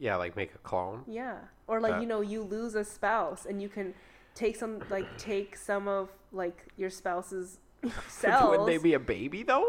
Yeah, 0.00 0.16
like 0.16 0.34
make 0.34 0.54
a 0.54 0.58
clone. 0.58 1.04
Yeah. 1.06 1.36
Or 1.68 1.78
like, 1.78 1.94
Uh, 1.94 2.00
you 2.00 2.06
know, 2.06 2.22
you 2.22 2.42
lose 2.42 2.74
a 2.74 2.84
spouse 2.84 3.46
and 3.46 3.60
you 3.62 3.68
can 3.68 3.94
take 4.34 4.56
some 4.56 4.82
like 4.90 5.06
take 5.18 5.56
some 5.56 5.86
of 5.86 6.08
like 6.32 6.64
your 6.76 6.88
spouse's 6.90 7.58
cells. 8.08 8.50
Wouldn't 8.50 8.66
they 8.66 8.78
be 8.78 8.94
a 8.94 8.98
baby 8.98 9.42
though? 9.42 9.68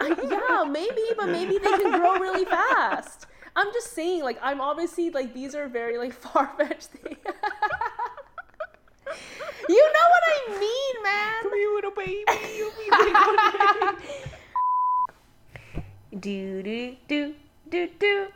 yeah, 0.00 0.64
maybe, 0.70 1.02
but 1.16 1.28
maybe 1.30 1.58
they 1.58 1.70
can 1.80 1.98
grow 1.98 2.14
really 2.18 2.44
fast. 2.58 3.26
I'm 3.56 3.72
just 3.72 3.92
saying, 3.92 4.22
like, 4.22 4.38
I'm 4.42 4.60
obviously 4.60 5.10
like 5.10 5.32
these 5.32 5.54
are 5.54 5.66
very 5.68 5.96
like 5.96 6.12
far 6.12 6.52
fetched 6.58 6.88
things. 6.88 7.16
you 9.68 9.82
know 9.96 10.06
what 10.12 10.24
I 10.28 10.60
mean, 10.60 11.02
man. 11.02 11.42
Come 11.42 11.54
here 11.54 11.78
a 11.86 11.90
baby. 11.90 12.24
You'll 12.56 12.72
be 12.76 12.86
day. 16.12 16.20
Do 16.20 16.62
do 16.62 16.96
do 17.08 17.34
do 17.70 17.88
do. 17.98 18.26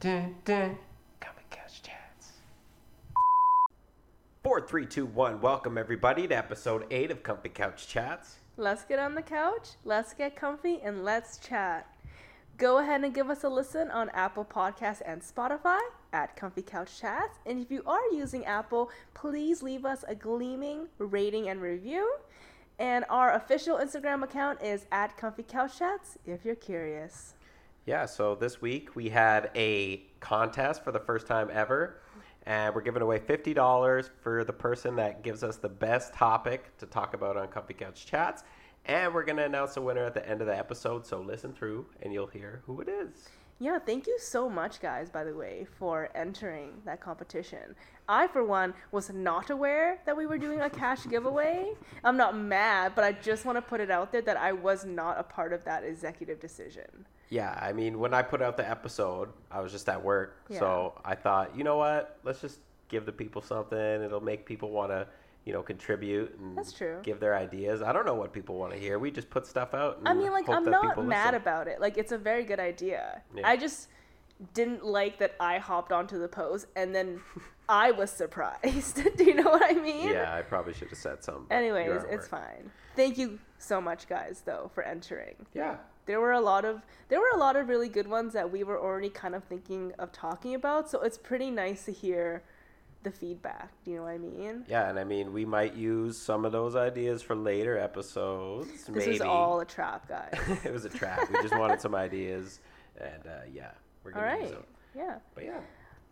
Dun, 0.00 0.10
dun, 0.10 0.34
dun. 0.44 0.78
Come 1.18 1.34
and 1.38 1.50
couch 1.50 1.82
chats. 1.82 2.32
Four, 4.44 4.60
three, 4.60 4.86
two, 4.86 5.06
one. 5.06 5.40
Welcome 5.40 5.76
everybody 5.76 6.28
to 6.28 6.36
episode 6.36 6.84
eight 6.92 7.10
of 7.10 7.24
Comfy 7.24 7.48
Couch 7.48 7.88
Chats. 7.88 8.36
Let's 8.56 8.84
get 8.84 9.00
on 9.00 9.16
the 9.16 9.22
couch, 9.22 9.70
let's 9.84 10.14
get 10.14 10.36
comfy, 10.36 10.80
and 10.84 11.04
let's 11.04 11.38
chat. 11.38 11.88
Go 12.58 12.78
ahead 12.78 13.02
and 13.02 13.12
give 13.12 13.28
us 13.28 13.42
a 13.42 13.48
listen 13.48 13.90
on 13.90 14.08
Apple 14.10 14.44
Podcasts 14.44 15.02
and 15.04 15.20
Spotify 15.20 15.80
at 16.12 16.36
Comfy 16.36 16.62
Couch 16.62 17.00
Chats. 17.00 17.40
And 17.44 17.60
if 17.60 17.68
you 17.68 17.82
are 17.84 18.12
using 18.12 18.44
Apple, 18.44 18.90
please 19.14 19.64
leave 19.64 19.84
us 19.84 20.04
a 20.06 20.14
gleaming 20.14 20.86
rating 20.98 21.48
and 21.48 21.60
review. 21.60 22.08
And 22.78 23.04
our 23.10 23.34
official 23.34 23.78
Instagram 23.78 24.22
account 24.22 24.62
is 24.62 24.86
at 24.92 25.16
Comfy 25.16 25.42
Couch 25.42 25.76
Chats 25.76 26.18
if 26.24 26.44
you're 26.44 26.54
curious. 26.54 27.34
Yeah, 27.88 28.04
so 28.04 28.34
this 28.34 28.60
week 28.60 28.94
we 28.96 29.08
had 29.08 29.50
a 29.54 30.02
contest 30.20 30.84
for 30.84 30.92
the 30.92 31.00
first 31.00 31.26
time 31.26 31.48
ever, 31.50 32.02
and 32.42 32.74
we're 32.74 32.82
giving 32.82 33.00
away 33.00 33.18
fifty 33.18 33.54
dollars 33.54 34.10
for 34.20 34.44
the 34.44 34.52
person 34.52 34.94
that 34.96 35.22
gives 35.22 35.42
us 35.42 35.56
the 35.56 35.70
best 35.70 36.12
topic 36.12 36.76
to 36.76 36.86
talk 36.86 37.14
about 37.14 37.38
on 37.38 37.48
Comfy 37.48 37.72
Couch 37.72 38.04
Chats. 38.04 38.44
And 38.84 39.14
we're 39.14 39.24
gonna 39.24 39.46
announce 39.46 39.78
a 39.78 39.80
winner 39.80 40.04
at 40.04 40.12
the 40.12 40.28
end 40.28 40.42
of 40.42 40.48
the 40.48 40.54
episode, 40.54 41.06
so 41.06 41.22
listen 41.22 41.54
through 41.54 41.86
and 42.02 42.12
you'll 42.12 42.26
hear 42.26 42.60
who 42.66 42.82
it 42.82 42.90
is. 42.90 43.30
Yeah, 43.58 43.78
thank 43.78 44.06
you 44.06 44.18
so 44.20 44.50
much, 44.50 44.82
guys, 44.82 45.08
by 45.08 45.24
the 45.24 45.34
way, 45.34 45.66
for 45.78 46.10
entering 46.14 46.82
that 46.84 47.00
competition. 47.00 47.74
I, 48.06 48.26
for 48.26 48.44
one, 48.44 48.74
was 48.92 49.08
not 49.08 49.48
aware 49.48 49.98
that 50.04 50.14
we 50.14 50.26
were 50.26 50.36
doing 50.36 50.60
a 50.60 50.68
cash 50.68 51.06
giveaway. 51.10 51.72
I'm 52.04 52.18
not 52.18 52.36
mad, 52.36 52.92
but 52.94 53.04
I 53.04 53.12
just 53.12 53.46
want 53.46 53.56
to 53.56 53.62
put 53.62 53.80
it 53.80 53.90
out 53.90 54.12
there 54.12 54.20
that 54.20 54.36
I 54.36 54.52
was 54.52 54.84
not 54.84 55.18
a 55.18 55.22
part 55.22 55.54
of 55.54 55.64
that 55.64 55.84
executive 55.84 56.38
decision. 56.38 57.06
Yeah, 57.30 57.58
I 57.60 57.72
mean, 57.72 57.98
when 57.98 58.14
I 58.14 58.22
put 58.22 58.40
out 58.40 58.56
the 58.56 58.68
episode, 58.68 59.28
I 59.50 59.60
was 59.60 59.72
just 59.72 59.88
at 59.88 60.02
work, 60.02 60.40
so 60.50 60.94
I 61.04 61.14
thought, 61.14 61.56
you 61.56 61.62
know 61.64 61.76
what? 61.76 62.18
Let's 62.24 62.40
just 62.40 62.60
give 62.88 63.04
the 63.06 63.12
people 63.12 63.42
something. 63.42 63.78
It'll 63.78 64.20
make 64.22 64.46
people 64.46 64.70
want 64.70 64.90
to, 64.90 65.06
you 65.44 65.52
know, 65.52 65.62
contribute 65.62 66.36
and 66.38 66.56
That's 66.56 66.72
true. 66.72 66.98
give 67.02 67.20
their 67.20 67.36
ideas. 67.36 67.82
I 67.82 67.92
don't 67.92 68.06
know 68.06 68.14
what 68.14 68.32
people 68.32 68.56
want 68.56 68.72
to 68.72 68.78
hear. 68.78 68.98
We 68.98 69.10
just 69.10 69.30
put 69.30 69.46
stuff 69.46 69.74
out. 69.74 69.98
And 69.98 70.08
I 70.08 70.14
mean, 70.14 70.30
like, 70.30 70.48
I'm 70.48 70.64
not 70.64 71.02
mad 71.04 71.26
listen. 71.26 71.34
about 71.34 71.68
it. 71.68 71.80
Like, 71.80 71.98
it's 71.98 72.12
a 72.12 72.18
very 72.18 72.44
good 72.44 72.60
idea. 72.60 73.22
Yeah. 73.34 73.46
I 73.46 73.56
just 73.56 73.88
didn't 74.54 74.84
like 74.84 75.18
that 75.18 75.34
I 75.40 75.58
hopped 75.58 75.92
onto 75.92 76.18
the 76.18 76.28
post 76.28 76.66
and 76.76 76.94
then 76.94 77.20
I 77.68 77.90
was 77.90 78.10
surprised. 78.10 79.02
Do 79.16 79.24
you 79.24 79.34
know 79.34 79.50
what 79.50 79.62
I 79.64 79.74
mean? 79.74 80.08
Yeah, 80.08 80.34
I 80.34 80.42
probably 80.42 80.72
should 80.72 80.88
have 80.88 80.98
said 80.98 81.22
something. 81.22 81.46
Anyways, 81.50 82.02
it's 82.04 82.30
work. 82.30 82.42
fine. 82.42 82.70
Thank 82.96 83.18
you 83.18 83.38
so 83.58 83.80
much, 83.80 84.08
guys, 84.08 84.42
though, 84.44 84.70
for 84.74 84.82
entering. 84.82 85.34
Yeah. 85.54 85.76
There 86.08 86.20
were 86.20 86.32
a 86.32 86.40
lot 86.40 86.64
of 86.64 86.82
there 87.08 87.20
were 87.20 87.30
a 87.34 87.38
lot 87.38 87.54
of 87.54 87.68
really 87.68 87.88
good 87.88 88.08
ones 88.08 88.32
that 88.32 88.50
we 88.50 88.64
were 88.64 88.78
already 88.80 89.08
kind 89.10 89.34
of 89.36 89.44
thinking 89.44 89.92
of 90.00 90.10
talking 90.10 90.54
about 90.56 90.90
so 90.90 91.00
it's 91.02 91.16
pretty 91.18 91.50
nice 91.50 91.84
to 91.84 91.92
hear 91.92 92.42
the 93.04 93.10
feedback 93.12 93.70
do 93.84 93.92
you 93.92 93.96
know 93.98 94.02
what 94.02 94.10
i 94.10 94.18
mean 94.18 94.64
Yeah, 94.68 94.88
and 94.90 94.98
I 94.98 95.04
mean, 95.04 95.32
we 95.32 95.44
might 95.44 95.74
use 95.74 96.18
some 96.18 96.44
of 96.44 96.50
those 96.50 96.74
ideas 96.74 97.22
for 97.22 97.36
later 97.36 97.78
episodes. 97.78 98.68
this 98.86 98.88
maybe. 99.06 99.14
is 99.16 99.20
all 99.20 99.60
a 99.60 99.64
trap 99.64 100.08
guys 100.08 100.34
it 100.64 100.72
was 100.72 100.84
a 100.84 100.88
trap. 100.88 101.30
We 101.30 101.40
just 101.42 101.56
wanted 101.56 101.80
some 101.80 101.94
ideas, 101.94 102.58
and 103.00 103.22
uh, 103.26 103.30
yeah, 103.52 103.70
we're 104.02 104.10
gonna 104.10 104.26
right 104.26 104.40
use 104.42 104.50
them. 104.50 104.64
yeah 104.96 105.18
But 105.36 105.44
yeah, 105.44 105.60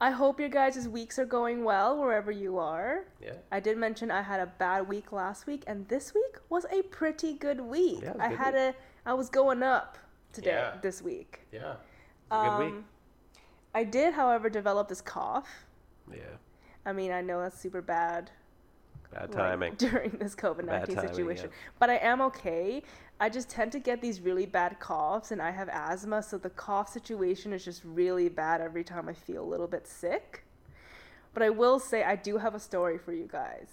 i 0.01 0.11
hope 0.11 0.39
your 0.39 0.49
guys' 0.61 0.87
weeks 0.89 1.19
are 1.19 1.25
going 1.39 1.65
well 1.65 1.99
wherever 1.99 2.31
you 2.31 2.53
are 2.59 3.05
yeah. 3.27 3.33
i 3.51 3.59
did 3.67 3.77
mention 3.79 4.11
i 4.11 4.23
had 4.23 4.41
a 4.41 4.51
bad 4.65 4.87
week 4.95 5.11
last 5.11 5.47
week 5.51 5.63
and 5.67 5.89
this 5.89 6.15
week 6.15 6.35
was 6.51 6.67
a 6.71 6.83
pretty 6.99 7.33
good 7.47 7.61
week 7.61 8.01
Yeah, 8.03 8.13
was 8.13 8.21
i 8.21 8.29
good 8.29 8.39
had 8.45 8.55
week. 8.55 8.63
a 8.63 8.75
i 9.07 9.15
was 9.15 9.29
going 9.31 9.63
up 9.63 9.97
today 10.33 10.51
Yeah. 10.51 10.75
this 10.83 11.01
week 11.01 11.41
Yeah. 11.53 11.75
A 12.31 12.45
good 12.45 12.65
week. 12.65 12.75
Um, 12.75 12.85
i 13.75 13.85
did 13.85 14.13
however 14.15 14.51
develop 14.51 14.89
this 14.89 15.01
cough 15.01 15.49
Yeah. 16.13 16.19
i 16.85 16.93
mean 16.93 17.11
i 17.13 17.21
know 17.23 17.41
that's 17.41 17.59
super 17.59 17.81
bad 17.83 18.31
Bad 19.13 19.31
like, 19.31 19.39
timing. 19.39 19.75
during 19.79 20.11
this 20.19 20.35
COVID 20.35 20.65
nineteen 20.65 20.99
situation. 20.99 21.47
yeah. 21.51 21.57
But 21.79 21.91
I 21.91 21.97
am 21.99 22.21
okay. 22.23 22.83
I 23.21 23.29
just 23.29 23.49
tend 23.49 23.71
to 23.73 23.79
get 23.79 24.03
these 24.03 24.21
really 24.21 24.47
bad 24.47 24.81
coughs, 24.81 25.31
and 25.31 25.41
I 25.41 25.53
have 25.53 25.69
asthma, 25.69 26.23
so 26.25 26.37
the 26.39 26.51
cough 26.51 26.89
situation 26.93 27.53
is 27.53 27.65
just 27.65 27.83
really 27.85 28.29
bad 28.29 28.61
every 28.61 28.83
time 28.83 29.09
I 29.09 29.15
feel 29.15 29.43
a 29.45 29.49
little 29.49 29.69
bit 29.69 29.87
sick. 29.87 30.45
But 31.35 31.45
I 31.45 31.51
will 31.51 31.79
say, 31.79 32.03
I 32.03 32.17
do 32.17 32.37
have 32.39 32.55
a 32.57 32.59
story 32.61 32.99
for 32.99 33.13
you 33.13 33.29
guys. 33.31 33.69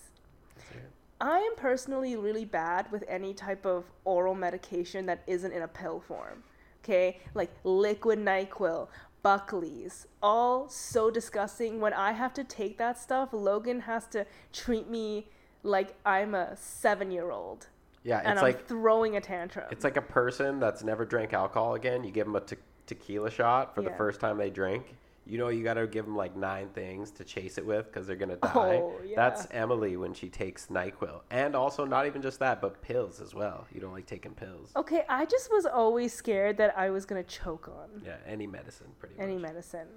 I 1.24 1.40
am 1.40 1.56
personally 1.56 2.18
really 2.18 2.44
bad 2.44 2.92
with 2.92 3.06
any 3.08 3.34
type 3.34 3.66
of 3.66 3.86
oral 4.04 4.36
medication 4.36 5.06
that 5.06 5.24
isn't 5.26 5.54
in 5.54 5.62
a 5.62 5.68
pill 5.70 6.02
form. 6.02 6.44
Okay? 6.84 7.22
Like 7.34 7.50
liquid 7.64 8.20
NyQuil, 8.20 8.90
Buckley's, 9.22 10.06
all 10.22 10.68
so 10.68 11.10
disgusting. 11.10 11.80
When 11.80 11.94
I 11.94 12.12
have 12.12 12.34
to 12.34 12.44
take 12.44 12.78
that 12.78 13.00
stuff, 13.00 13.30
Logan 13.32 13.80
has 13.80 14.06
to 14.08 14.26
treat 14.52 14.90
me 14.90 15.28
like 15.64 15.96
I'm 16.06 16.36
a 16.36 16.58
seven 16.58 17.10
year 17.10 17.32
old. 17.32 17.68
Yeah, 18.04 18.20
And 18.20 18.34
it's 18.34 18.40
I'm 18.40 18.44
like 18.44 18.68
throwing 18.68 19.16
a 19.16 19.22
tantrum. 19.22 19.68
it's 19.72 19.86
like 19.86 19.96
a 19.96 20.02
person 20.02 20.60
that's 20.60 20.84
never 20.84 21.06
drank 21.06 21.32
alcohol 21.32 21.76
again. 21.76 22.04
You 22.04 22.12
give 22.12 22.26
them 22.28 22.36
a 22.36 22.42
te- 22.42 22.58
tequila 22.86 23.32
shot 23.32 23.74
for 23.74 23.82
the 23.82 23.92
first 23.92 24.20
time 24.20 24.38
they 24.38 24.50
drink. 24.50 24.94
You 25.26 25.38
know, 25.38 25.48
you 25.48 25.64
got 25.64 25.76
to 25.76 25.88
give 25.88 26.06
them 26.06 26.16
like 26.16 26.36
nine 26.36 26.70
things 26.70 27.12
to 27.12 27.24
chase 27.24 27.58
it 27.58 27.66
with 27.66 27.86
because 27.86 28.08
they're 28.08 28.16
gonna 28.16 28.38
oh, 28.44 28.48
die. 28.48 28.76
Oh, 28.82 28.94
That's. 29.16 29.48
Emily 29.52 29.98
when 29.98 30.14
she 30.14 30.30
takes 30.30 30.68
Nyquil, 30.68 31.22
and 31.30 31.56
also 31.56 31.86
not 31.86 32.06
even 32.06 32.22
just 32.22 32.40
that, 32.40 32.62
but 32.62 32.82
pills 32.82 33.22
as 33.22 33.34
well. 33.34 33.66
You 33.74 33.80
don't 33.80 33.94
like 33.94 34.06
taking 34.06 34.34
pills. 34.34 34.72
okay, 34.76 35.04
I 35.08 35.26
just 35.26 35.52
was 35.52 35.66
always 35.66 36.14
scared 36.14 36.58
that 36.58 36.78
I 36.78 36.90
was 36.90 37.06
to 37.06 37.24
choke 37.24 37.68
on. 37.68 38.02
Yeah, 38.04 38.16
any 38.28 38.48
medicine, 38.48 38.88
pretty 39.00 39.16
any 39.18 39.36
much. 39.36 39.44
Any 39.44 39.54
medicine. 39.54 39.88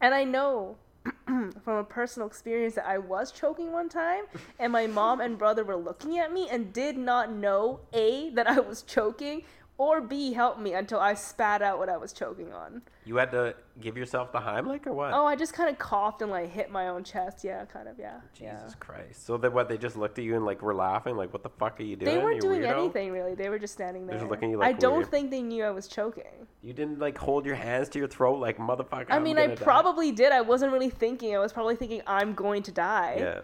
And 0.00 0.14
I 0.14 0.24
know 0.24 0.76
from 1.26 1.76
a 1.76 1.84
personal 1.84 2.28
experience 2.28 2.74
that 2.74 2.86
I 2.86 2.98
was 2.98 3.32
choking 3.32 3.72
one 3.72 3.88
time, 3.88 4.24
and 4.58 4.72
my 4.72 4.86
mom 4.86 5.20
and 5.20 5.38
brother 5.38 5.64
were 5.64 5.76
looking 5.76 6.18
at 6.18 6.32
me 6.32 6.48
and 6.50 6.72
did 6.72 6.96
not 6.96 7.32
know 7.32 7.80
A, 7.92 8.30
that 8.30 8.48
I 8.48 8.60
was 8.60 8.82
choking, 8.82 9.42
or 9.78 10.00
B, 10.00 10.32
help 10.32 10.58
me 10.58 10.72
until 10.72 10.98
I 10.98 11.14
spat 11.14 11.60
out 11.60 11.78
what 11.78 11.88
I 11.88 11.96
was 11.96 12.12
choking 12.12 12.52
on. 12.52 12.82
You 13.04 13.16
had 13.16 13.30
to 13.32 13.54
give 13.80 13.96
yourself 13.96 14.32
the 14.32 14.38
Heimlich 14.38 14.86
or 14.86 14.92
what? 14.92 15.12
Oh, 15.12 15.26
I 15.26 15.36
just 15.36 15.52
kind 15.52 15.68
of 15.68 15.78
coughed 15.78 16.22
and 16.22 16.30
like 16.30 16.50
hit 16.50 16.70
my 16.70 16.88
own 16.88 17.04
chest. 17.04 17.44
Yeah, 17.44 17.64
kind 17.66 17.86
of, 17.86 17.98
yeah. 17.98 18.20
Jesus 18.34 18.74
Christ! 18.80 19.26
So 19.26 19.36
then, 19.36 19.52
what? 19.52 19.68
They 19.68 19.76
just 19.78 19.96
looked 19.96 20.18
at 20.18 20.24
you 20.24 20.34
and 20.34 20.44
like 20.44 20.62
were 20.62 20.74
laughing, 20.74 21.16
like, 21.16 21.32
"What 21.32 21.42
the 21.42 21.50
fuck 21.50 21.78
are 21.78 21.82
you 21.82 21.94
doing?" 21.96 22.14
They 22.14 22.22
weren't 22.22 22.40
doing 22.40 22.62
weirdo? 22.62 22.78
anything 22.78 23.12
really. 23.12 23.34
They 23.34 23.48
were 23.48 23.58
just 23.58 23.74
standing 23.74 24.06
there. 24.06 24.18
just 24.18 24.30
looking 24.30 24.48
at 24.50 24.52
you 24.52 24.62
I 24.62 24.68
like 24.68 24.78
don't 24.80 24.98
weird. 24.98 25.10
think 25.10 25.30
they 25.30 25.42
knew 25.42 25.62
I 25.62 25.70
was 25.70 25.88
choking. 25.88 26.46
You 26.62 26.72
didn't 26.72 26.98
like 26.98 27.18
hold 27.18 27.44
your 27.44 27.54
hands 27.54 27.88
to 27.90 27.98
your 27.98 28.08
throat, 28.08 28.40
like 28.40 28.58
motherfucker. 28.58 29.06
I 29.10 29.18
mean, 29.18 29.36
I 29.38 29.42
gonna 29.42 29.56
die." 29.56 29.62
probably 29.64 30.10
did. 30.10 30.32
I 30.32 30.40
wasn't 30.40 30.72
really 30.72 30.90
thinking. 30.90 31.36
I 31.36 31.38
was 31.38 31.52
probably 31.52 31.76
thinking 31.76 32.02
I'm 32.06 32.34
going 32.34 32.62
to 32.64 32.72
die. 32.72 33.16
Yeah. 33.18 33.40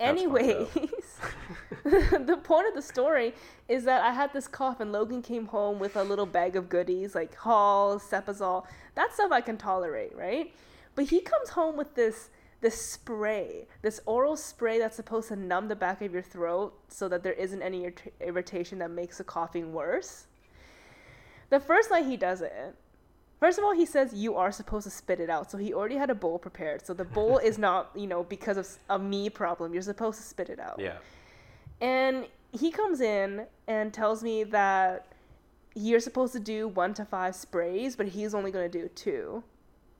Anyways, 0.00 0.66
the 1.84 2.40
point 2.42 2.68
of 2.68 2.74
the 2.74 2.82
story 2.82 3.34
is 3.68 3.84
that 3.84 4.02
I 4.02 4.12
had 4.12 4.32
this 4.32 4.48
cough 4.48 4.80
and 4.80 4.92
Logan 4.92 5.20
came 5.20 5.46
home 5.46 5.78
with 5.78 5.96
a 5.96 6.02
little 6.02 6.26
bag 6.26 6.56
of 6.56 6.68
goodies 6.68 7.14
like 7.14 7.34
Hall, 7.34 7.98
Cepacol. 7.98 8.64
That 8.94 9.12
stuff 9.12 9.30
I 9.30 9.42
can 9.42 9.58
tolerate, 9.58 10.16
right? 10.16 10.54
But 10.94 11.04
he 11.10 11.20
comes 11.20 11.50
home 11.50 11.76
with 11.76 11.94
this 11.94 12.30
this 12.60 12.80
spray, 12.80 13.66
this 13.80 14.00
oral 14.04 14.36
spray 14.36 14.78
that's 14.78 14.96
supposed 14.96 15.28
to 15.28 15.36
numb 15.36 15.68
the 15.68 15.76
back 15.76 16.02
of 16.02 16.12
your 16.12 16.22
throat 16.22 16.78
so 16.88 17.08
that 17.08 17.22
there 17.22 17.32
isn't 17.32 17.62
any 17.62 17.84
irrit- 17.84 18.12
irritation 18.20 18.78
that 18.78 18.90
makes 18.90 19.16
the 19.16 19.24
coughing 19.24 19.72
worse. 19.72 20.26
The 21.48 21.58
first 21.58 21.90
night 21.90 22.04
he 22.04 22.18
does 22.18 22.42
it, 22.42 22.74
First 23.40 23.58
of 23.58 23.64
all, 23.64 23.72
he 23.74 23.86
says 23.86 24.12
you 24.12 24.36
are 24.36 24.52
supposed 24.52 24.84
to 24.84 24.90
spit 24.90 25.18
it 25.18 25.30
out. 25.30 25.50
So 25.50 25.56
he 25.56 25.72
already 25.72 25.96
had 25.96 26.10
a 26.10 26.14
bowl 26.14 26.38
prepared. 26.38 26.84
So 26.84 26.92
the 26.92 27.06
bowl 27.06 27.38
is 27.38 27.58
not, 27.66 27.90
you 27.94 28.06
know, 28.06 28.22
because 28.24 28.58
of 28.58 28.68
a 28.90 28.98
me 28.98 29.30
problem. 29.30 29.72
You're 29.72 29.82
supposed 29.82 30.18
to 30.18 30.24
spit 30.24 30.50
it 30.50 30.60
out. 30.60 30.78
Yeah. 30.78 30.98
And 31.80 32.26
he 32.52 32.70
comes 32.70 33.00
in 33.00 33.46
and 33.66 33.92
tells 33.94 34.22
me 34.22 34.44
that 34.44 35.06
you're 35.74 36.00
supposed 36.00 36.34
to 36.34 36.40
do 36.40 36.68
one 36.68 36.92
to 36.94 37.04
five 37.06 37.34
sprays, 37.34 37.96
but 37.96 38.08
he's 38.08 38.34
only 38.34 38.50
going 38.50 38.70
to 38.70 38.78
do 38.78 38.88
two. 38.88 39.42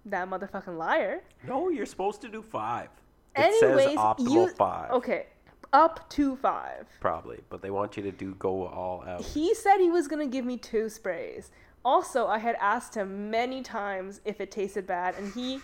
That 0.05 0.29
motherfucking 0.29 0.77
liar. 0.77 1.23
No, 1.47 1.71
you're 1.71 1.87
supposed 1.87 2.21
to 2.23 2.29
do 2.29 2.43
five. 2.43 2.89
It 3.37 3.43
Anyways, 3.63 3.87
says 3.87 3.97
optimal 3.97 4.31
you 4.33 4.49
five. 4.49 4.91
okay, 4.91 5.27
up 5.73 6.09
to 6.11 6.37
five. 6.37 6.87
Probably, 7.01 7.39
but 7.49 7.63
they 7.63 7.71
want 7.71 7.97
you 7.97 8.03
to 8.03 8.11
do 8.11 8.35
go 8.39 8.67
all 8.67 9.05
out. 9.07 9.21
He 9.23 9.55
said 9.55 9.79
he 9.79 9.91
was 9.91 10.09
gonna 10.09 10.27
give 10.27 10.45
me 10.45 10.57
two 10.57 10.89
sprays. 10.89 11.53
Also, 11.85 12.27
I 12.27 12.39
had 12.39 12.57
asked 12.61 12.95
him 12.95 13.31
many 13.31 13.63
times 13.63 14.21
if 14.25 14.41
it 14.41 14.51
tasted 14.51 14.87
bad, 14.87 15.15
and 15.17 15.33
he 15.33 15.61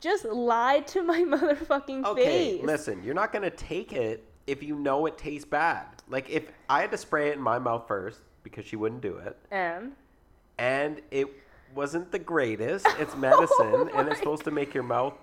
just 0.00 0.24
lied 0.24 0.86
to 0.88 1.02
my 1.02 1.20
motherfucking 1.26 2.04
Okay, 2.04 2.56
face. 2.58 2.64
listen, 2.64 3.02
you're 3.02 3.14
not 3.14 3.32
gonna 3.32 3.50
take 3.50 3.92
it 3.92 4.24
if 4.46 4.62
you 4.62 4.76
know 4.76 5.06
it 5.06 5.18
tastes 5.18 5.44
bad. 5.48 5.86
Like 6.08 6.30
if 6.30 6.44
I 6.68 6.80
had 6.82 6.90
to 6.92 6.96
spray 6.96 7.30
it 7.30 7.34
in 7.36 7.40
my 7.42 7.58
mouth 7.58 7.86
first 7.88 8.20
because 8.44 8.64
she 8.64 8.76
wouldn't 8.76 9.00
do 9.02 9.16
it, 9.16 9.36
And 9.50 9.92
and 10.58 11.00
it 11.10 11.26
wasn't 11.74 12.12
the 12.12 12.18
greatest. 12.20 12.86
It's 12.98 13.16
medicine, 13.28 13.48
Oh 13.58 13.90
and 13.94 14.08
it's 14.08 14.18
supposed 14.18 14.44
to 14.44 14.50
make 14.52 14.72
your 14.72 14.84
mouth 14.84 15.14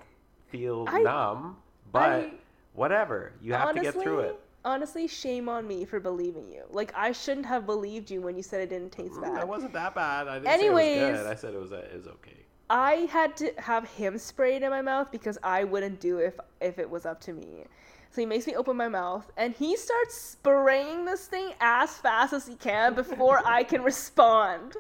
feel 0.50 0.86
I- 0.90 1.00
numb. 1.02 1.58
But 1.92 2.02
I- 2.10 2.32
whatever, 2.74 3.32
you 3.42 3.54
have 3.54 3.74
to 3.76 3.82
get 3.82 3.94
through 3.94 4.20
it. 4.22 4.40
Honestly, 4.66 5.08
shame 5.08 5.50
on 5.50 5.68
me 5.68 5.84
for 5.84 6.00
believing 6.00 6.50
you. 6.50 6.64
Like 6.70 6.94
I 6.96 7.12
shouldn't 7.12 7.46
have 7.46 7.66
believed 7.66 8.10
you 8.10 8.22
when 8.22 8.38
you 8.38 8.44
said 8.44 8.62
it 8.62 8.70
didn't 8.70 8.92
taste 8.92 9.20
bad. 9.22 9.42
It 9.42 9.48
wasn't 9.48 9.74
that 9.74 9.94
bad. 9.94 10.28
I 10.28 10.36
didn't 10.36 10.48
Anyways. 10.48 10.96
say 10.96 11.00
it 11.10 11.12
was 11.12 11.22
good. 11.22 11.32
I 11.32 11.36
said 11.36 11.54
it 11.54 11.60
was 11.60 11.72
it 11.72 11.94
was 11.98 12.08
okay. 12.08 12.38
I 12.70 12.92
had 13.12 13.36
to 13.38 13.52
have 13.58 13.88
him 13.90 14.18
spray 14.18 14.56
it 14.56 14.64
in 14.64 14.70
my 14.70 14.82
mouth 14.82 15.12
because 15.12 15.38
I 15.44 15.66
wouldn't 15.66 16.00
do 16.00 16.20
it 16.20 16.28
if 16.28 16.40
if 16.62 16.80
it 16.80 16.90
was 16.90 17.06
up 17.06 17.20
to 17.22 17.34
me. 17.34 17.66
So 18.12 18.22
he 18.22 18.26
makes 18.26 18.46
me 18.48 18.56
open 18.56 18.78
my 18.78 18.88
mouth 18.88 19.30
and 19.38 19.54
he 19.54 19.76
starts 19.76 20.16
spraying 20.16 21.04
this 21.04 21.26
thing 21.28 21.50
as 21.60 21.98
fast 21.98 22.32
as 22.32 22.48
he 22.48 22.56
can 22.56 22.94
before 22.94 23.42
I 23.46 23.64
can 23.64 23.82
respond. 23.92 24.76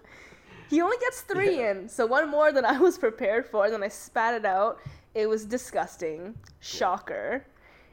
He 0.69 0.81
only 0.81 0.97
gets 0.97 1.21
three 1.21 1.57
Yeah. 1.59 1.71
in, 1.71 1.89
so 1.89 2.06
one 2.06 2.30
more 2.30 2.51
than 2.51 2.63
I 2.63 2.80
was 2.80 2.97
prepared 2.97 3.45
for. 3.45 3.69
Then 3.69 3.83
I 3.83 3.89
spat 3.89 4.33
it 4.35 4.45
out. 4.45 4.80
It 5.13 5.27
was 5.27 5.45
disgusting. 5.45 6.35
Shocker. 6.62 7.45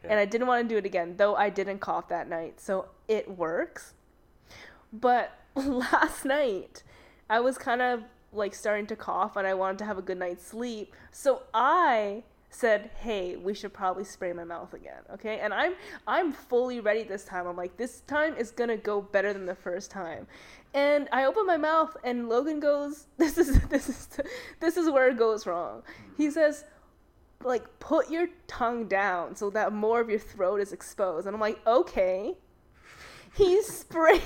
And 0.09 0.19
I 0.19 0.25
didn't 0.25 0.47
want 0.47 0.67
to 0.67 0.75
do 0.75 0.79
it 0.79 0.87
again, 0.87 1.15
though 1.17 1.35
I 1.35 1.51
didn't 1.51 1.79
cough 1.79 2.09
that 2.09 2.29
night, 2.29 2.61
so 2.61 2.87
it 3.09 3.37
works. 3.37 3.95
But 4.93 5.33
last 5.55 6.25
night, 6.25 6.83
I 7.29 7.41
was 7.41 7.59
kind 7.59 7.83
of 7.83 8.03
like 8.33 8.55
starting 8.55 8.87
to 8.87 8.97
cough 8.97 9.37
and 9.37 9.47
I 9.47 9.55
wanted 9.55 9.79
to 9.79 9.85
have 9.85 9.99
a 9.99 10.03
good 10.03 10.19
night's 10.19 10.47
sleep. 10.47 10.95
So 11.11 11.43
I 11.53 12.23
said, 12.51 12.91
"Hey, 13.01 13.37
we 13.37 13.55
should 13.55 13.73
probably 13.73 14.05
spray 14.05 14.33
my 14.33 14.45
mouth 14.45 14.75
again." 14.75 15.03
Okay? 15.13 15.39
And 15.41 15.55
I'm 15.55 15.75
I'm 16.07 16.33
fully 16.33 16.81
ready 16.81 17.03
this 17.03 17.25
time. 17.25 17.47
I'm 17.47 17.57
like, 17.57 17.77
"This 17.77 18.01
time 18.03 18.37
is 18.37 18.51
going 18.51 18.71
to 18.71 18.77
go 18.77 19.01
better 19.01 19.33
than 19.33 19.47
the 19.47 19.55
first 19.55 19.91
time." 19.91 20.27
And 20.73 21.09
I 21.13 21.25
open 21.25 21.47
my 21.47 21.57
mouth 21.57 21.97
and 22.05 22.29
Logan 22.29 22.61
goes, 22.61 23.07
"This 23.17 23.39
is 23.39 23.61
this 23.69 23.89
is 23.89 24.09
this 24.61 24.77
is 24.77 24.91
where 24.91 25.09
it 25.09 25.19
goes 25.19 25.47
wrong." 25.47 25.83
He 26.17 26.31
says, 26.31 26.65
like 27.43 27.65
put 27.79 28.11
your 28.11 28.29
tongue 28.47 28.87
down 28.87 29.35
so 29.35 29.51
that 29.51 29.73
more 29.73 30.01
of 30.01 30.11
your 30.11 30.19
throat 30.19 30.61
is 30.61 30.73
exposed. 30.73 31.27
And 31.27 31.35
i'm 31.35 31.41
like 31.41 31.59
okay. 31.67 32.35
He 33.37 33.63
sprays 33.79 34.21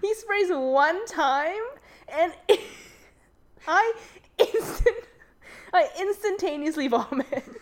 he 0.00 0.14
sprays 0.14 0.48
one 0.50 1.04
time 1.06 1.62
and 2.08 2.32
i 3.68 3.92
instant 4.38 4.96
i 5.72 5.88
instantaneously 6.00 6.88
vomit. 6.88 7.44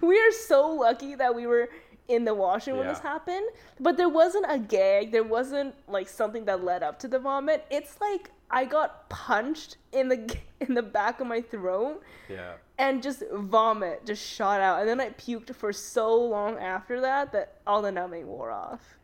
We 0.00 0.18
are 0.18 0.32
so 0.32 0.68
lucky 0.70 1.14
that 1.14 1.34
we 1.34 1.46
were 1.46 1.70
in 2.08 2.24
the 2.26 2.34
washroom 2.34 2.76
when 2.78 2.86
this 2.88 2.98
happened 2.98 3.46
but 3.80 3.96
there 3.96 4.10
wasn't 4.10 4.44
a 4.48 4.58
gag 4.58 5.10
there 5.12 5.24
wasn't 5.24 5.74
like 5.88 6.08
something 6.08 6.44
that 6.44 6.62
led 6.62 6.82
up 6.82 6.98
to 6.98 7.08
the 7.08 7.18
vomit. 7.18 7.64
It's 7.70 7.98
like 8.00 8.30
i 8.50 8.64
got 8.66 9.08
punched 9.08 9.78
in 9.92 10.08
the 10.08 10.36
in 10.60 10.74
the 10.74 10.82
back 10.82 11.20
of 11.20 11.26
my 11.26 11.40
throat 11.40 12.02
Yeah. 12.28 12.54
And 12.78 13.02
just 13.02 13.22
vomit 13.32 14.04
just 14.04 14.22
shot 14.26 14.60
out 14.60 14.80
and 14.80 14.88
then 14.88 15.00
i 15.00 15.08
puked 15.10 15.54
for 15.54 15.72
so 15.72 16.14
long 16.14 16.58
after 16.58 17.00
that 17.00 17.32
that 17.32 17.58
all 17.66 17.80
the 17.82 17.92
numbing 17.92 18.26
wore 18.26 18.50
off 18.50 18.98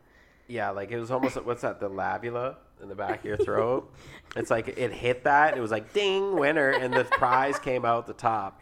Yeah, 0.47 0.71
like 0.71 0.91
it 0.91 0.99
was 0.99 1.11
almost 1.11 1.37
what's 1.45 1.61
that? 1.61 1.79
The 1.79 1.89
labula 1.89 2.57
in 2.81 2.89
the 2.89 2.95
back 2.95 3.19
of 3.19 3.25
your 3.25 3.37
throat. 3.47 3.89
it's 4.35 4.49
like 4.49 4.67
it 4.67 4.91
hit 4.91 5.23
that. 5.23 5.55
It 5.57 5.61
was 5.61 5.71
like 5.71 5.93
ding, 5.93 6.35
winner, 6.35 6.69
and 6.71 6.93
the 6.93 7.05
prize 7.05 7.57
came 7.59 7.85
out 7.85 8.05
the 8.05 8.13
top, 8.13 8.59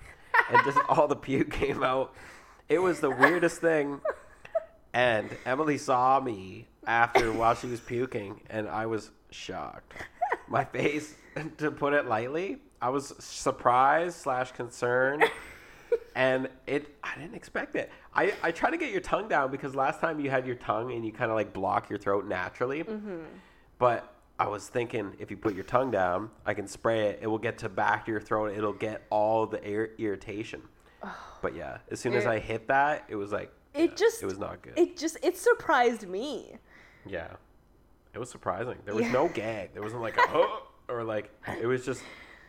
and 0.51 0.61
just 0.65 0.77
all 0.87 1.07
the 1.07 1.15
puke 1.15 1.49
came 1.51 1.81
out. 1.83 2.13
It 2.67 2.79
was 2.79 2.99
the 2.99 3.09
weirdest 3.09 3.59
thing. 3.61 4.01
And 4.93 5.29
Emily 5.45 5.77
saw 5.79 6.19
me 6.19 6.67
after 6.85 7.31
while 7.31 7.55
she 7.55 7.67
was 7.67 7.79
puking, 7.79 8.41
and 8.49 8.67
I 8.67 8.85
was 8.85 9.09
shocked. 9.31 9.93
My 10.47 10.65
face, 10.65 11.15
to 11.57 11.71
put 11.71 11.93
it 11.93 12.05
lightly, 12.07 12.57
I 12.81 12.89
was 12.89 13.13
surprised 13.19 14.17
slash 14.17 14.51
concerned 14.51 15.23
and 16.15 16.47
it 16.67 16.95
I 17.03 17.15
didn't 17.19 17.35
expect 17.35 17.75
it. 17.75 17.91
I 18.13 18.33
I 18.41 18.51
try 18.51 18.69
to 18.69 18.77
get 18.77 18.91
your 18.91 19.01
tongue 19.01 19.27
down 19.27 19.51
because 19.51 19.75
last 19.75 19.99
time 19.99 20.19
you 20.19 20.29
had 20.29 20.45
your 20.45 20.55
tongue 20.55 20.91
and 20.93 21.05
you 21.05 21.11
kind 21.11 21.31
of 21.31 21.35
like 21.35 21.53
block 21.53 21.89
your 21.89 21.99
throat 21.99 22.25
naturally. 22.27 22.83
Mm-hmm. 22.83 23.17
But 23.77 24.13
I 24.39 24.47
was 24.47 24.67
thinking 24.67 25.13
if 25.19 25.29
you 25.29 25.37
put 25.37 25.53
your 25.53 25.65
tongue 25.65 25.91
down, 25.91 26.29
I 26.45 26.53
can 26.53 26.67
spray 26.67 27.07
it. 27.09 27.19
It 27.21 27.27
will 27.27 27.37
get 27.37 27.57
to 27.59 27.69
back 27.69 28.05
to 28.05 28.11
your 28.11 28.21
throat. 28.21 28.53
It'll 28.57 28.71
get 28.73 29.05
all 29.09 29.45
the 29.45 29.61
ir- 29.69 29.91
irritation. 29.97 30.61
But 31.41 31.55
yeah, 31.55 31.77
as 31.89 31.99
soon 31.99 32.13
as 32.13 32.25
I 32.25 32.39
hit 32.39 32.67
that, 32.67 33.05
it 33.07 33.15
was 33.15 33.31
like 33.31 33.51
it 33.73 33.91
yeah, 33.91 33.95
just 33.95 34.23
it 34.23 34.25
was 34.25 34.37
not 34.39 34.61
good. 34.61 34.73
it 34.77 34.97
just 34.97 35.17
it 35.23 35.37
surprised 35.37 36.07
me 36.07 36.55
yeah, 37.05 37.27
it 38.13 38.19
was 38.19 38.29
surprising. 38.29 38.75
There 38.85 38.93
was 38.95 39.05
Yeah. 39.05 39.11
no 39.13 39.27
gag. 39.29 39.73
There 39.73 39.81
wasn't 39.81 40.01
like 40.01 40.17
a 40.17 40.21
oh, 40.29 40.67
or 40.89 41.03
like 41.03 41.31
it 41.61 41.65
was 41.65 41.85
just 41.85 42.03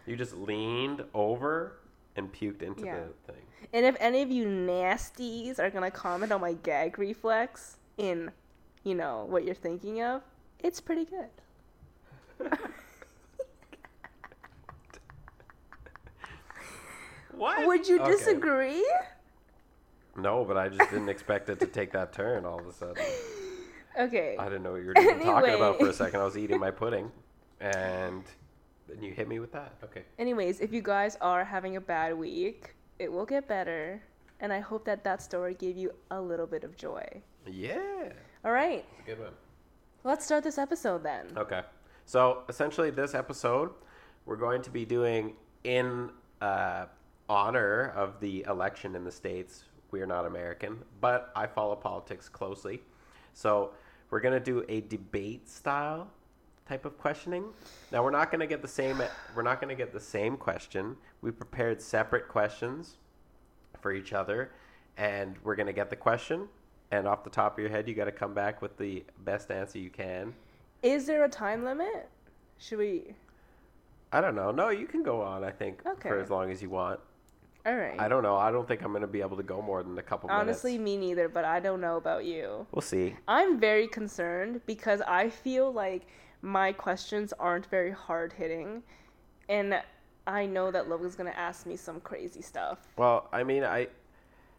you 0.07 0.17
just 0.17 0.35
leaned 0.37 1.05
over 1.15 1.77
and 2.17 2.33
puked 2.33 2.63
into 2.63 2.85
Yeah. 2.85 2.97
the 3.27 3.33
thing. 3.33 3.43
and 3.73 3.87
if 3.87 3.97
any 4.01 4.23
of 4.23 4.31
you 4.31 4.45
nasties 4.47 5.59
are 5.59 5.71
gonna 5.71 5.91
comment 5.91 6.33
on 6.33 6.41
my 6.41 6.53
gag 6.55 6.99
reflex 6.99 7.77
in 7.99 8.31
you 8.85 8.95
know 8.95 9.27
what 9.29 9.45
you're 9.45 9.55
thinking 9.55 10.03
of 10.03 10.23
it's 10.59 10.81
pretty 10.81 11.05
good 11.05 12.49
What? 17.33 17.67
would 17.67 17.89
you 17.89 18.01
Okay. 18.01 18.11
disagree 18.13 18.85
No, 20.17 20.45
but 20.45 20.57
I 20.57 20.69
just 20.69 20.91
didn't 20.91 21.09
expect 21.09 21.49
it 21.49 21.61
to 21.61 21.67
take 21.67 21.93
that 21.93 22.13
turn 22.13 22.45
all 22.45 22.59
of 22.59 22.67
a 22.67 22.73
sudden. 22.73 23.03
okay 23.99 24.37
I 24.39 24.45
didn't 24.45 24.63
know 24.65 24.73
what 24.73 24.83
you 24.83 24.89
were 24.89 24.99
even 24.99 25.21
talking 25.21 25.55
about 25.55 25.79
for 25.79 25.89
a 25.89 25.93
second. 25.93 26.21
I 26.21 26.25
was 26.25 26.37
eating 26.37 26.59
my 26.59 26.71
pudding, 26.71 27.11
and 27.61 28.25
then 28.91 29.03
you 29.03 29.13
hit 29.13 29.29
me 29.29 29.39
with 29.39 29.53
that. 29.53 29.73
Okay. 29.85 30.03
anyways 30.19 30.61
if 30.61 30.73
you 30.73 30.83
guys 30.83 31.17
are 31.21 31.45
having 31.45 31.77
a 31.77 31.81
bad 31.81 32.17
week 32.17 32.75
it 32.99 33.11
will 33.11 33.27
get 33.27 33.47
better 33.49 34.03
and 34.41 34.53
i 34.53 34.61
hope 34.61 34.85
that 34.85 35.03
that 35.05 35.23
story 35.23 35.55
gave 35.55 35.77
you 35.77 35.91
a 36.11 36.21
little 36.21 36.47
bit 36.47 36.65
of 36.65 36.77
joy 36.77 37.07
Yeah, 37.47 38.13
all 38.45 38.53
right 38.53 38.85
it's 38.99 39.01
a 39.09 39.11
good 39.11 39.21
one. 39.21 39.33
let's 40.05 40.25
start 40.25 40.43
this 40.45 40.59
episode 40.59 41.03
then 41.03 41.27
Okay. 41.37 41.63
So 42.07 42.43
essentially, 42.49 42.91
this 42.91 43.15
episode, 43.15 43.71
we're 44.27 44.35
going 44.49 44.63
to 44.63 44.71
be 44.71 44.85
doing 44.85 45.35
in 45.63 46.11
uh, 46.41 46.87
honor 47.29 47.93
of 47.95 48.19
the 48.19 48.45
election 48.49 48.97
in 48.97 49.05
the 49.05 49.13
states. 49.13 49.67
We 49.93 50.01
are 50.01 50.07
not 50.07 50.27
American, 50.27 50.83
but 51.01 51.31
I 51.37 51.47
follow 51.47 51.77
politics 51.77 52.29
closely. 52.29 52.83
So 53.33 53.75
we're 54.11 54.19
going 54.19 54.35
to 54.35 54.41
do 54.53 54.65
a 54.69 54.81
debate 54.81 55.49
style 55.49 56.11
type 56.71 56.85
of 56.85 56.97
questioning. 56.99 57.45
Now 57.91 58.05
we're 58.05 58.13
not 58.13 58.31
going 58.31 58.41
to 58.41 58.47
get 58.47 58.63
the 58.63 58.69
same. 58.69 59.03
We're 59.35 59.43
not 59.43 59.61
going 59.61 59.71
to 59.71 59.75
get 59.75 59.93
the 59.93 60.01
same 60.01 60.37
question. 60.37 60.97
We 61.21 61.33
prepared 61.33 61.83
separate 61.83 62.29
questions 62.29 62.97
for 63.81 63.93
each 63.93 64.13
other, 64.13 64.53
and 64.97 65.35
we're 65.43 65.57
going 65.57 65.67
to 65.67 65.73
get 65.73 65.91
the 65.91 65.97
question. 65.97 66.49
And 66.93 67.09
off 67.09 67.25
the 67.25 67.31
top 67.31 67.55
of 67.55 67.59
your 67.59 67.71
head, 67.71 67.89
you 67.89 67.95
got 67.95 68.05
to 68.05 68.13
come 68.13 68.35
back 68.35 68.63
with 68.63 68.77
the 68.79 69.05
best 69.25 69.51
answer 69.51 69.79
you 69.79 69.91
can. 69.91 70.33
Is 70.83 71.07
there 71.07 71.25
a 71.25 71.29
time 71.29 71.65
limit? 71.65 72.09
Should 72.59 72.79
we? 72.79 73.15
I 74.13 74.21
don't 74.21 74.37
know. 74.37 74.53
No, 74.53 74.71
you 74.71 74.87
can 74.87 75.03
go 75.03 75.23
on. 75.23 75.43
I 75.43 75.51
think 75.51 75.85
okay. 75.85 76.09
for 76.09 76.21
as 76.21 76.31
long 76.31 76.51
as 76.51 76.63
you 76.63 76.71
want. 76.71 77.01
All 77.67 77.77
right. 77.77 78.01
I 78.01 78.09
don't 78.09 78.23
know. 78.23 78.37
I 78.37 78.51
don't 78.51 78.67
think 78.67 78.83
I'm 78.83 78.91
going 78.91 79.03
to 79.03 79.09
be 79.09 79.21
able 79.21 79.37
to 79.37 79.43
go 79.43 79.61
more 79.61 79.83
than 79.83 79.99
a 79.99 80.03
couple 80.03 80.31
Honestly, 80.31 80.79
minutes. 80.79 80.85
me 80.85 80.97
neither, 80.97 81.29
but 81.29 81.45
I 81.45 81.61
don't 81.61 81.81
know 81.81 81.97
about 81.97 82.25
you. 82.25 82.67
We'll 82.73 82.81
see. 82.81 83.17
I'm 83.29 83.61
very 83.61 83.87
concerned 83.87 84.61
because 84.67 85.01
I 85.03 85.29
feel 85.31 85.73
like 85.73 86.07
my 86.43 86.73
questions 86.73 87.33
aren't 87.39 87.67
very 87.67 87.91
hard 87.91 88.33
hitting. 88.33 88.83
And 89.49 89.81
I 90.27 90.47
know 90.47 90.71
that 90.71 90.89
Logan's 90.89 91.17
going 91.17 91.31
to 91.31 91.39
ask 91.39 91.67
me 91.67 91.77
some 91.77 92.01
crazy 92.01 92.43
stuff. 92.43 92.79
Well, 92.97 93.29
I 93.33 93.43
mean, 93.45 93.65
I. 93.65 93.89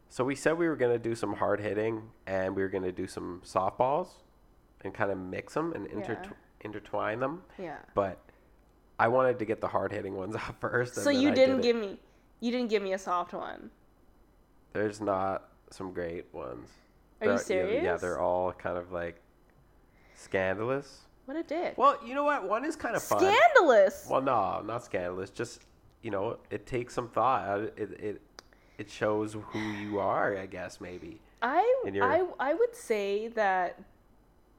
So 0.09 0.25
we 0.25 0.35
said 0.35 0.57
we 0.57 0.67
were 0.67 0.75
going 0.75 0.91
to 0.91 0.99
do 0.99 1.15
some 1.15 1.33
hard 1.33 1.61
hitting 1.61 2.03
and 2.27 2.53
we 2.53 2.61
were 2.61 2.67
going 2.67 2.83
to 2.83 2.91
do 2.91 3.07
some 3.07 3.41
softballs 3.45 4.09
and 4.83 4.93
kind 4.93 5.09
of 5.09 5.17
mix 5.17 5.53
them 5.53 5.71
and 5.73 5.87
inter- 5.87 6.19
Yeah. 6.21 6.31
intertwine 6.65 7.21
them. 7.21 7.43
Yeah. 7.57 7.77
But 7.95 8.19
I 8.99 9.07
wanted 9.07 9.39
to 9.39 9.45
get 9.45 9.61
the 9.61 9.69
hard 9.69 9.93
hitting 9.93 10.15
ones 10.15 10.35
out 10.47 10.59
first. 10.59 10.97
and 10.97 11.03
So 11.05 11.11
you 11.11 11.29
I 11.29 11.33
didn't 11.33 11.57
did 11.57 11.63
give 11.63 11.75
me 11.77 11.97
you 12.41 12.51
didn't 12.51 12.69
give 12.69 12.83
me 12.83 12.91
a 12.91 12.97
soft 12.97 13.33
one. 13.33 13.69
There's 14.73 14.99
not 14.99 15.49
some 15.69 15.93
great 15.93 16.25
ones. 16.33 16.69
Are 17.21 17.27
you 17.27 17.39
yeah, 17.47 17.81
Yeah, 17.81 17.97
they're 17.97 18.19
all 18.19 18.51
kind 18.51 18.77
of 18.77 18.91
like 18.91 19.21
scandalous. 20.15 21.01
What 21.25 21.37
a 21.37 21.43
dick. 21.43 21.77
Well, 21.77 21.97
you 22.05 22.15
know 22.15 22.23
what? 22.23 22.47
One 22.47 22.65
is 22.65 22.75
kind 22.75 22.95
of 22.95 23.03
fun. 23.03 23.19
Scandalous. 23.19 24.07
Well, 24.09 24.21
no, 24.21 24.61
not 24.61 24.83
scandalous. 24.83 25.29
Just 25.29 25.61
you 26.01 26.11
know, 26.11 26.37
it 26.49 26.65
takes 26.65 26.93
some 26.93 27.09
thought. 27.09 27.59
It 27.59 27.77
it 27.77 28.21
it 28.77 28.89
shows 28.89 29.33
who 29.33 29.59
you 29.59 29.99
are. 29.99 30.37
I 30.37 30.45
guess 30.45 30.81
maybe. 30.81 31.19
I 31.41 31.63
I 32.01 32.25
I 32.39 32.53
would 32.53 32.75
say 32.75 33.27
that 33.29 33.79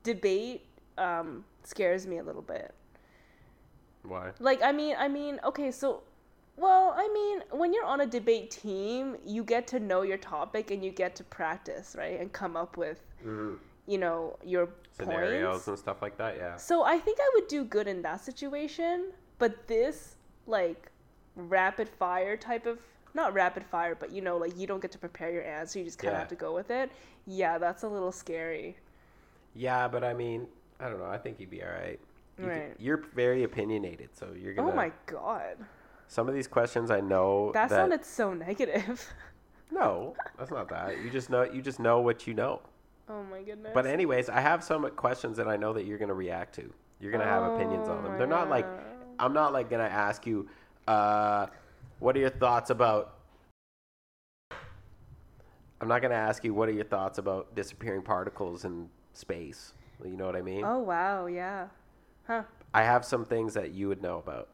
debate 0.02 0.66
um 0.98 1.44
scares 1.62 2.06
me 2.06 2.18
a 2.18 2.22
little 2.22 2.42
bit. 2.42 2.74
Why? 4.02 4.30
Like 4.40 4.62
I 4.62 4.72
mean 4.72 4.96
I 4.98 5.08
mean 5.08 5.38
okay 5.44 5.70
so 5.70 6.02
Well, 6.56 6.92
I 6.94 7.08
mean, 7.08 7.58
when 7.58 7.72
you're 7.72 7.86
on 7.86 8.02
a 8.02 8.06
debate 8.06 8.50
team, 8.50 9.16
you 9.24 9.42
get 9.42 9.66
to 9.68 9.80
know 9.80 10.02
your 10.02 10.18
topic 10.18 10.70
and 10.70 10.84
you 10.84 10.90
get 10.92 11.16
to 11.16 11.24
practice, 11.24 11.96
right? 11.98 12.20
And 12.20 12.30
come 12.30 12.56
up 12.58 12.76
with, 12.76 13.00
Mhm. 13.24 13.58
you 13.86 13.96
know, 13.96 14.36
your 14.44 14.68
Scenarios 14.92 15.50
points. 15.52 15.68
and 15.68 15.78
stuff 15.78 16.02
like 16.02 16.16
that. 16.18 16.36
Yeah. 16.36 16.56
So 16.56 16.82
I 16.84 16.98
think 16.98 17.18
I 17.20 17.30
would 17.34 17.48
do 17.48 17.64
good 17.64 17.86
in 17.88 18.02
that 18.02 18.20
situation, 18.20 19.06
but 19.38 19.66
this 19.66 20.16
like 20.46 20.90
rapid 21.36 21.88
fire 21.88 22.36
type 22.36 22.66
of 22.66 22.78
not 23.14 23.34
rapid 23.34 23.64
fire, 23.64 23.94
but 23.94 24.10
you 24.10 24.20
know, 24.22 24.36
like 24.36 24.56
you 24.56 24.66
don't 24.66 24.80
get 24.80 24.90
to 24.92 24.98
prepare 24.98 25.30
your 25.30 25.44
answer, 25.44 25.78
you 25.78 25.84
just 25.84 25.98
kind 25.98 26.10
of 26.10 26.14
Yeah. 26.14 26.18
have 26.20 26.28
to 26.28 26.34
go 26.34 26.54
with 26.54 26.70
it. 26.70 26.90
Yeah, 27.26 27.58
that's 27.58 27.82
a 27.82 27.88
little 27.88 28.12
scary. 28.12 28.76
Yeah, 29.54 29.86
but 29.88 30.02
I 30.02 30.14
mean, 30.14 30.46
I 30.80 30.88
don't 30.88 30.98
know. 30.98 31.06
I 31.10 31.18
think 31.18 31.38
you'd 31.38 31.50
be 31.50 31.62
all 31.62 31.68
right. 31.70 32.00
You 32.38 32.44
could- 32.44 32.48
Right. 32.50 32.76
you're 32.78 32.96
very 33.14 33.42
opinionated, 33.44 34.10
so 34.14 34.32
you're 34.34 34.54
gonna. 34.54 34.70
Oh 34.70 34.74
my 34.74 34.90
god. 35.06 35.56
Some 36.08 36.28
of 36.28 36.34
these 36.34 36.48
questions 36.48 36.90
I 36.90 37.00
know 37.00 37.52
That, 37.52 37.68
that. 37.68 37.74
sounded 37.76 38.04
so 38.04 38.32
negative. 38.34 39.12
No, 39.70 40.14
that's 40.36 40.50
not 40.50 40.68
that. 40.68 40.98
You 41.00 41.08
just 41.08 41.30
know. 41.30 41.44
You 41.44 41.62
just 41.62 41.80
know 41.80 42.00
what 42.02 42.26
you 42.26 42.34
know. 42.34 42.60
Oh 43.12 43.24
my 43.30 43.42
goodness. 43.42 43.72
But 43.74 43.86
anyways, 43.86 44.28
I 44.28 44.40
have 44.40 44.64
some 44.64 44.88
questions 44.90 45.36
that 45.36 45.48
I 45.48 45.56
know 45.56 45.72
that 45.72 45.84
you're 45.84 45.98
gonna 45.98 46.14
react 46.14 46.54
to. 46.56 46.72
You're 47.00 47.12
gonna 47.12 47.24
have 47.24 47.44
opinions 47.44 47.88
on 47.88 47.98
Oh 47.98 48.02
them. 48.08 48.18
They're 48.18 48.26
not 48.26 48.48
like. 48.48 48.66
I'm 49.18 49.32
not 49.32 49.52
like 49.52 49.70
gonna 49.70 49.84
ask 49.84 50.26
you. 50.26 50.48
Uh, 50.88 51.46
what 51.98 52.16
are 52.16 52.20
your 52.20 52.30
thoughts 52.30 52.70
about? 52.70 53.18
I'm 54.50 55.88
not 55.88 56.00
gonna 56.00 56.14
ask 56.14 56.44
you 56.44 56.54
what 56.54 56.68
are 56.68 56.72
your 56.72 56.84
thoughts 56.84 57.18
about 57.18 57.54
disappearing 57.54 58.02
particles 58.02 58.64
in 58.64 58.88
space. 59.14 59.74
You 60.04 60.16
know 60.16 60.26
what 60.26 60.36
I 60.36 60.42
mean? 60.42 60.64
Oh 60.64 60.78
wow, 60.78 61.26
yeah. 61.26 61.66
Huh. 62.26 62.42
I 62.74 62.82
have 62.82 63.04
some 63.04 63.24
things 63.24 63.54
that 63.54 63.72
you 63.72 63.88
would 63.88 64.02
know 64.02 64.18
about. 64.18 64.48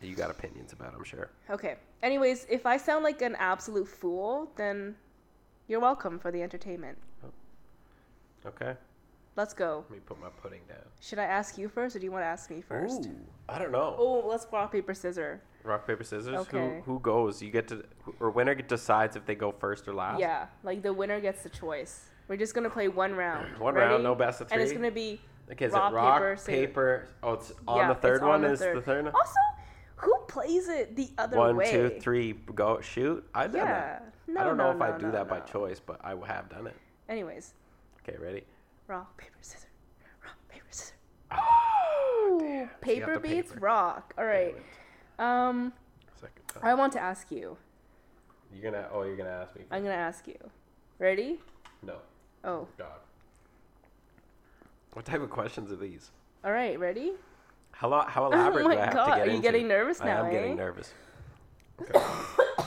You 0.00 0.14
got 0.14 0.30
opinions 0.30 0.72
about. 0.72 0.94
I'm 0.94 1.04
sure. 1.04 1.30
Okay. 1.50 1.76
Anyways, 2.02 2.46
if 2.50 2.66
I 2.66 2.76
sound 2.76 3.04
like 3.04 3.22
an 3.22 3.36
absolute 3.36 3.86
fool, 3.86 4.50
then 4.56 4.96
you're 5.68 5.80
welcome 5.80 6.18
for 6.18 6.32
the 6.32 6.42
entertainment. 6.42 6.98
Okay. 8.46 8.74
Let's 9.34 9.54
go. 9.54 9.84
Let 9.88 9.98
me 9.98 10.02
put 10.04 10.20
my 10.20 10.28
pudding 10.28 10.60
down. 10.68 10.78
Should 11.00 11.18
I 11.18 11.24
ask 11.24 11.56
you 11.56 11.68
first 11.68 11.96
or 11.96 11.98
do 11.98 12.04
you 12.04 12.12
want 12.12 12.22
to 12.22 12.26
ask 12.26 12.50
me 12.50 12.60
first? 12.60 13.06
Ooh, 13.06 13.16
I 13.48 13.58
don't 13.58 13.72
know. 13.72 13.94
Oh, 13.96 14.26
let's 14.26 14.46
rock 14.52 14.72
paper 14.72 14.92
scissors. 14.92 15.40
Rock 15.64 15.86
paper 15.86 16.04
scissors. 16.04 16.34
Okay. 16.34 16.82
Who 16.84 16.92
who 16.92 17.00
goes? 17.00 17.40
You 17.42 17.50
get 17.50 17.68
to 17.68 17.84
or 18.20 18.30
winner 18.30 18.54
decides 18.54 19.16
if 19.16 19.24
they 19.24 19.34
go 19.34 19.50
first 19.52 19.88
or 19.88 19.94
last. 19.94 20.20
Yeah, 20.20 20.46
like 20.64 20.82
the 20.82 20.92
winner 20.92 21.18
gets 21.20 21.42
the 21.42 21.48
choice. 21.48 22.08
We're 22.28 22.36
just 22.36 22.54
gonna 22.54 22.68
play 22.68 22.88
one 22.88 23.14
round. 23.14 23.58
One 23.58 23.74
Ready? 23.74 23.90
round, 23.92 24.02
no 24.02 24.14
best 24.14 24.40
of 24.42 24.48
three. 24.48 24.56
And 24.56 24.62
it's 24.62 24.72
gonna 24.72 24.90
be 24.90 25.20
Okay. 25.50 25.66
Is 25.66 25.72
rock, 25.72 25.92
it 25.92 25.94
rock 25.94 26.20
paper, 26.20 26.36
paper? 26.46 27.08
Oh, 27.22 27.32
it's 27.34 27.52
on 27.66 27.76
yeah, 27.78 27.88
the 27.88 27.94
third 28.00 28.14
it's 28.16 28.22
one. 28.22 28.44
on 28.44 28.50
is 28.50 28.60
the 28.60 28.80
third 28.80 29.04
one? 29.04 29.14
Also, 29.14 29.38
who 29.96 30.14
plays 30.28 30.68
it 30.68 30.96
the 30.96 31.10
other 31.18 31.36
One, 31.36 31.56
way? 31.56 31.70
two, 31.70 31.90
three, 32.00 32.32
go 32.54 32.80
shoot. 32.80 33.26
I've 33.34 33.52
done 33.52 33.66
Yeah. 33.66 33.72
that. 33.72 34.14
No, 34.28 34.40
I 34.40 34.44
don't 34.44 34.56
know 34.56 34.72
no, 34.72 34.76
if 34.76 34.82
I 34.82 34.98
do 34.98 35.06
no, 35.06 35.12
that 35.12 35.28
by 35.28 35.40
choice, 35.40 35.78
but 35.80 36.00
I 36.04 36.10
have 36.26 36.48
done 36.48 36.66
it. 36.68 36.76
Anyways, 37.08 37.54
Okay, 38.08 38.16
ready? 38.18 38.42
rock 38.88 39.16
paper 39.16 39.38
scissors. 39.40 39.68
Rock 40.24 40.36
paper 40.48 40.64
scissors. 40.70 40.94
Oh, 41.30 42.30
Ooh, 42.32 42.38
damn. 42.40 42.48
So 42.84 42.90
you 42.90 43.00
got 43.00 43.08
paper 43.08 43.18
beats 43.20 43.52
paper. 43.52 43.60
rock. 43.64 44.14
All 44.18 44.24
right. 44.24 44.54
Um, 45.18 45.72
Second 46.20 46.42
time. 46.48 46.62
I 46.64 46.74
want 46.74 46.92
to 46.94 47.00
ask 47.00 47.30
you. 47.30 47.56
You're 48.54 48.70
gonna. 48.70 48.88
Oh, 48.92 49.02
you're 49.04 49.16
gonna 49.16 49.30
ask 49.30 49.54
me. 49.56 49.62
I'm 49.70 49.82
gonna 49.82 49.94
ask 49.94 50.26
you. 50.26 50.36
Ready? 50.98 51.40
No. 51.82 51.96
Oh, 52.44 52.66
God. 52.76 52.88
What 54.92 55.04
type 55.04 55.22
of 55.22 55.30
questions 55.30 55.72
are 55.72 55.76
these? 55.76 56.10
all 56.44 56.52
right. 56.52 56.78
Ready? 56.78 57.12
How 57.70 57.88
lo- 57.88 58.04
how 58.06 58.26
elaborate 58.32 58.64
oh 58.64 58.68
my 58.68 58.74
do 58.74 58.80
I 58.80 58.84
have 58.84 58.94
god, 58.94 59.06
to 59.06 59.10
get 59.12 59.20
are 59.20 59.26
you 59.26 59.36
into? 59.36 59.42
getting 59.42 59.68
nervous 59.68 60.00
now? 60.00 60.22
I 60.22 60.26
am 60.26 60.32
getting 60.32 60.52
eh? 60.52 60.54
nervous. 60.56 60.92
Okay. 61.80 61.98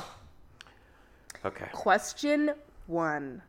okay. 1.45 1.67
Question 1.71 2.51
one. 2.87 3.41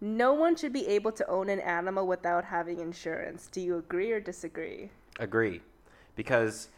No 0.00 0.34
one 0.34 0.56
should 0.56 0.72
be 0.72 0.86
able 0.88 1.12
to 1.12 1.26
own 1.28 1.48
an 1.48 1.60
animal 1.60 2.06
without 2.06 2.44
having 2.44 2.80
insurance. 2.80 3.48
Do 3.50 3.60
you 3.60 3.78
agree 3.78 4.12
or 4.12 4.20
disagree? 4.20 4.90
Agree. 5.18 5.62
Because 6.14 6.68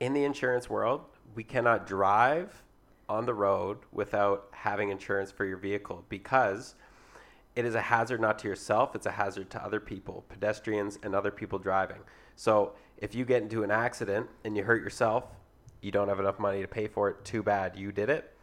in 0.00 0.12
the 0.12 0.24
insurance 0.24 0.68
world, 0.68 1.02
we 1.34 1.42
cannot 1.42 1.86
drive 1.86 2.62
on 3.08 3.24
the 3.24 3.34
road 3.34 3.78
without 3.92 4.48
having 4.52 4.90
insurance 4.90 5.30
for 5.30 5.44
your 5.44 5.56
vehicle 5.56 6.04
because 6.08 6.74
it 7.56 7.64
is 7.64 7.74
a 7.74 7.80
hazard 7.80 8.20
not 8.20 8.38
to 8.40 8.48
yourself, 8.48 8.94
it's 8.94 9.06
a 9.06 9.10
hazard 9.10 9.50
to 9.50 9.62
other 9.62 9.80
people, 9.80 10.24
pedestrians 10.28 10.98
and 11.02 11.14
other 11.14 11.30
people 11.30 11.58
driving. 11.58 11.98
So 12.36 12.72
if 12.98 13.14
you 13.14 13.24
get 13.24 13.42
into 13.42 13.62
an 13.62 13.70
accident 13.70 14.28
and 14.44 14.56
you 14.56 14.64
hurt 14.64 14.82
yourself, 14.82 15.24
you 15.80 15.90
don't 15.90 16.08
have 16.08 16.20
enough 16.20 16.38
money 16.38 16.60
to 16.62 16.68
pay 16.68 16.86
for 16.86 17.10
it, 17.10 17.24
too 17.24 17.42
bad, 17.42 17.76
you 17.76 17.92
did 17.92 18.08
it. 18.08 18.34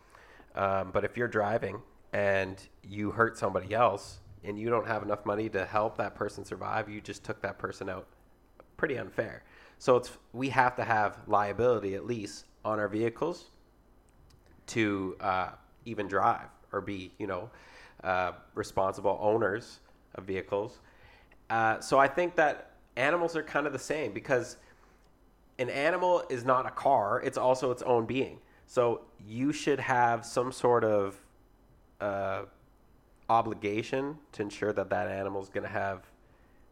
Um, 0.55 0.91
but 0.91 1.03
if 1.03 1.17
you're 1.17 1.27
driving 1.27 1.81
and 2.13 2.61
you 2.83 3.11
hurt 3.11 3.37
somebody 3.37 3.73
else 3.73 4.19
and 4.43 4.57
you 4.57 4.69
don't 4.69 4.87
have 4.87 5.03
enough 5.03 5.25
money 5.25 5.49
to 5.49 5.65
help 5.65 5.97
that 5.97 6.15
person 6.15 6.45
survive, 6.45 6.89
you 6.89 7.01
just 7.01 7.23
took 7.23 7.41
that 7.41 7.57
person 7.57 7.89
out 7.89 8.07
pretty 8.77 8.95
unfair. 8.95 9.43
So 9.77 9.95
it's 9.97 10.11
we 10.33 10.49
have 10.49 10.75
to 10.77 10.83
have 10.83 11.17
liability 11.27 11.95
at 11.95 12.05
least 12.05 12.45
on 12.65 12.79
our 12.79 12.87
vehicles 12.87 13.51
to 14.67 15.15
uh, 15.19 15.49
even 15.85 16.07
drive 16.07 16.47
or 16.71 16.81
be 16.81 17.11
you 17.17 17.27
know 17.27 17.49
uh, 18.03 18.33
responsible 18.55 19.17
owners 19.21 19.79
of 20.15 20.25
vehicles. 20.25 20.79
Uh, 21.49 21.79
so 21.79 21.97
I 21.97 22.07
think 22.07 22.35
that 22.35 22.71
animals 22.95 23.35
are 23.35 23.43
kind 23.43 23.65
of 23.65 23.73
the 23.73 23.79
same 23.79 24.13
because 24.13 24.57
an 25.57 25.69
animal 25.69 26.23
is 26.29 26.45
not 26.45 26.65
a 26.65 26.71
car; 26.71 27.21
it's 27.21 27.37
also 27.37 27.71
its 27.71 27.81
own 27.83 28.05
being. 28.05 28.39
So 28.65 29.01
you 29.25 29.51
should 29.51 29.79
have 29.79 30.25
some 30.25 30.51
sort 30.51 30.83
of 30.83 31.19
obligation 33.29 34.17
to 34.33 34.41
ensure 34.41 34.73
that 34.73 34.89
that 34.89 35.07
animal 35.07 35.41
is 35.41 35.49
going 35.49 35.65
to 35.65 35.71
have 35.71 36.03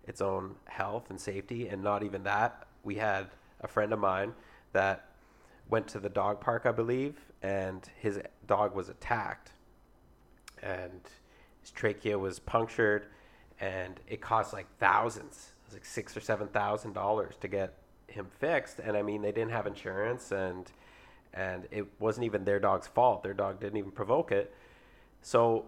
its 0.08 0.22
own 0.22 0.56
health 0.66 1.10
and 1.10 1.20
safety. 1.20 1.68
And 1.68 1.84
not 1.84 2.04
even 2.04 2.24
that 2.24 2.66
we 2.84 2.96
had 2.96 3.28
a 3.62 3.68
friend 3.68 3.94
of 3.94 4.00
mine 4.00 4.34
that 4.74 5.10
went 5.70 5.88
to 5.90 6.00
the 6.00 6.10
dog 6.10 6.40
park 6.40 6.66
i 6.66 6.72
believe 6.72 7.16
and 7.44 7.90
his 7.98 8.20
dog 8.48 8.74
was 8.74 8.90
attacked. 8.90 9.52
And 10.64 11.02
his 11.62 11.72
trachea 11.72 12.18
was 12.18 12.40
punctured 12.40 13.08
and 13.60 14.00
it 14.08 14.22
cost 14.22 14.54
like 14.54 14.68
thousands 14.80 15.52
it 15.64 15.68
was 15.68 15.74
like 15.74 15.86
six 15.86 16.16
or 16.16 16.22
seven 16.22 16.48
thousand 16.48 16.94
dollars 16.94 17.36
to 17.42 17.48
get 17.48 17.74
him 18.08 18.28
fixed. 18.40 18.80
And 18.80 18.98
i 18.98 19.02
mean 19.02 19.22
they 19.22 19.32
didn't 19.32 19.52
have 19.52 19.68
insurance 19.68 20.32
and 20.32 20.72
and 21.34 21.68
it 21.70 21.86
wasn't 22.00 22.26
even 22.26 22.46
their 22.46 22.60
dog's 22.60 22.88
fault. 22.88 23.22
Their 23.22 23.34
dog 23.34 23.60
didn't 23.60 23.78
even 23.78 23.92
provoke 23.92 24.32
it. 24.32 24.54
So 25.22 25.66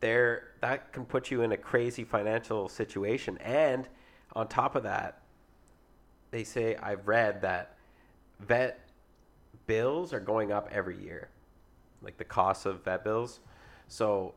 there 0.00 0.48
that 0.60 0.92
can 0.92 1.04
put 1.04 1.30
you 1.30 1.42
in 1.42 1.52
a 1.52 1.56
crazy 1.56 2.04
financial 2.04 2.68
situation. 2.68 3.38
And 3.38 3.88
on 4.34 4.48
top 4.48 4.76
of 4.76 4.82
that 4.82 5.22
they 6.30 6.44
say 6.44 6.76
i've 6.76 7.06
read 7.06 7.40
that 7.40 7.76
vet 8.40 8.88
bills 9.66 10.12
are 10.12 10.20
going 10.20 10.52
up 10.52 10.68
every 10.70 11.00
year 11.02 11.30
like 12.02 12.18
the 12.18 12.24
cost 12.24 12.66
of 12.66 12.84
vet 12.84 13.02
bills. 13.02 13.40
So 13.88 14.34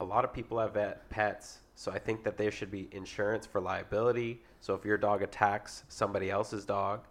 a 0.00 0.04
lot 0.04 0.24
of 0.24 0.32
people 0.32 0.58
have 0.58 0.74
vet 0.74 1.08
pets 1.10 1.58
so 1.74 1.92
i 1.92 1.98
think 1.98 2.24
that 2.24 2.36
there 2.36 2.50
should 2.50 2.70
be 2.70 2.88
insurance 2.92 3.46
for 3.46 3.60
liability. 3.60 4.42
So 4.60 4.74
if 4.74 4.84
your 4.84 4.96
dog 4.96 5.22
attacks 5.22 5.84
somebody 5.88 6.30
else's 6.30 6.64
dog 6.64 7.06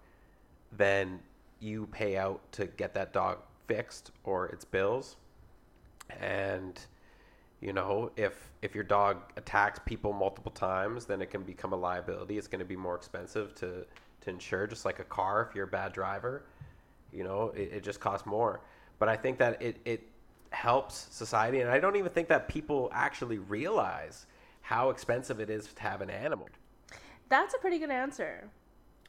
then 0.75 1.19
you 1.59 1.87
pay 1.91 2.17
out 2.17 2.41
to 2.53 2.65
get 2.65 2.93
that 2.95 3.13
dog 3.13 3.37
fixed 3.67 4.11
or 4.23 4.47
its 4.47 4.65
bills. 4.65 5.15
And 6.19 6.79
you 7.63 7.71
know 7.71 8.11
if 8.17 8.51
if 8.61 8.75
your 8.75 8.83
dog 8.83 9.17
attacks 9.37 9.79
people 9.85 10.11
multiple 10.11 10.51
times 10.51 11.05
then 11.05 11.21
it 11.21 11.31
can 11.31 11.43
become 11.43 11.71
a 11.71 11.75
liability 11.75 12.37
it's 12.37 12.47
going 12.47 12.59
to 12.59 12.65
be 12.65 12.75
more 12.75 12.95
expensive 12.95 13.55
to 13.55 13.85
to 14.19 14.29
insure 14.29 14.67
just 14.67 14.83
like 14.85 14.99
a 14.99 15.03
car 15.05 15.47
if 15.49 15.55
you're 15.55 15.63
a 15.63 15.75
bad 15.79 15.93
driver 15.93 16.43
you 17.13 17.23
know 17.23 17.51
it, 17.55 17.71
it 17.77 17.83
just 17.83 17.99
costs 18.01 18.27
more 18.27 18.59
but 18.99 19.07
i 19.07 19.15
think 19.15 19.37
that 19.37 19.61
it 19.61 19.77
it 19.85 20.03
helps 20.51 21.07
society 21.09 21.61
and 21.61 21.69
i 21.69 21.79
don't 21.79 21.95
even 21.95 22.11
think 22.11 22.27
that 22.27 22.47
people 22.47 22.89
actually 22.93 23.37
realize 23.37 24.25
how 24.61 24.89
expensive 24.89 25.39
it 25.39 25.49
is 25.49 25.67
to 25.73 25.81
have 25.81 26.01
an 26.01 26.09
animal 26.09 26.47
That's 27.29 27.53
a 27.53 27.57
pretty 27.57 27.79
good 27.79 27.91
answer. 27.91 28.49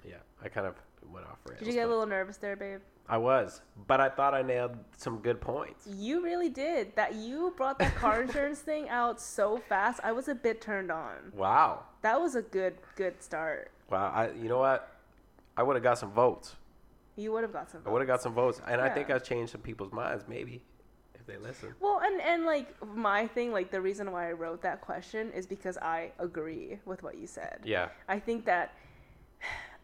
yeah 0.09 0.15
i 0.43 0.49
kind 0.49 0.67
of 0.67 0.75
went 1.13 1.27
off 1.27 1.39
rails 1.45 1.59
Did 1.59 1.69
you 1.69 1.75
get 1.75 1.87
a 1.87 1.91
little 1.91 2.07
nervous 2.07 2.39
there, 2.39 2.57
babe? 2.57 2.81
I 3.09 3.17
was 3.17 3.61
but 3.87 4.01
i 4.01 4.09
thought 4.09 4.33
i 4.35 4.43
nailed 4.43 4.77
some 4.97 5.19
good 5.19 5.41
points 5.41 5.87
You 5.87 6.23
really 6.25 6.49
did. 6.49 6.95
That 6.97 7.15
you 7.15 7.53
brought 7.57 7.79
that 7.79 7.95
car 7.97 8.23
insurance 8.23 8.61
thing 8.71 8.89
out 8.89 9.21
so 9.21 9.59
fast. 9.59 10.01
I 10.03 10.13
was 10.13 10.29
a 10.29 10.35
bit 10.35 10.61
turned 10.61 10.91
on. 10.91 11.17
wow 11.35 11.83
That 12.03 12.21
was 12.21 12.35
a 12.35 12.43
good 12.43 12.75
good 12.97 13.23
start. 13.23 13.71
wow 13.91 14.11
i 14.15 14.31
you 14.31 14.49
know 14.49 14.59
what 14.59 14.89
i 15.57 15.63
would 15.63 15.77
have 15.77 15.83
got 15.83 15.99
some 15.99 16.13
votes 16.13 16.57
You 17.17 17.31
would 17.33 17.43
have 17.45 17.53
got 17.53 17.71
some. 17.71 17.81
Votes. 17.81 17.89
I 17.89 17.93
would 17.93 18.01
have 18.03 18.09
got 18.15 18.23
some 18.23 18.35
votes, 18.35 18.61
and 18.67 18.81
I 18.81 18.89
think 18.95 19.09
I've 19.11 19.23
changed 19.23 19.53
some 19.53 19.61
people's 19.61 19.93
minds, 19.93 20.25
maybe, 20.27 20.57
if 21.15 21.23
they 21.29 21.37
listen. 21.49 21.71
Well, 21.79 22.01
and 22.03 22.21
and 22.21 22.45
like 22.45 22.67
my 22.83 23.29
thing, 23.35 23.53
like 23.59 23.71
the 23.71 23.81
reason 23.81 24.11
why 24.11 24.23
I 24.31 24.33
wrote 24.33 24.61
that 24.63 24.81
question 24.81 25.31
is 25.39 25.47
because 25.47 25.77
I 25.79 26.11
agree 26.19 26.81
with 26.91 27.01
what 27.07 27.15
you 27.21 27.29
said. 27.29 27.57
Yeah, 27.63 27.87
I 28.09 28.19
think 28.19 28.41
that 28.47 28.67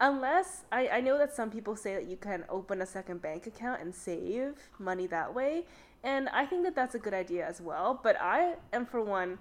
unless 0.01 0.65
I, 0.73 0.89
I 0.89 1.01
know 1.01 1.19
that 1.19 1.35
some 1.35 1.51
people 1.51 1.77
say 1.77 1.95
that 1.95 2.07
you 2.07 2.17
can 2.17 2.45
open 2.49 2.81
a 2.81 2.87
second 2.87 3.21
bank 3.23 3.47
account 3.47 3.83
and 3.83 3.95
save 3.95 4.55
money 4.79 5.07
that 5.09 5.35
way 5.35 5.65
and 6.03 6.29
i 6.31 6.47
think 6.47 6.65
that 6.65 6.75
that's 6.75 6.95
a 6.95 6.99
good 6.99 7.15
idea 7.15 7.47
as 7.47 7.61
well 7.61 8.01
but 8.03 8.17
i 8.21 8.55
am 8.73 8.87
for 8.87 9.03
one 9.03 9.39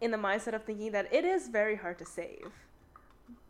in 0.00 0.10
the 0.10 0.16
mindset 0.18 0.54
of 0.54 0.64
thinking 0.64 0.92
that 0.92 1.12
it 1.12 1.24
is 1.24 1.48
very 1.48 1.76
hard 1.76 1.98
to 1.98 2.04
save 2.04 2.50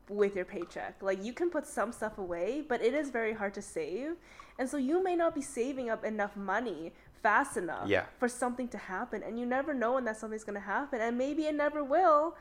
with 0.08 0.36
your 0.36 0.44
paycheck 0.44 1.02
like 1.02 1.24
you 1.24 1.32
can 1.32 1.50
put 1.50 1.66
some 1.66 1.90
stuff 1.90 2.18
away 2.18 2.62
but 2.68 2.80
it 2.82 2.94
is 2.94 3.10
very 3.10 3.32
hard 3.32 3.52
to 3.54 3.62
save 3.62 4.12
and 4.58 4.68
so 4.68 4.76
you 4.76 5.02
may 5.02 5.16
not 5.16 5.34
be 5.34 5.42
saving 5.42 5.90
up 5.90 6.04
enough 6.04 6.36
money 6.36 6.92
fast 7.22 7.56
enough 7.56 7.88
Yeah. 7.88 8.04
for 8.20 8.28
something 8.28 8.68
to 8.68 8.78
happen 8.78 9.22
and 9.24 9.40
you 9.40 9.46
never 9.46 9.74
know 9.74 9.94
when 9.94 10.04
that 10.04 10.16
something's 10.16 10.44
going 10.44 10.54
to 10.54 10.60
happen 10.60 11.00
and 11.00 11.18
maybe 11.18 11.46
it 11.46 11.56
never 11.56 11.82
will 11.82 12.36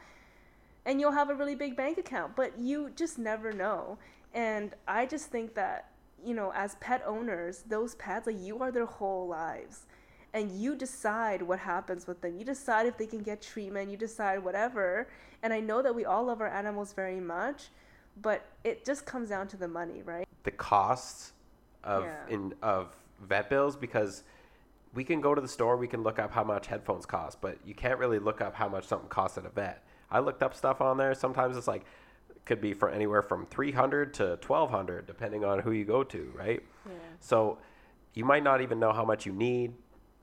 and 0.86 1.00
you'll 1.00 1.12
have 1.12 1.30
a 1.30 1.36
really 1.36 1.56
big 1.56 1.76
bank 1.76 1.98
account, 1.98 2.36
but 2.36 2.58
you 2.60 2.92
just 2.96 3.18
never 3.18 3.52
know. 3.52 3.98
And 4.34 4.74
I 4.88 5.06
just 5.06 5.28
think 5.28 5.56
that, 5.56 5.90
you 6.24 6.34
know, 6.34 6.52
as 6.56 6.76
pet 6.76 7.04
owners, 7.06 7.64
those 7.68 7.96
pets, 7.96 8.28
like 8.28 8.40
you 8.40 8.60
are 8.60 8.72
their 8.72 8.86
whole 8.86 9.28
lives. 9.28 9.86
And 10.34 10.52
you 10.52 10.76
decide 10.76 11.42
what 11.42 11.60
happens 11.60 12.08
with 12.08 12.20
them. 12.22 12.38
You 12.38 12.44
decide 12.44 12.88
if 12.88 12.98
they 12.98 13.08
can 13.08 13.22
get 13.24 13.42
treatment, 13.42 13.90
you 13.90 13.96
decide 13.96 14.44
whatever. 14.44 15.08
And 15.42 15.54
I 15.54 15.62
know 15.62 15.82
that 15.82 15.96
we 15.96 16.04
all 16.04 16.26
love 16.26 16.42
our 16.42 16.48
animals 16.48 16.92
very 16.92 17.22
much, 17.22 17.70
but 18.22 18.46
it 18.66 18.84
just 18.84 19.06
comes 19.06 19.30
down 19.30 19.48
to 19.50 19.58
the 19.58 19.68
money, 19.68 20.02
right? 20.04 20.28
the 20.44 20.52
costs 20.52 21.34
of 21.84 22.04
Yeah. 22.04 22.28
in 22.30 22.54
of 22.62 22.96
vet 23.20 23.50
bills 23.50 23.76
because 23.76 24.24
we 24.94 25.04
can 25.04 25.20
go 25.22 25.34
to 25.36 25.42
the 25.42 25.48
store, 25.48 25.76
we 25.76 25.88
can 25.88 26.04
look 26.04 26.20
up 26.20 26.32
how 26.32 26.44
much 26.44 26.68
headphones 26.68 27.06
cost, 27.06 27.42
but 27.42 27.58
you 27.66 27.74
can't 27.74 28.00
really 28.00 28.20
look 28.20 28.42
up 28.42 28.54
how 28.56 28.70
much 28.70 28.86
something 28.86 29.10
costs 29.10 29.38
at 29.38 29.46
a 29.46 29.50
vet. 29.50 29.84
I 30.16 30.20
looked 30.20 30.42
up 30.42 30.56
stuff 30.56 30.80
on 30.80 30.98
there. 30.98 31.14
Sometimes 31.14 31.58
it's 31.58 31.68
like 31.68 31.86
could 32.46 32.62
be 32.62 32.74
for 32.74 32.90
anywhere 32.90 33.22
from 33.22 33.46
300 33.48 34.14
to 34.14 34.40
1200 34.46 35.06
depending 35.06 35.44
on 35.44 35.60
who 35.60 35.72
you 35.72 35.84
go 35.84 36.04
to, 36.04 36.32
right? 36.34 36.64
Yeah. 36.86 36.92
So 37.20 37.58
you 38.14 38.24
might 38.24 38.44
not 38.44 38.62
even 38.62 38.80
know 38.80 38.94
how 38.94 39.04
much 39.04 39.26
you 39.26 39.34
need, 39.34 39.74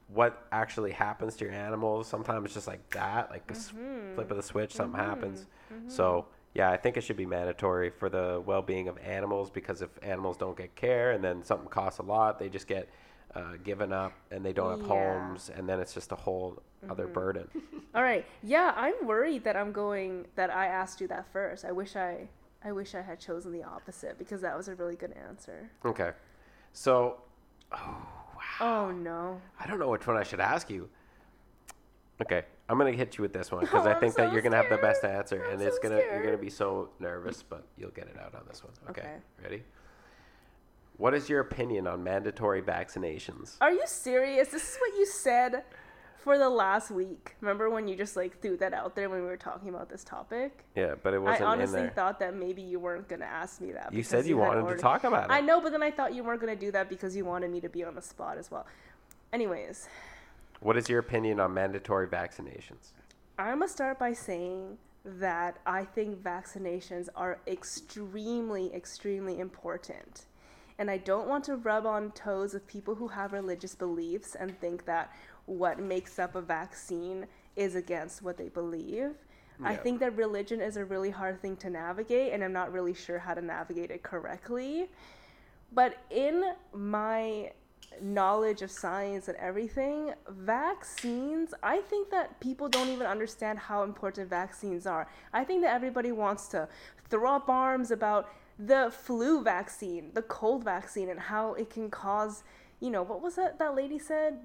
what 0.08 0.46
actually 0.50 0.92
happens 0.92 1.36
to 1.36 1.44
your 1.44 1.52
animals. 1.52 2.06
Sometimes 2.06 2.46
it's 2.46 2.54
just 2.54 2.66
like 2.66 2.88
that, 2.90 3.30
like 3.30 3.44
a 3.48 3.54
s- 3.54 3.72
mm-hmm. 3.72 4.14
flip 4.14 4.30
of 4.30 4.36
the 4.36 4.42
switch, 4.42 4.72
something 4.72 4.98
mm-hmm. 4.98 5.10
happens. 5.10 5.46
Mm-hmm. 5.72 5.88
So 5.90 6.26
yeah, 6.54 6.70
I 6.70 6.76
think 6.76 6.96
it 6.96 7.02
should 7.02 7.16
be 7.16 7.26
mandatory 7.26 7.90
for 7.90 8.08
the 8.08 8.42
well-being 8.46 8.88
of 8.88 8.96
animals 8.98 9.50
because 9.50 9.82
if 9.82 9.90
animals 10.02 10.38
don't 10.38 10.56
get 10.56 10.74
care 10.74 11.10
and 11.10 11.22
then 11.22 11.42
something 11.42 11.68
costs 11.68 11.98
a 11.98 12.02
lot, 12.02 12.38
they 12.38 12.48
just 12.48 12.66
get 12.66 12.88
uh, 13.34 13.56
given 13.64 13.92
up 13.92 14.12
and 14.30 14.44
they 14.44 14.52
don't 14.52 14.70
have 14.70 14.80
Yeah. 14.80 14.86
homes, 14.88 15.50
and 15.54 15.68
then 15.68 15.80
it's 15.80 15.94
just 15.94 16.12
a 16.12 16.16
whole 16.16 16.62
other 16.88 17.06
burden. 17.06 17.48
All 17.94 18.02
right. 18.02 18.24
Yeah, 18.42 18.72
I'm 18.76 19.06
worried 19.06 19.44
that 19.44 19.56
I'm 19.56 19.72
going 19.72 20.26
that 20.34 20.50
I 20.50 20.66
asked 20.66 21.00
you 21.00 21.08
that 21.08 21.26
first. 21.32 21.64
I 21.64 21.72
wish 21.72 21.96
I 21.96 22.28
I 22.64 22.72
wish 22.72 22.94
I 22.94 23.00
had 23.02 23.18
chosen 23.20 23.52
the 23.52 23.64
opposite 23.64 24.18
because 24.18 24.40
that 24.42 24.56
was 24.56 24.68
a 24.68 24.74
really 24.74 24.96
good 24.96 25.12
answer. 25.28 25.70
okay, 25.84 26.12
so 26.72 27.20
Oh 28.60 28.90
no. 28.90 29.40
I 29.58 29.66
don't 29.66 29.78
know 29.78 29.88
which 29.88 30.06
one 30.06 30.16
I 30.16 30.22
should 30.22 30.40
ask 30.40 30.68
you. 30.70 30.88
Okay, 32.20 32.44
I'm 32.68 32.78
gonna 32.78 32.92
hit 32.92 33.18
you 33.18 33.22
with 33.22 33.32
this 33.32 33.50
one 33.50 33.60
because 33.64 33.86
Oh, 33.86 33.90
I 33.90 33.94
think 33.94 34.14
that 34.16 34.30
you're 34.32 34.42
gonna 34.42 34.56
have 34.56 34.68
the 34.68 34.78
best 34.78 35.04
answer, 35.04 35.42
I'm 35.44 35.54
and 35.54 35.62
it's 35.62 35.76
so 35.76 35.82
gonna 35.82 35.96
you're 36.12 36.22
gonna 36.22 36.36
be 36.38 36.50
so 36.50 36.90
nervous, 37.00 37.42
but 37.42 37.64
you'll 37.76 37.90
get 37.90 38.06
it 38.06 38.16
out 38.20 38.34
on 38.34 38.42
this 38.46 38.62
one. 38.62 38.72
Okay, 38.90 39.00
Okay. 39.02 39.16
ready? 39.42 39.62
What 41.02 41.14
is 41.14 41.28
your 41.28 41.40
opinion 41.40 41.88
on 41.88 42.04
mandatory 42.04 42.62
vaccinations? 42.62 43.56
Are 43.60 43.72
you 43.72 43.82
serious? 43.86 44.50
This 44.50 44.62
is 44.62 44.76
what 44.76 44.96
you 44.96 45.04
said 45.04 45.64
for 46.16 46.38
the 46.38 46.48
last 46.48 46.92
week. 46.92 47.34
Remember 47.40 47.68
when 47.70 47.88
you 47.88 47.96
just 47.96 48.14
like 48.14 48.40
threw 48.40 48.56
that 48.58 48.72
out 48.72 48.94
there 48.94 49.10
when 49.10 49.20
we 49.20 49.26
were 49.26 49.36
talking 49.36 49.68
about 49.68 49.90
this 49.90 50.04
topic? 50.04 50.64
Yeah, 50.76 50.94
but 51.02 51.12
it 51.12 51.20
wasn't 51.20 51.40
in 51.40 51.46
honestly 51.48 51.88
thought 51.88 52.20
that 52.20 52.36
maybe 52.36 52.62
you 52.62 52.78
weren't 52.78 53.08
gonna 53.08 53.24
ask 53.24 53.60
me 53.60 53.72
that. 53.72 53.92
You 53.92 54.04
said 54.04 54.26
you 54.26 54.38
had 54.38 54.54
wanted 54.54 54.76
to 54.76 54.80
talk 54.80 55.02
about 55.02 55.24
it. 55.24 55.32
I 55.32 55.40
know, 55.40 55.60
but 55.60 55.72
then 55.72 55.82
I 55.82 55.90
thought 55.90 56.14
you 56.14 56.22
weren't 56.22 56.40
gonna 56.40 56.54
do 56.54 56.70
that 56.70 56.88
because 56.88 57.16
you 57.16 57.24
wanted 57.24 57.50
me 57.50 57.60
to 57.62 57.68
be 57.68 57.82
on 57.82 57.96
the 57.96 58.00
spot 58.00 58.38
as 58.38 58.52
well. 58.52 58.64
Anyways, 59.32 59.88
What 60.60 60.76
is 60.76 60.88
your 60.88 61.00
opinion 61.00 61.40
on 61.40 61.52
mandatory 61.52 62.06
vaccinations? 62.06 62.92
I'm 63.40 63.58
gonna 63.58 63.66
start 63.66 63.98
by 63.98 64.12
saying 64.12 64.78
that 65.04 65.58
I 65.66 65.84
think 65.84 66.22
vaccinations 66.22 67.08
are 67.16 67.40
extremely, 67.48 68.72
extremely 68.72 69.40
important. 69.40 70.26
And 70.82 70.90
I 70.90 70.96
don't 70.96 71.28
want 71.28 71.44
to 71.44 71.54
rub 71.54 71.86
on 71.86 72.10
toes 72.10 72.54
of 72.54 72.66
people 72.66 72.96
who 72.96 73.06
have 73.06 73.32
religious 73.32 73.72
beliefs 73.72 74.34
and 74.34 74.58
think 74.60 74.84
that 74.86 75.12
what 75.46 75.78
makes 75.78 76.18
up 76.18 76.34
a 76.34 76.42
vaccine 76.42 77.28
is 77.54 77.76
against 77.76 78.20
what 78.20 78.36
they 78.36 78.48
believe. 78.48 79.12
I 79.62 79.76
think 79.76 80.00
that 80.00 80.16
religion 80.16 80.60
is 80.60 80.76
a 80.76 80.84
really 80.84 81.10
hard 81.10 81.40
thing 81.40 81.56
to 81.58 81.70
navigate, 81.70 82.32
and 82.32 82.42
I'm 82.42 82.52
not 82.52 82.72
really 82.72 82.94
sure 82.94 83.20
how 83.20 83.32
to 83.32 83.40
navigate 83.40 83.92
it 83.92 84.02
correctly. 84.02 84.90
But 85.72 85.98
in 86.10 86.52
my 86.72 87.52
knowledge 88.00 88.62
of 88.62 88.70
science 88.72 89.28
and 89.28 89.36
everything, 89.36 90.14
vaccines, 90.30 91.54
I 91.62 91.78
think 91.82 92.10
that 92.10 92.40
people 92.40 92.68
don't 92.68 92.88
even 92.88 93.06
understand 93.06 93.60
how 93.60 93.84
important 93.84 94.28
vaccines 94.28 94.84
are. 94.88 95.06
I 95.32 95.44
think 95.44 95.62
that 95.62 95.72
everybody 95.72 96.10
wants 96.10 96.48
to 96.48 96.66
throw 97.08 97.36
up 97.36 97.48
arms 97.48 97.92
about 97.92 98.30
the 98.66 98.92
flu 98.92 99.42
vaccine, 99.42 100.10
the 100.14 100.22
cold 100.22 100.64
vaccine, 100.64 101.08
and 101.08 101.18
how 101.18 101.54
it 101.54 101.70
can 101.70 101.90
cause, 101.90 102.44
you 102.80 102.90
know, 102.90 103.02
what 103.02 103.20
was 103.20 103.36
that 103.36 103.58
that 103.58 103.74
lady 103.74 103.98
said? 103.98 104.38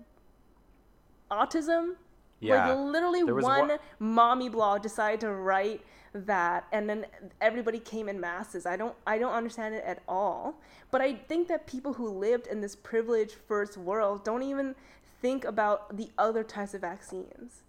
Autism? 1.30 1.96
Yeah, 2.40 2.68
Like 2.68 2.78
literally 2.78 3.24
one 3.24 3.78
mommy 4.00 4.50
blog 4.50 4.82
decided 4.84 5.22
to 5.22 5.32
write 5.32 5.82
that 6.14 6.66
and 6.72 6.90
then 6.90 7.06
everybody 7.42 7.80
came 7.80 8.08
in 8.08 8.20
masses. 8.20 8.66
I 8.66 8.76
don't 8.78 8.96
I 9.06 9.18
don't 9.18 9.34
understand 9.34 9.76
it 9.76 9.84
at 9.84 10.02
all. 10.08 10.56
But 10.92 11.02
I 11.02 11.16
think 11.16 11.48
that 11.48 11.68
people 11.68 11.94
who 11.94 12.10
lived 12.10 12.48
in 12.48 12.62
this 12.62 12.76
privileged 12.76 13.34
first 13.48 13.76
world 13.78 14.24
don't 14.24 14.44
even 14.44 14.76
think 15.22 15.46
about 15.46 15.98
the 15.98 16.10
other 16.18 16.44
types 16.44 16.74
of 16.74 16.82
vaccines. 16.82 17.64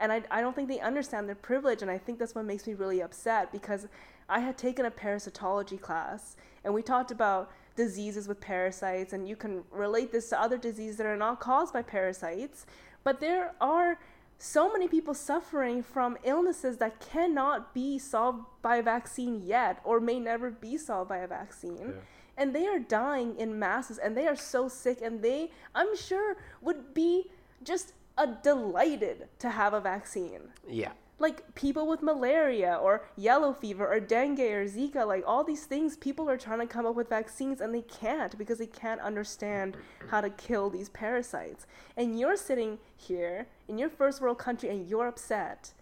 And 0.00 0.12
I, 0.12 0.22
I 0.30 0.40
don't 0.40 0.54
think 0.54 0.68
they 0.68 0.80
understand 0.80 1.28
their 1.28 1.36
privilege 1.36 1.80
and 1.80 1.90
I 1.90 1.98
think 1.98 2.18
that's 2.18 2.34
what 2.34 2.44
makes 2.44 2.66
me 2.66 2.74
really 2.74 3.00
upset 3.00 3.52
because 3.52 3.86
I 4.28 4.40
had 4.40 4.56
taken 4.56 4.86
a 4.86 4.90
parasitology 4.90 5.80
class 5.80 6.36
and 6.64 6.72
we 6.72 6.82
talked 6.82 7.10
about 7.10 7.50
diseases 7.76 8.28
with 8.28 8.40
parasites 8.40 9.12
and 9.12 9.28
you 9.28 9.36
can 9.36 9.64
relate 9.70 10.12
this 10.12 10.28
to 10.30 10.40
other 10.40 10.56
diseases 10.56 10.96
that 10.96 11.06
are 11.06 11.16
not 11.16 11.40
caused 11.40 11.72
by 11.72 11.82
parasites 11.82 12.66
but 13.02 13.20
there 13.20 13.52
are 13.60 13.98
so 14.38 14.72
many 14.72 14.88
people 14.88 15.14
suffering 15.14 15.82
from 15.82 16.16
illnesses 16.24 16.78
that 16.78 17.00
cannot 17.00 17.72
be 17.72 17.98
solved 17.98 18.44
by 18.62 18.76
a 18.76 18.82
vaccine 18.82 19.42
yet 19.42 19.80
or 19.84 20.00
may 20.00 20.18
never 20.18 20.50
be 20.50 20.76
solved 20.76 21.08
by 21.08 21.18
a 21.18 21.26
vaccine. 21.26 21.94
Yeah. 21.94 22.00
And 22.36 22.54
they 22.54 22.66
are 22.66 22.80
dying 22.80 23.36
in 23.36 23.58
masses 23.58 23.98
and 23.98 24.16
they 24.16 24.26
are 24.26 24.36
so 24.36 24.68
sick 24.68 25.00
and 25.00 25.22
they, 25.22 25.52
I'm 25.74 25.96
sure, 25.96 26.36
would 26.60 26.92
be 26.92 27.30
just 27.62 27.92
a 28.18 28.26
delighted 28.26 29.28
to 29.38 29.50
have 29.50 29.72
a 29.72 29.80
vaccine 29.80 30.40
Yeah, 30.68 30.92
like 31.18 31.54
people 31.54 31.86
with 31.86 32.02
malaria 32.02 32.78
or 32.82 33.04
yellow 33.16 33.52
fever 33.52 33.86
or 33.86 34.00
dengue 34.00 34.40
or 34.40 34.64
Zika, 34.66 35.06
like 35.06 35.22
all 35.26 35.44
these 35.44 35.64
things, 35.64 35.96
people 35.96 36.28
are 36.28 36.36
trying 36.36 36.58
to 36.58 36.66
come 36.66 36.86
up 36.86 36.94
with 36.94 37.08
vaccines 37.08 37.60
and 37.60 37.74
they 37.74 37.82
can't 37.82 38.36
because 38.36 38.58
they 38.58 38.66
can't 38.66 39.00
understand 39.00 39.76
how 40.08 40.20
to 40.20 40.30
kill 40.30 40.70
these 40.70 40.88
parasites. 40.88 41.66
And 41.96 42.18
you're 42.18 42.36
sitting 42.36 42.78
here 42.96 43.46
in 43.68 43.78
your 43.78 43.90
first 43.90 44.20
world 44.20 44.38
country 44.38 44.70
and 44.70 44.88
you're 44.88 45.06
upset 45.06 45.72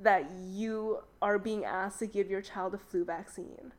that 0.00 0.30
you 0.32 0.98
are 1.22 1.38
being 1.38 1.64
asked 1.64 2.00
to 2.00 2.06
give 2.06 2.30
your 2.30 2.40
child 2.40 2.74
a 2.74 2.78
flu 2.78 3.04
vaccine. 3.04 3.72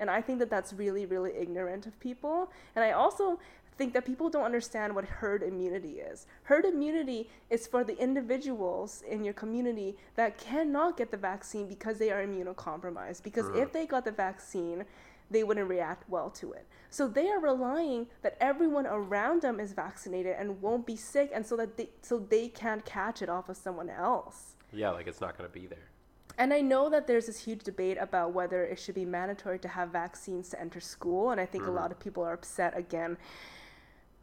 And 0.00 0.10
I 0.10 0.20
think 0.20 0.40
that 0.40 0.50
that's 0.50 0.72
really, 0.72 1.06
really 1.06 1.32
ignorant 1.38 1.86
of 1.86 1.98
people. 2.00 2.50
And 2.74 2.84
I 2.84 2.92
also 2.92 3.38
think 3.76 3.92
that 3.94 4.04
people 4.04 4.30
don't 4.30 4.44
understand 4.44 4.94
what 4.94 5.04
herd 5.04 5.42
immunity 5.42 6.00
is. 6.00 6.26
Herd 6.44 6.64
immunity 6.64 7.28
is 7.50 7.66
for 7.66 7.84
the 7.84 7.96
individuals 7.98 9.02
in 9.08 9.24
your 9.24 9.34
community 9.34 9.96
that 10.14 10.38
cannot 10.38 10.96
get 10.96 11.10
the 11.10 11.16
vaccine 11.16 11.68
because 11.68 11.98
they 11.98 12.10
are 12.10 12.26
immunocompromised. 12.26 13.22
Because 13.22 13.48
if 13.54 13.72
they 13.72 13.86
got 13.86 14.04
the 14.04 14.12
vaccine, 14.12 14.84
they 15.30 15.44
wouldn't 15.44 15.68
react 15.68 16.08
well 16.08 16.30
to 16.30 16.52
it. 16.52 16.66
So 16.90 17.08
they 17.08 17.28
are 17.28 17.40
relying 17.40 18.06
that 18.22 18.36
everyone 18.40 18.86
around 18.86 19.42
them 19.42 19.60
is 19.60 19.72
vaccinated 19.72 20.36
and 20.38 20.62
won't 20.62 20.86
be 20.86 20.96
sick 20.96 21.30
and 21.34 21.44
so 21.44 21.56
that 21.56 21.76
they 21.76 21.90
so 22.02 22.18
they 22.18 22.48
can't 22.48 22.84
catch 22.84 23.22
it 23.22 23.28
off 23.28 23.48
of 23.48 23.56
someone 23.56 23.90
else. 23.90 24.54
yeah, 24.72 24.90
like 24.90 25.06
it's 25.06 25.20
not 25.20 25.36
gonna 25.36 25.48
be 25.48 25.66
there. 25.66 25.90
And 26.38 26.52
I 26.52 26.60
know 26.60 26.90
that 26.90 27.06
there's 27.06 27.26
this 27.26 27.44
huge 27.44 27.64
debate 27.64 27.96
about 27.98 28.32
whether 28.32 28.62
it 28.62 28.78
should 28.78 28.94
be 28.94 29.06
mandatory 29.06 29.58
to 29.60 29.68
have 29.68 29.88
vaccines 29.88 30.50
to 30.50 30.60
enter 30.60 30.80
school, 30.80 31.30
and 31.30 31.40
I 31.40 31.46
think 31.46 31.64
a 31.64 31.68
mm-hmm. 31.68 31.76
lot 31.76 31.90
of 31.92 31.98
people 31.98 32.22
are 32.22 32.34
upset 32.34 32.76
again 32.76 33.16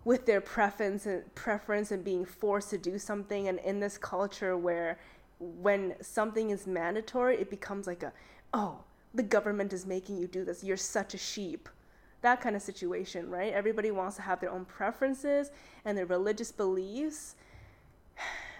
with 0.05 0.25
their 0.25 0.41
preference 0.41 1.05
and 1.05 1.33
preference 1.35 1.91
and 1.91 2.03
being 2.03 2.25
forced 2.25 2.69
to 2.71 2.77
do 2.77 2.97
something. 2.97 3.47
And 3.47 3.59
in 3.59 3.79
this 3.79 3.97
culture 3.97 4.57
where 4.57 4.99
when 5.39 5.95
something 6.01 6.49
is 6.49 6.67
mandatory, 6.67 7.37
it 7.37 7.49
becomes 7.49 7.87
like 7.87 8.03
a 8.03 8.13
oh 8.53 8.79
the 9.13 9.23
government 9.23 9.73
is 9.73 9.85
making 9.85 10.17
you 10.17 10.27
do 10.27 10.43
this. 10.43 10.63
You're 10.63 10.77
such 10.77 11.13
a 11.13 11.17
sheep. 11.17 11.69
That 12.21 12.41
kind 12.41 12.55
of 12.55 12.61
situation, 12.61 13.29
right? 13.29 13.53
Everybody 13.53 13.91
wants 13.91 14.15
to 14.15 14.21
have 14.23 14.39
their 14.39 14.49
own 14.49 14.65
preferences 14.65 15.51
and 15.85 15.97
their 15.97 16.05
religious 16.05 16.51
beliefs. 16.51 17.35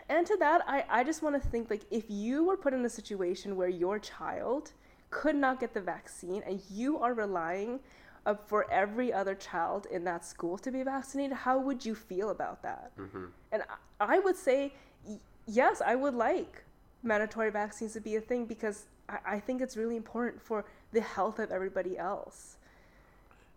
And 0.09 0.27
to 0.27 0.35
that, 0.37 0.61
I, 0.67 0.83
I 0.89 1.03
just 1.03 1.23
want 1.23 1.41
to 1.41 1.49
think 1.49 1.69
like 1.69 1.85
if 1.89 2.03
you 2.09 2.43
were 2.43 2.57
put 2.57 2.73
in 2.73 2.83
a 2.85 2.89
situation 2.89 3.55
where 3.55 3.69
your 3.69 3.99
child 3.99 4.73
could 5.09 5.35
not 5.35 5.59
get 5.59 5.73
the 5.73 5.81
vaccine 5.81 6.43
and 6.45 6.61
you 6.69 6.97
are 6.99 7.13
relying 7.13 7.79
uh, 8.25 8.35
for 8.35 8.71
every 8.71 9.11
other 9.11 9.35
child 9.35 9.87
in 9.91 10.03
that 10.05 10.25
school 10.25 10.57
to 10.57 10.71
be 10.71 10.83
vaccinated, 10.83 11.35
how 11.35 11.59
would 11.59 11.85
you 11.85 11.95
feel 11.95 12.29
about 12.29 12.61
that? 12.63 12.91
Mm-hmm. 12.97 13.25
And 13.51 13.63
I, 13.99 14.15
I 14.15 14.19
would 14.19 14.35
say, 14.35 14.73
yes, 15.45 15.81
I 15.85 15.95
would 15.95 16.13
like 16.13 16.63
mandatory 17.03 17.51
vaccines 17.51 17.93
to 17.93 18.01
be 18.01 18.15
a 18.15 18.21
thing 18.21 18.45
because 18.45 18.85
I, 19.09 19.17
I 19.25 19.39
think 19.39 19.61
it's 19.61 19.75
really 19.75 19.97
important 19.97 20.41
for 20.41 20.65
the 20.91 21.01
health 21.01 21.39
of 21.39 21.51
everybody 21.51 21.97
else. 21.97 22.57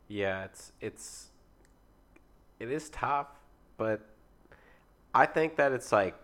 Yeah, 0.09 0.45
it's 0.45 0.73
it's 0.81 1.29
it 2.61 2.71
is 2.71 2.91
tough, 2.91 3.29
but 3.77 4.01
I 5.15 5.27
think 5.27 5.57
that 5.57 5.73
it's 5.73 5.93
like 5.93 6.15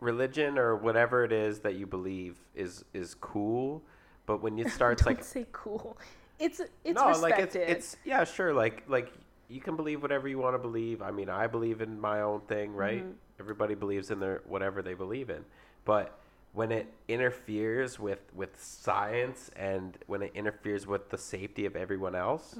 religion 0.00 0.58
or 0.58 0.76
whatever 0.76 1.24
it 1.24 1.32
is 1.32 1.60
that 1.60 1.76
you 1.76 1.86
believe 1.86 2.36
is 2.54 2.84
is 2.92 3.14
cool, 3.14 3.82
but 4.26 4.42
when 4.42 4.58
you 4.58 4.68
start 4.68 4.98
Don't 4.98 5.06
like 5.16 5.24
say 5.24 5.46
cool. 5.52 5.96
It's 6.42 6.60
it's 6.84 6.96
no, 6.96 7.08
respected. 7.08 7.22
like 7.22 7.38
it's 7.38 7.54
it's 7.56 7.96
yeah, 8.04 8.24
sure, 8.24 8.52
like 8.52 8.82
like 8.88 9.12
you 9.48 9.60
can 9.60 9.76
believe 9.76 10.02
whatever 10.02 10.26
you 10.26 10.38
want 10.38 10.54
to 10.54 10.58
believe. 10.58 11.00
I 11.00 11.12
mean, 11.12 11.28
I 11.28 11.46
believe 11.46 11.80
in 11.80 12.00
my 12.00 12.22
own 12.22 12.40
thing, 12.42 12.74
right? 12.74 13.04
Mhm. 13.04 13.14
Everybody 13.38 13.74
believes 13.74 14.10
in 14.10 14.18
their 14.18 14.42
whatever 14.46 14.82
they 14.82 14.94
believe 14.94 15.30
in, 15.30 15.44
but 15.84 16.18
when 16.52 16.72
it 16.72 16.92
interferes 17.06 17.98
with 18.00 18.18
with 18.34 18.60
science 18.60 19.50
and 19.54 19.96
when 20.06 20.20
it 20.22 20.32
interferes 20.34 20.84
with 20.84 21.10
the 21.10 21.18
safety 21.18 21.64
of 21.64 21.76
everyone 21.76 22.16
else, 22.16 22.58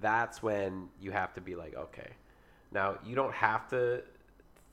that's 0.00 0.42
when 0.42 0.88
you 1.00 1.12
have 1.12 1.32
to 1.34 1.40
be 1.40 1.54
like, 1.54 1.74
okay, 1.76 2.10
now 2.72 2.98
you 3.06 3.14
don't 3.14 3.32
have 3.34 3.68
to. 3.70 4.02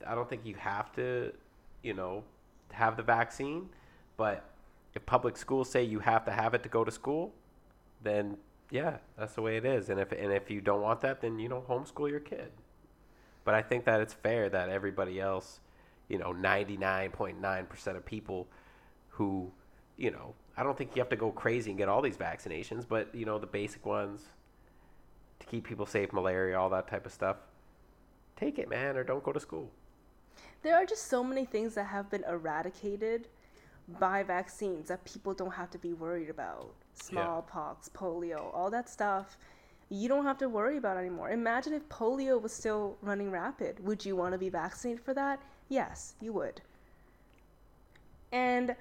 I 0.04 0.14
don't 0.16 0.28
think 0.28 0.44
you 0.44 0.56
have 0.56 0.92
to, 0.94 1.32
you 1.84 1.94
know, 1.94 2.24
have 2.72 2.96
the 2.96 3.02
vaccine, 3.02 3.68
but 4.16 4.44
if 4.94 5.06
public 5.06 5.36
schools 5.36 5.70
say 5.70 5.84
you 5.84 6.00
have 6.00 6.24
to 6.24 6.32
have 6.32 6.54
it 6.54 6.62
to 6.64 6.68
go 6.68 6.84
to 6.84 6.90
school, 6.90 7.32
then 8.02 8.36
yeah, 8.70 8.98
that's 9.18 9.34
the 9.34 9.42
way 9.42 9.56
it 9.56 9.64
is. 9.64 9.88
And 9.90 10.00
if 10.00 10.12
and 10.12 10.32
if 10.32 10.50
you 10.50 10.60
don't 10.60 10.82
want 10.82 11.00
that, 11.02 11.20
then 11.20 11.38
you 11.38 11.48
know 11.48 11.64
homeschool 11.68 12.10
your 12.10 12.20
kid. 12.20 12.52
But 13.44 13.54
I 13.54 13.62
think 13.62 13.84
that 13.86 14.00
it's 14.00 14.14
fair 14.14 14.48
that 14.48 14.68
everybody 14.68 15.20
else, 15.20 15.60
you 16.08 16.18
know, 16.18 16.32
ninety 16.32 16.76
nine 16.76 17.10
point 17.10 17.40
nine 17.40 17.66
percent 17.66 17.96
of 17.96 18.04
people 18.04 18.48
who, 19.08 19.50
you 19.96 20.10
know, 20.10 20.34
I 20.56 20.62
don't 20.62 20.76
think 20.78 20.94
you 20.94 21.00
have 21.00 21.08
to 21.10 21.16
go 21.16 21.30
crazy 21.32 21.70
and 21.70 21.78
get 21.78 21.88
all 21.88 22.02
these 22.02 22.16
vaccinations, 22.16 22.86
but 22.88 23.14
you 23.14 23.24
know 23.26 23.38
the 23.38 23.46
basic 23.46 23.84
ones 23.86 24.22
to 25.40 25.46
keep 25.46 25.64
people 25.66 25.86
safe, 25.86 26.12
malaria, 26.12 26.58
all 26.58 26.70
that 26.70 26.88
type 26.88 27.06
of 27.06 27.12
stuff. 27.12 27.36
Take 28.36 28.58
it, 28.58 28.68
man, 28.68 28.96
or 28.96 29.04
don't 29.04 29.22
go 29.24 29.32
to 29.32 29.40
school. 29.40 29.70
there 30.62 30.76
are 30.76 30.86
just 30.86 31.08
so 31.08 31.24
many 31.24 31.44
things 31.44 31.74
that 31.74 31.84
have 31.86 32.10
been 32.10 32.24
eradicated 32.24 33.28
by 33.98 34.22
vaccines 34.22 34.88
that 34.88 35.04
people 35.04 35.34
don't 35.34 35.52
have 35.52 35.70
to 35.70 35.78
be 35.78 35.92
worried 35.92 36.30
about. 36.30 36.74
Smallpox, 37.02 37.88
polio, 37.88 38.54
all 38.54 38.70
that 38.70 38.88
stuff. 38.88 39.36
You 39.88 40.08
don't 40.08 40.24
have 40.24 40.38
to 40.38 40.48
worry 40.48 40.76
about 40.76 40.96
anymore. 40.96 41.30
Imagine 41.30 41.72
if 41.72 41.88
polio 41.88 42.40
was 42.40 42.52
still 42.52 42.96
running 43.02 43.30
rapid. 43.30 43.84
Would 43.84 44.04
you 44.04 44.14
want 44.14 44.32
to 44.32 44.38
be 44.38 44.48
vaccinated 44.48 45.02
for 45.04 45.14
that? 45.14 45.40
Yes, 45.68 46.14
you 46.20 46.32
would. 46.32 46.60
And 48.32 48.76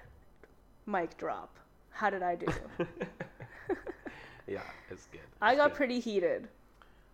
mic 0.85 1.17
drop. 1.17 1.57
How 1.91 2.09
did 2.09 2.21
I 2.23 2.35
do? 2.35 2.47
Yeah, 4.49 4.61
it's 4.89 5.05
good. 5.11 5.21
I 5.41 5.55
got 5.55 5.69
good. 5.69 5.77
pretty 5.77 5.99
heated. 5.99 6.47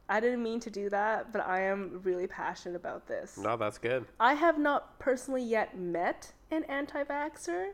I 0.08 0.20
didn't 0.20 0.42
mean 0.42 0.60
to 0.62 0.70
do 0.70 0.90
that, 0.90 1.34
but 1.34 1.46
I 1.46 1.62
am 1.62 2.00
really 2.04 2.28
passionate 2.28 2.76
about 2.76 3.08
this. 3.08 3.38
No, 3.38 3.58
that's 3.58 3.78
good. 3.78 4.06
I 4.20 4.36
have 4.36 4.58
not 4.58 4.98
personally 5.00 5.44
yet 5.44 5.78
met 5.78 6.32
an 6.50 6.64
anti 6.66 7.04
vaxxer. 7.04 7.72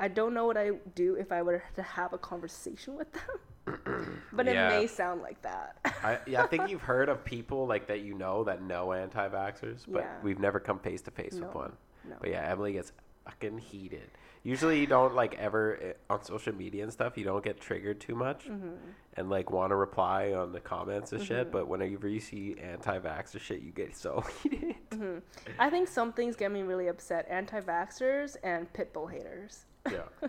I 0.00 0.08
don't 0.08 0.34
know 0.34 0.46
what 0.46 0.56
I 0.56 0.70
do 0.94 1.14
if 1.14 1.30
I 1.30 1.42
were 1.42 1.62
to 1.76 1.82
have 1.82 2.12
a 2.12 2.18
conversation 2.18 2.96
with 2.96 3.06
them. 3.12 4.20
but 4.32 4.46
Yeah. 4.46 4.70
it 4.70 4.80
may 4.80 4.86
sound 4.86 5.20
like 5.22 5.40
that. 5.42 5.76
I, 6.02 6.18
yeah, 6.26 6.42
I 6.42 6.46
think 6.46 6.68
you've 6.70 6.82
heard 6.82 7.08
of 7.08 7.24
people 7.24 7.66
like 7.66 7.86
that 7.88 8.00
you 8.00 8.14
know 8.14 8.42
that 8.44 8.62
know 8.62 8.92
anti-vaxxers, 8.92 9.84
but 9.86 10.00
Yeah. 10.02 10.16
we've 10.22 10.38
never 10.40 10.58
come 10.58 10.78
face 10.78 11.02
to 11.02 11.10
face 11.10 11.34
with 11.34 11.54
one. 11.54 11.72
no. 12.08 12.16
But 12.20 12.30
yeah, 12.30 12.50
Emily 12.50 12.72
gets 12.72 12.92
fucking 13.26 13.58
heated. 13.58 14.10
Usually, 14.42 14.80
you 14.80 14.86
don't 14.86 15.14
like 15.14 15.34
ever 15.38 15.78
eh, 15.82 15.92
on 16.08 16.24
social 16.24 16.54
media 16.54 16.82
and 16.82 16.90
stuff. 16.90 17.18
You 17.18 17.24
don't 17.24 17.44
get 17.44 17.60
triggered 17.60 18.00
too 18.00 18.14
much 18.14 18.46
Mm-hmm. 18.46 18.70
and 19.18 19.28
like 19.28 19.50
want 19.50 19.70
to 19.70 19.76
reply 19.76 20.32
on 20.32 20.52
the 20.52 20.60
comments 20.60 21.12
and 21.12 21.22
shit. 21.22 21.52
But 21.52 21.68
whenever 21.68 22.08
you 22.08 22.20
see 22.20 22.56
anti-vaxxer 22.58 23.38
shit, 23.38 23.60
you 23.60 23.70
get 23.70 23.94
so 23.94 24.24
heated. 24.42 24.76
Mm-hmm. 24.92 25.18
I 25.58 25.68
think 25.68 25.88
some 25.88 26.14
things 26.14 26.36
get 26.36 26.50
me 26.50 26.62
really 26.62 26.88
upset 26.88 27.26
anti 27.28 27.60
vaxxers 27.60 28.36
and 28.42 28.72
pit 28.72 28.94
bull 28.94 29.06
haters. 29.06 29.66
Yeah. 29.90 30.02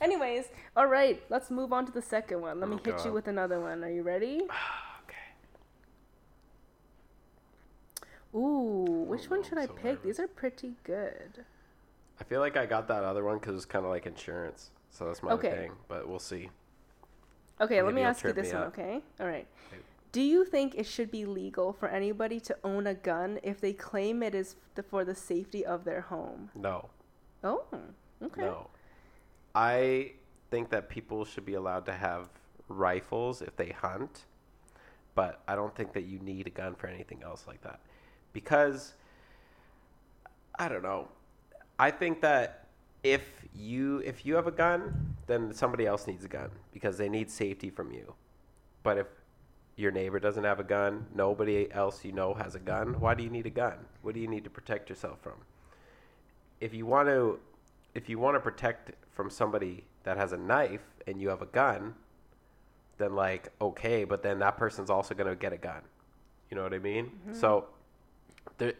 Anyways, 0.00 0.46
all 0.76 0.86
right, 0.86 1.22
let's 1.30 1.50
move 1.50 1.72
on 1.72 1.86
to 1.86 1.92
the 1.92 2.02
second 2.02 2.40
one. 2.40 2.60
Let 2.60 2.68
me 2.68 2.76
Oh, 2.76 2.82
hit 2.84 3.04
you 3.04 3.12
with 3.12 3.28
another 3.28 3.60
one. 3.60 3.84
Are 3.84 3.90
you 3.90 4.02
ready? 4.02 4.40
okay. 5.04 5.16
Ooh, 8.34 9.04
which 9.08 9.26
Oh, 9.26 9.30
one 9.36 9.42
should 9.42 9.58
I 9.58 9.62
I'm 9.62 9.68
pick? 9.68 9.84
nervous. 9.84 10.02
These 10.04 10.20
are 10.20 10.28
pretty 10.28 10.74
good. 10.84 11.44
I 12.20 12.24
feel 12.24 12.40
like 12.40 12.56
I 12.56 12.66
got 12.66 12.88
that 12.88 13.02
other 13.04 13.24
one 13.24 13.38
because 13.38 13.56
it's 13.56 13.64
kind 13.64 13.84
of 13.84 13.90
like 13.90 14.06
insurance, 14.06 14.70
so 14.90 15.06
that's 15.06 15.22
my 15.22 15.32
Okay. 15.32 15.50
thing. 15.50 15.72
But 15.88 16.08
we'll 16.08 16.18
see. 16.18 16.50
Okay, 17.60 17.82
let 17.82 17.94
me 17.94 18.02
ask 18.02 18.24
you 18.24 18.32
this 18.32 18.52
one, 18.52 18.62
up. 18.62 18.68
okay? 18.68 19.02
All 19.20 19.26
right. 19.26 19.46
Do 20.12 20.20
you 20.20 20.44
think 20.44 20.74
it 20.74 20.86
should 20.86 21.10
be 21.10 21.24
legal 21.24 21.72
for 21.72 21.88
anybody 21.88 22.40
to 22.40 22.56
own 22.64 22.86
a 22.86 22.94
gun 22.94 23.38
if 23.44 23.60
they 23.60 23.72
claim 23.72 24.22
it 24.24 24.34
is 24.34 24.56
the, 24.74 24.82
for 24.82 25.04
the 25.04 25.14
safety 25.14 25.64
of 25.64 25.84
their 25.84 26.00
home? 26.00 26.50
No. 26.54 26.88
Oh, 27.44 27.64
okay. 28.22 28.42
No. 28.42 28.66
I 29.54 30.12
think 30.50 30.70
that 30.70 30.88
people 30.88 31.24
should 31.24 31.44
be 31.44 31.54
allowed 31.54 31.86
to 31.86 31.92
have 31.92 32.28
rifles 32.68 33.42
if 33.42 33.56
they 33.56 33.70
hunt, 33.70 34.24
but 35.14 35.42
I 35.48 35.54
don't 35.54 35.74
think 35.74 35.92
that 35.92 36.04
you 36.04 36.18
need 36.20 36.46
a 36.46 36.50
gun 36.50 36.74
for 36.74 36.86
anything 36.86 37.22
else 37.24 37.44
like 37.46 37.62
that. 37.62 37.80
Because 38.32 38.94
I 40.58 40.68
don't 40.68 40.82
know. 40.82 41.08
I 41.78 41.90
think 41.90 42.20
that 42.20 42.66
if 43.02 43.22
you 43.54 44.02
if 44.04 44.26
you 44.26 44.34
have 44.34 44.46
a 44.46 44.52
gun, 44.52 45.16
then 45.26 45.52
somebody 45.52 45.86
else 45.86 46.06
needs 46.06 46.24
a 46.24 46.28
gun 46.28 46.50
because 46.72 46.98
they 46.98 47.08
need 47.08 47.30
safety 47.30 47.70
from 47.70 47.92
you. 47.92 48.14
But 48.82 48.98
if 48.98 49.06
your 49.76 49.90
neighbor 49.90 50.20
doesn't 50.20 50.44
have 50.44 50.60
a 50.60 50.64
gun, 50.64 51.06
nobody 51.14 51.70
else 51.72 52.04
you 52.04 52.12
know 52.12 52.34
has 52.34 52.54
a 52.54 52.58
gun, 52.58 53.00
why 53.00 53.14
do 53.14 53.22
you 53.22 53.30
need 53.30 53.46
a 53.46 53.50
gun? 53.50 53.78
What 54.02 54.14
do 54.14 54.20
you 54.20 54.28
need 54.28 54.44
to 54.44 54.50
protect 54.50 54.90
yourself 54.90 55.20
from? 55.22 55.34
If 56.60 56.74
you 56.74 56.86
want 56.86 57.08
to 57.08 57.40
if 57.94 58.08
you 58.08 58.18
want 58.18 58.36
to 58.36 58.40
protect 58.40 58.92
from 59.20 59.28
somebody 59.28 59.84
that 60.04 60.16
has 60.16 60.32
a 60.32 60.36
knife 60.38 60.80
and 61.06 61.20
you 61.20 61.28
have 61.28 61.42
a 61.42 61.46
gun, 61.46 61.94
then 62.96 63.14
like 63.14 63.50
okay, 63.60 64.04
but 64.04 64.22
then 64.22 64.38
that 64.38 64.56
person's 64.56 64.88
also 64.88 65.14
going 65.14 65.28
to 65.28 65.36
get 65.36 65.52
a 65.52 65.58
gun. 65.58 65.82
You 66.50 66.56
know 66.56 66.62
what 66.62 66.72
I 66.72 66.78
mean? 66.78 67.06
Mm-hmm. 67.06 67.34
So 67.34 67.66
there 68.56 68.72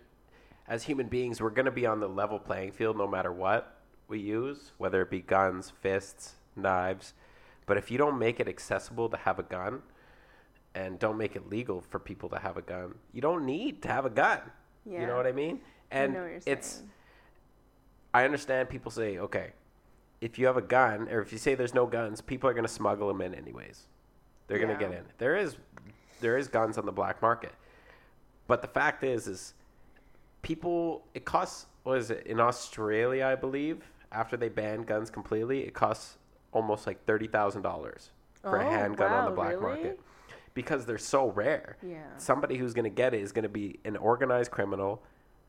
as 0.67 0.85
human 0.85 1.09
beings, 1.09 1.43
we're 1.43 1.51
going 1.51 1.67
to 1.67 1.71
be 1.71 1.85
on 1.85 2.01
the 2.01 2.09
level 2.09 2.39
playing 2.39 2.73
field 2.73 2.97
no 2.97 3.07
matter 3.07 3.31
what 3.31 3.81
we 4.09 4.19
use, 4.19 4.73
whether 4.79 5.03
it 5.03 5.11
be 5.11 5.21
guns, 5.21 5.75
fists, 5.83 6.37
knives. 6.57 7.13
But 7.67 7.77
if 7.77 7.91
you 7.91 7.99
don't 7.99 8.19
make 8.19 8.41
it 8.41 8.49
accessible 8.49 9.11
to 9.11 9.19
have 9.19 9.39
a 9.39 9.43
gun 9.43 9.83
and 10.75 10.99
don't 10.99 11.19
make 11.19 11.37
it 11.37 11.51
legal 11.51 11.83
for 11.83 11.99
people 11.99 12.31
to 12.31 12.39
have 12.39 12.57
a 12.57 12.63
gun, 12.63 12.95
you 13.13 13.21
don't 13.21 13.45
need 13.45 13.83
to 13.83 13.89
have 13.89 14.07
a 14.07 14.11
gun. 14.11 14.41
Yeah. 14.87 15.03
You 15.03 15.07
know 15.07 15.17
what 15.17 15.27
I 15.27 15.33
mean? 15.33 15.61
And 15.91 16.13
I 16.13 16.15
know 16.15 16.23
what 16.23 16.31
you're 16.31 16.41
it's. 16.47 16.83
I 18.15 18.25
understand 18.25 18.71
people 18.71 18.91
say, 18.91 19.19
okay, 19.19 19.53
if 20.21 20.39
you 20.39 20.47
have 20.47 20.57
a 20.57 20.63
gun 20.63 21.09
or 21.09 21.21
if 21.21 21.33
you 21.33 21.39
say 21.39 21.55
there's 21.55 21.75
no 21.75 21.87
guns, 21.87 22.21
people 22.21 22.49
are 22.49 22.53
going 22.53 22.65
to 22.65 22.73
smuggle 22.73 23.09
them 23.09 23.21
in 23.21 23.35
anyways. 23.35 23.87
They're 24.47 24.59
going 24.59 24.69
to 24.77 24.83
Yeah. 24.83 24.91
get 24.91 24.99
in. 24.99 25.05
There 25.19 25.37
is 25.37 25.57
there 26.21 26.37
is 26.37 26.49
guns 26.49 26.77
on 26.77 26.85
the 26.85 26.93
black 26.93 27.23
market. 27.23 27.53
But 28.47 28.61
the 28.61 28.69
fact 28.69 29.03
is 29.05 29.27
is 29.27 29.55
people 30.43 31.07
it 31.15 31.25
costs 31.25 31.67
what 31.83 31.97
is 31.99 32.11
it 32.11 32.27
in 32.27 32.39
Australia, 32.41 33.27
I 33.27 33.35
believe, 33.37 33.91
after 34.13 34.37
they 34.37 34.51
banned 34.51 34.87
guns 34.87 35.09
completely, 35.09 35.61
it 35.65 35.73
costs 35.73 36.19
almost 36.53 36.87
like 36.87 37.07
$30,000 37.07 38.11
for 38.43 38.57
a 38.59 38.67
Oh, 38.67 38.69
handgun 38.71 39.13
on 39.13 39.25
the 39.25 39.31
black 39.31 39.53
really? 39.53 39.63
market 39.63 40.01
because 40.53 40.85
they're 40.85 40.99
so 40.99 41.31
rare 41.31 41.77
Yeah. 41.83 42.03
somebody 42.19 42.59
who's 42.59 42.75
going 42.75 42.85
to 42.85 42.91
get 42.91 43.15
it 43.15 43.23
is 43.23 43.33
going 43.33 43.45
to 43.45 43.49
be 43.49 43.79
an 43.85 43.97
organized 43.97 44.51
criminal 44.51 45.03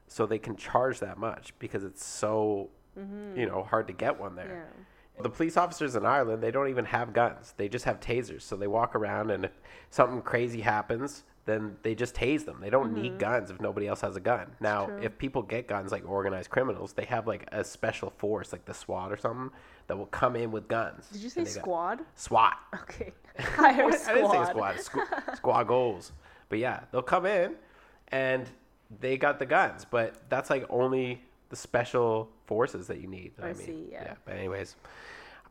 so 0.07 0.25
they 0.25 0.39
can 0.39 0.55
charge 0.55 0.99
that 0.99 1.17
much 1.17 1.53
because 1.59 1.83
it's 1.83 2.05
so 2.05 2.69
you 2.97 3.45
know 3.45 3.63
hard 3.63 3.87
to 3.87 3.93
get 3.93 4.19
one 4.19 4.35
there 4.35 4.45
Mm-hmm. 4.45 5.17
Yeah. 5.17 5.23
the 5.23 5.29
police 5.29 5.57
officers 5.57 5.95
in 5.95 6.05
ireland 6.05 6.41
they 6.43 6.51
don't 6.51 6.69
even 6.69 6.85
have 6.85 7.13
guns 7.13 7.53
they 7.57 7.67
just 7.69 7.85
have 7.85 7.99
tasers 7.99 8.41
so 8.41 8.55
they 8.55 8.67
walk 8.67 8.95
around 8.95 9.29
and 9.31 9.45
if 9.45 9.51
something 9.89 10.21
crazy 10.21 10.61
happens 10.61 11.23
then 11.45 11.75
they 11.83 11.95
just 11.95 12.13
tase 12.15 12.45
them 12.45 12.57
they 12.61 12.69
don't 12.69 12.93
need 12.93 13.17
guns 13.19 13.49
if 13.49 13.59
nobody 13.61 13.87
else 13.87 14.01
has 14.01 14.15
a 14.15 14.19
gun 14.19 14.47
now 14.59 14.85
Mm-hmm. 14.87 15.03
if 15.03 15.17
people 15.17 15.41
get 15.41 15.67
guns 15.67 15.91
like 15.91 16.07
organized 16.07 16.49
criminals 16.49 16.93
they 16.93 17.05
have 17.05 17.27
like 17.27 17.47
a 17.51 17.63
special 17.63 18.09
force 18.17 18.51
like 18.51 18.65
the 18.65 18.73
swat 18.73 19.11
or 19.11 19.17
something 19.17 19.49
that 19.87 19.97
will 19.97 20.05
come 20.07 20.35
in 20.35 20.51
with 20.51 20.67
guns 20.67 21.07
Did 21.11 21.21
you 21.21 21.29
say 21.29 21.41
And 21.41 21.47
they 21.47 21.53
got- 21.53 21.61
squad? 21.61 21.99
swat 22.15 22.57
Okay. 22.81 23.11
Higher 23.39 23.85
I 23.91 23.91
squad. 23.95 24.13
didn't 24.15 24.31
say 24.31 24.45
squad. 24.51 24.75
Squ- 24.75 25.35
squad 25.37 25.63
goals. 25.67 26.11
But 26.49 26.59
yeah, 26.59 26.81
they'll 26.91 27.01
come 27.01 27.25
in 27.25 27.55
and 28.09 28.49
they 28.99 29.17
got 29.17 29.39
the 29.39 29.45
guns, 29.45 29.85
but 29.89 30.15
that's 30.29 30.49
like 30.49 30.65
only 30.69 31.23
the 31.51 31.55
special 31.57 32.29
forces 32.45 32.87
that 32.87 32.99
you 33.01 33.07
need. 33.07 33.33
I 33.39 33.47
mean. 33.47 33.55
see, 33.55 33.87
yeah. 33.91 34.13
But 34.25 34.35
anyways, 34.37 34.77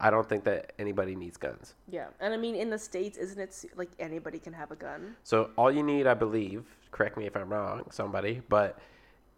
I 0.00 0.10
don't 0.10 0.26
think 0.26 0.44
that 0.44 0.72
anybody 0.78 1.14
needs 1.14 1.36
guns. 1.36 1.74
Yeah, 1.88 2.06
and 2.20 2.32
I 2.32 2.38
mean, 2.38 2.56
in 2.56 2.70
the 2.70 2.78
states, 2.78 3.18
isn't 3.18 3.38
it 3.38 3.64
like 3.76 3.90
anybody 4.00 4.38
can 4.38 4.54
have 4.54 4.70
a 4.72 4.76
gun? 4.76 5.14
So 5.24 5.50
all 5.56 5.70
you 5.70 5.82
need, 5.82 6.06
I 6.06 6.14
believe, 6.14 6.64
correct 6.90 7.16
me 7.18 7.26
if 7.26 7.36
I'm 7.36 7.50
wrong, 7.50 7.82
somebody, 7.90 8.40
but 8.48 8.78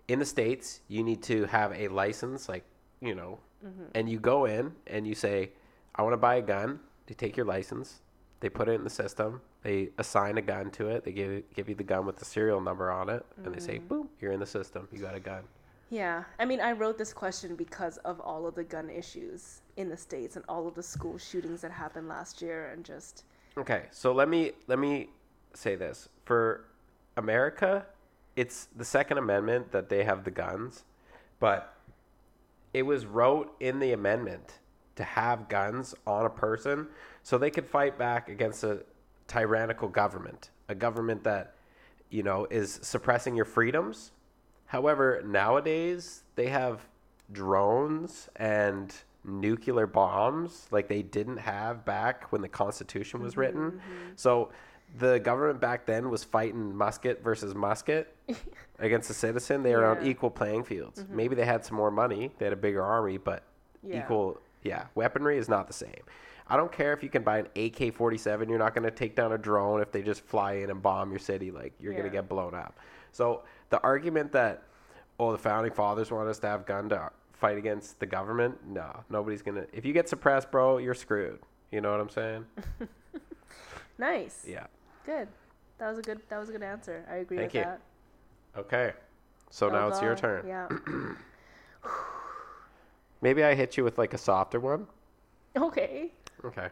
in 0.06 0.20
the 0.20 0.24
states, 0.24 0.80
you 0.88 1.02
need 1.02 1.20
to 1.24 1.44
have 1.46 1.72
a 1.72 1.88
license, 1.88 2.48
like 2.48 2.64
you 3.00 3.16
know, 3.16 3.40
Mhm. 3.66 3.88
and 3.96 4.08
you 4.08 4.20
go 4.20 4.44
in 4.44 4.72
and 4.86 5.04
you 5.04 5.16
say, 5.16 5.50
I 5.96 6.02
want 6.02 6.12
to 6.12 6.16
buy 6.28 6.36
a 6.36 6.42
gun. 6.42 6.78
They 7.06 7.14
take 7.14 7.36
your 7.36 7.46
license, 7.46 8.00
they 8.38 8.48
put 8.48 8.68
it 8.68 8.72
in 8.74 8.84
the 8.84 8.90
system, 8.90 9.40
they 9.62 9.90
assign 9.98 10.38
a 10.38 10.42
gun 10.42 10.70
to 10.78 10.86
it, 10.88 11.02
they 11.04 11.12
give 11.12 11.42
give 11.52 11.68
you 11.68 11.74
the 11.74 11.82
gun 11.82 12.06
with 12.06 12.18
the 12.18 12.24
serial 12.24 12.60
number 12.60 12.88
on 12.92 13.08
it, 13.08 13.26
and 13.44 13.52
they 13.52 13.58
say, 13.58 13.78
boom, 13.78 14.08
you're 14.20 14.30
in 14.30 14.38
the 14.38 14.46
system, 14.46 14.86
you 14.92 15.00
got 15.00 15.16
a 15.16 15.20
gun. 15.20 15.42
Yeah, 15.92 16.24
I 16.38 16.46
mean, 16.46 16.58
I 16.58 16.72
wrote 16.72 16.96
this 16.96 17.12
question 17.12 17.54
because 17.54 17.98
of 17.98 18.18
all 18.18 18.46
of 18.46 18.54
the 18.54 18.64
gun 18.64 18.88
issues 18.88 19.60
in 19.76 19.90
the 19.90 19.96
states 19.96 20.36
and 20.36 20.44
all 20.48 20.66
of 20.66 20.74
the 20.74 20.82
school 20.82 21.18
shootings 21.18 21.60
that 21.60 21.70
happened 21.70 22.08
last 22.08 22.40
year, 22.40 22.70
and 22.72 22.82
just 22.82 23.26
Okay, 23.58 23.82
so 23.90 24.10
let 24.10 24.30
me 24.30 24.52
let 24.68 24.78
me 24.78 25.10
say 25.52 25.76
this 25.76 26.08
for 26.24 26.64
America, 27.18 27.84
it's 28.36 28.68
the 28.74 28.86
Second 28.86 29.18
Amendment 29.18 29.70
that 29.72 29.90
they 29.90 30.02
have 30.02 30.24
the 30.24 30.30
guns, 30.30 30.84
but 31.40 31.74
it 32.72 32.84
was 32.84 33.04
wrote 33.04 33.54
in 33.60 33.78
the 33.78 33.92
amendment 33.92 34.60
to 34.96 35.04
have 35.04 35.46
guns 35.50 35.94
on 36.06 36.24
a 36.24 36.30
person 36.30 36.86
so 37.22 37.36
they 37.36 37.50
could 37.50 37.66
fight 37.66 37.98
back 37.98 38.30
against 38.30 38.64
a 38.64 38.82
tyrannical 39.28 39.88
government, 39.88 40.48
a 40.70 40.74
government 40.74 41.22
that 41.24 41.52
you 42.08 42.22
know 42.22 42.46
is 42.50 42.80
suppressing 42.80 43.36
your 43.36 43.44
freedoms. 43.44 44.11
However, 44.72 45.22
nowadays 45.26 46.22
they 46.34 46.46
have 46.46 46.80
drones 47.30 48.30
and 48.36 48.90
nuclear 49.22 49.86
bombs 49.86 50.66
like 50.70 50.88
they 50.88 51.02
didn't 51.02 51.36
have 51.36 51.84
back 51.84 52.32
when 52.32 52.40
the 52.40 52.48
Constitution 52.48 53.20
was 53.20 53.32
mm-hmm, 53.32 53.40
written. 53.40 53.70
Mm-hmm. 53.72 54.12
So 54.16 54.48
the 54.98 55.20
government 55.20 55.60
back 55.60 55.84
then 55.84 56.08
was 56.08 56.24
fighting 56.24 56.74
musket 56.74 57.22
versus 57.22 57.54
musket 57.54 58.16
against 58.78 59.10
a 59.10 59.14
citizen. 59.14 59.62
They 59.62 59.76
were 59.76 59.84
on 59.84 60.06
equal 60.06 60.30
playing 60.30 60.64
fields. 60.64 61.02
Mm-hmm. 61.02 61.16
Maybe 61.16 61.34
they 61.34 61.44
had 61.44 61.66
some 61.66 61.76
more 61.76 61.90
money, 61.90 62.32
they 62.38 62.46
had 62.46 62.54
a 62.54 62.56
bigger 62.56 62.82
army, 62.82 63.18
but 63.18 63.42
Yeah. 63.82 64.02
equal, 64.02 64.40
yeah, 64.62 64.86
weaponry 64.94 65.36
is 65.36 65.50
not 65.50 65.66
the 65.66 65.74
same. 65.74 66.02
I 66.48 66.56
don't 66.56 66.72
care 66.72 66.94
if 66.94 67.02
you 67.02 67.10
can 67.10 67.22
buy 67.22 67.40
an 67.40 67.48
AK 67.56 67.92
47, 67.92 68.48
you're 68.48 68.58
not 68.58 68.74
going 68.74 68.84
to 68.84 68.90
take 68.90 69.16
down 69.16 69.32
a 69.32 69.38
drone 69.38 69.82
if 69.82 69.92
they 69.92 70.00
just 70.00 70.22
fly 70.22 70.54
in 70.54 70.70
and 70.70 70.80
bomb 70.80 71.10
your 71.10 71.18
city. 71.18 71.50
Like, 71.50 71.74
you're 71.78 71.92
going 71.92 72.04
to 72.04 72.10
get 72.10 72.26
blown 72.26 72.54
up. 72.54 72.78
So 73.12 73.42
the 73.72 73.82
argument 73.82 74.30
that, 74.32 74.62
oh, 75.18 75.32
the 75.32 75.38
founding 75.38 75.72
fathers 75.72 76.12
want 76.12 76.28
us 76.28 76.38
to 76.40 76.46
have 76.46 76.66
gun 76.66 76.90
to 76.90 77.10
fight 77.32 77.56
against 77.56 77.98
the 77.98 78.06
government, 78.06 78.56
no, 78.68 79.02
nobody's 79.10 79.42
going 79.42 79.56
to. 79.56 79.66
If 79.72 79.84
you 79.84 79.94
get 79.94 80.08
suppressed, 80.08 80.50
bro, 80.52 80.76
you're 80.76 80.94
screwed. 80.94 81.40
You 81.72 81.80
know 81.80 81.90
what 81.90 81.98
I'm 81.98 82.10
saying? 82.10 82.44
nice. 83.98 84.44
Yeah. 84.46 84.66
Good. 85.06 85.26
That 85.78 85.88
was 85.88 85.98
a 85.98 86.02
good. 86.02 86.20
That 86.28 86.38
was 86.38 86.50
a 86.50 86.52
good 86.52 86.62
answer. 86.62 87.04
I 87.10 87.16
agree 87.16 87.38
Thank 87.38 87.54
with 87.54 87.60
you. 87.60 87.62
that. 87.62 87.80
Okay. 88.58 88.92
So 89.50 89.70
now 89.70 89.88
it's 89.88 90.02
your 90.02 90.14
turn. 90.14 90.46
Yeah. 90.46 90.68
Maybe 93.22 93.42
I 93.42 93.54
hit 93.54 93.78
you 93.78 93.84
with 93.84 93.96
like 93.96 94.12
a 94.12 94.18
softer 94.18 94.60
one. 94.60 94.86
okay. 95.56 96.12
Okay. 96.44 96.68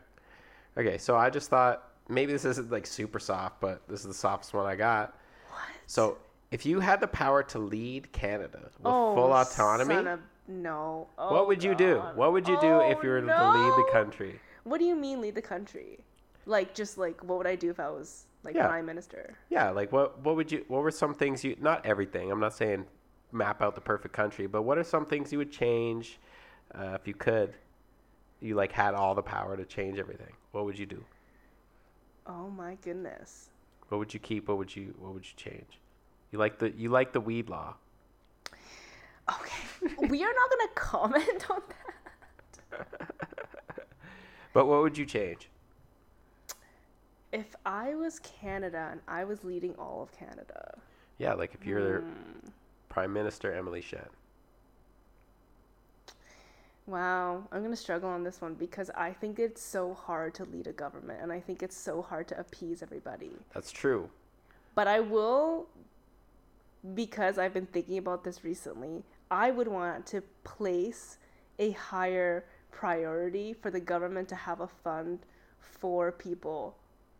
Okay, 0.76 0.98
so 0.98 1.16
I 1.16 1.30
just 1.30 1.48
thought 1.48 1.88
maybe 2.08 2.32
this 2.32 2.44
isn't 2.44 2.70
like 2.70 2.86
super 2.86 3.18
soft, 3.18 3.60
but 3.60 3.82
this 3.88 4.00
is 4.00 4.06
the 4.06 4.14
softest 4.14 4.52
one 4.54 4.66
I 4.66 4.76
got. 4.76 5.16
What? 5.50 5.62
So 5.86 6.18
if 6.50 6.66
you 6.66 6.80
had 6.80 7.00
the 7.00 7.06
power 7.06 7.42
to 7.44 7.58
lead 7.58 8.10
Canada 8.12 8.60
with 8.62 8.72
oh, 8.84 9.14
full 9.14 9.32
autonomy, 9.32 9.94
of- 10.10 10.20
no. 10.48 11.06
Oh, 11.16 11.32
what 11.32 11.46
would 11.46 11.62
you 11.62 11.74
do? 11.74 11.98
What 12.14 12.32
would 12.32 12.48
you 12.48 12.60
do 12.60 12.80
if 12.80 12.98
Oh, 12.98 13.02
you 13.02 13.08
were 13.10 13.20
to 13.20 13.26
lead 13.26 13.86
the 13.86 13.88
country? 13.92 14.40
What 14.64 14.78
do 14.78 14.84
you 14.84 14.96
mean 14.96 15.20
lead 15.20 15.36
the 15.36 15.42
country? 15.42 16.00
Like 16.46 16.74
just 16.74 16.98
like 16.98 17.22
what 17.22 17.38
would 17.38 17.46
I 17.46 17.54
do 17.54 17.70
if 17.70 17.78
I 17.78 17.88
was 17.88 18.26
like 18.42 18.56
Yeah. 18.56 18.66
prime 18.66 18.86
minister? 18.86 19.36
Yeah, 19.48 19.70
like 19.70 19.92
what 19.92 20.18
what 20.24 20.34
would 20.34 20.50
you 20.50 20.64
what 20.66 20.82
were 20.82 20.90
some 20.90 21.14
things 21.14 21.44
you 21.44 21.56
not 21.60 21.86
everything. 21.86 22.32
I'm 22.32 22.40
not 22.40 22.54
saying 22.54 22.86
map 23.30 23.62
out 23.62 23.76
the 23.76 23.80
perfect 23.80 24.12
country, 24.12 24.48
but 24.48 24.62
what 24.62 24.76
are 24.76 24.82
some 24.84 25.06
things 25.06 25.30
you 25.30 25.38
would 25.38 25.52
change 25.52 26.18
uh, 26.74 26.96
if 27.00 27.06
you 27.06 27.14
could? 27.14 27.54
You 28.40 28.56
like 28.56 28.72
had 28.72 28.94
all 28.94 29.14
the 29.14 29.22
power 29.22 29.56
to 29.56 29.64
change 29.64 29.98
everything. 29.98 30.32
What 30.50 30.64
would 30.64 30.78
you 30.78 30.86
do? 30.86 31.04
Oh 32.26 32.50
my 32.50 32.76
goodness. 32.82 33.50
What 33.88 33.98
would 33.98 34.12
you 34.12 34.20
keep? 34.20 34.48
What 34.48 34.58
would 34.58 34.74
you 34.74 34.94
what 34.98 35.14
would 35.14 35.24
you 35.26 35.34
change? 35.36 35.78
You 36.30 36.38
like 36.38 36.58
the 36.58 36.70
you 36.70 36.88
like 36.90 37.12
the 37.12 37.20
weed 37.20 37.48
law. 37.48 37.74
Okay. 39.30 39.94
we 40.08 40.22
are 40.24 40.32
not 40.32 40.50
gonna 40.50 40.72
comment 40.74 41.50
on 41.50 41.62
that. 42.70 42.86
But 44.52 44.66
what 44.66 44.82
would 44.82 44.98
you 44.98 45.06
change? 45.06 45.48
If 47.32 47.54
I 47.64 47.94
was 47.94 48.18
Canada 48.20 48.88
and 48.90 49.00
I 49.06 49.22
was 49.24 49.44
leading 49.44 49.74
all 49.76 50.02
of 50.02 50.10
Canada, 50.12 50.76
Yeah, 51.18 51.34
like 51.34 51.54
if 51.54 51.64
you're 51.64 52.00
Hmm. 52.00 52.48
Prime 52.88 53.12
Minister 53.12 53.52
Emily 53.52 53.80
Shen. 53.80 54.08
wow, 56.86 57.44
I'm 57.52 57.62
gonna 57.62 57.76
struggle 57.76 58.08
on 58.10 58.24
this 58.24 58.40
one 58.40 58.54
because 58.54 58.90
I 58.90 59.12
think 59.12 59.38
it's 59.38 59.62
so 59.62 59.94
hard 59.94 60.34
to 60.34 60.44
lead 60.44 60.66
a 60.66 60.72
government 60.72 61.20
and 61.22 61.30
I 61.32 61.38
think 61.38 61.62
it's 61.62 61.76
so 61.76 62.02
hard 62.02 62.26
to 62.28 62.40
appease 62.40 62.82
everybody. 62.82 63.30
That's 63.54 63.70
true. 63.70 64.10
But 64.74 64.88
I 64.88 64.98
will, 65.00 65.66
because 66.94 67.38
I've 67.38 67.54
been 67.54 67.66
thinking 67.66 67.98
about 67.98 68.24
this 68.24 68.44
recently, 68.44 69.04
I 69.30 69.50
would 69.50 69.68
want 69.68 70.06
to 70.06 70.22
place 70.44 71.18
a 71.58 71.70
higher 71.72 72.44
priority 72.70 73.52
for 73.52 73.70
the 73.70 73.80
government 73.80 74.28
to 74.30 74.34
have 74.34 74.60
a 74.60 74.68
fund 74.68 75.20
for 75.58 76.12
people 76.12 76.76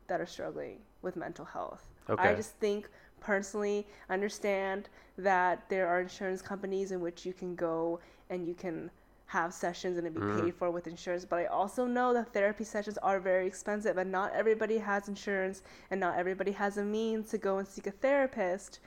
that 0.07 0.21
are 0.21 0.27
struggling 0.27 0.79
with 1.03 1.17
mental 1.17 1.45
health. 1.45 1.87
Okay. 2.09 2.23
I 2.23 2.35
just 2.35 2.57
think 2.57 2.89
personally 3.21 3.87
understand 4.09 4.89
that 5.19 5.69
there 5.69 5.87
are 5.87 6.01
insurance 6.01 6.43
companies 6.43 6.91
in 6.91 7.01
which 7.01 7.27
you 7.27 7.33
can 7.33 7.55
go 7.55 8.01
and 8.31 8.47
you 8.47 8.55
can 8.55 8.91
have 9.27 9.55
sessions 9.55 9.97
and 9.97 10.07
it 10.07 10.15
be 10.15 10.21
mm-hmm. 10.21 10.41
paid 10.41 10.55
for 10.55 10.73
with 10.73 10.89
insurance 10.89 11.25
but 11.25 11.39
i 11.39 11.45
also 11.47 11.87
know 11.87 12.13
that 12.13 12.33
therapy 12.33 12.65
sessions 12.65 12.99
are 12.99 13.21
very 13.21 13.47
expensive 13.47 13.97
and 13.97 14.11
not 14.11 14.33
everybody 14.35 14.77
has 14.77 15.07
insurance 15.07 15.63
and 15.93 16.01
not 16.01 16.19
everybody 16.19 16.51
has 16.51 16.79
a 16.79 16.85
means 16.85 17.31
to 17.31 17.39
go 17.39 17.59
and 17.59 17.69
seek 17.69 17.87
a 17.87 17.93
therapist 17.93 18.81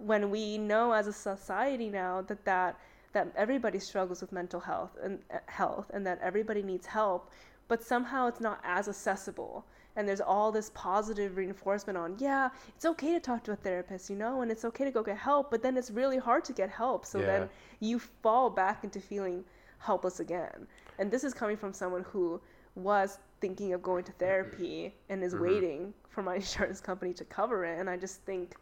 when 0.00 0.30
we 0.30 0.58
know 0.58 0.92
as 0.92 1.06
a 1.06 1.12
society 1.12 1.88
now 1.88 2.22
that 2.22 2.44
that 2.44 2.78
that 3.12 3.32
everybody 3.36 3.78
struggles 3.78 4.20
with 4.20 4.32
mental 4.32 4.60
health 4.60 4.96
and 5.02 5.18
uh, 5.32 5.38
health 5.46 5.90
and 5.92 6.06
that 6.06 6.18
everybody 6.22 6.62
needs 6.62 6.86
help 6.86 7.30
but 7.68 7.82
somehow 7.84 8.26
it's 8.26 8.40
not 8.40 8.60
as 8.64 8.88
accessible. 8.88 9.64
And 9.94 10.08
there's 10.08 10.20
all 10.20 10.50
this 10.50 10.70
positive 10.74 11.36
reinforcement 11.36 11.96
on 11.98 12.16
yeah 12.18 12.50
it's 12.76 12.84
okay 12.84 13.12
to 13.12 13.20
talk 13.20 13.44
to 13.44 13.52
a 13.52 13.56
therapist 13.56 14.08
you 14.10 14.16
know 14.16 14.40
and 14.42 14.50
it's 14.50 14.64
okay 14.64 14.84
to 14.84 14.90
go 14.90 15.02
get 15.02 15.18
help 15.18 15.50
but 15.50 15.62
then 15.62 15.76
it's 15.76 15.90
really 15.90 16.18
hard 16.18 16.44
to 16.44 16.52
get 16.52 16.70
help. 16.70 17.04
So 17.04 17.18
Yeah. 17.18 17.26
then 17.26 17.48
you 17.80 17.98
fall 17.98 18.50
back 18.50 18.84
into 18.84 19.00
feeling 19.00 19.44
helpless 19.78 20.20
again. 20.20 20.66
And 20.98 21.10
this 21.10 21.24
is 21.24 21.34
coming 21.34 21.56
from 21.56 21.72
someone 21.72 22.04
who 22.04 22.40
was 22.76 23.18
thinking 23.40 23.72
of 23.72 23.82
going 23.82 24.04
to 24.04 24.12
therapy 24.12 24.94
and 25.08 25.22
is 25.24 25.34
waiting 25.34 25.92
for 26.08 26.22
my 26.22 26.34
insurance 26.42 26.80
company 26.80 27.12
to 27.14 27.24
cover 27.24 27.64
it. 27.64 27.78
And 27.80 27.90
i 27.90 27.96
just 27.96 28.22
think 28.22 28.54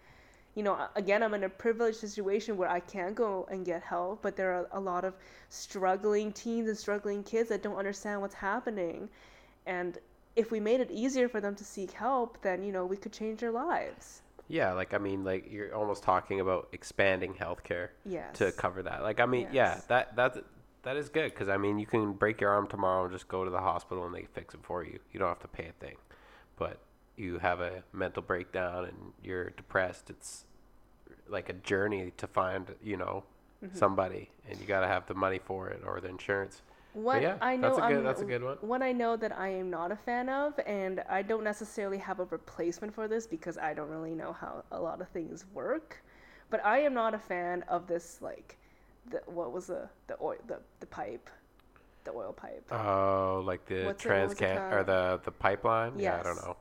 you 0.58 0.64
know, 0.64 0.76
again, 0.96 1.22
I'm 1.22 1.34
in 1.34 1.44
a 1.44 1.48
privileged 1.48 1.98
situation 1.98 2.56
where 2.56 2.68
I 2.68 2.80
can 2.80 3.14
go 3.14 3.46
and 3.48 3.64
get 3.64 3.80
help, 3.80 4.22
but 4.22 4.34
there 4.34 4.52
are 4.52 4.66
a 4.72 4.80
lot 4.80 5.04
of 5.04 5.14
struggling 5.50 6.32
teens 6.32 6.66
and 6.66 6.76
struggling 6.76 7.22
kids 7.22 7.48
that 7.50 7.62
don't 7.62 7.76
understand 7.76 8.20
what's 8.20 8.34
happening. 8.34 9.08
And 9.66 9.98
if 10.34 10.50
we 10.50 10.58
made 10.58 10.80
it 10.80 10.90
easier 10.90 11.28
for 11.28 11.40
them 11.40 11.54
to 11.54 11.64
seek 11.64 11.92
help, 11.92 12.42
then, 12.42 12.64
you 12.64 12.72
know, 12.72 12.84
we 12.86 12.96
could 12.96 13.12
change 13.12 13.38
their 13.38 13.52
lives. 13.52 14.22
Yeah, 14.48 14.72
like 14.72 14.94
I 14.94 14.98
mean, 14.98 15.22
like 15.22 15.46
you're 15.48 15.72
almost 15.72 16.02
talking 16.02 16.40
about 16.40 16.70
expanding 16.72 17.34
healthcare 17.34 17.90
Yes. 18.04 18.36
to 18.38 18.50
cover 18.50 18.82
that. 18.82 19.02
Like 19.02 19.20
I 19.20 19.26
mean, 19.26 19.46
yeah, 19.52 19.80
that 19.86 20.16
that 20.16 20.42
that 20.82 20.96
is 20.96 21.08
good 21.08 21.30
because 21.30 21.48
I 21.48 21.56
mean, 21.56 21.78
you 21.78 21.86
can 21.86 22.14
break 22.14 22.40
your 22.40 22.50
arm 22.50 22.66
tomorrow 22.66 23.04
and 23.04 23.12
just 23.12 23.28
go 23.28 23.44
to 23.44 23.50
the 23.50 23.60
hospital 23.60 24.06
and 24.06 24.12
they 24.12 24.26
fix 24.32 24.54
it 24.54 24.60
for 24.64 24.82
you. 24.82 24.98
You 25.12 25.20
don't 25.20 25.28
have 25.28 25.38
to 25.40 25.48
pay 25.48 25.68
a 25.68 25.72
thing. 25.84 25.98
But 26.56 26.80
you 27.18 27.38
have 27.38 27.60
a 27.60 27.82
mental 27.92 28.22
breakdown 28.22 28.86
and 28.86 29.12
you're 29.22 29.50
depressed. 29.50 30.08
It's 30.08 30.44
like 31.30 31.48
a 31.48 31.54
journey 31.54 32.12
to 32.16 32.26
find, 32.26 32.74
you 32.82 32.96
know, 32.96 33.24
Mm-hmm. 33.64 33.76
somebody, 33.76 34.30
and 34.48 34.60
you 34.60 34.66
got 34.66 34.82
to 34.82 34.86
have 34.86 35.04
the 35.08 35.14
money 35.14 35.40
for 35.44 35.68
it 35.68 35.82
or 35.84 36.00
the 36.00 36.06
insurance. 36.08 36.62
What 36.92 37.20
yeah, 37.22 37.38
I 37.40 37.56
know, 37.56 37.74
that's 37.74 37.78
a 37.84 37.88
good- 37.92 38.06
that's 38.06 38.22
a 38.22 38.24
good 38.24 38.44
one. 38.44 38.56
What 38.60 38.82
I 38.82 38.92
know 38.92 39.16
that 39.16 39.36
I 39.36 39.48
am 39.48 39.68
not 39.68 39.90
a 39.90 39.96
fan 39.96 40.28
of, 40.28 40.58
and 40.64 41.00
I 41.08 41.22
don't 41.22 41.42
necessarily 41.42 41.98
have 41.98 42.20
a 42.20 42.24
replacement 42.26 42.94
for 42.94 43.08
this 43.08 43.26
because 43.26 43.58
I 43.58 43.74
don't 43.74 43.88
really 43.90 44.14
know 44.14 44.32
how 44.32 44.62
a 44.70 44.80
lot 44.80 45.00
of 45.00 45.08
things 45.08 45.44
work. 45.52 46.00
But 46.50 46.64
I 46.64 46.78
am 46.78 46.94
not 46.94 47.14
a 47.14 47.18
fan 47.18 47.64
of 47.68 47.88
this 47.88 48.18
like, 48.22 48.56
the, 49.10 49.22
what 49.26 49.50
was 49.52 49.66
the 49.66 49.88
the 50.06 50.16
oil 50.22 50.36
the 50.46 50.60
the 50.78 50.86
pipe, 50.86 51.28
the 52.04 52.12
oil 52.12 52.32
pipe. 52.32 52.64
Oh, 52.70 53.42
like 53.44 53.66
the 53.66 53.86
What's 53.86 54.04
Transcan 54.04 54.72
or 54.72 54.84
the 54.84 55.20
the 55.24 55.32
pipeline? 55.32 55.98
Yeah, 55.98 56.20
I 56.20 56.22
don't 56.22 56.36
know. 56.36 56.56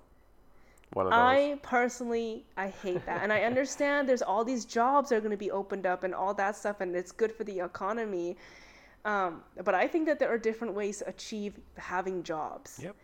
One 0.93 1.07
of 1.07 1.11
those. 1.11 1.19
I 1.19 1.59
personally 1.61 2.45
I 2.55 2.69
hate 2.69 3.05
that. 3.05 3.21
and 3.23 3.31
I 3.33 3.41
understand 3.51 4.07
there's 4.07 4.21
all 4.21 4.43
these 4.43 4.65
jobs 4.65 5.09
that 5.09 5.15
are 5.15 5.21
going 5.21 5.31
to 5.31 5.37
be 5.37 5.51
opened 5.51 5.85
up 5.85 6.03
and 6.03 6.15
all 6.15 6.33
that 6.35 6.55
stuff 6.55 6.81
and 6.81 6.95
it's 6.95 7.11
good 7.11 7.31
for 7.31 7.43
the 7.43 7.59
economy. 7.59 8.37
Um, 9.05 9.43
but 9.63 9.75
I 9.75 9.87
think 9.87 10.05
that 10.07 10.19
there 10.19 10.29
are 10.29 10.37
different 10.37 10.73
ways 10.73 10.99
to 10.99 11.09
achieve 11.09 11.59
having 11.75 12.23
jobs. 12.23 12.79
Yep. 12.81 12.95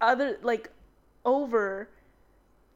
Other 0.00 0.38
like 0.42 0.70
over 1.24 1.90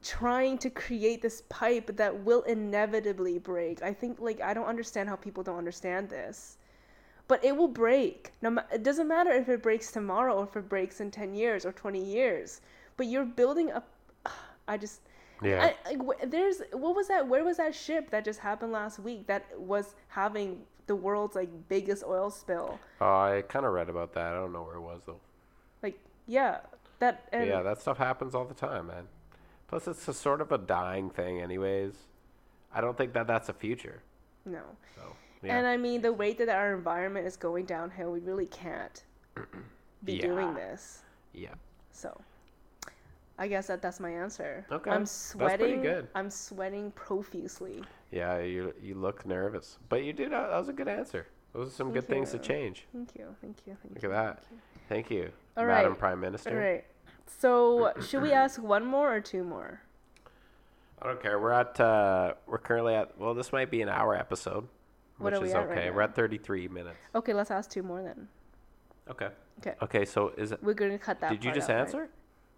trying 0.02 0.58
to 0.58 0.68
create 0.68 1.22
this 1.22 1.42
pipe 1.48 1.96
that 1.96 2.24
will 2.24 2.42
inevitably 2.42 3.38
break. 3.38 3.82
I 3.82 3.92
think 3.92 4.20
like 4.20 4.40
I 4.40 4.52
don't 4.52 4.66
understand 4.66 5.08
how 5.08 5.16
people 5.16 5.42
don't 5.42 5.58
understand 5.58 6.08
this. 6.08 6.58
But 7.26 7.42
it 7.42 7.56
will 7.56 7.68
break. 7.68 8.32
No, 8.42 8.58
it 8.70 8.82
doesn't 8.82 9.08
matter 9.08 9.30
if 9.30 9.48
it 9.48 9.62
breaks 9.62 9.90
tomorrow 9.90 10.34
or 10.36 10.44
if 10.44 10.56
it 10.56 10.68
breaks 10.68 11.00
in 11.00 11.10
10 11.10 11.34
years 11.34 11.64
or 11.64 11.72
20 11.72 12.04
years. 12.04 12.60
But 12.98 13.06
you're 13.06 13.24
building 13.24 13.72
up 13.72 13.88
I 14.68 14.76
just 14.76 15.00
Yeah. 15.42 15.72
I, 15.86 15.94
like, 15.94 16.30
there's 16.30 16.62
what 16.72 16.94
was 16.96 17.08
that? 17.08 17.26
Where 17.28 17.44
was 17.44 17.56
that 17.58 17.74
ship 17.74 18.10
that 18.10 18.24
just 18.24 18.40
happened 18.40 18.72
last 18.72 18.98
week 18.98 19.26
that 19.26 19.44
was 19.58 19.94
having 20.08 20.62
the 20.86 20.94
world's 20.96 21.34
like 21.36 21.50
biggest 21.68 22.04
oil 22.04 22.30
spill? 22.30 22.78
Oh, 23.00 23.06
I 23.06 23.42
kind 23.48 23.64
of 23.66 23.72
read 23.72 23.88
about 23.88 24.12
that. 24.14 24.26
I 24.32 24.34
don't 24.34 24.52
know 24.52 24.62
where 24.62 24.76
it 24.76 24.80
was 24.80 25.02
though. 25.06 25.20
Like, 25.82 25.98
yeah, 26.26 26.60
that 26.98 27.28
and 27.32 27.46
yeah, 27.46 27.62
that 27.62 27.80
stuff 27.80 27.98
happens 27.98 28.34
all 28.34 28.44
the 28.44 28.54
time, 28.54 28.86
man. 28.88 29.08
Plus, 29.68 29.88
it's 29.88 30.06
a 30.08 30.14
sort 30.14 30.40
of 30.40 30.52
a 30.52 30.58
dying 30.58 31.10
thing, 31.10 31.40
anyways. 31.40 31.94
I 32.72 32.80
don't 32.80 32.96
think 32.96 33.12
that 33.14 33.26
that's 33.26 33.48
a 33.48 33.52
future. 33.54 34.02
no. 34.44 34.60
So, 34.94 35.02
yeah. 35.42 35.56
And 35.58 35.66
I 35.66 35.76
mean, 35.76 36.00
the 36.02 36.12
way 36.12 36.32
that 36.34 36.48
our 36.48 36.74
environment 36.74 37.26
is 37.26 37.36
going 37.36 37.64
downhill, 37.66 38.12
we 38.12 38.20
really 38.20 38.46
can't 38.46 39.02
be 40.04 40.18
doing 40.18 40.48
Yeah. 40.48 40.54
this. 40.54 41.02
yeah. 41.32 41.54
So, 41.92 42.18
I 43.38 43.48
guess 43.48 43.66
that 43.66 43.82
that's 43.82 43.98
my 43.98 44.10
answer. 44.10 44.64
Okay, 44.70 44.90
I'm 44.90 45.00
that's 45.00 45.34
pretty 45.34 45.56
sweating. 45.56 45.82
good. 45.82 46.08
I'm 46.14 46.30
sweating 46.30 46.92
profusely. 46.92 47.82
Yeah, 48.12 48.38
you 48.38 48.72
you 48.80 48.94
look 48.94 49.26
nervous, 49.26 49.78
but 49.88 50.04
you 50.04 50.12
did. 50.12 50.32
Uh, 50.32 50.48
that 50.50 50.56
was 50.58 50.68
a 50.68 50.72
good 50.72 50.88
answer. 50.88 51.26
Those 51.52 51.68
are 51.68 51.72
some 51.72 51.92
good 51.92 52.06
Thank 52.06 52.26
things 52.26 52.30
to 52.32 52.38
change. 52.38 52.86
Thank 52.92 53.10
you. 53.16 53.34
Thank 53.40 53.58
you. 53.66 53.76
Thank 53.82 53.94
Look 53.94 54.02
you. 54.04 54.12
at 54.12 54.36
that. 54.36 54.44
Thank 54.88 55.10
you, 55.10 55.30
All 55.56 55.64
Madam 55.64 55.92
right. 55.92 55.98
Prime 55.98 56.20
Minister. 56.20 56.50
All 56.50 56.56
right. 56.56 56.84
So, 57.26 57.92
should 58.06 58.22
we 58.22 58.32
ask 58.32 58.62
one 58.62 58.84
more 58.84 59.14
or 59.14 59.20
two 59.20 59.42
more? 59.42 59.80
I 61.02 61.06
don't 61.08 61.20
care. 61.20 61.38
We're 61.40 61.52
at. 61.52 61.78
Uh, 61.80 62.34
we're 62.46 62.58
currently 62.58 62.94
at. 62.94 63.18
Well, 63.18 63.34
this 63.34 63.52
might 63.52 63.70
be 63.70 63.82
an 63.82 63.88
hour 63.88 64.14
episode, 64.16 64.68
What 65.18 65.32
which 65.32 65.42
is 65.48 65.54
right 65.54 65.66
okay. 65.70 65.86
now? 65.88 65.94
we're 65.94 66.02
at 66.02 66.14
33 66.14 66.68
minutes. 66.68 66.96
Okay, 67.14 67.32
let's 67.32 67.50
ask 67.50 67.68
two 67.68 67.82
more 67.82 68.02
then. 68.02 68.28
Okay. 69.10 69.28
Okay. 69.58 69.74
Okay. 69.82 70.04
So 70.04 70.32
is 70.36 70.52
it? 70.52 70.62
We're 70.62 70.74
gonna 70.74 70.98
cut 70.98 71.20
that. 71.20 71.30
Did 71.30 71.44
you 71.44 71.52
just 71.52 71.68
out, 71.68 71.92
right? 71.92 72.08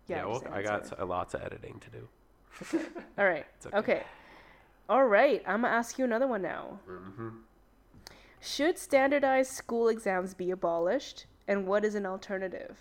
Answer? 0.09 0.25
Yeah. 0.25 0.27
well, 0.27 0.43
I 0.53 0.63
got 0.63 1.09
lots 1.09 1.35
of 1.35 1.43
editing 1.43 1.81
to 1.81 1.91
do. 1.91 2.79
All 3.19 3.27
right. 3.27 3.47
Okay. 3.67 3.77
okay. 3.79 4.03
All 4.89 5.07
right. 5.07 5.43
I'm 5.47 5.63
gonna 5.63 5.75
ask 5.75 5.99
you 5.99 6.05
another 6.05 6.27
one 6.27 6.43
now. 6.43 6.81
Mm-hmm. 6.89 7.29
Should 8.41 8.79
standardized 8.79 9.53
school 9.53 9.89
exams 9.89 10.35
be 10.35 10.51
abolished, 10.51 11.27
and 11.49 11.67
what 11.67 11.85
is 11.85 11.95
an 11.95 12.07
alternative? 12.07 12.77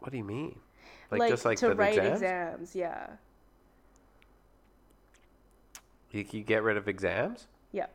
What 0.00 0.12
do 0.12 0.18
you 0.18 0.24
mean? 0.24 0.58
Like, 1.10 1.30
just 1.30 1.44
like 1.44 1.58
to 1.58 1.74
write 1.74 1.96
exams? 1.96 2.22
exams. 2.22 2.76
Yeah. 2.76 3.06
You 6.10 6.24
you 6.30 6.42
get 6.42 6.62
rid 6.62 6.76
of 6.76 6.88
exams? 6.88 7.46
Yeah. 7.72 7.86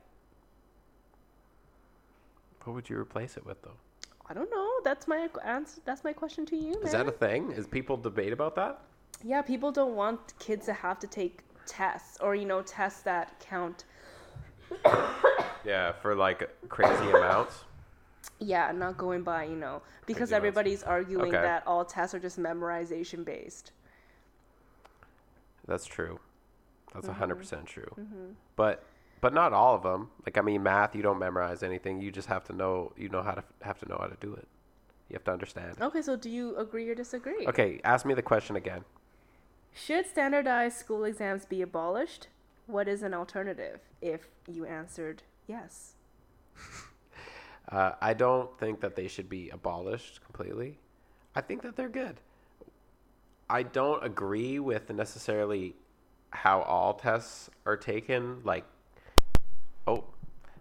What 2.63 2.73
would 2.73 2.89
you 2.89 2.97
replace 2.97 3.37
it 3.37 3.45
with, 3.45 3.61
though? 3.61 3.77
I 4.29 4.33
don't 4.33 4.49
know. 4.51 4.69
That's 4.83 5.07
my 5.07 5.27
answer. 5.43 5.81
That's 5.85 6.03
my 6.03 6.13
question 6.13 6.45
to 6.47 6.55
you, 6.55 6.73
man. 6.75 6.83
Is 6.85 6.91
that 6.91 7.07
a 7.07 7.11
thing? 7.11 7.51
Is 7.51 7.65
people 7.67 7.97
debate 7.97 8.31
about 8.33 8.55
that? 8.55 8.81
yeah, 9.21 9.41
people 9.41 9.69
don't 9.69 9.95
want 9.95 10.33
kids 10.39 10.65
to 10.67 10.71
have 10.71 10.97
to 10.99 11.05
take 11.07 11.41
tests 11.65 12.17
or 12.21 12.35
you 12.35 12.45
know 12.45 12.61
tests 12.61 13.01
that 13.01 13.39
count. 13.39 13.85
Yeah, 15.65 15.91
for 15.91 16.15
like 16.15 16.49
crazy 16.69 17.09
amounts. 17.11 17.65
Yeah, 18.39 18.71
not 18.71 18.97
going 18.97 19.23
by 19.23 19.43
you 19.43 19.57
know 19.57 19.81
because 20.05 20.29
Crazy 20.29 20.35
amounts. 20.35 20.37
everybody's 20.37 20.83
arguing 20.83 21.35
Okay. 21.35 21.41
that 21.41 21.63
all 21.67 21.83
tests 21.83 22.15
are 22.15 22.19
just 22.19 22.39
memorization 22.39 23.25
based. 23.25 23.73
That's 25.67 25.85
true. 25.85 26.19
That's 26.93 27.05
Mm-hmm. 27.07 27.19
100 27.19 27.35
percent 27.35 27.65
true. 27.65 27.91
But 28.55 28.83
but 29.21 29.33
not 29.33 29.53
all 29.53 29.75
of 29.75 29.83
them. 29.83 30.09
Like 30.25 30.37
I 30.37 30.41
mean, 30.41 30.63
math 30.63 30.95
you 30.95 31.01
don't 31.01 31.19
memorize 31.19 31.63
anything. 31.63 32.01
You 32.01 32.11
just 32.11 32.27
have 32.27 32.43
to 32.45 32.53
know. 32.53 32.93
You 32.97 33.09
know 33.09 33.21
how 33.21 33.31
to 33.31 33.43
have 33.61 33.79
to 33.79 33.87
know 33.87 33.97
how 33.99 34.07
to 34.07 34.17
do 34.19 34.33
it. 34.33 34.47
You 35.09 35.15
have 35.15 35.23
to 35.25 35.31
understand. 35.31 35.77
Okay, 35.81 36.01
so 36.01 36.15
do 36.15 36.29
you 36.29 36.55
agree 36.57 36.87
or 36.89 36.95
disagree? 36.95 37.47
Okay, 37.47 37.81
ask 37.83 38.05
me 38.05 38.13
the 38.13 38.21
question 38.21 38.55
again. 38.55 38.83
Should 39.73 40.05
standardized 40.05 40.77
school 40.77 41.03
exams 41.03 41.45
be 41.45 41.61
abolished? 41.61 42.27
What 42.67 42.87
is 42.87 43.01
an 43.01 43.13
alternative 43.13 43.79
if 44.01 44.27
you 44.47 44.65
answered 44.65 45.23
yes? 45.47 45.93
Uh, 47.71 47.91
I 48.01 48.15
don't 48.15 48.57
think 48.57 48.81
that 48.81 48.95
they 48.95 49.07
should 49.07 49.29
be 49.29 49.49
abolished 49.49 50.23
completely. 50.25 50.79
I 51.35 51.41
think 51.41 51.61
that 51.61 51.75
they're 51.75 51.87
good. 51.87 52.19
I 53.47 53.61
don't 53.61 54.03
agree 54.03 54.57
with 54.57 54.89
necessarily 54.89 55.75
how 56.31 56.61
all 56.61 56.95
tests 56.95 57.49
are 57.67 57.77
taken. 57.77 58.41
Like, 58.43 58.65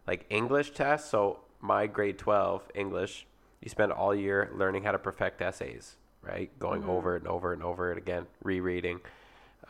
like 0.09 0.27
English 0.31 0.73
tests. 0.73 1.11
So 1.11 1.41
my 1.61 1.87
grade 1.87 2.19
twelve 2.19 2.69
English, 2.75 3.27
you 3.61 3.69
spend 3.69 3.93
all 3.93 4.15
year 4.15 4.51
learning 4.53 4.83
how 4.83 4.93
to 4.93 4.99
perfect 4.99 5.41
essays, 5.41 5.97
right? 6.23 6.51
Going 6.59 6.81
mm-hmm. 6.81 6.91
over 6.91 7.15
it 7.15 7.23
and 7.23 7.29
over 7.29 7.53
and 7.53 7.63
over 7.63 7.93
it 7.93 7.99
again, 7.99 8.27
rereading, 8.43 9.01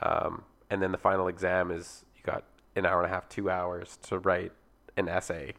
um, 0.01 0.44
and 0.70 0.81
then 0.81 0.92
the 0.92 0.98
final 0.98 1.29
exam 1.29 1.70
is 1.70 2.05
you 2.16 2.22
got 2.22 2.44
an 2.77 2.87
hour 2.87 3.03
and 3.03 3.11
a 3.11 3.14
half, 3.14 3.29
two 3.29 3.51
hours 3.51 3.98
to 4.05 4.18
write 4.18 4.53
an 4.96 5.09
essay 5.09 5.53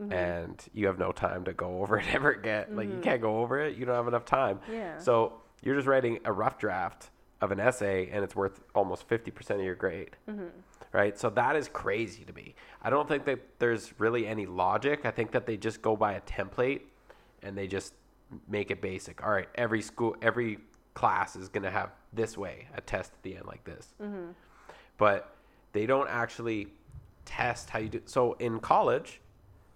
mm-hmm. 0.00 0.12
and 0.12 0.64
you 0.72 0.86
have 0.86 0.98
no 0.98 1.12
time 1.12 1.44
to 1.44 1.52
go 1.52 1.80
over 1.80 1.98
it 1.98 2.06
ever 2.14 2.30
again. 2.30 2.66
Like 2.70 2.88
you 2.88 2.94
mm-hmm. 2.94 3.02
can't 3.02 3.20
go 3.20 3.40
over 3.40 3.60
it. 3.60 3.76
You 3.76 3.84
don't 3.84 3.94
have 3.94 4.08
enough 4.08 4.24
time. 4.24 4.60
Yeah. 4.70 4.98
So 4.98 5.34
you're 5.62 5.74
just 5.74 5.86
writing 5.86 6.20
a 6.24 6.32
rough 6.32 6.58
draft 6.58 7.10
of 7.40 7.52
an 7.52 7.60
essay, 7.60 8.08
and 8.12 8.22
it's 8.24 8.36
worth 8.36 8.60
almost 8.74 9.08
fifty 9.08 9.30
percent 9.30 9.60
of 9.60 9.66
your 9.66 9.74
grade. 9.74 10.16
Right. 10.92 11.16
So 11.18 11.30
that 11.30 11.54
is 11.54 11.68
crazy 11.68 12.24
to 12.24 12.32
me. 12.32 12.54
I 12.82 12.90
don't 12.90 13.06
think 13.06 13.24
that 13.26 13.38
there's 13.60 13.92
really 14.00 14.26
any 14.26 14.46
logic. 14.46 15.02
I 15.04 15.12
think 15.12 15.30
that 15.32 15.46
they 15.46 15.56
just 15.56 15.82
go 15.82 15.94
by 15.96 16.14
a 16.14 16.20
template, 16.22 16.80
and 17.42 17.56
they 17.56 17.68
just 17.68 17.94
make 18.48 18.70
it 18.72 18.80
basic. 18.80 19.22
All 19.22 19.30
right. 19.30 19.48
Every 19.54 19.82
school, 19.82 20.16
every 20.20 20.58
class 20.94 21.36
is 21.36 21.48
gonna 21.48 21.70
have 21.70 21.90
this 22.12 22.36
way 22.36 22.66
a 22.74 22.80
test 22.80 23.12
at 23.12 23.22
the 23.22 23.36
end 23.36 23.46
like 23.46 23.64
this. 23.64 23.94
Mm-hmm. 24.02 24.32
But 24.98 25.34
they 25.72 25.86
don't 25.86 26.08
actually 26.08 26.68
test 27.24 27.70
how 27.70 27.78
you 27.78 27.88
do. 27.88 28.02
So 28.06 28.32
in 28.34 28.58
college 28.58 29.20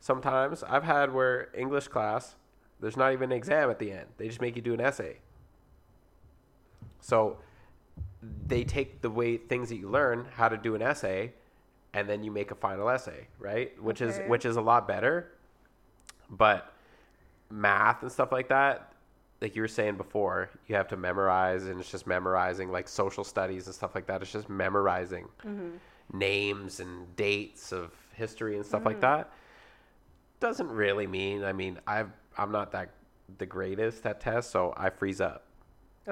sometimes 0.00 0.62
I've 0.62 0.84
had 0.84 1.14
where 1.14 1.48
English 1.56 1.88
class, 1.88 2.34
there's 2.78 2.96
not 2.96 3.14
even 3.14 3.32
an 3.32 3.36
exam 3.36 3.70
at 3.70 3.78
the 3.78 3.90
end. 3.90 4.06
They 4.18 4.28
just 4.28 4.40
make 4.40 4.54
you 4.54 4.60
do 4.60 4.74
an 4.74 4.80
essay. 4.80 5.18
So 7.00 7.38
they 8.46 8.64
take 8.64 9.00
the 9.00 9.10
way 9.10 9.36
things 9.36 9.68
that 9.68 9.76
you 9.76 9.88
learn 9.88 10.26
how 10.34 10.48
to 10.48 10.56
do 10.56 10.74
an 10.74 10.82
essay 10.82 11.32
and 11.92 12.08
then 12.08 12.24
you 12.24 12.30
make 12.30 12.50
a 12.50 12.54
final 12.54 12.88
essay, 12.88 13.28
right? 13.38 13.80
Which 13.82 14.00
is 14.00 14.20
which 14.26 14.44
is 14.44 14.56
a 14.56 14.60
lot 14.60 14.88
better. 14.88 15.32
But 16.30 16.72
math 17.50 18.02
and 18.02 18.10
stuff 18.10 18.32
like 18.32 18.48
that, 18.48 18.92
like 19.40 19.54
you 19.54 19.62
were 19.62 19.68
saying 19.68 19.96
before, 19.96 20.50
you 20.66 20.74
have 20.74 20.88
to 20.88 20.96
memorize 20.96 21.64
and 21.66 21.78
it's 21.78 21.90
just 21.90 22.06
memorizing 22.06 22.72
like 22.72 22.88
social 22.88 23.24
studies 23.24 23.66
and 23.66 23.74
stuff 23.74 23.94
like 23.94 24.06
that. 24.06 24.22
It's 24.22 24.32
just 24.32 24.48
memorizing 24.48 25.28
mm-hmm. 25.44 25.76
names 26.12 26.80
and 26.80 27.14
dates 27.16 27.72
of 27.72 27.92
history 28.14 28.56
and 28.56 28.64
stuff 28.64 28.84
like 28.84 29.00
mm-hmm. 29.00 29.18
that 29.18 29.32
doesn't 30.40 30.68
really 30.68 31.06
mean 31.06 31.44
i 31.44 31.52
mean 31.52 31.78
i've 31.86 32.10
i'm 32.38 32.52
not 32.52 32.72
that 32.72 32.90
the 33.38 33.46
greatest 33.46 34.04
at 34.06 34.20
tests 34.20 34.50
so 34.52 34.72
i 34.76 34.88
freeze 34.90 35.20
up 35.20 35.46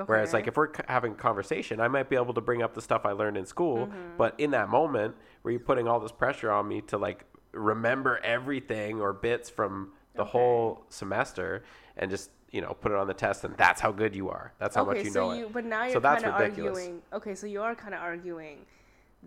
whereas 0.06 0.32
like 0.32 0.46
if 0.46 0.56
we're 0.56 0.72
c- 0.74 0.82
having 0.88 1.12
a 1.12 1.14
conversation 1.16 1.80
i 1.80 1.88
might 1.88 2.08
be 2.08 2.16
able 2.16 2.34
to 2.34 2.40
bring 2.40 2.62
up 2.62 2.74
the 2.74 2.82
stuff 2.82 3.02
i 3.04 3.12
learned 3.12 3.36
in 3.36 3.44
school 3.46 3.86
mm-hmm. 3.86 4.16
but 4.16 4.34
in 4.38 4.50
that 4.50 4.68
moment 4.68 5.14
where 5.42 5.52
you're 5.52 5.60
putting 5.60 5.86
all 5.88 6.00
this 6.00 6.12
pressure 6.12 6.50
on 6.50 6.66
me 6.66 6.80
to 6.80 6.96
like 6.98 7.24
remember 7.52 8.18
everything 8.24 9.00
or 9.00 9.12
bits 9.12 9.50
from 9.50 9.90
the 10.14 10.22
Okay. 10.22 10.30
whole 10.30 10.84
semester 10.88 11.62
and 11.96 12.10
just 12.10 12.30
you 12.50 12.60
know 12.60 12.74
put 12.80 12.92
it 12.92 12.98
on 12.98 13.06
the 13.06 13.14
test 13.14 13.44
and 13.44 13.56
that's 13.56 13.80
how 13.80 13.90
good 13.92 14.14
you 14.14 14.28
are 14.28 14.52
that's 14.58 14.76
how 14.76 14.82
okay, 14.82 14.96
much 14.98 15.04
you 15.04 15.10
so 15.10 15.30
know 15.30 15.34
you 15.36 15.46
it 15.46 15.52
but 15.52 15.64
now 15.64 15.84
you're 15.86 16.00
that's 16.00 16.22
kind 16.22 16.34
of 16.34 16.40
arguing. 16.40 17.00
Okay, 17.12 17.34
so 17.34 17.46
you 17.46 17.62
are 17.62 17.74
kind 17.74 17.94
of 17.94 18.00
arguing 18.00 18.58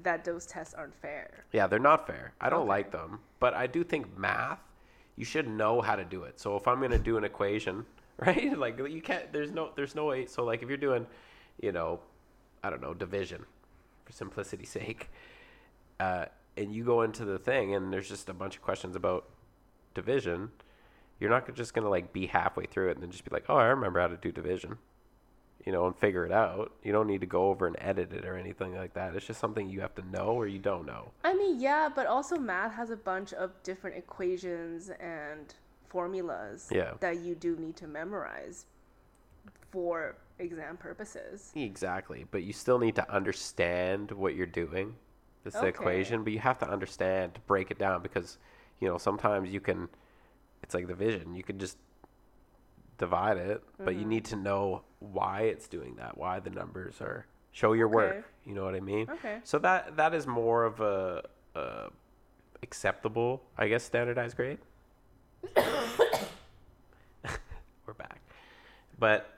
that 0.04 0.24
those 0.26 0.46
tests 0.46 0.74
aren't 0.74 0.94
fair. 0.94 1.46
Yeah, 1.54 1.68
they're 1.68 1.80
not 1.80 2.06
fair. 2.06 2.34
I 2.42 2.50
don't 2.50 2.62
Okay. 2.62 2.68
like 2.70 2.92
them, 2.92 3.20
but 3.40 3.54
I 3.54 3.66
do 3.66 3.84
think 3.84 4.18
math, 4.18 4.60
you 5.16 5.24
should 5.26 5.48
know 5.48 5.80
how 5.82 5.96
to 5.96 6.04
do 6.04 6.24
it. 6.24 6.40
So 6.40 6.58
if 6.58 6.68
I'm 6.68 6.80
going 6.80 6.92
to 6.92 7.00
do 7.00 7.16
an 7.18 7.24
equation, 7.24 7.86
right? 8.26 8.58
Like 8.58 8.80
you 8.80 9.02
can't 9.02 9.32
there's 9.34 9.52
no 9.52 9.72
there's 9.76 9.96
no 9.96 10.06
way 10.06 10.26
so 10.26 10.44
like 10.44 10.64
if 10.64 10.70
you're 10.70 10.78
doing, 10.78 11.06
you 11.62 11.72
know, 11.72 12.00
I 12.64 12.70
don't 12.70 12.82
know, 12.82 12.94
division 12.94 13.46
for 14.06 14.14
simplicity's 14.14 14.70
sake, 14.70 15.10
uh, 16.00 16.26
and 16.58 16.74
you 16.74 16.84
go 16.84 17.02
into 17.02 17.26
the 17.26 17.40
thing 17.40 17.76
and 17.76 17.92
there's 17.92 18.08
just 18.08 18.30
a 18.30 18.34
bunch 18.34 18.56
of 18.56 18.62
questions 18.62 18.96
about 18.96 19.30
division, 19.94 20.52
you're 21.20 21.30
not 21.30 21.54
just 21.56 21.74
to 21.74 21.90
like 21.90 22.14
be 22.14 22.28
halfway 22.28 22.66
through 22.66 22.90
it 22.90 22.92
and 22.92 23.04
then 23.04 23.12
just 23.12 23.26
be 23.26 23.32
like, 23.32 23.46
"Oh, 23.50 23.58
I 23.58 23.66
remember 23.66 24.00
how 24.00 24.08
to 24.08 24.18
do 24.18 24.32
division." 24.32 24.78
you 25.66 25.72
know, 25.72 25.88
and 25.88 25.98
figure 25.98 26.26
it 26.26 26.32
out. 26.32 26.72
You 26.84 26.92
don't 26.92 27.08
need 27.08 27.22
to 27.22 27.28
go 27.28 27.48
over 27.48 27.66
and 27.66 27.76
edit 27.80 28.14
it 28.14 28.24
or 28.24 28.38
anything 28.38 28.76
like 28.76 28.94
that. 28.94 29.16
It's 29.16 29.26
just 29.26 29.40
something 29.40 29.68
you 29.68 29.82
have 29.82 29.96
to 29.96 30.08
know 30.10 30.28
or 30.28 30.48
you 30.48 30.60
don't 30.60 30.86
know. 30.86 31.12
I 31.24 31.34
mean, 31.34 31.60
yeah, 31.60 31.90
but 31.94 32.06
also 32.06 32.38
math 32.38 32.74
has 32.74 32.92
a 32.92 32.98
bunch 32.98 33.34
of 33.34 33.52
different 33.64 33.98
equations 33.98 34.92
and 35.00 35.56
formulas 35.90 36.70
Yeah. 36.72 36.94
that 37.00 37.20
you 37.20 37.36
do 37.36 37.56
need 37.58 37.76
to 37.78 37.88
memorize 37.88 38.66
for 39.72 40.16
exam 40.40 40.78
purposes. 40.78 41.52
Exactly, 41.56 42.26
but 42.32 42.44
you 42.44 42.54
still 42.54 42.80
need 42.80 42.96
to 42.96 43.12
understand 43.12 44.12
what 44.12 44.36
you're 44.36 44.46
doing. 44.46 44.96
It's 45.46 45.56
the 45.56 45.62
Okay. 45.68 45.70
equation, 45.70 46.24
but 46.24 46.34
you 46.34 46.40
have 46.40 46.58
to 46.60 46.68
understand 46.70 47.36
to 47.36 47.42
break 47.42 47.70
it 47.72 47.78
down 47.78 48.02
because, 48.02 48.38
you 48.80 48.88
know, 48.88 48.98
sometimes 48.98 49.50
you 49.52 49.60
can. 49.62 49.90
It's 50.64 50.74
like 50.74 50.88
the 50.88 50.96
vision. 50.96 51.36
You 51.36 51.44
can 51.44 51.60
just 51.60 51.78
divide 52.98 53.38
it, 53.38 53.62
but 53.78 53.92
Mm-hmm. 53.92 54.00
you 54.00 54.06
need 54.06 54.26
to 54.26 54.36
know 54.36 54.84
why 55.00 55.42
it's 55.44 55.68
doing 55.68 55.96
that. 55.96 56.18
Why 56.18 56.40
the 56.40 56.50
numbers 56.50 57.00
are 57.02 57.28
show 57.52 57.74
your 57.74 57.88
work. 57.88 58.26
You 58.46 58.54
know 58.56 58.64
what 58.64 58.76
I 58.76 58.80
mean? 58.80 59.08
Okay. 59.10 59.40
So 59.44 59.60
that 59.60 59.98
that 59.98 60.14
is 60.16 60.26
more 60.26 60.64
of 60.66 60.80
a, 60.82 61.24
a 61.56 61.90
acceptable, 62.64 63.44
I 63.58 63.68
guess, 63.68 63.84
standardized 63.84 64.36
grade. 64.36 64.58
We're 67.86 67.94
back, 67.98 68.22
but 69.00 69.30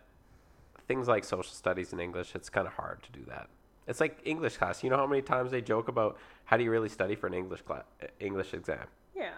things 0.88 1.08
like 1.08 1.24
social 1.24 1.52
studies 1.54 1.92
and 1.92 2.00
English, 2.02 2.34
it's 2.36 2.50
kind 2.50 2.68
of 2.68 2.74
hard 2.74 3.04
to 3.04 3.12
do 3.12 3.26
that. 3.28 3.48
It's 3.88 4.00
like 4.00 4.20
English 4.26 4.58
class. 4.58 4.84
You 4.84 4.90
know 4.90 4.98
how 4.98 5.08
many 5.08 5.22
times 5.22 5.52
they 5.52 5.62
joke 5.62 5.88
about 5.88 6.18
how 6.46 6.58
do 6.58 6.64
you 6.64 6.72
really 6.72 6.90
study 6.90 7.16
for 7.16 7.28
an 7.28 7.34
English 7.34 7.62
class, 7.62 7.84
English 8.20 8.54
exam 8.54 8.86
Yeah. 9.16 9.32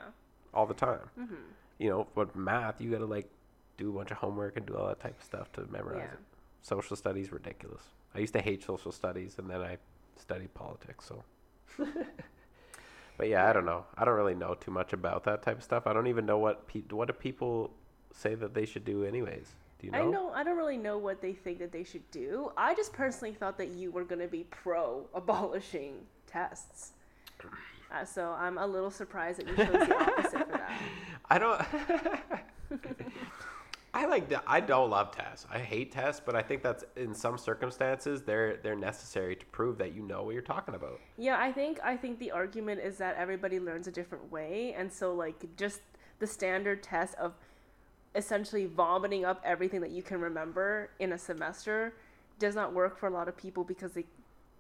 all 0.54 0.66
the 0.66 0.74
time. 0.74 1.10
Mm-hmm. 1.20 1.36
You 1.80 1.90
know, 1.90 2.08
but 2.16 2.36
math, 2.36 2.82
you 2.82 2.92
got 2.92 3.00
to 3.00 3.06
like 3.06 3.30
do 3.78 3.90
a 3.90 3.94
bunch 3.94 4.12
of 4.12 4.18
homework 4.18 4.58
and 4.58 4.66
do 4.66 4.76
all 4.76 4.88
that 4.88 5.00
type 5.00 5.18
of 5.18 5.24
stuff 5.24 5.52
to 5.54 5.66
memorize 5.72 6.00
Yeah. 6.06 6.14
it. 6.14 6.20
Social 6.62 6.96
studies 6.96 7.32
ridiculous. 7.32 7.84
I 8.14 8.20
used 8.20 8.34
to 8.34 8.42
hate 8.42 8.64
social 8.64 8.92
studies, 8.92 9.38
and 9.38 9.50
then 9.50 9.62
I 9.62 9.78
studied 10.18 10.54
politics. 10.56 11.06
So, 11.06 11.24
but 13.20 13.28
yeah, 13.28 13.50
I 13.50 13.52
don't 13.52 13.66
know. 13.66 13.84
I 13.98 14.06
don't 14.06 14.16
really 14.16 14.34
know 14.34 14.56
too 14.56 14.72
much 14.72 14.94
about 14.94 15.26
that 15.26 15.44
type 15.44 15.58
of 15.58 15.64
stuff. 15.64 15.86
I 15.86 15.92
don't 15.92 16.08
even 16.08 16.26
know 16.26 16.38
what 16.38 16.66
pe- 16.68 16.84
what 16.90 17.10
do 17.10 17.14
people 17.14 17.70
say 18.14 18.34
that 18.34 18.54
they 18.54 18.66
should 18.66 18.86
do, 18.86 19.04
anyways. 19.04 19.56
Do 19.78 19.88
you 19.88 19.92
know? 19.92 20.00
I 20.00 20.06
know 20.06 20.32
I 20.34 20.44
don't 20.46 20.56
really 20.56 20.78
know 20.78 20.98
what 20.98 21.22
they 21.22 21.34
think 21.34 21.60
that 21.60 21.74
they 21.74 21.84
should 21.84 22.10
do. 22.12 22.54
I 22.56 22.74
just 22.76 22.94
personally 22.94 23.34
thought 23.34 23.58
that 23.58 23.72
you 23.72 23.92
were 23.92 24.06
going 24.06 24.22
to 24.22 24.30
be 24.30 24.46
pro 24.46 25.06
abolishing 25.14 25.96
tests. 26.28 26.94
Uh, 27.94 28.06
so 28.06 28.32
I'm 28.40 28.58
a 28.58 28.66
little 28.66 28.92
surprised 28.92 29.40
that 29.40 29.50
you 29.50 29.56
chose 29.58 29.88
the 29.88 29.96
opposite 29.96 30.32
for 30.32 30.52
that. 30.54 30.82
I 31.30 31.40
don't. 31.40 31.62
I 33.94 34.06
like 34.06 34.30
that. 34.30 34.44
I 34.46 34.60
don't 34.60 34.90
love 34.90 35.12
tests. 35.12 35.48
I 35.52 35.60
hate 35.60 35.92
tests, 35.92 36.22
but 36.24 36.36
I 36.36 36.42
think 36.42 36.62
that's 36.62 36.84
in 36.96 37.14
some 37.14 37.38
circumstances 37.38 38.22
they're 38.22 38.58
they're 38.58 38.76
necessary 38.76 39.36
to 39.36 39.46
prove 39.48 39.78
that 39.80 39.94
you 39.96 40.04
know 40.04 40.24
what 40.24 40.34
you're 40.34 40.42
talking 40.42 40.76
about. 40.76 41.00
Yeah, 41.18 41.38
I 41.40 41.52
think 41.52 41.80
I 41.84 41.98
think 41.98 42.20
the 42.20 42.32
argument 42.32 42.82
is 42.82 42.98
that 42.98 43.16
everybody 43.18 43.60
learns 43.60 43.88
a 43.88 43.92
different 43.92 44.32
way, 44.32 44.76
and 44.78 44.92
so 44.92 45.14
like 45.14 45.56
just 45.58 45.82
the 46.20 46.28
standard 46.28 46.84
test 46.84 47.16
of 47.16 47.34
essentially 48.16 48.66
vomiting 48.66 49.26
up 49.26 49.42
everything 49.44 49.82
that 49.82 49.92
you 49.92 50.04
can 50.04 50.20
remember 50.20 50.90
in 51.00 51.14
a 51.14 51.18
semester 51.18 51.94
does 52.38 52.56
not 52.56 52.74
work 52.74 52.98
for 52.98 53.08
a 53.08 53.12
lot 53.12 53.28
of 53.28 53.38
people 53.38 53.64
because 53.64 53.94
they 53.94 54.06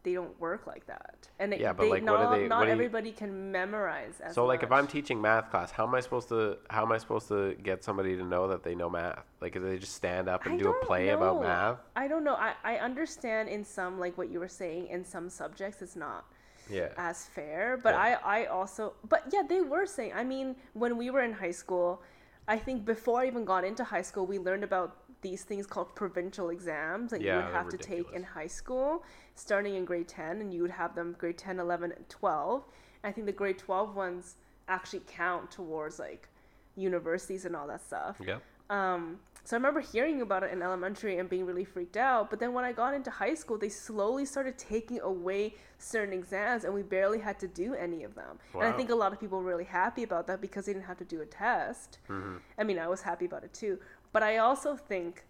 they 0.04 0.14
don't 0.14 0.39
work 0.39 0.66
like 0.66 0.86
that. 0.88 1.28
And 1.39 1.54
it, 1.54 1.60
Yeah, 1.60 1.74
but, 1.74 1.84
they, 1.84 1.89
like, 1.89 2.04
what 2.04 2.18
do 2.18 2.24
not, 2.24 2.36
they- 2.38 2.47
not 2.47 2.60
what 2.60 2.68
you- 2.68 2.74
everybody 2.74 3.12
can 3.12 3.52
memorize 3.52 4.22
So 4.32 4.45
like 4.45 4.64
if 4.64 4.72
I'm 4.72 4.88
teaching 4.88 5.22
math 5.22 5.50
class, 5.52 5.72
how 5.72 5.86
am 5.86 5.93
I 5.95 6.00
supposed 6.00 6.30
to 6.30 6.58
how 6.70 6.84
am 6.84 6.91
I 6.91 6.97
supposed 6.97 7.28
to 7.30 7.56
get 7.56 7.84
somebody 7.84 8.16
to 8.16 8.24
know 8.24 8.47
that 8.47 8.64
they 8.64 8.76
know 8.76 8.89
math? 8.89 9.26
Like 9.41 9.54
do 9.54 9.60
they 9.60 9.78
just 9.78 9.93
stand 9.93 10.30
up 10.30 10.45
and 10.45 10.56
I 10.56 10.58
do 10.58 10.70
a 10.70 10.86
play 10.86 11.10
about 11.10 11.41
math? 11.41 11.78
I 11.95 12.08
don't 12.08 12.24
know. 12.24 12.36
I, 12.36 12.54
I 12.64 12.78
understand 12.78 13.50
in 13.50 13.64
some 13.64 14.00
like 14.00 14.18
what 14.18 14.30
you 14.30 14.39
were 14.39 14.47
saying 14.47 14.88
in 14.88 15.04
some 15.04 15.30
subjects 15.30 15.82
it's 15.82 15.95
not 15.97 16.26
Yeah. 16.70 16.89
as 16.97 17.26
fair 17.26 17.78
but 17.84 17.93
Yeah. 17.93 18.20
I, 18.24 18.41
I 18.41 18.45
also 18.45 18.93
but 19.08 19.24
yeah 19.34 19.43
they 19.54 19.62
were 19.62 19.86
saying 19.86 20.14
i 20.16 20.24
mean 20.24 20.56
when 20.74 20.97
we 20.97 21.10
were 21.10 21.22
in 21.30 21.34
high 21.34 21.52
school 21.64 22.02
i 22.47 22.58
think 22.58 22.86
before 22.86 23.22
i 23.22 23.26
even 23.28 23.43
got 23.43 23.64
into 23.64 23.84
high 23.84 24.04
school 24.04 24.26
we 24.28 24.38
learned 24.39 24.64
about 24.64 24.89
these 25.22 25.43
things 25.43 25.65
called 25.67 25.93
provincial 25.95 26.49
exams 26.49 27.11
that 27.11 27.22
you 27.22 27.34
would 27.34 27.53
have 27.53 27.67
to 27.70 27.78
take 27.78 28.11
in 28.13 28.24
high 28.24 28.47
school 28.47 29.03
starting 29.36 29.76
in 29.76 29.86
grade 29.86 30.07
10 30.07 30.39
and 30.41 30.53
you 30.53 30.61
would 30.61 30.72
have 30.72 30.95
them 30.95 31.15
grade 31.17 31.38
10 31.38 31.59
11 31.59 31.91
and 31.91 32.07
12 32.09 32.63
i 33.03 33.11
think 33.11 33.26
the 33.26 33.34
grade 33.34 33.57
12 33.57 33.95
ones 33.95 34.36
actually 34.67 35.01
count 35.07 35.49
towards 35.51 35.99
like 35.99 36.30
universities 36.76 37.45
and 37.45 37.55
all 37.55 37.67
that 37.67 37.82
stuff 37.82 38.20
Yeah. 38.26 38.38
um, 38.70 39.20
so 39.45 39.55
I 39.55 39.57
remember 39.57 39.80
hearing 39.80 40.22
about 40.22 40.43
it 40.43 40.51
in 40.51 40.61
elementary 40.61 41.17
and 41.17 41.28
being 41.28 41.43
really 41.45 41.63
freaked 41.65 41.97
out. 41.97 42.30
But 42.30 42.39
then 42.39 42.53
when 42.53 42.65
I 42.65 42.72
got 42.72 42.93
into 42.93 43.09
high 43.09 43.34
school, 43.34 43.57
they 43.57 43.70
slowly 43.70 44.24
started 44.26 44.59
taking 44.59 44.99
away 44.99 45.55
certain 45.80 46.13
exams, 46.13 46.65
and 46.65 46.74
we 46.74 46.84
barely 46.84 47.17
had 47.20 47.39
to 47.39 47.47
do 47.47 47.74
any 47.74 48.03
of 48.03 48.13
them. 48.13 48.38
Wow. 48.53 48.61
And 48.61 48.72
I 48.72 48.78
think 48.78 48.91
a 48.91 48.95
lot 48.95 49.11
of 49.11 49.20
people 49.20 49.39
were 49.39 49.45
really 49.49 49.63
happy 49.63 50.03
about 50.03 50.28
that 50.28 50.39
because 50.39 50.65
they 50.67 50.74
didn't 50.74 50.86
have 50.86 50.97
to 50.97 51.05
do 51.05 51.22
a 51.22 51.26
test. 51.26 51.97
Mm-hmm. 52.09 52.36
I 52.59 52.63
mean, 52.63 52.78
I 52.78 52.88
was 52.89 53.01
happy 53.01 53.26
about 53.26 53.43
it 53.43 53.53
too. 53.53 53.80
But 54.12 54.24
I 54.24 54.38
also 54.38 54.76
think, 54.76 55.26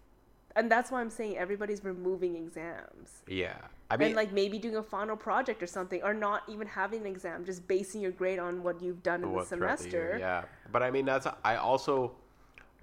and 0.56 0.70
that's 0.70 0.90
why 0.90 1.00
I'm 1.00 1.10
saying 1.10 1.36
everybody's 1.36 1.84
removing 1.84 2.36
exams. 2.36 3.22
Yeah. 3.28 3.56
I 3.90 3.96
mean 3.96 4.08
and 4.08 4.16
like 4.16 4.32
maybe 4.32 4.58
doing 4.58 4.76
a 4.76 4.82
final 4.82 5.16
project 5.16 5.62
or 5.62 5.66
something, 5.66 6.02
or 6.02 6.14
not 6.14 6.42
even 6.48 6.66
having 6.66 7.00
an 7.00 7.06
exam, 7.06 7.44
just 7.44 7.66
basing 7.66 8.00
your 8.00 8.12
grade 8.12 8.38
on 8.38 8.62
what 8.62 8.80
you've 8.80 9.02
done 9.02 9.24
in 9.24 9.32
the 9.32 9.44
throughout 9.44 9.78
the 9.78 9.84
semester. 9.84 10.16
yeah. 10.18 10.44
But 10.70 10.82
I 10.82 10.90
mean 10.90 11.04
that's 11.04 11.26
I 11.44 11.56
also 11.56 12.12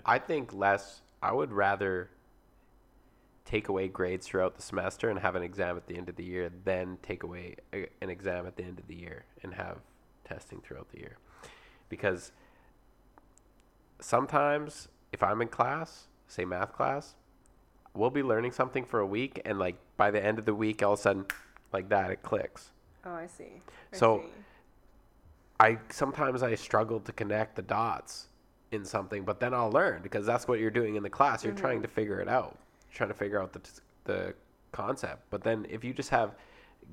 I 0.05 0.19
think 0.19 0.53
less 0.53 1.01
I 1.21 1.31
would 1.31 1.51
rather 1.51 2.09
take 3.45 3.69
away 3.69 3.87
grades 3.87 4.27
throughout 4.27 4.55
the 4.55 4.61
semester 4.61 5.09
and 5.09 5.17
have 5.19 5.35
an 5.35 5.41
exam 5.41 5.77
at 5.77 5.87
the 5.87 5.97
end 5.97 6.09
of 6.09 6.17
the 6.17 6.23
year 6.23 6.51
than 6.65 6.97
take 7.01 7.23
away 7.23 7.55
a, 7.73 7.87
an 8.01 8.09
exam 8.09 8.45
at 8.45 8.57
the 8.57 8.63
end 8.63 8.77
of 8.77 8.87
the 8.87 8.95
year 8.95 9.23
and 9.41 9.53
have 9.53 9.77
testing 10.25 10.59
throughout 10.59 10.89
the 10.91 10.99
year. 10.99 11.17
Because 11.87 12.33
sometimes 14.01 14.89
if 15.17 15.23
I'm 15.23 15.41
in 15.41 15.47
class, 15.47 16.05
say 16.27 16.45
math 16.45 16.73
class, 16.73 17.15
we'll 17.95 18.11
be 18.11 18.21
learning 18.21 18.51
something 18.51 18.85
for 18.85 18.99
a 18.99 19.05
week 19.05 19.41
and 19.45 19.57
like 19.57 19.75
by 19.97 20.11
the 20.11 20.23
end 20.23 20.37
of 20.37 20.45
the 20.45 20.53
week 20.53 20.83
all 20.83 20.93
of 20.93 20.99
a 20.99 21.01
sudden 21.01 21.25
like 21.73 21.89
that 21.89 22.11
it 22.11 22.21
clicks. 22.21 22.69
Oh, 23.03 23.13
I 23.13 23.25
see. 23.25 23.61
I 23.93 23.97
So- 23.97 24.19
see. 24.19 24.29
I 25.59 25.79
sometimes 25.89 26.43
I 26.43 26.53
struggle 26.53 26.99
to 26.99 27.11
connect 27.11 27.55
the 27.55 27.63
dots 27.63 28.27
in 28.71 28.85
something, 28.85 29.25
but 29.25 29.39
then 29.39 29.55
I'll 29.55 29.71
learn 29.71 30.03
because 30.03 30.23
that's 30.23 30.47
what 30.47 30.59
you're 30.59 30.69
doing 30.69 30.97
in 30.97 31.01
the 31.01 31.09
class. 31.09 31.43
You're 31.43 31.55
trying 31.55 31.77
mm-hmm. 31.77 31.81
to 31.83 31.87
figure 31.87 32.19
it 32.19 32.27
out, 32.27 32.59
You're 32.91 32.97
trying 32.97 33.09
to 33.09 33.15
figure 33.15 33.41
out 33.41 33.53
the 33.53 33.61
the 34.03 34.35
concept. 34.71 35.23
But 35.31 35.41
then 35.41 35.65
if 35.67 35.83
you 35.83 35.93
just 35.95 36.11
have 36.11 36.35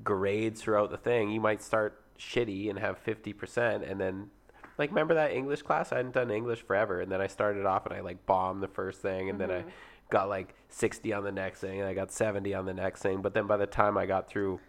grades 0.03 0.63
throughout 0.63 0.89
the 0.89 0.97
thing, 0.97 1.29
you 1.29 1.39
might 1.39 1.61
start 1.61 2.01
shitty 2.17 2.71
and 2.71 2.79
have 2.79 2.97
fifty 2.97 3.33
percent, 3.33 3.83
and 3.83 4.01
then 4.01 4.31
like 4.77 4.89
remember 4.89 5.15
that 5.15 5.31
English 5.31 5.61
class? 5.61 5.91
I 5.91 5.97
hadn't 5.97 6.13
done 6.13 6.31
English 6.31 6.63
forever, 6.63 7.01
and 7.01 7.11
then 7.11 7.21
I 7.21 7.27
started 7.27 7.65
off 7.65 7.85
and 7.85 7.95
I 7.95 8.01
like 8.01 8.25
bombed 8.25 8.61
the 8.61 8.67
first 8.67 9.01
thing, 9.01 9.29
and 9.29 9.39
then 9.39 9.51
I 9.51 9.59
mm-hmm. 9.59 9.69
got 10.09 10.29
like 10.29 10.55
sixty 10.69 11.13
on 11.13 11.23
the 11.23 11.31
next 11.31 11.59
thing, 11.59 11.79
and 11.79 11.87
I 11.87 11.93
got 11.93 12.11
seventy 12.11 12.53
on 12.53 12.65
the 12.65 12.73
next 12.73 13.01
thing. 13.01 13.21
But 13.21 13.33
then 13.33 13.47
by 13.47 13.57
the 13.57 13.65
time 13.67 13.97
I 13.97 14.05
got 14.05 14.29
through 14.29 14.59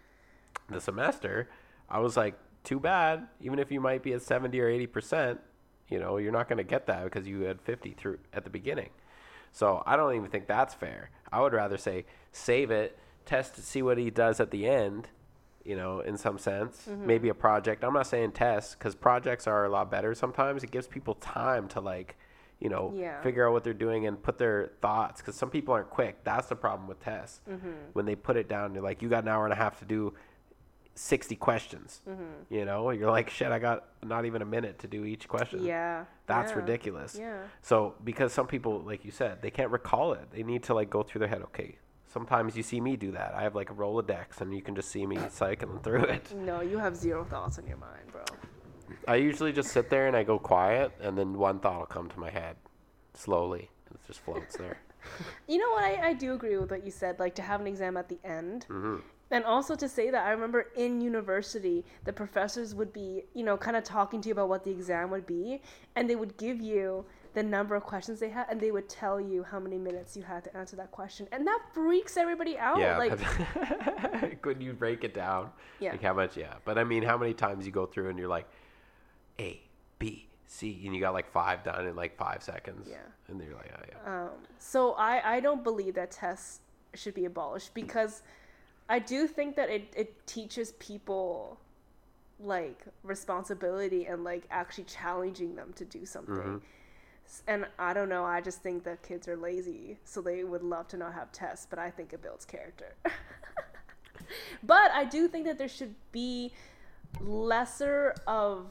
the 0.69 0.81
semester, 0.81 1.49
I 1.89 1.99
was 1.99 2.17
like, 2.17 2.35
too 2.67 2.79
bad. 2.79 3.27
Even 3.39 3.59
if 3.59 3.71
you 3.71 3.79
might 3.79 4.03
be 4.03 4.13
at 4.13 4.21
70 4.21 4.59
or 4.59 4.69
80%, 4.69 5.37
you 5.87 5.99
know, 5.99 6.17
you're 6.17 6.33
not 6.33 6.49
going 6.49 6.57
to 6.57 6.65
get 6.65 6.85
that 6.87 7.05
because 7.05 7.25
you 7.25 7.41
had 7.41 7.61
50 7.61 7.91
through 7.91 8.19
at 8.33 8.43
the 8.43 8.49
beginning. 8.49 8.89
So 9.53 9.81
I 9.85 9.95
don't 9.95 10.13
even 10.15 10.29
think 10.29 10.47
that's 10.47 10.73
fair. 10.73 11.09
I 11.31 11.41
would 11.41 11.53
rather 11.53 11.77
say 11.77 12.05
save 12.33 12.69
it, 12.69 12.99
test 13.25 13.55
to 13.55 13.61
see 13.61 13.81
what 13.81 13.97
he 13.97 14.09
does 14.09 14.41
at 14.41 14.51
the 14.51 14.67
end, 14.67 15.07
you 15.67 15.75
know, 15.75 15.99
in 15.99 16.17
some 16.17 16.37
sense. 16.37 16.87
Maybe 16.87 17.29
a 17.29 17.33
project. 17.33 17.83
I'm 17.83 17.93
not 17.93 18.07
saying 18.07 18.31
tests 18.31 18.73
because 18.73 18.95
projects 18.95 19.47
are 19.47 19.65
a 19.65 19.69
lot 19.69 19.91
better 19.91 20.15
sometimes. 20.15 20.63
It 20.63 20.71
gives 20.71 20.87
people 20.87 21.15
time 21.15 21.67
to 21.69 21.81
like, 21.81 22.15
you 22.59 22.69
know, 22.69 22.93
Yeah. 22.95 23.21
figure 23.21 23.45
out 23.47 23.51
what 23.51 23.63
they're 23.63 23.73
doing 23.73 24.07
and 24.07 24.21
put 24.21 24.37
their 24.37 24.71
thoughts 24.81 25.21
because 25.21 25.35
some 25.35 25.49
people 25.49 25.73
aren't 25.73 25.89
quick. 25.89 26.23
That's 26.23 26.47
the 26.47 26.55
problem 26.55 26.87
with 26.87 26.99
tests. 27.01 27.41
When 27.93 28.05
they 28.05 28.15
put 28.15 28.37
it 28.37 28.47
down, 28.47 28.73
they're 28.73 28.81
like, 28.81 29.01
you 29.01 29.09
got 29.09 29.23
an 29.23 29.29
hour 29.29 29.43
and 29.43 29.53
a 29.53 29.57
half 29.57 29.79
to 29.79 29.85
do 29.85 30.13
60 30.95 31.35
questions. 31.35 32.01
Mm-hmm. 32.09 32.23
You 32.53 32.65
know, 32.65 32.89
you're 32.89 33.11
like, 33.11 33.29
shit, 33.29 33.51
I 33.51 33.59
got 33.59 33.85
not 34.03 34.25
even 34.25 34.41
a 34.41 34.45
minute 34.45 34.79
to 34.79 34.87
do 34.87 35.05
each 35.05 35.27
question. 35.27 35.63
Yeah. 35.63 36.05
That's 36.25 36.51
yeah, 36.51 36.57
ridiculous. 36.57 37.17
Yeah. 37.19 37.37
So, 37.61 37.95
because 38.03 38.33
some 38.33 38.47
people, 38.47 38.79
like 38.79 39.05
you 39.05 39.11
said, 39.11 39.41
they 39.41 39.51
can't 39.51 39.71
recall 39.71 40.13
it. 40.13 40.31
They 40.31 40.43
need 40.43 40.63
to 40.63 40.73
like 40.73 40.89
go 40.89 41.03
through 41.03 41.19
their 41.19 41.27
head. 41.27 41.41
Okay, 41.43 41.77
sometimes 42.07 42.55
you 42.55 42.63
see 42.63 42.81
me 42.81 42.95
do 42.95 43.11
that. 43.11 43.33
I 43.35 43.43
have 43.43 43.55
like 43.55 43.69
a 43.69 43.73
Rolodex, 43.73 44.41
and 44.41 44.53
you 44.53 44.61
can 44.61 44.75
just 44.75 44.89
see 44.89 45.05
me 45.05 45.17
cycling 45.29 45.79
through 45.79 46.03
it. 46.03 46.33
No, 46.35 46.61
you 46.61 46.77
have 46.77 46.95
zero 46.95 47.23
thoughts 47.23 47.57
in 47.57 47.67
your 47.67 47.77
mind, 47.77 48.11
bro. 48.11 48.23
I 49.07 49.15
usually 49.15 49.51
just 49.51 49.71
sit 49.71 49.89
there 49.89 50.07
and 50.07 50.15
I 50.15 50.23
go 50.23 50.39
quiet, 50.39 50.91
and 51.01 51.17
then 51.17 51.37
one 51.37 51.59
thought 51.59 51.79
will 51.79 51.85
come 51.85 52.09
to 52.09 52.19
my 52.19 52.29
head, 52.29 52.55
slowly. 53.13 53.69
It 53.91 53.99
just 54.07 54.19
floats 54.19 54.57
there. 54.57 54.77
You 55.47 55.57
know 55.57 55.69
what? 55.69 55.85
I, 55.85 56.09
I 56.09 56.13
do 56.13 56.33
agree 56.33 56.57
with 56.57 56.69
what 56.69 56.83
you 56.83 56.91
said, 56.91 57.17
like 57.17 57.33
to 57.35 57.41
have 57.41 57.61
an 57.61 57.67
exam 57.67 57.95
at 57.95 58.09
the 58.09 58.19
end. 58.25 58.65
Mm-hmm. 58.69 58.97
And 59.31 59.43
also 59.45 59.75
to 59.75 59.87
say 59.87 60.09
that 60.09 60.25
I 60.25 60.31
remember 60.31 60.67
in 60.75 61.01
university, 61.01 61.85
the 62.05 62.11
professors 62.11 62.75
would 62.75 62.91
be, 62.91 63.23
you 63.33 63.43
know, 63.43 63.55
kind 63.55 63.77
of 63.77 63.83
talking 63.85 64.21
to 64.21 64.27
you 64.27 64.33
about 64.33 64.49
what 64.49 64.63
the 64.63 64.71
exam 64.71 65.09
would 65.11 65.25
be, 65.25 65.61
and 65.95 66.09
they 66.09 66.15
would 66.15 66.35
give 66.35 66.59
you 66.61 67.05
the 67.37 67.43
number 67.43 67.75
of 67.75 67.83
questions 67.83 68.19
they 68.19 68.29
had, 68.29 68.47
and 68.49 68.59
they 68.59 68.71
would 68.71 68.89
tell 68.89 69.21
you 69.21 69.43
how 69.43 69.59
many 69.59 69.77
minutes 69.77 70.17
you 70.17 70.23
had 70.23 70.43
to 70.43 70.57
answer 70.57 70.75
that 70.75 70.89
question, 70.89 71.27
and 71.31 71.45
that 71.45 71.59
freaks 71.71 72.17
everybody 72.17 72.57
out. 72.57 72.79
yeah. 72.79 72.97
Like, 72.97 74.43
when 74.45 74.59
you 74.59 74.73
break 74.73 75.03
it 75.03 75.13
down, 75.13 75.51
Yeah. 75.79 75.91
like 75.91 76.01
how 76.01 76.15
much? 76.15 76.35
Yeah. 76.35 76.55
But 76.65 76.79
I 76.79 76.83
mean, 76.83 77.03
how 77.03 77.15
many 77.15 77.35
times 77.35 77.63
you 77.67 77.71
go 77.71 77.85
through 77.85 78.09
and 78.09 78.17
you're 78.17 78.27
like, 78.27 78.47
A, 79.39 79.61
B, 79.99 80.27
C, 80.47 80.81
and 80.85 80.95
you 80.95 80.99
got 80.99 81.13
like 81.13 81.31
five 81.31 81.63
done 81.63 81.85
in 81.85 81.95
like 81.95 82.17
five 82.17 82.41
seconds. 82.41 82.87
Yeah. 82.89 82.97
And 83.27 83.39
you're 83.39 83.53
like, 83.55 83.71
oh 83.77 83.83
yeah. 83.91 84.21
Um, 84.23 84.29
so 84.57 84.93
I, 84.93 85.35
I 85.35 85.39
don't 85.39 85.63
believe 85.63 85.93
that 85.93 86.09
tests 86.09 86.61
should 86.95 87.13
be 87.13 87.25
abolished 87.25 87.75
because 87.75 88.23
I 88.89 88.97
do 88.97 89.27
think 89.27 89.55
that 89.57 89.69
it, 89.69 89.93
it 89.95 90.25
teaches 90.25 90.71
people 90.79 91.59
like 92.39 92.83
responsibility 93.03 94.05
and 94.05 94.23
like 94.23 94.45
actually 94.49 94.85
challenging 94.85 95.55
them 95.55 95.71
to 95.75 95.85
do 95.85 96.03
something. 96.03 96.55
S- 96.55 96.61
And 97.47 97.65
I 97.77 97.93
don't 97.93 98.09
know, 98.09 98.23
I 98.23 98.41
just 98.41 98.61
think 98.61 98.83
that 98.83 99.03
kids 99.03 99.27
are 99.27 99.37
lazy, 99.37 99.97
so 100.03 100.21
they 100.21 100.43
would 100.43 100.63
love 100.63 100.87
to 100.89 100.97
not 100.97 101.13
have 101.13 101.31
tests, 101.31 101.67
but 101.69 101.79
I 101.79 101.89
think 101.89 102.13
it 102.13 102.21
builds 102.21 102.45
character. 102.45 102.95
but 104.63 104.91
I 104.91 105.03
do 105.05 105.27
think 105.27 105.45
that 105.45 105.57
there 105.57 105.67
should 105.67 105.95
be 106.11 106.53
lesser 107.21 108.15
of 108.27 108.67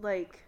like 0.00 0.40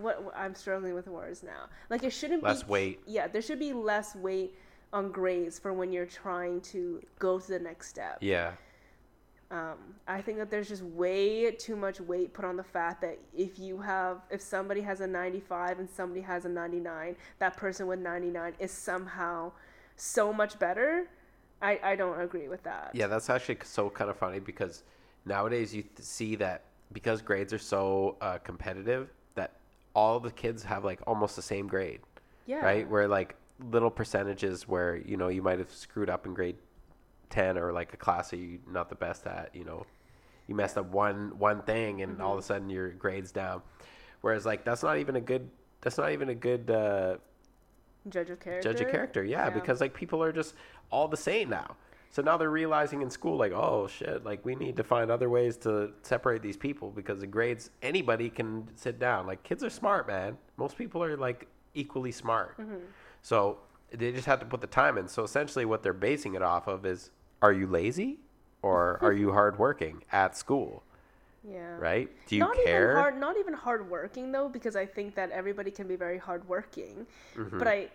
what 0.00 0.22
what- 0.22 0.36
I'm 0.36 0.54
struggling 0.54 0.94
with 0.94 1.08
words 1.08 1.42
now. 1.42 1.68
Like 1.88 2.04
it 2.04 2.10
shouldn't 2.10 2.42
be 2.42 2.48
Less 2.48 2.62
be 2.62 2.70
weight. 2.70 3.00
Yeah, 3.06 3.26
there 3.28 3.42
should 3.42 3.58
be 3.58 3.72
less 3.72 4.14
weight 4.14 4.54
on 4.92 5.10
grades 5.12 5.58
for 5.58 5.72
when 5.72 5.92
you're 5.92 6.06
trying 6.06 6.60
to 6.62 7.00
go 7.18 7.38
to 7.38 7.48
the 7.48 7.58
next 7.58 7.88
step. 7.88 8.18
Yeah. 8.20 8.52
Um, 9.50 9.78
I 10.06 10.20
think 10.22 10.38
that 10.38 10.48
there's 10.50 10.68
just 10.68 10.82
way 10.82 11.50
too 11.50 11.74
much 11.74 12.00
weight 12.00 12.32
put 12.32 12.44
on 12.44 12.56
the 12.56 12.62
fact 12.62 13.00
that 13.00 13.18
if 13.36 13.58
you 13.58 13.80
have, 13.80 14.18
if 14.30 14.40
somebody 14.40 14.80
has 14.82 15.00
a 15.00 15.06
95 15.08 15.80
and 15.80 15.90
somebody 15.90 16.20
has 16.20 16.44
a 16.44 16.48
99, 16.48 17.16
that 17.40 17.56
person 17.56 17.88
with 17.88 17.98
99 17.98 18.54
is 18.60 18.70
somehow 18.70 19.50
so 19.96 20.32
much 20.32 20.56
better. 20.60 21.08
I, 21.60 21.80
I 21.82 21.96
don't 21.96 22.20
agree 22.20 22.46
with 22.46 22.62
that. 22.62 22.90
Yeah, 22.94 23.08
that's 23.08 23.28
actually 23.28 23.58
so 23.64 23.90
kind 23.90 24.08
of 24.08 24.16
funny 24.16 24.38
because 24.38 24.84
nowadays 25.26 25.74
you 25.74 25.82
th- 25.82 25.92
see 25.98 26.36
that 26.36 26.62
because 26.92 27.20
grades 27.20 27.52
are 27.52 27.58
so 27.58 28.16
uh, 28.20 28.38
competitive 28.38 29.10
that 29.34 29.56
all 29.94 30.20
the 30.20 30.30
kids 30.30 30.62
have 30.62 30.84
like 30.84 31.00
almost 31.08 31.34
the 31.34 31.42
same 31.42 31.66
grade, 31.66 32.00
Yeah. 32.46 32.64
right? 32.64 32.88
Where 32.88 33.08
like 33.08 33.34
little 33.70 33.90
percentages 33.90 34.66
where 34.68 34.96
you 34.96 35.16
know 35.16 35.28
you 35.28 35.42
might 35.42 35.58
have 35.58 35.70
screwed 35.72 36.08
up 36.08 36.24
in 36.24 36.34
grade 36.34 36.56
ten 37.30 37.56
or 37.56 37.72
like 37.72 37.94
a 37.94 37.96
class 37.96 38.30
that 38.30 38.36
you're 38.36 38.58
not 38.70 38.88
the 38.88 38.94
best 38.94 39.26
at, 39.26 39.50
you 39.54 39.64
know, 39.64 39.86
you 40.46 40.54
messed 40.54 40.76
up 40.76 40.86
one 40.86 41.38
one 41.38 41.62
thing 41.62 42.02
and 42.02 42.20
all 42.20 42.32
of 42.34 42.38
a 42.38 42.42
sudden 42.42 42.68
your 42.68 42.90
grades 42.90 43.32
down. 43.32 43.62
Whereas 44.20 44.44
like 44.44 44.64
that's 44.64 44.82
not 44.82 44.98
even 44.98 45.16
a 45.16 45.20
good 45.20 45.48
that's 45.80 45.96
not 45.96 46.12
even 46.12 46.28
a 46.28 46.34
good 46.34 46.70
uh, 46.70 47.16
Judge 48.08 48.30
of 48.30 48.40
character. 48.40 48.72
judge 48.72 48.80
a 48.80 48.90
character. 48.90 49.24
Yeah, 49.24 49.50
because 49.50 49.80
like 49.80 49.94
people 49.94 50.22
are 50.22 50.32
just 50.32 50.54
all 50.90 51.08
the 51.08 51.16
same 51.16 51.48
now. 51.48 51.76
So 52.12 52.22
now 52.22 52.36
they're 52.36 52.50
realizing 52.50 53.02
in 53.02 53.10
school, 53.10 53.36
like, 53.36 53.52
oh 53.52 53.86
shit, 53.86 54.24
like 54.24 54.44
we 54.44 54.56
need 54.56 54.76
to 54.76 54.84
find 54.84 55.10
other 55.10 55.30
ways 55.30 55.56
to 55.58 55.92
separate 56.02 56.42
these 56.42 56.56
people 56.56 56.90
because 56.90 57.20
the 57.20 57.26
grades 57.26 57.70
anybody 57.82 58.28
can 58.28 58.68
sit 58.74 58.98
down. 58.98 59.26
Like 59.26 59.42
kids 59.44 59.62
are 59.62 59.70
smart, 59.70 60.08
man. 60.08 60.36
Most 60.56 60.76
people 60.76 61.04
are 61.04 61.16
like 61.16 61.46
equally 61.74 62.10
smart. 62.10 62.58
So 63.22 63.58
they 63.92 64.10
just 64.12 64.26
have 64.26 64.40
to 64.40 64.46
put 64.46 64.60
the 64.60 64.66
time 64.66 64.98
in. 64.98 65.06
So 65.06 65.22
essentially, 65.22 65.64
what 65.64 65.82
they're 65.82 65.92
basing 65.92 66.34
it 66.34 66.42
off 66.42 66.66
of 66.66 66.84
is, 66.84 67.10
are 67.42 67.52
you 67.52 67.66
lazy, 67.66 68.18
or 68.62 68.98
are 69.02 69.12
you 69.12 69.32
hardworking 69.32 70.02
at 70.12 70.36
school? 70.36 70.82
Yeah. 71.42 71.78
Right? 71.78 72.10
Do 72.26 72.36
you 72.36 72.40
not 72.40 72.54
care? 72.66 72.90
Even 72.90 72.96
hard, 72.96 73.18
not 73.18 73.38
even 73.38 73.54
hardworking 73.54 74.30
though, 74.30 74.46
because 74.46 74.76
I 74.76 74.84
think 74.84 75.14
that 75.14 75.30
everybody 75.30 75.70
can 75.70 75.88
be 75.88 75.96
very 75.96 76.18
hardworking. 76.18 77.06
Mm-hmm. 77.34 77.58
But 77.58 77.66
I, 77.66 77.88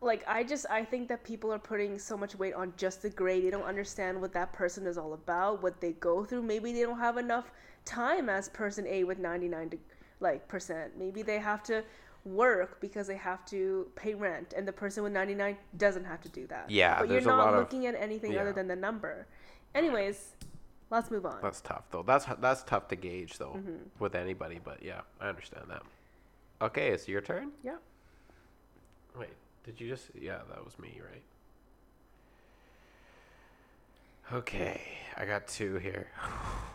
like, 0.00 0.24
I 0.26 0.42
just 0.42 0.66
I 0.68 0.84
think 0.84 1.06
that 1.06 1.22
people 1.22 1.52
are 1.52 1.58
putting 1.60 2.00
so 2.00 2.16
much 2.16 2.34
weight 2.34 2.52
on 2.52 2.72
just 2.76 3.02
the 3.02 3.10
grade. 3.10 3.44
They 3.44 3.50
don't 3.50 3.62
understand 3.62 4.20
what 4.20 4.32
that 4.32 4.52
person 4.52 4.88
is 4.88 4.98
all 4.98 5.12
about, 5.12 5.62
what 5.62 5.80
they 5.80 5.92
go 5.92 6.24
through. 6.24 6.42
Maybe 6.42 6.72
they 6.72 6.82
don't 6.82 6.98
have 6.98 7.16
enough 7.16 7.52
time 7.84 8.28
as 8.28 8.48
person 8.48 8.88
A 8.88 9.04
with 9.04 9.20
ninety 9.20 9.46
nine 9.46 9.70
like 10.18 10.48
percent. 10.48 10.98
Maybe 10.98 11.22
they 11.22 11.38
have 11.38 11.62
to 11.64 11.84
work 12.24 12.80
because 12.80 13.06
they 13.06 13.16
have 13.16 13.44
to 13.46 13.86
pay 13.96 14.14
rent, 14.14 14.54
and 14.56 14.66
the 14.66 14.72
person 14.72 15.02
with 15.02 15.12
ninety 15.12 15.34
nine 15.34 15.56
doesn't 15.76 16.04
have 16.04 16.20
to 16.22 16.28
do 16.28 16.46
that. 16.48 16.70
Yeah, 16.70 17.00
but 17.00 17.10
you're 17.10 17.20
not 17.20 17.38
lot 17.38 17.54
of- 17.54 17.60
looking 17.60 17.86
at 17.86 17.94
anything 17.94 18.32
yeah. 18.32 18.40
other 18.40 18.52
than 18.52 18.66
the 18.68 18.76
number. 18.76 19.26
Anyways, 19.74 20.32
let's 20.90 21.10
move 21.10 21.26
on. 21.26 21.38
That's 21.42 21.60
tough 21.60 21.84
though. 21.90 22.02
That's 22.02 22.26
that's 22.40 22.62
tough 22.62 22.88
to 22.88 22.96
gauge 22.96 23.38
though 23.38 23.54
Mm-hmm. 23.56 23.76
with 23.98 24.14
anybody. 24.14 24.60
But 24.62 24.82
yeah, 24.82 25.00
I 25.20 25.28
understand 25.28 25.66
that. 25.68 25.82
Okay, 26.62 26.88
it's 26.88 27.08
your 27.08 27.20
turn. 27.20 27.50
Yeah. 27.62 27.76
Wait, 29.18 29.28
did 29.64 29.80
you 29.80 29.88
just? 29.88 30.06
Yeah, 30.18 30.38
that 30.48 30.64
was 30.64 30.78
me, 30.78 31.00
right? 31.10 31.22
Okay, 34.32 34.80
I 35.16 35.26
got 35.26 35.46
two 35.46 35.76
here. 35.76 36.08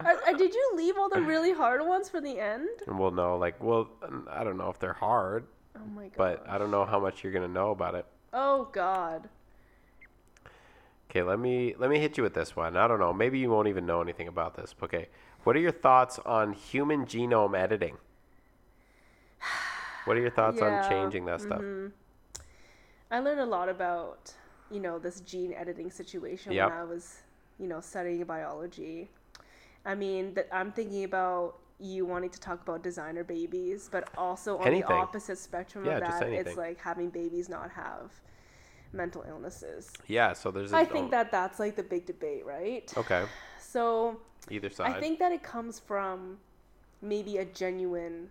Uh, 0.00 0.14
uh, 0.28 0.32
did 0.36 0.54
you 0.54 0.72
leave 0.74 0.96
all 0.98 1.08
the 1.08 1.20
really 1.20 1.52
hard 1.52 1.86
ones 1.86 2.08
for 2.08 2.20
the 2.20 2.38
end? 2.40 2.68
We'll 2.86 3.10
know, 3.10 3.36
like, 3.36 3.62
well, 3.62 3.88
I 4.30 4.42
don't 4.44 4.56
know 4.56 4.70
if 4.70 4.78
they're 4.78 4.92
hard, 4.92 5.46
Oh 5.76 5.86
my 5.94 6.04
god. 6.08 6.12
but 6.16 6.48
I 6.48 6.58
don't 6.58 6.70
know 6.70 6.84
how 6.84 6.98
much 7.00 7.22
you're 7.22 7.32
gonna 7.32 7.48
know 7.48 7.70
about 7.70 7.94
it. 7.94 8.06
Oh 8.32 8.68
god. 8.72 9.28
Okay, 11.10 11.22
let 11.22 11.38
me 11.38 11.74
let 11.78 11.90
me 11.90 12.00
hit 12.00 12.16
you 12.16 12.22
with 12.24 12.34
this 12.34 12.56
one. 12.56 12.76
I 12.76 12.88
don't 12.88 12.98
know. 12.98 13.12
Maybe 13.12 13.38
you 13.38 13.50
won't 13.50 13.68
even 13.68 13.86
know 13.86 14.00
anything 14.02 14.26
about 14.26 14.56
this. 14.56 14.74
Okay, 14.82 15.08
what 15.44 15.54
are 15.54 15.60
your 15.60 15.70
thoughts 15.70 16.18
on 16.26 16.52
human 16.54 17.06
genome 17.06 17.56
editing? 17.56 17.98
What 20.06 20.16
are 20.16 20.20
your 20.20 20.30
thoughts 20.30 20.58
Yeah, 20.60 20.82
on 20.82 20.88
changing 20.90 21.24
that 21.26 21.40
stuff? 21.40 21.62
I 23.10 23.20
learned 23.20 23.40
a 23.40 23.46
lot 23.46 23.68
about, 23.68 24.32
you 24.70 24.80
know, 24.80 24.98
this 24.98 25.20
gene 25.20 25.52
editing 25.54 25.90
situation 25.90 26.52
Yep. 26.52 26.68
when 26.70 26.78
I 26.78 26.84
was, 26.84 27.18
you 27.60 27.68
know, 27.68 27.80
studying 27.80 28.24
biology. 28.24 29.08
I 29.84 29.94
mean, 29.94 30.34
that 30.34 30.48
I'm 30.52 30.72
thinking 30.72 31.04
about 31.04 31.58
you 31.78 32.06
wanting 32.06 32.30
to 32.30 32.40
talk 32.40 32.62
about 32.62 32.82
designer 32.82 33.24
babies, 33.24 33.88
but 33.90 34.08
also 34.16 34.58
on 34.58 34.66
Anything. 34.66 34.88
the 34.88 34.94
opposite 34.94 35.38
spectrum 35.38 35.84
Yeah, 35.84 35.96
of 35.96 36.00
that, 36.00 36.28
it's 36.28 36.56
like 36.56 36.80
having 36.80 37.10
babies 37.10 37.48
not 37.48 37.70
have 37.70 38.12
mental 38.92 39.24
illnesses. 39.28 39.92
Yeah, 40.06 40.32
so 40.32 40.50
there's. 40.50 40.72
a 40.72 40.76
I 40.76 40.84
think 40.84 41.10
that 41.10 41.30
that's 41.30 41.58
like 41.58 41.76
the 41.76 41.82
big 41.82 42.06
debate, 42.06 42.46
right? 42.46 42.92
Okay, 42.96 43.24
So 43.58 44.20
either 44.50 44.70
side. 44.70 44.96
I 44.96 45.00
think 45.00 45.18
that 45.18 45.32
it 45.32 45.42
comes 45.42 45.80
from 45.80 46.38
maybe 47.02 47.38
a 47.38 47.44
genuine 47.44 48.30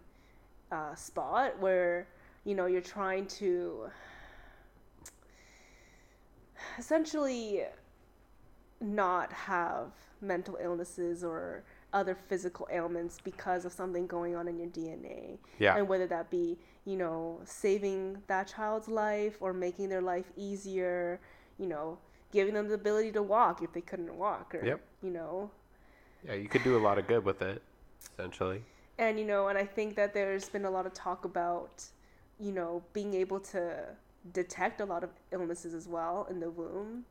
uh, 0.72 0.96
spot 0.96 1.60
where 1.60 2.08
you 2.46 2.56
know 2.56 2.66
you're 2.66 2.82
trying 2.82 3.28
to 3.28 3.90
essentially 6.78 7.64
not 8.84 9.32
have 9.34 9.92
mental 10.22 10.58
illnesses 10.62 11.24
or 11.24 11.64
other 11.94 12.16
physical 12.16 12.68
ailments 12.72 13.20
because 13.24 13.66
of 13.66 13.72
something 13.72 14.08
going 14.08 14.36
on 14.36 14.48
in 14.48 14.58
your 14.58 14.68
DNA. 14.70 15.38
Yeah. 15.60 15.78
And 15.78 15.88
whether 15.88 16.08
that 16.08 16.30
be, 16.30 16.58
you 16.86 16.98
know, 16.98 17.40
saving 17.46 18.18
that 18.28 18.48
child's 18.48 18.88
life 18.88 19.38
or 19.40 19.54
making 19.54 19.90
their 19.90 20.02
life 20.02 20.32
easier, 20.36 21.20
you 21.58 21.68
know, 21.68 21.98
giving 22.32 22.54
them 22.56 22.68
the 22.68 22.74
ability 22.74 23.12
to 23.14 23.22
walk 23.22 23.62
if 23.62 23.72
they 23.74 23.82
couldn't 23.82 24.14
walk 24.18 24.56
or 24.56 24.66
Yep. 24.66 24.82
you 25.04 25.12
know, 25.12 25.52
Yeah, 26.26 26.34
you 26.34 26.48
could 26.48 26.64
do 26.64 26.78
a 26.78 26.82
lot 26.82 26.98
of 26.98 27.08
good 27.08 27.24
with 27.24 27.42
it, 27.42 27.62
essentially. 28.12 28.64
and 28.98 29.18
you 29.20 29.26
know 29.26 29.48
and 29.48 29.58
i 29.58 29.66
think 29.66 29.96
that 29.96 30.14
there's 30.14 30.50
been 30.50 30.66
a 30.66 30.70
lot 30.70 30.86
of 30.86 30.94
talk 30.94 31.26
about 31.26 31.84
you 32.40 32.52
know 32.52 32.84
being 32.94 33.14
able 33.16 33.40
to 33.40 33.84
detect 34.34 34.82
a 34.82 34.86
lot 34.86 35.04
of 35.04 35.10
illnesses 35.32 35.74
as 35.74 35.88
well 35.88 36.28
in 36.30 36.40
the 36.40 36.50
womb 36.50 37.04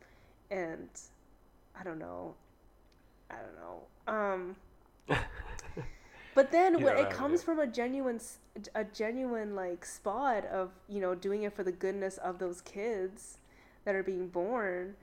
and 0.51 0.89
i 1.79 1.83
don't 1.85 1.99
know. 1.99 2.35
I 3.31 3.35
don't 3.37 3.57
know. 3.57 4.13
Um 4.13 4.57
but 6.35 6.51
then 6.53 6.79
You 6.79 6.85
when 6.85 6.97
it 6.99 7.11
comes 7.11 7.41
it. 7.41 7.45
from 7.45 7.59
a 7.59 7.67
genuine 7.67 8.21
a 8.75 8.85
genuine 8.85 9.55
like 9.55 9.85
spot 9.85 10.45
of 10.47 10.71
you 10.89 11.01
know 11.01 11.15
doing 11.15 11.43
it 11.45 11.55
for 11.55 11.63
the 11.65 11.73
goodness 11.73 12.19
of 12.19 12.39
those 12.39 12.61
kids 12.61 13.39
that 13.85 13.95
are 13.95 14.03
being 14.03 14.29
born 14.29 14.95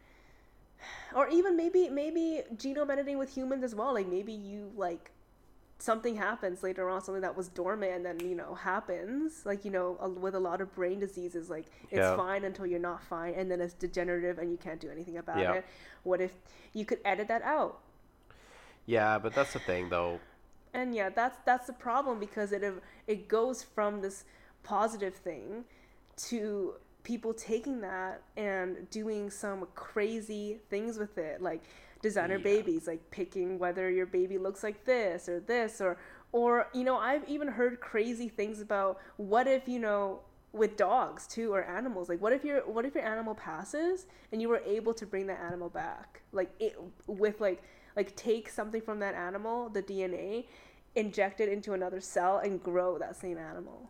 or 1.16 1.28
even 1.30 1.58
maybe 1.58 1.90
maybe 1.90 2.44
genome 2.56 2.90
editing 2.90 3.18
with 3.18 3.36
humans 3.36 3.64
as 3.64 3.76
well. 3.76 3.94
Like 3.94 4.08
maybe 4.08 4.34
you 4.34 4.72
like 4.76 5.12
something 5.82 6.16
happens 6.18 6.62
later 6.62 6.90
on 6.90 7.02
something 7.02 7.22
that 7.22 7.36
was 7.38 7.48
dormant 7.48 7.94
and 7.94 8.06
then 8.06 8.20
you 8.30 8.36
know 8.36 8.54
happens 8.54 9.46
like 9.46 9.64
you 9.64 9.72
know 9.72 9.98
a- 10.02 10.10
with 10.10 10.36
a 10.36 10.40
lot 10.40 10.60
of 10.60 10.74
brain 10.76 11.00
diseases 11.00 11.50
like 11.50 11.68
it's 11.90 12.00
Yeah. 12.00 12.18
fine 12.18 12.44
until 12.44 12.66
you're 12.68 12.80
not 12.82 13.02
fine 13.02 13.34
and 13.34 13.50
then 13.50 13.62
it's 13.62 13.74
degenerative 13.74 14.38
and 14.40 14.52
you 14.52 14.58
can't 14.58 14.82
do 14.82 14.90
anything 14.90 15.18
about 15.18 15.40
Yeah. 15.40 15.54
it 15.54 15.66
what 16.04 16.20
if 16.20 16.34
you 16.74 16.84
could 16.86 17.00
edit 17.06 17.28
that 17.30 17.42
out 17.44 17.80
Yeah, 18.86 19.20
but 19.20 19.34
that's 19.36 19.54
the 19.54 19.60
thing, 19.60 19.90
though. 19.90 20.20
and 20.74 20.94
yeah 20.94 21.10
that's 21.10 21.38
that's 21.46 21.68
the 21.68 21.74
problem 21.74 22.20
because 22.20 22.52
it 22.52 22.64
it 23.08 23.28
goes 23.28 23.64
from 23.64 24.02
this 24.02 24.26
positive 24.64 25.16
thing 25.16 25.66
to 26.28 26.74
people 27.04 27.34
taking 27.34 27.80
that 27.82 28.22
and 28.36 28.90
doing 28.92 29.30
some 29.32 29.66
crazy 29.74 30.60
things 30.70 30.98
with 31.00 31.18
it 31.18 31.42
like 31.42 31.64
designer 32.02 32.38
Yeah. 32.38 32.44
babies, 32.44 32.88
like 32.88 33.10
picking 33.12 33.60
whether 33.60 33.90
your 33.90 34.06
baby 34.06 34.38
looks 34.38 34.64
like 34.64 34.86
this 34.86 35.28
or 35.30 35.40
this 35.40 35.82
or 35.82 35.98
or 36.32 36.68
you 36.74 36.84
know, 36.84 36.98
I've 36.98 37.28
even 37.28 37.48
heard 37.48 37.80
crazy 37.80 38.30
things 38.30 38.62
about 38.62 39.00
what 39.18 39.48
if, 39.48 39.68
you 39.68 39.80
know, 39.80 40.20
with 40.52 40.78
dogs 40.78 41.26
too 41.28 41.54
or 41.54 41.64
animals. 41.64 42.10
Like 42.10 42.22
what 42.22 42.34
if 42.34 42.44
your 42.44 42.62
what 42.62 42.86
if 42.86 42.96
your 42.96 43.04
animal 43.06 43.36
passes 43.36 44.06
and 44.32 44.42
you 44.42 44.50
were 44.50 44.62
able 44.66 44.94
to 44.94 45.06
bring 45.06 45.28
that 45.28 45.40
animal 45.40 45.70
back? 45.70 46.22
Like 46.32 46.52
it 46.60 46.80
with 47.08 47.42
like 47.42 47.62
like 47.96 48.16
take 48.16 48.50
something 48.50 48.82
from 48.82 49.00
that 49.00 49.16
animal, 49.16 49.70
the 49.70 49.82
DNA, 49.82 50.46
inject 50.96 51.42
it 51.42 51.50
into 51.50 51.74
another 51.74 52.00
cell 52.00 52.38
and 52.38 52.62
grow 52.64 52.98
that 52.98 53.16
same 53.16 53.38
animal. 53.38 53.90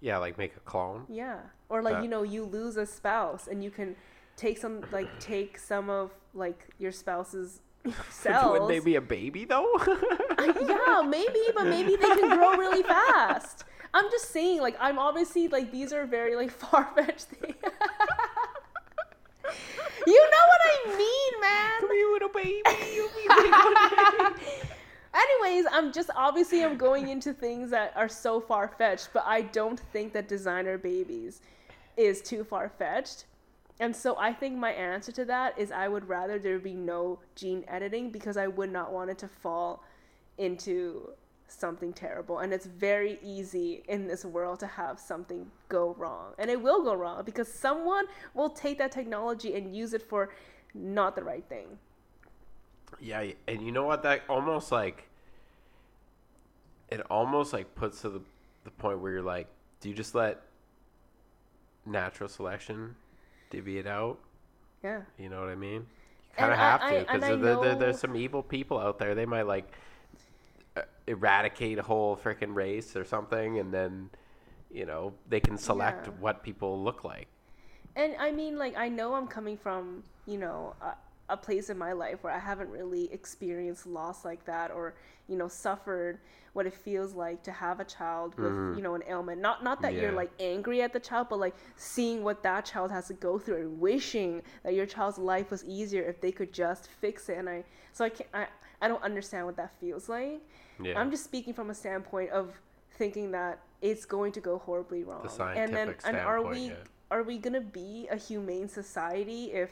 Yeah, 0.00 0.18
like 0.18 0.36
make 0.36 0.56
a 0.56 0.60
clone. 0.60 1.04
Yeah. 1.08 1.38
Or 1.68 1.80
like, 1.80 1.94
That- 1.94 2.02
you 2.02 2.08
know, 2.08 2.22
you 2.22 2.44
lose 2.44 2.76
a 2.76 2.84
spouse 2.86 3.46
and 3.46 3.62
you 3.62 3.70
can 3.70 3.96
take 4.36 4.58
some 4.58 4.82
like 4.92 5.08
take 5.20 5.58
some 5.58 5.90
of 5.90 6.10
like 6.34 6.68
your 6.78 6.92
spouse's 6.92 7.60
cells. 8.10 8.52
Wouldn't 8.52 8.68
they 8.68 8.80
be 8.80 8.96
a 8.96 9.00
baby 9.00 9.44
though? 9.44 9.68
yeah, 10.38 11.02
maybe, 11.06 11.40
but 11.54 11.66
maybe 11.66 11.96
they 11.96 12.08
can 12.16 12.36
grow 12.36 12.52
really 12.56 12.82
fast. 12.94 13.64
I'm 13.94 14.10
just 14.10 14.30
saying, 14.30 14.60
like, 14.60 14.76
I'm 14.80 14.98
obviously 14.98 15.48
like 15.48 15.70
these 15.70 15.92
are 15.92 16.06
very 16.06 16.34
like 16.34 16.50
far 16.50 16.90
fetched 16.94 17.26
things. 17.26 17.54
you 20.06 20.30
know 20.30 20.44
what 20.48 20.60
I 20.64 20.96
mean, 20.96 21.40
man. 21.40 21.80
Come 21.80 21.92
here 21.92 22.16
a 22.16 22.28
baby. 22.28 22.62
You'll 22.94 23.08
be 23.08 23.28
big. 23.28 24.62
Anyways, 25.14 25.66
I'm 25.70 25.92
just 25.92 26.10
obviously 26.16 26.64
I'm 26.64 26.76
going 26.78 27.08
into 27.08 27.34
things 27.34 27.70
that 27.70 27.92
are 27.96 28.08
so 28.08 28.40
far 28.40 28.68
fetched, 28.68 29.10
but 29.12 29.24
I 29.26 29.42
don't 29.42 29.78
think 29.78 30.14
that 30.14 30.26
designer 30.26 30.78
babies 30.78 31.42
is 31.96 32.22
too 32.22 32.44
far 32.44 32.70
fetched. 32.70 33.26
And 33.82 33.96
so 33.96 34.16
I 34.16 34.32
think 34.32 34.56
my 34.56 34.70
answer 34.70 35.10
to 35.10 35.24
that 35.24 35.58
is 35.58 35.72
I 35.72 35.88
would 35.88 36.08
rather 36.08 36.38
there 36.38 36.60
be 36.60 36.72
no 36.72 37.18
gene 37.34 37.64
editing 37.66 38.12
because 38.12 38.36
I 38.36 38.46
would 38.46 38.70
not 38.70 38.92
want 38.92 39.10
it 39.10 39.18
to 39.18 39.26
fall 39.26 39.82
into 40.38 41.10
something 41.48 41.92
terrible. 41.92 42.38
And 42.38 42.52
it's 42.52 42.66
very 42.66 43.18
easy 43.24 43.82
in 43.88 44.06
this 44.06 44.24
world 44.24 44.60
to 44.60 44.68
have 44.68 45.00
something 45.00 45.50
go 45.68 45.96
wrong. 45.98 46.34
And 46.38 46.48
it 46.48 46.62
will 46.62 46.84
go 46.84 46.94
wrong 46.94 47.24
because 47.24 47.52
someone 47.52 48.04
will 48.34 48.50
take 48.50 48.78
that 48.78 48.92
technology 48.92 49.56
and 49.56 49.74
use 49.74 49.94
it 49.94 50.02
for 50.08 50.30
not 50.74 51.16
the 51.16 51.24
right 51.24 51.44
thing. 51.48 51.66
Yeah, 53.00 53.32
and 53.48 53.62
you 53.62 53.72
know 53.72 53.82
what? 53.82 54.04
That 54.04 54.22
almost 54.28 54.70
like 54.70 55.08
it 56.88 57.00
almost 57.10 57.52
like 57.52 57.74
puts 57.74 58.02
to 58.02 58.10
the 58.10 58.20
the 58.62 58.70
point 58.70 59.00
where 59.00 59.10
you're 59.10 59.22
like, 59.22 59.48
do 59.80 59.88
you 59.88 59.94
just 59.96 60.14
let 60.14 60.40
natural 61.84 62.28
selection 62.28 62.94
divvy 63.52 63.78
it 63.78 63.86
out? 63.86 64.18
Yeah. 64.82 65.02
You 65.18 65.28
know 65.28 65.38
what 65.40 65.50
I 65.50 65.54
mean? 65.54 65.86
You 66.30 66.36
kind 66.36 66.52
of 66.52 66.58
have 66.58 66.80
I- 66.82 66.92
to 66.94 67.00
because 67.00 67.40
there, 67.40 67.56
there, 67.60 67.74
there's 67.76 68.00
some 68.00 68.16
evil 68.16 68.42
people 68.42 68.78
out 68.78 68.98
there. 68.98 69.14
They 69.14 69.26
might 69.26 69.46
like 69.46 69.70
eradicate 71.06 71.78
a 71.78 71.82
whole 71.82 72.16
freaking 72.16 72.54
race 72.54 72.96
or 72.96 73.04
something, 73.04 73.58
and 73.58 73.72
then 73.72 74.10
you 74.72 74.86
know 74.86 75.12
they 75.28 75.40
can 75.40 75.58
select 75.58 76.06
Yeah. 76.06 76.12
what 76.18 76.42
people 76.42 76.82
look 76.82 77.04
like. 77.04 77.28
And 77.94 78.14
I 78.18 78.32
mean, 78.32 78.56
like, 78.56 78.74
I 78.76 78.88
know 78.88 79.14
I'm 79.14 79.26
coming 79.26 79.58
from, 79.58 80.02
you 80.26 80.38
know, 80.38 80.74
a, 81.32 81.36
place 81.36 81.70
in 81.70 81.78
my 81.78 81.92
life 81.92 82.22
where 82.22 82.32
I 82.32 82.38
haven't 82.38 82.70
really 82.70 83.12
experienced 83.12 83.86
loss 83.86 84.24
like 84.24 84.44
that 84.44 84.70
or, 84.70 84.94
you 85.28 85.36
know, 85.36 85.48
suffered 85.48 86.18
what 86.52 86.66
it 86.66 86.74
feels 86.74 87.14
like 87.14 87.42
to 87.42 87.52
have 87.52 87.80
a 87.80 87.84
child 87.84 88.38
with, 88.38 88.52
you 88.76 88.82
know, 88.82 88.94
an 88.94 89.02
ailment. 89.08 89.40
Not 89.40 89.64
not 89.64 89.80
that 89.82 89.94
you're 89.94 90.08
Mm-hmm. 90.08 90.16
Like 90.16 90.30
angry 90.40 90.82
at 90.82 90.92
the 90.92 91.00
child, 91.00 91.28
but 91.30 91.38
like 91.38 91.54
seeing 91.76 92.22
what 92.22 92.42
that 92.42 92.64
child 92.66 92.90
has 92.90 93.06
to 93.08 93.14
go 93.14 93.38
through 93.38 93.56
and 93.62 93.80
wishing 93.80 94.42
that 94.62 94.74
your 94.74 94.86
child's 94.86 95.18
life 95.18 95.50
was 95.50 95.64
easier 95.64 96.02
if 96.02 96.20
they 96.20 96.32
could 96.32 96.52
just 96.52 96.88
fix 97.00 97.28
it. 97.28 97.38
And 97.38 97.48
I, 97.48 97.64
so 97.92 98.04
I 98.04 98.10
can't, 98.10 98.28
I, 98.34 98.46
I 98.82 98.88
don't 98.88 99.02
understand 99.02 99.46
what 99.46 99.56
that 99.56 99.72
feels 99.80 100.08
like. 100.08 100.42
Yeah. 100.82 100.98
I'm 100.98 101.10
just 101.10 101.24
speaking 101.24 101.54
from 101.54 101.70
a 101.70 101.74
standpoint 101.74 102.30
of 102.30 102.52
thinking 102.98 103.30
that 103.32 103.60
it's 103.80 104.04
going 104.04 104.32
to 104.32 104.40
go 104.40 104.58
horribly 104.58 105.04
wrong. 105.04 105.22
and 105.22 105.74
then, 105.74 105.96
scientific 105.98 106.00
and 106.06 106.16
are 106.16 106.42
we 106.42 106.68
yeah. 106.68 106.74
are 107.10 107.22
we 107.22 107.38
gonna 107.38 107.60
be 107.60 108.08
a 108.10 108.16
humane 108.16 108.68
society 108.68 109.52
if 109.52 109.70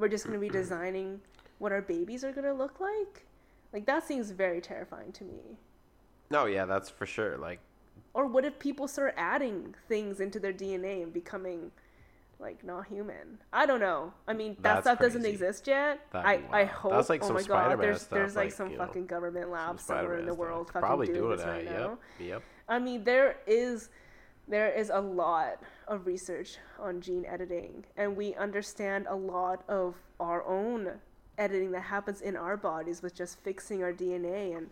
we're 0.00 0.08
just 0.08 0.26
gonna 0.26 0.38
be 0.38 0.48
mm-hmm. 0.48 0.56
designing 0.56 1.20
what 1.58 1.72
our 1.72 1.82
babies 1.82 2.24
are 2.24 2.32
gonna 2.32 2.54
look 2.54 2.80
like? 2.80 3.26
Like 3.72 3.86
that 3.86 4.06
seems 4.06 4.30
very 4.30 4.60
terrifying 4.60 5.12
to 5.12 5.24
me. 5.24 5.58
No, 6.30 6.46
yeah, 6.46 6.64
that's 6.64 6.88
for 6.88 7.06
sure. 7.06 7.36
Like, 7.36 7.60
Or 8.14 8.26
what 8.26 8.44
if 8.44 8.58
people 8.58 8.88
start 8.88 9.14
adding 9.16 9.74
things 9.88 10.20
into 10.20 10.38
their 10.38 10.52
DNA 10.52 11.02
and 11.02 11.12
becoming 11.12 11.72
like 12.38 12.64
not 12.64 12.86
human? 12.86 13.38
I 13.52 13.66
don't 13.66 13.80
know. 13.80 14.12
I 14.26 14.32
mean, 14.32 14.54
that 14.60 14.62
That's 14.62 14.86
stuff 14.86 14.98
doesn't 15.00 15.26
exist 15.26 15.66
yet. 15.66 16.00
That'd 16.12 16.44
I, 16.50 16.60
I 16.60 16.64
hope. 16.64 16.92
That's 16.92 17.10
like 17.10 17.22
oh 17.22 17.26
some 17.26 17.34
my 17.34 17.40
god, 17.40 17.46
Spider-Man 17.46 17.78
there's 17.86 18.02
stuff, 18.02 18.10
there's 18.10 18.36
like, 18.36 18.46
like, 18.46 18.52
some 18.52 18.70
you 18.70 18.78
know, 18.78 18.86
fucking 18.86 19.06
government 19.06 19.50
lab 19.50 19.80
some 19.80 19.98
somewhere 19.98 20.18
in 20.18 20.26
the 20.26 20.34
world 20.34 20.68
stuff. 20.68 20.82
fucking 20.82 20.86
Probably 20.86 21.06
doing 21.06 21.20
doing 21.20 21.36
this 21.36 21.46
right 21.46 21.64
yep. 21.64 21.72
now. 21.72 21.98
Yep. 22.18 22.42
I 22.68 22.78
mean, 22.78 23.04
there 23.04 23.38
is 23.46 23.90
there 24.50 24.70
is 24.70 24.90
a 24.92 25.00
lot 25.00 25.62
of 25.88 26.06
research 26.06 26.58
on 26.78 27.00
gene 27.00 27.24
editing, 27.24 27.84
and 27.96 28.16
we 28.16 28.34
understand 28.34 29.06
a 29.08 29.14
lot 29.14 29.62
of 29.68 29.94
our 30.18 30.44
own 30.46 30.90
editing 31.38 31.70
that 31.70 31.82
happens 31.82 32.20
in 32.20 32.36
our 32.36 32.56
bodies 32.56 33.00
with 33.02 33.14
just 33.14 33.38
fixing 33.40 33.82
our 33.82 33.92
DNA 33.92 34.56
and 34.56 34.68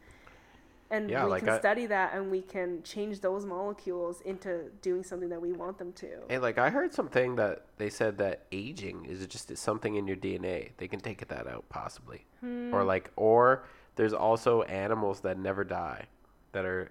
and 0.90 1.10
Yeah, 1.10 1.24
we 1.24 1.30
like 1.30 1.40
can 1.44 1.50
I- 1.50 1.58
study 1.58 1.84
that 1.86 2.14
and 2.14 2.30
we 2.30 2.40
can 2.40 2.82
change 2.82 3.20
those 3.20 3.44
molecules 3.44 4.22
into 4.22 4.70
doing 4.80 5.02
something 5.04 5.28
that 5.28 5.40
we 5.40 5.52
want 5.52 5.76
them 5.76 5.92
to. 5.94 6.08
And 6.30 6.40
like 6.42 6.56
I 6.56 6.70
heard 6.70 6.94
something 6.94 7.36
that 7.36 7.66
they 7.76 7.90
said 7.90 8.16
that 8.18 8.44
aging 8.52 9.04
is 9.04 9.26
just 9.26 9.54
something 9.58 9.96
in 9.96 10.06
your 10.06 10.16
DNA. 10.16 10.70
They 10.78 10.88
can 10.88 11.00
take 11.00 11.26
that 11.28 11.46
out 11.46 11.68
possibly, 11.68 12.24
Hmm. 12.40 12.72
or 12.74 12.84
like, 12.84 13.10
or 13.16 13.64
there's 13.96 14.14
also 14.14 14.62
animals 14.62 15.20
that 15.20 15.38
never 15.38 15.62
die, 15.62 16.06
that 16.52 16.64
are 16.64 16.90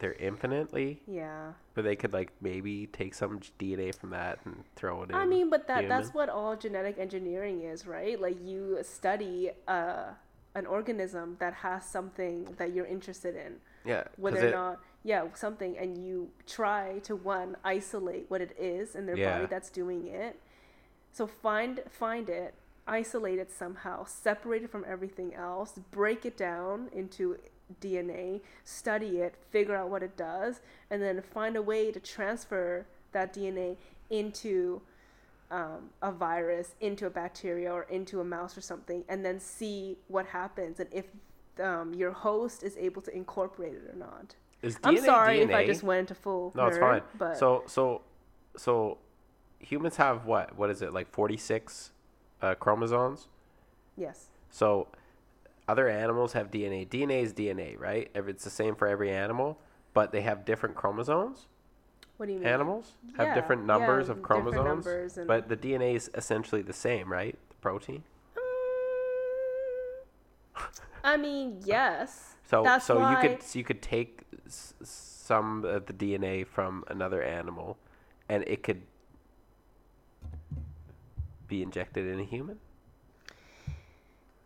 they're 0.00 0.14
infinitely, 0.14 1.00
Yeah. 1.06 1.52
but 1.74 1.84
they 1.84 1.96
could 1.96 2.12
like 2.12 2.32
maybe 2.40 2.86
take 2.88 3.14
some 3.14 3.40
DNA 3.58 3.94
from 3.94 4.10
that 4.10 4.38
and 4.44 4.64
throw 4.76 5.02
it 5.02 5.10
in. 5.10 5.14
I 5.14 5.24
mean, 5.24 5.50
but 5.50 5.66
that 5.68 5.84
human. 5.84 5.88
that's 5.88 6.12
what 6.14 6.28
all 6.28 6.56
genetic 6.56 6.98
engineering 6.98 7.62
is, 7.62 7.86
right? 7.86 8.20
Like 8.20 8.36
you 8.44 8.78
study 8.82 9.50
uh, 9.68 10.06
an 10.54 10.66
organism 10.66 11.36
that 11.38 11.54
has 11.54 11.84
something 11.84 12.54
that 12.58 12.72
you're 12.74 12.86
interested 12.86 13.36
in. 13.36 13.56
Yeah. 13.86 14.04
whether 14.16 14.38
or 14.40 14.46
it- 14.46 14.50
not 14.52 14.80
yeah 15.02 15.26
something 15.34 15.76
and 15.76 15.98
you 15.98 16.30
try 16.46 17.00
to 17.00 17.14
one 17.14 17.54
isolate 17.62 18.24
what 18.30 18.40
it 18.40 18.56
is 18.58 18.94
in 18.96 19.04
their 19.04 19.14
Yeah. 19.18 19.34
body 19.34 19.46
that's 19.46 19.68
doing 19.68 20.06
it 20.06 20.40
so 21.12 21.26
find 21.26 21.82
find 21.90 22.30
it 22.30 22.54
isolate 22.88 23.38
it 23.38 23.50
somehow 23.50 24.04
separate 24.06 24.62
it 24.62 24.70
from 24.70 24.86
everything 24.88 25.34
else 25.34 25.78
break 25.90 26.24
it 26.24 26.34
down 26.38 26.88
into 26.94 27.36
dna 27.80 28.40
study 28.64 29.18
it 29.18 29.34
figure 29.50 29.74
out 29.74 29.88
what 29.88 30.02
it 30.02 30.16
does 30.16 30.60
and 30.90 31.02
then 31.02 31.22
find 31.22 31.56
a 31.56 31.62
way 31.62 31.90
to 31.90 31.98
transfer 32.00 32.86
that 33.12 33.34
dna 33.34 33.76
into 34.10 34.80
um, 35.50 35.90
a 36.02 36.10
virus 36.10 36.74
into 36.80 37.06
a 37.06 37.10
bacteria 37.10 37.72
or 37.72 37.84
into 37.84 38.20
a 38.20 38.24
mouse 38.24 38.56
or 38.56 38.60
something 38.60 39.04
and 39.08 39.24
then 39.24 39.38
see 39.40 39.96
what 40.08 40.26
happens 40.26 40.80
and 40.80 40.88
if 40.92 41.06
um, 41.62 41.94
your 41.94 42.12
host 42.12 42.62
is 42.62 42.76
able 42.76 43.02
to 43.02 43.14
incorporate 43.14 43.74
it 43.74 43.90
or 43.92 43.96
not. 43.96 44.34
is 44.62 44.78
I'm 44.82 44.96
DNA 44.96 45.04
sorry 45.04 45.40
if 45.40 45.50
I 45.50 45.66
just 45.66 45.82
went 45.82 46.00
into 46.00 46.14
full. 46.14 46.52
No, 46.54 46.66
it's 46.66 46.76
nerd, 46.76 46.80
fine. 46.80 47.02
But 47.18 47.36
So 47.38 47.62
so 47.66 48.02
so 48.56 48.98
humans 49.58 49.96
have 49.96 50.26
what? 50.26 50.56
What 50.56 50.70
is 50.70 50.82
it? 50.82 50.92
Like 50.92 51.10
46 51.10 51.90
uh, 52.42 52.54
chromosomes? 52.56 53.28
yes, 53.96 54.26
So 54.50 54.88
other 55.68 55.88
animals 55.88 56.32
have 56.34 56.50
DNA. 56.50 56.86
DNA 56.88 57.22
is 57.22 57.32
DNA, 57.32 57.78
right? 57.78 58.10
It's 58.14 58.44
the 58.44 58.50
same 58.50 58.74
for 58.74 58.86
every 58.86 59.10
animal, 59.10 59.58
but 59.92 60.12
they 60.12 60.20
have 60.22 60.44
different 60.44 60.74
chromosomes. 60.74 61.46
what 62.16 62.26
do 62.26 62.32
you 62.32 62.38
mean? 62.38 62.48
Animals 62.48 62.92
have 63.16 63.28
Yeah, 63.28 63.34
different 63.34 63.64
numbers 63.64 64.06
yeah, 64.06 64.12
of 64.12 64.22
chromosomes, 64.22 64.84
numbers 64.86 65.18
but 65.26 65.48
the 65.48 65.56
DNA 65.56 65.94
is 65.94 66.10
essentially 66.14 66.62
the 66.62 66.72
same, 66.72 67.10
right? 67.10 67.38
The 67.48 67.54
protein. 67.56 68.02
Mm, 68.36 68.40
I 71.04 71.16
mean, 71.16 71.60
yes. 71.64 72.36
So 72.46 72.62
That's 72.62 72.84
so 72.86 72.98
why, 73.00 73.10
you 73.12 73.16
could 73.16 73.42
so 73.42 73.58
you 73.58 73.64
could 73.64 73.80
take 73.82 74.22
s- 74.46 74.74
some 74.82 75.64
of 75.64 75.86
the 75.86 75.92
DNA 75.94 76.46
from 76.46 76.84
another 76.88 77.22
animal, 77.22 77.78
and 78.28 78.44
it 78.46 78.62
could 78.62 78.82
be 81.48 81.62
injected 81.62 82.06
in 82.06 82.20
a 82.20 82.24
human. 82.24 82.58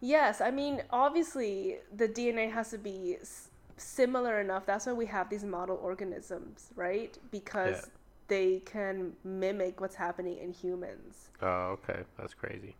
Yes, 0.00 0.40
I 0.40 0.50
mean, 0.50 0.82
obviously 0.90 1.78
the 1.94 2.08
DNA 2.08 2.50
has 2.52 2.70
to 2.70 2.78
be 2.78 3.16
s- 3.20 3.48
similar 3.76 4.40
enough. 4.40 4.64
That's 4.66 4.86
why 4.86 4.92
we 4.92 5.06
have 5.06 5.28
these 5.28 5.44
model 5.44 5.78
organisms, 5.82 6.70
right? 6.76 7.16
Because 7.30 7.76
Yeah. 7.82 7.90
they 8.28 8.60
can 8.60 9.16
mimic 9.24 9.80
what's 9.80 9.96
happening 9.96 10.38
in 10.38 10.52
humans. 10.52 11.30
Oh, 11.42 11.76
okay, 11.78 12.04
that's 12.16 12.34
crazy. 12.34 12.76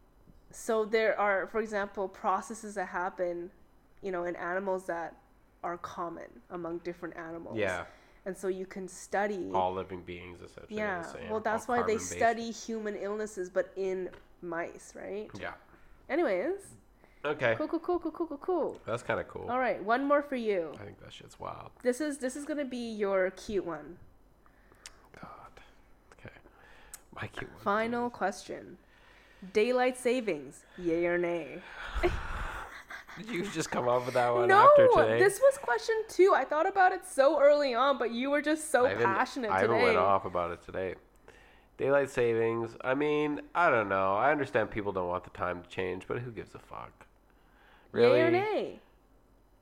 So 0.51 0.85
there 0.85 1.19
are, 1.19 1.47
for 1.49 1.61
example, 1.61 2.09
processes 2.09 2.75
that 2.77 2.87
happen, 2.89 3.51
you 4.01 4.13
know, 4.13 4.25
in 4.25 4.37
animals 4.37 4.87
that 4.87 5.15
are 5.65 5.77
common 5.79 6.43
among 6.51 6.79
different 6.79 7.17
animals. 7.17 7.59
Yeah, 7.59 7.85
And 8.25 8.37
so 8.37 8.47
you 8.49 8.65
can 8.67 8.87
study. 8.89 9.51
all 9.53 9.73
living 9.75 10.03
beings 10.03 10.41
essentially. 10.41 10.77
yeah. 10.79 11.03
same, 11.03 11.31
Well, 11.31 11.41
that's 11.41 11.67
why 11.67 11.83
they 11.83 11.99
study 11.99 12.51
human 12.53 12.95
illnesses, 12.95 13.51
but 13.51 13.73
in 13.75 14.11
mice, 14.43 14.93
right? 14.95 15.29
Yeah. 15.41 15.55
Anyways, 16.09 16.77
Okay. 17.25 17.55
Cool, 17.59 17.69
cool, 17.69 17.81
cool, 17.81 17.99
cool, 17.99 18.13
cool, 18.13 18.27
cool, 18.27 18.39
cool. 18.39 18.81
That's 18.87 19.03
kind 19.03 19.19
of 19.21 19.29
cool. 19.29 19.47
All 19.49 19.59
right, 19.59 19.83
one 19.83 20.07
more 20.07 20.23
for 20.23 20.37
you. 20.37 20.71
I 20.81 20.85
think 20.85 21.01
that 21.01 21.13
shit's 21.13 21.39
wild. 21.39 21.71
This 21.83 22.01
is 22.01 22.19
this 22.19 22.37
is 22.37 22.45
gonna 22.45 22.65
be 22.65 22.93
your 22.93 23.31
cute 23.31 23.67
one. 23.67 23.99
God. 25.21 25.31
Okay. 26.13 26.35
My 27.15 27.27
cute 27.29 27.51
one. 27.53 27.63
Final 27.63 28.09
question: 28.11 28.79
Daylight 29.53 29.97
savings, 29.97 30.65
yay 30.77 31.07
or 31.07 31.19
nay? 31.19 31.61
Did 33.19 33.31
you 33.31 33.47
just 33.51 33.71
come 33.71 33.89
up 33.89 34.05
with 34.05 34.15
that 34.15 34.33
one 34.33 34.47
no, 34.47 34.69
after 34.71 34.89
today? 35.03 35.19
this 35.19 35.41
was 35.41 35.59
question 35.59 35.97
two. 36.09 36.35
I 36.37 36.45
thought 36.45 36.69
about 36.69 36.93
it 36.93 37.01
so 37.05 37.41
early 37.41 37.75
on, 37.75 37.99
but 37.99 38.13
you 38.13 38.31
were 38.31 38.41
just 38.41 38.71
so 38.71 38.87
I 38.87 38.95
passionate 38.95 39.51
I 39.51 39.63
today. 39.63 39.73
haven't 39.73 39.87
went 39.87 39.97
off 39.99 40.25
about 40.25 40.53
it 40.53 40.63
today. 40.63 40.95
Daylight 41.79 42.11
savings. 42.11 42.77
I 42.83 42.95
mean, 42.95 43.41
I 43.55 43.71
don't 43.71 43.89
know. 43.89 44.15
I 44.15 44.33
understand 44.33 44.71
people 44.71 44.93
don't 44.93 45.09
want 45.09 45.25
the 45.25 45.31
time 45.31 45.63
to 45.63 45.69
change, 45.69 46.07
but 46.09 46.19
who 46.19 46.31
gives 46.33 46.55
a 46.55 46.59
fuck? 46.59 47.07
Really? 47.93 48.19
Yay 48.19 48.27
or 48.27 48.31
nay? 48.31 48.81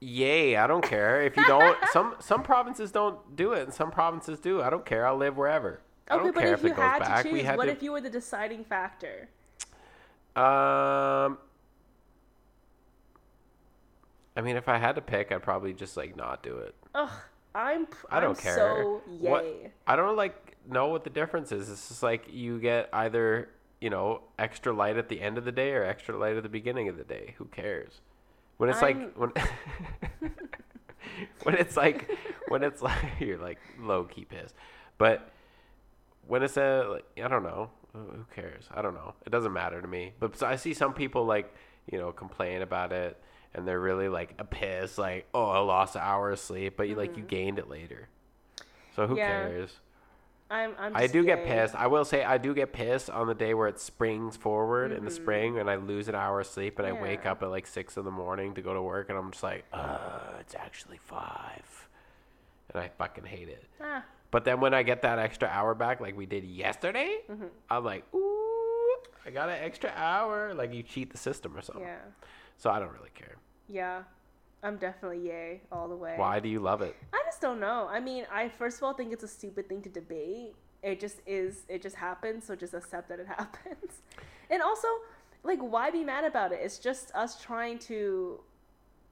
Yay! 0.01 0.57
I 0.57 0.67
don't 0.67 0.83
care 0.85 1.23
if 1.23 1.37
you 1.37 1.45
don't. 1.47 1.77
some 1.93 2.15
some 2.19 2.43
provinces 2.43 2.91
don't 2.91 3.37
do 3.37 3.53
it, 3.53 3.63
and 3.65 3.73
some 3.75 3.91
provinces 3.91 4.41
do. 4.41 4.63
I 4.63 4.71
don't 4.71 4.85
care. 4.85 5.07
I'll 5.07 5.17
live 5.17 5.37
wherever. 5.37 5.81
I 6.09 6.15
Okay, 6.15 6.25
don't 6.25 6.35
but 6.35 6.41
care 6.43 6.55
if 6.55 6.61
if, 6.61 6.65
you 6.65 6.71
it 6.71 6.77
goes 6.77 6.85
had 6.85 6.99
back. 7.01 7.25
to 7.25 7.31
choose, 7.31 7.43
had 7.43 7.57
what 7.59 7.67
to. 7.67 7.73
if 7.73 7.83
you 7.83 7.93
were 7.93 8.01
the 8.01 8.11
deciding 8.11 8.65
factor? 8.65 9.29
Um, 10.37 11.39
I 14.37 14.43
mean, 14.43 14.57
if 14.57 14.69
I 14.69 14.77
had 14.79 14.95
to 14.97 15.01
pick, 15.01 15.33
I'd 15.33 15.43
probably 15.43 15.73
just 15.73 15.97
like 15.97 16.15
not 16.17 16.43
do 16.43 16.57
it. 16.59 16.75
Ugh, 16.95 17.11
I'm. 17.55 17.87
I 18.11 18.21
don't 18.21 18.37
I'm 18.37 18.37
care. 18.37 18.55
So 18.55 19.03
yay. 19.09 19.31
What 19.31 19.47
I 19.87 19.97
don't 19.97 20.17
like 20.17 20.46
know 20.69 20.89
what 20.89 21.05
the 21.05 21.11
difference 21.11 21.53
is. 21.53 21.69
It's 21.71 21.89
just 21.89 22.03
like 22.03 22.25
you 22.33 22.59
get 22.59 22.89
either 22.93 23.49
you 23.81 23.91
know 23.91 24.23
extra 24.39 24.73
light 24.73 24.97
at 24.97 25.09
the 25.09 25.21
end 25.21 25.39
of 25.39 25.45
the 25.45 25.53
day 25.53 25.73
or 25.73 25.85
extra 25.85 26.17
light 26.17 26.37
at 26.37 26.43
the 26.43 26.49
beginning 26.49 26.89
of 26.89 26.97
the 26.97 27.05
day. 27.05 27.35
Who 27.39 27.45
cares? 27.47 28.01
When 28.57 28.71
it's 28.71 28.83
I'm- 28.83 29.13
like 29.17 29.19
when 29.19 30.31
when 31.43 31.55
it's 31.55 31.77
like 31.77 32.11
when 32.49 32.63
it's 32.63 32.83
like 32.83 33.05
you're 33.21 33.39
like 33.39 33.59
low 33.81 34.05
key 34.05 34.25
pissed, 34.25 34.55
but 34.99 35.31
when 36.27 36.43
it's 36.43 36.57
a 36.57 36.87
like, 36.91 37.05
I 37.25 37.29
don't 37.29 37.43
know 37.45 37.71
who 37.93 38.27
cares. 38.35 38.65
I 38.75 38.83
don't 38.83 38.95
know. 38.95 39.15
It 39.25 39.31
doesn't 39.31 39.53
matter 39.53 39.81
to 39.81 39.89
me. 39.89 40.13
But 40.21 40.43
I 40.43 40.57
see 40.57 40.75
some 40.75 40.93
people 40.93 41.25
like 41.25 41.55
you 41.91 41.99
know 41.99 42.13
complain 42.13 42.63
about 42.63 42.93
it 42.93 43.17
and 43.55 43.67
they're 43.67 43.81
really 43.81 44.09
like 44.09 44.35
a 44.39 44.45
piss 44.45 44.99
like 44.99 45.27
oh 45.33 45.45
I 45.47 45.59
lost 45.61 45.95
an 45.97 46.03
hour 46.05 46.31
of 46.33 46.39
sleep, 46.39 46.75
but 46.77 46.89
you 46.89 46.95
like 46.95 47.17
you 47.17 47.23
gained 47.23 47.59
it 47.59 47.69
later. 47.69 48.09
So 48.95 49.07
who 49.07 49.15
Mm-hmm. 49.15 49.19
Yeah. 49.19 49.29
cares? 49.49 49.71
I'm. 50.51 50.75
I'm 50.79 50.97
I 50.97 51.07
do 51.09 51.25
get 51.25 51.45
pissed. 51.45 51.75
I 51.75 51.87
will 51.89 52.05
say 52.05 52.23
I 52.25 52.39
do 52.39 52.55
get 52.55 52.73
pissed 52.73 53.11
on 53.11 53.27
the 53.27 53.35
day 53.35 53.53
where 53.55 53.67
it 53.69 53.81
springs 53.81 54.37
forward 54.37 54.93
in 54.93 55.05
the 55.05 55.11
Mm-hmm. 55.11 55.23
spring 55.23 55.59
and 55.59 55.69
I 55.69 55.77
lose 55.77 56.09
an 56.09 56.15
hour 56.15 56.41
of 56.41 56.47
sleep 56.47 56.79
and 56.79 56.87
I 56.87 56.93
wake 56.93 57.27
up 57.27 57.43
at 57.43 57.51
like 57.51 57.67
six 57.67 57.97
in 57.97 58.05
the 58.05 58.11
morning 58.13 58.55
to 58.55 58.63
go 58.63 58.73
to 58.75 58.81
work 58.83 59.09
and 59.11 59.19
I'm 59.19 59.31
just 59.33 59.43
like, 59.43 59.65
uh, 59.73 60.21
it's 60.41 60.55
actually 60.55 60.99
five. 60.99 61.89
And 62.73 62.83
I 62.83 62.89
fucking 62.97 63.25
hate 63.25 63.49
it. 63.49 63.65
Ah, 63.81 64.05
But 64.31 64.45
then 64.45 64.61
when 64.61 64.73
I 64.75 64.83
get 64.83 65.03
that 65.03 65.19
extra 65.19 65.49
hour 65.49 65.75
back, 65.75 66.01
like 66.01 66.17
we 66.17 66.27
did 66.27 66.45
yesterday, 66.45 67.19
Mm-hmm. 67.31 67.47
I'm 67.71 67.85
like, 67.85 68.05
ooh, 68.15 68.97
I 69.25 69.31
got 69.33 69.49
an 69.49 69.59
extra 69.63 69.93
hour. 69.97 70.55
Like 70.55 70.73
you 70.73 70.83
cheat 70.85 71.11
the 71.11 71.19
system 71.19 71.57
or 71.57 71.63
something. 71.63 71.83
yeah, 71.85 71.99
So 72.57 72.71
I 72.71 72.79
don't 72.79 72.93
really 72.93 73.11
care. 73.15 73.37
yeah. 73.69 74.03
I'm 74.67 74.79
definitely 74.79 75.21
yay 75.21 75.61
all 75.71 75.87
the 75.87 75.95
way. 75.95 76.15
Why 76.17 76.41
do 76.41 76.49
you 76.49 76.59
love 76.59 76.83
it? 76.83 76.97
I 77.13 77.23
just 77.25 77.41
don't 77.41 77.61
know. 77.61 77.87
I 77.89 78.01
mean, 78.01 78.27
I 78.33 78.49
first 78.49 78.79
of 78.79 78.83
all 78.83 78.95
think 78.95 79.13
it's 79.13 79.23
a 79.23 79.29
stupid 79.29 79.69
thing 79.69 79.81
to 79.83 79.89
debate. 79.89 80.57
It 80.83 80.99
just 80.99 81.21
is. 81.25 81.63
It 81.69 81.83
just 81.83 81.95
happens. 81.95 82.45
So 82.45 82.57
just 82.57 82.75
accept 82.75 83.09
that 83.09 83.21
it 83.21 83.27
happens. 83.39 84.03
And 84.51 84.61
also, 84.61 84.89
like, 85.45 85.61
why 85.61 85.91
be 85.91 86.03
mad 86.03 86.25
about 86.25 86.51
it? 86.51 86.59
It's 86.63 86.79
just 86.79 87.13
us 87.15 87.41
trying 87.41 87.79
to, 87.91 88.41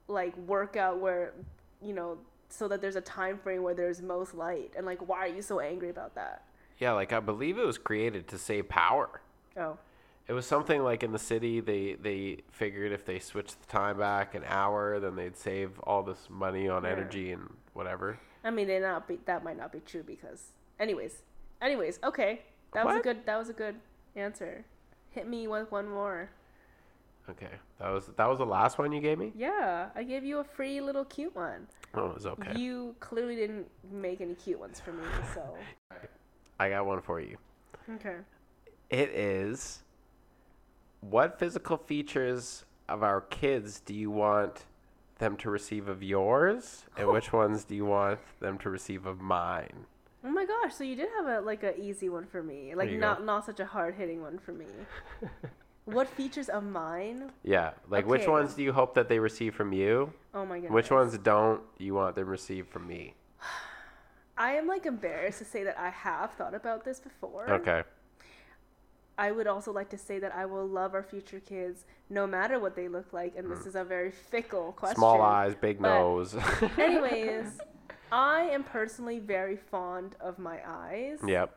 like, 0.08 0.36
work 0.38 0.76
out 0.76 0.98
where, 0.98 1.34
you 1.80 1.92
know, 1.92 2.18
so 2.48 2.66
that 2.68 2.80
there's 2.80 2.96
a 2.96 3.00
time 3.00 3.38
frame 3.38 3.62
where 3.62 3.74
there's 3.74 4.02
most 4.02 4.34
light. 4.34 4.72
And 4.76 4.84
like, 4.86 5.06
why 5.08 5.18
are 5.18 5.28
you 5.28 5.42
so 5.42 5.60
angry 5.60 5.90
about 5.90 6.16
that? 6.16 6.44
Yeah, 6.78 6.92
like 6.92 7.12
I 7.12 7.20
believe 7.20 7.58
it 7.58 7.66
was 7.66 7.78
created 7.78 8.26
to 8.28 8.38
save 8.38 8.68
power. 8.68 9.20
Oh, 9.56 9.78
It 10.26 10.32
was 10.32 10.46
something 10.46 10.82
like 10.82 11.02
in 11.02 11.12
the 11.12 11.18
city, 11.18 11.60
they 11.60 11.94
they 11.94 12.38
figured 12.50 12.92
if 12.92 13.04
they 13.04 13.18
switched 13.18 13.60
the 13.60 13.66
time 13.66 13.98
back 13.98 14.34
an 14.34 14.42
hour, 14.46 14.98
then 14.98 15.16
they'd 15.16 15.36
save 15.36 15.78
all 15.80 16.02
this 16.02 16.28
money 16.30 16.68
on 16.68 16.84
Yeah. 16.84 16.90
energy 16.90 17.32
and 17.32 17.54
whatever. 17.74 18.18
I 18.42 18.50
mean, 18.50 18.66
they 18.66 18.78
not 18.80 19.06
be 19.06 19.18
that 19.26 19.44
might 19.44 19.56
not 19.58 19.70
be 19.72 19.80
true 19.80 20.02
because, 20.02 20.52
anyways, 20.80 21.22
anyways, 21.60 21.98
okay, 22.02 22.42
that 22.72 22.86
was 22.86 22.96
a 22.96 23.00
good 23.00 23.26
that 23.26 23.36
was 23.36 23.50
a 23.50 23.52
good 23.52 23.76
answer. 24.16 24.64
Hit 25.10 25.28
me 25.28 25.46
with 25.46 25.70
one 25.70 25.88
more. 25.88 26.30
Okay, 27.28 27.48
that 27.78 27.90
was 27.90 28.06
that 28.16 28.26
was 28.28 28.38
the 28.38 28.46
last 28.46 28.78
one 28.78 28.92
you 28.92 29.00
gave 29.00 29.18
me. 29.18 29.32
Yeah, 29.34 29.90
I 29.94 30.02
gave 30.04 30.24
you 30.24 30.38
a 30.38 30.44
free 30.44 30.80
little 30.80 31.04
cute 31.04 31.34
one. 31.36 31.66
Oh, 31.94 32.06
it 32.08 32.14
was 32.14 32.26
okay. 32.26 32.54
You 32.58 32.94
clearly 33.00 33.36
didn't 33.36 33.66
make 33.92 34.20
any 34.20 34.34
cute 34.34 34.58
ones 34.58 34.80
for 34.80 34.92
me, 34.92 35.04
so 35.34 35.56
I 36.58 36.70
got 36.70 36.86
one 36.86 37.00
for 37.02 37.20
you. 37.20 37.36
okay. 37.96 38.16
It 38.90 39.10
is. 39.10 39.83
What 41.10 41.38
physical 41.38 41.76
features 41.76 42.64
of 42.88 43.02
our 43.02 43.20
kids 43.20 43.80
do 43.80 43.92
you 43.94 44.10
want 44.10 44.64
them 45.18 45.36
to 45.36 45.50
receive 45.50 45.88
of 45.88 46.02
yours, 46.02 46.84
and 46.96 47.08
which 47.08 47.32
ones 47.32 47.64
do 47.64 47.74
you 47.74 47.84
want 47.84 48.20
them 48.40 48.58
to 48.58 48.70
receive 48.70 49.06
of 49.06 49.20
mine? 49.20 49.86
Oh 50.24 50.30
my 50.30 50.46
gosh, 50.46 50.74
so 50.74 50.82
you 50.82 50.96
did 50.96 51.08
have 51.16 51.26
a 51.26 51.40
like 51.40 51.62
an 51.62 51.74
easy 51.78 52.08
one 52.08 52.24
for 52.24 52.42
me, 52.42 52.74
like 52.74 52.90
not 52.92 53.18
go. 53.18 53.24
not 53.24 53.44
such 53.44 53.60
a 53.60 53.66
hard 53.66 53.94
hitting 53.94 54.22
one 54.22 54.38
for 54.38 54.52
me. 54.52 54.64
what 55.84 56.08
features 56.08 56.48
of 56.48 56.64
mine? 56.64 57.30
Yeah, 57.42 57.72
like 57.90 58.06
which 58.06 58.26
ones 58.26 58.54
do 58.54 58.62
you 58.62 58.72
hope 58.72 58.94
that 58.94 59.08
they 59.08 59.18
receive 59.18 59.54
from 59.54 59.72
you? 59.72 60.12
Oh 60.32 60.46
my 60.46 60.56
goodness. 60.56 60.72
Which 60.72 60.90
ones 60.90 61.18
don't 61.18 61.60
you 61.78 61.94
want 61.94 62.14
them 62.16 62.28
receive 62.28 62.66
from 62.66 62.86
me? 62.86 63.14
I 64.38 64.52
am 64.52 64.66
like 64.66 64.86
embarrassed 64.86 65.38
to 65.38 65.44
say 65.44 65.64
that 65.64 65.78
I 65.78 65.90
have 65.90 66.32
thought 66.32 66.54
about 66.54 66.84
this 66.84 66.98
before. 66.98 67.50
Okay. 67.50 67.82
I 69.16 69.30
would 69.30 69.46
also 69.46 69.72
like 69.72 69.88
to 69.90 69.98
say 69.98 70.18
that 70.18 70.34
I 70.34 70.44
will 70.46 70.66
love 70.66 70.94
our 70.94 71.02
future 71.02 71.40
kids 71.40 71.84
no 72.10 72.26
matter 72.26 72.58
what 72.58 72.74
they 72.74 72.88
look 72.88 73.12
like, 73.12 73.34
and 73.36 73.50
this 73.50 73.64
is 73.66 73.76
a 73.76 73.84
very 73.84 74.10
fickle 74.10 74.72
question. 74.72 74.96
Mm. 74.96 74.98
Small 74.98 75.22
eyes, 75.22 75.54
big 75.54 75.80
but- 75.80 75.88
nose. 75.88 76.36
Anyways, 76.78 77.46
I 78.10 78.42
am 78.42 78.64
personally 78.64 79.18
very 79.20 79.56
fond 79.56 80.16
of 80.20 80.38
my 80.38 80.58
eyes. 80.66 81.18
yep. 81.26 81.56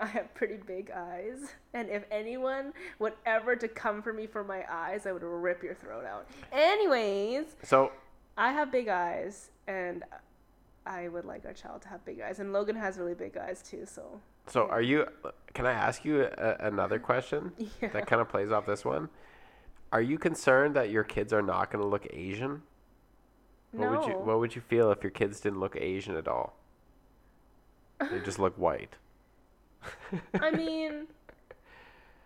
I 0.00 0.06
have 0.06 0.32
pretty 0.34 0.58
big 0.64 0.92
eyes, 0.92 1.38
and 1.74 1.88
if 1.88 2.04
anyone 2.12 2.72
would 3.00 3.14
ever 3.26 3.56
to 3.56 3.66
come 3.66 4.00
for 4.00 4.12
me 4.12 4.28
for 4.28 4.44
my 4.44 4.64
eyes, 4.70 5.06
I 5.06 5.12
would 5.12 5.24
rip 5.24 5.60
your 5.64 5.74
throat 5.74 6.04
out. 6.04 6.28
Anyways, 6.52 7.46
So 7.64 7.90
I 8.36 8.52
have 8.52 8.70
big 8.70 8.86
eyes, 8.86 9.50
and 9.66 10.04
I 10.86 11.08
would 11.08 11.24
like 11.24 11.44
our 11.46 11.52
child 11.52 11.82
to 11.82 11.88
have 11.88 12.04
big 12.04 12.20
eyes, 12.20 12.38
and 12.38 12.52
Logan 12.52 12.76
has 12.76 12.96
really 12.96 13.14
big 13.14 13.36
eyes 13.36 13.60
too. 13.60 13.84
So 13.86 14.20
so 14.48 14.66
are 14.68 14.82
you? 14.82 15.06
Can 15.54 15.66
I 15.66 15.72
ask 15.72 16.04
you 16.04 16.22
a, 16.22 16.56
another 16.60 16.98
question 16.98 17.52
Yeah. 17.82 17.88
that 17.88 18.06
kind 18.06 18.20
of 18.20 18.28
plays 18.28 18.50
off 18.50 18.66
this 18.66 18.84
one? 18.84 19.08
Are 19.92 20.02
you 20.02 20.18
concerned 20.18 20.76
that 20.76 20.90
your 20.90 21.04
kids 21.04 21.32
are 21.32 21.42
not 21.42 21.70
going 21.70 21.82
to 21.82 21.88
look 21.88 22.06
Asian? 22.12 22.62
What 23.72 23.90
no, 23.92 23.98
would 23.98 24.08
you 24.08 24.14
What 24.14 24.38
would 24.40 24.54
you 24.54 24.60
feel 24.60 24.90
if 24.92 25.02
your 25.02 25.10
kids 25.10 25.40
didn't 25.40 25.60
look 25.60 25.76
Asian 25.76 26.16
at 26.16 26.28
all? 26.28 26.54
They 28.10 28.20
just 28.24 28.38
look 28.38 28.56
white. 28.56 28.94
I 30.40 30.50
mean, 30.50 31.06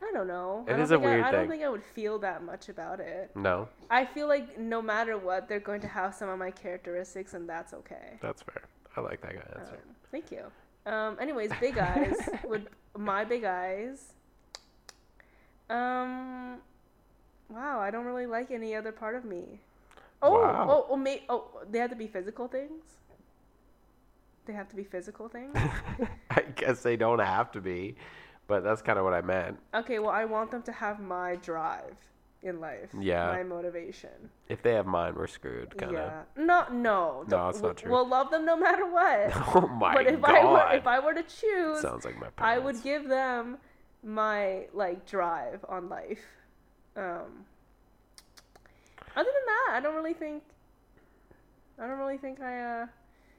I 0.03 0.11
don't 0.13 0.27
know. 0.27 0.65
It 0.67 0.73
I 0.73 0.77
don't 0.77 0.83
is 0.83 0.91
a 0.91 0.95
think 0.97 1.05
I- 1.07 1.11
weird 1.11 1.25
I, 1.25 1.31
don't 1.33 1.49
think 1.49 1.63
I 1.63 1.69
would 1.69 1.85
feel 1.85 2.19
that 2.21 2.43
much 2.43 2.69
about 2.69 3.01
it. 3.01 3.31
No, 3.37 3.69
I 3.91 4.05
feel 4.05 4.27
like 4.29 4.59
no 4.59 4.83
matter 4.83 5.17
what, 5.19 5.49
they're 5.49 5.61
going 5.61 5.81
to 5.83 5.89
have 5.89 6.15
some 6.15 6.29
of 6.29 6.39
my 6.39 6.51
characteristics, 6.51 7.35
and 7.35 7.49
that's 7.49 7.73
okay. 7.75 8.19
that's 8.21 8.43
fair. 8.43 8.63
I 8.97 9.01
like 9.01 9.21
that 9.23 9.33
guy 9.35 9.61
answer. 9.61 9.75
Um, 9.75 9.95
thank 10.11 10.31
you. 10.31 10.45
Um, 10.87 11.17
anyways, 11.21 11.51
big 11.61 11.79
eyes 11.79 12.17
would 12.45 12.69
my 12.97 13.25
big 13.25 13.45
eyes. 13.45 14.13
Um, 15.71 16.59
wow, 17.49 17.81
I 17.81 17.91
don't 17.91 18.05
really 18.05 18.27
like 18.27 18.51
any 18.51 18.75
other 18.75 18.93
part 18.93 19.15
of 19.15 19.25
me. 19.25 19.61
Oh, 20.21 20.33
Wow. 20.33 20.67
oh, 20.71 20.87
oh, 20.91 20.97
may, 20.97 21.23
oh, 21.29 21.49
they 21.71 21.79
have 21.79 21.91
to 21.91 21.97
be 21.97 22.07
physical 22.07 22.49
things. 22.49 22.83
They 24.45 24.53
have 24.53 24.69
to 24.71 24.77
be 24.77 24.85
physical 24.85 25.29
things. 25.29 25.57
I 26.31 26.43
guess 26.57 26.83
they 26.83 26.97
don't 26.97 27.21
have 27.21 27.53
to 27.53 27.61
be, 27.61 27.97
but 28.49 28.63
that's 28.65 28.83
kind 28.83 28.99
of 28.99 29.05
what 29.05 29.15
I 29.15 29.21
meant. 29.21 29.59
Okay, 29.75 29.99
well, 30.01 30.11
I 30.11 30.25
want 30.25 30.51
them 30.51 30.63
to 30.63 30.73
have 30.73 31.01
my 31.01 31.37
drive 31.37 31.97
in 32.43 32.61
life. 32.61 32.91
Yeah. 32.99 33.27
My 33.33 33.43
motivation. 33.45 34.11
If 34.49 34.63
they 34.63 34.75
have 34.75 34.87
mine, 34.87 35.15
we're 35.15 35.27
screwed. 35.29 35.77
Kind 35.79 35.97
of. 35.97 35.99
Yeah. 36.13 36.23
No, 36.37 36.65
no. 36.73 37.25
No, 37.29 37.49
it's 37.49 37.61
not 37.61 37.77
true. 37.77 37.91
We'll 37.91 38.07
love 38.09 38.31
them 38.31 38.45
no 38.45 38.57
matter 38.57 38.85
what. 38.87 39.33
Oh 39.55 39.67
my 39.69 39.95
but 39.95 40.07
if 40.07 40.21
god! 40.21 40.35
I 40.35 40.45
were 40.45 40.77
if 40.77 40.87
I 40.87 40.99
were 40.99 41.15
to 41.15 41.23
choose, 41.23 41.81
Sounds 41.81 42.05
like 42.05 42.15
my 42.17 42.29
parents. 42.31 42.41
I 42.41 42.59
would 42.59 42.83
give 42.83 43.09
them 43.09 43.59
my 44.03 44.67
like 44.75 45.07
drive 45.07 45.65
on 45.69 45.89
life. 45.89 46.21
Um, 46.97 47.45
other 49.17 49.29
than 49.31 49.47
that, 49.47 49.71
I 49.75 49.81
don't 49.83 49.95
really 49.95 50.15
think. 50.15 50.43
I 51.79 51.87
don't 51.87 51.99
really 51.99 52.19
think 52.19 52.41
I 52.41 52.83
uh, 52.83 52.87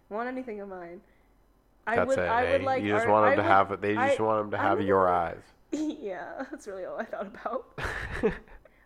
want 0.10 0.28
anything 0.30 0.62
of 0.62 0.70
mine. 0.70 1.02
I 1.86 1.98
That's 1.98 2.08
would. 2.08 2.20
it. 2.20 2.22
I 2.30 2.52
would 2.52 2.62
eh? 2.62 2.66
like. 2.66 2.84
you 2.84 2.92
just 2.92 3.08
want 3.08 3.26
them 3.26 3.34
I 3.34 3.36
to 3.36 3.42
would- 3.42 3.48
have. 3.48 3.82
They 3.82 3.94
just 3.96 4.20
I- 4.20 4.24
want 4.24 4.44
them 4.44 4.52
to 4.52 4.58
have 4.58 4.78
would 4.78 4.88
your 4.88 5.10
eyes. 5.24 5.42
yeah, 5.72 6.46
that's 6.50 6.68
really 6.68 6.86
all 6.86 6.98
I 7.00 7.06
thought 7.06 7.28
about. 7.28 7.80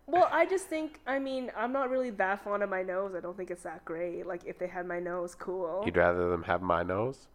Well, 0.08 0.28
I 0.32 0.46
just 0.46 0.66
think, 0.66 1.00
I 1.06 1.18
mean, 1.18 1.52
I'm 1.54 1.70
not 1.72 1.90
really 1.90 2.08
that 2.10 2.42
fond 2.42 2.62
of 2.62 2.70
my 2.70 2.82
nose. 2.82 3.14
I 3.14 3.20
don't 3.20 3.36
think 3.36 3.50
it's 3.50 3.62
that 3.64 3.84
great. 3.84 4.26
Like, 4.26 4.40
if 4.46 4.58
they 4.58 4.66
had 4.66 4.86
my 4.86 4.98
nose, 4.98 5.34
cool. 5.34 5.82
You'd 5.84 5.98
rather 5.98 6.30
them 6.30 6.42
have 6.44 6.62
my 6.62 6.82
nose? 6.82 7.26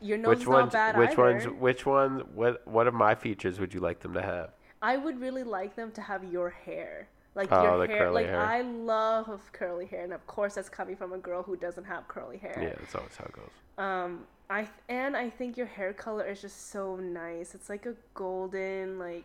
Your 0.00 0.16
nose 0.18 0.38
which 0.38 0.46
ones? 0.46 0.72
not 0.72 0.72
bad 0.72 0.96
which 0.98 1.10
either. 1.10 1.22
ones? 1.22 1.44
Which 1.60 1.86
ones? 1.86 2.22
What? 2.34 2.66
What 2.66 2.86
of 2.88 2.94
my 2.94 3.14
features 3.14 3.60
would 3.60 3.72
you 3.74 3.80
like 3.80 4.00
them 4.00 4.14
to 4.14 4.22
have? 4.22 4.50
I 4.80 4.96
would 4.96 5.20
really 5.20 5.44
like 5.44 5.76
them 5.76 5.92
to 5.92 6.00
have 6.00 6.24
your 6.24 6.50
hair. 6.50 7.08
Like 7.34 7.48
Oh, 7.52 7.62
your 7.62 7.78
the 7.78 7.92
hair. 7.92 7.98
curly 8.06 8.14
Like 8.14 8.26
hair. 8.26 8.40
I 8.40 8.62
love 8.62 9.40
curly 9.52 9.86
hair, 9.86 10.02
and 10.02 10.12
of 10.12 10.26
course 10.26 10.54
that's 10.54 10.68
coming 10.68 10.96
from 10.96 11.12
a 11.12 11.18
girl 11.18 11.42
who 11.42 11.56
doesn't 11.56 11.84
have 11.84 12.08
curly 12.08 12.36
hair. 12.38 12.58
Yeah, 12.60 12.74
that's 12.78 12.94
always 12.94 13.16
how 13.16 13.24
it 13.26 13.32
goes. 13.32 13.50
Um, 13.78 14.24
I 14.50 14.68
and 14.88 15.16
I 15.16 15.30
think 15.30 15.56
your 15.56 15.66
hair 15.66 15.92
color 15.92 16.24
is 16.26 16.40
just 16.42 16.70
so 16.70 16.96
nice. 16.96 17.54
It's 17.54 17.68
like 17.68 17.86
a 17.86 17.94
golden, 18.14 18.98
like 18.98 19.24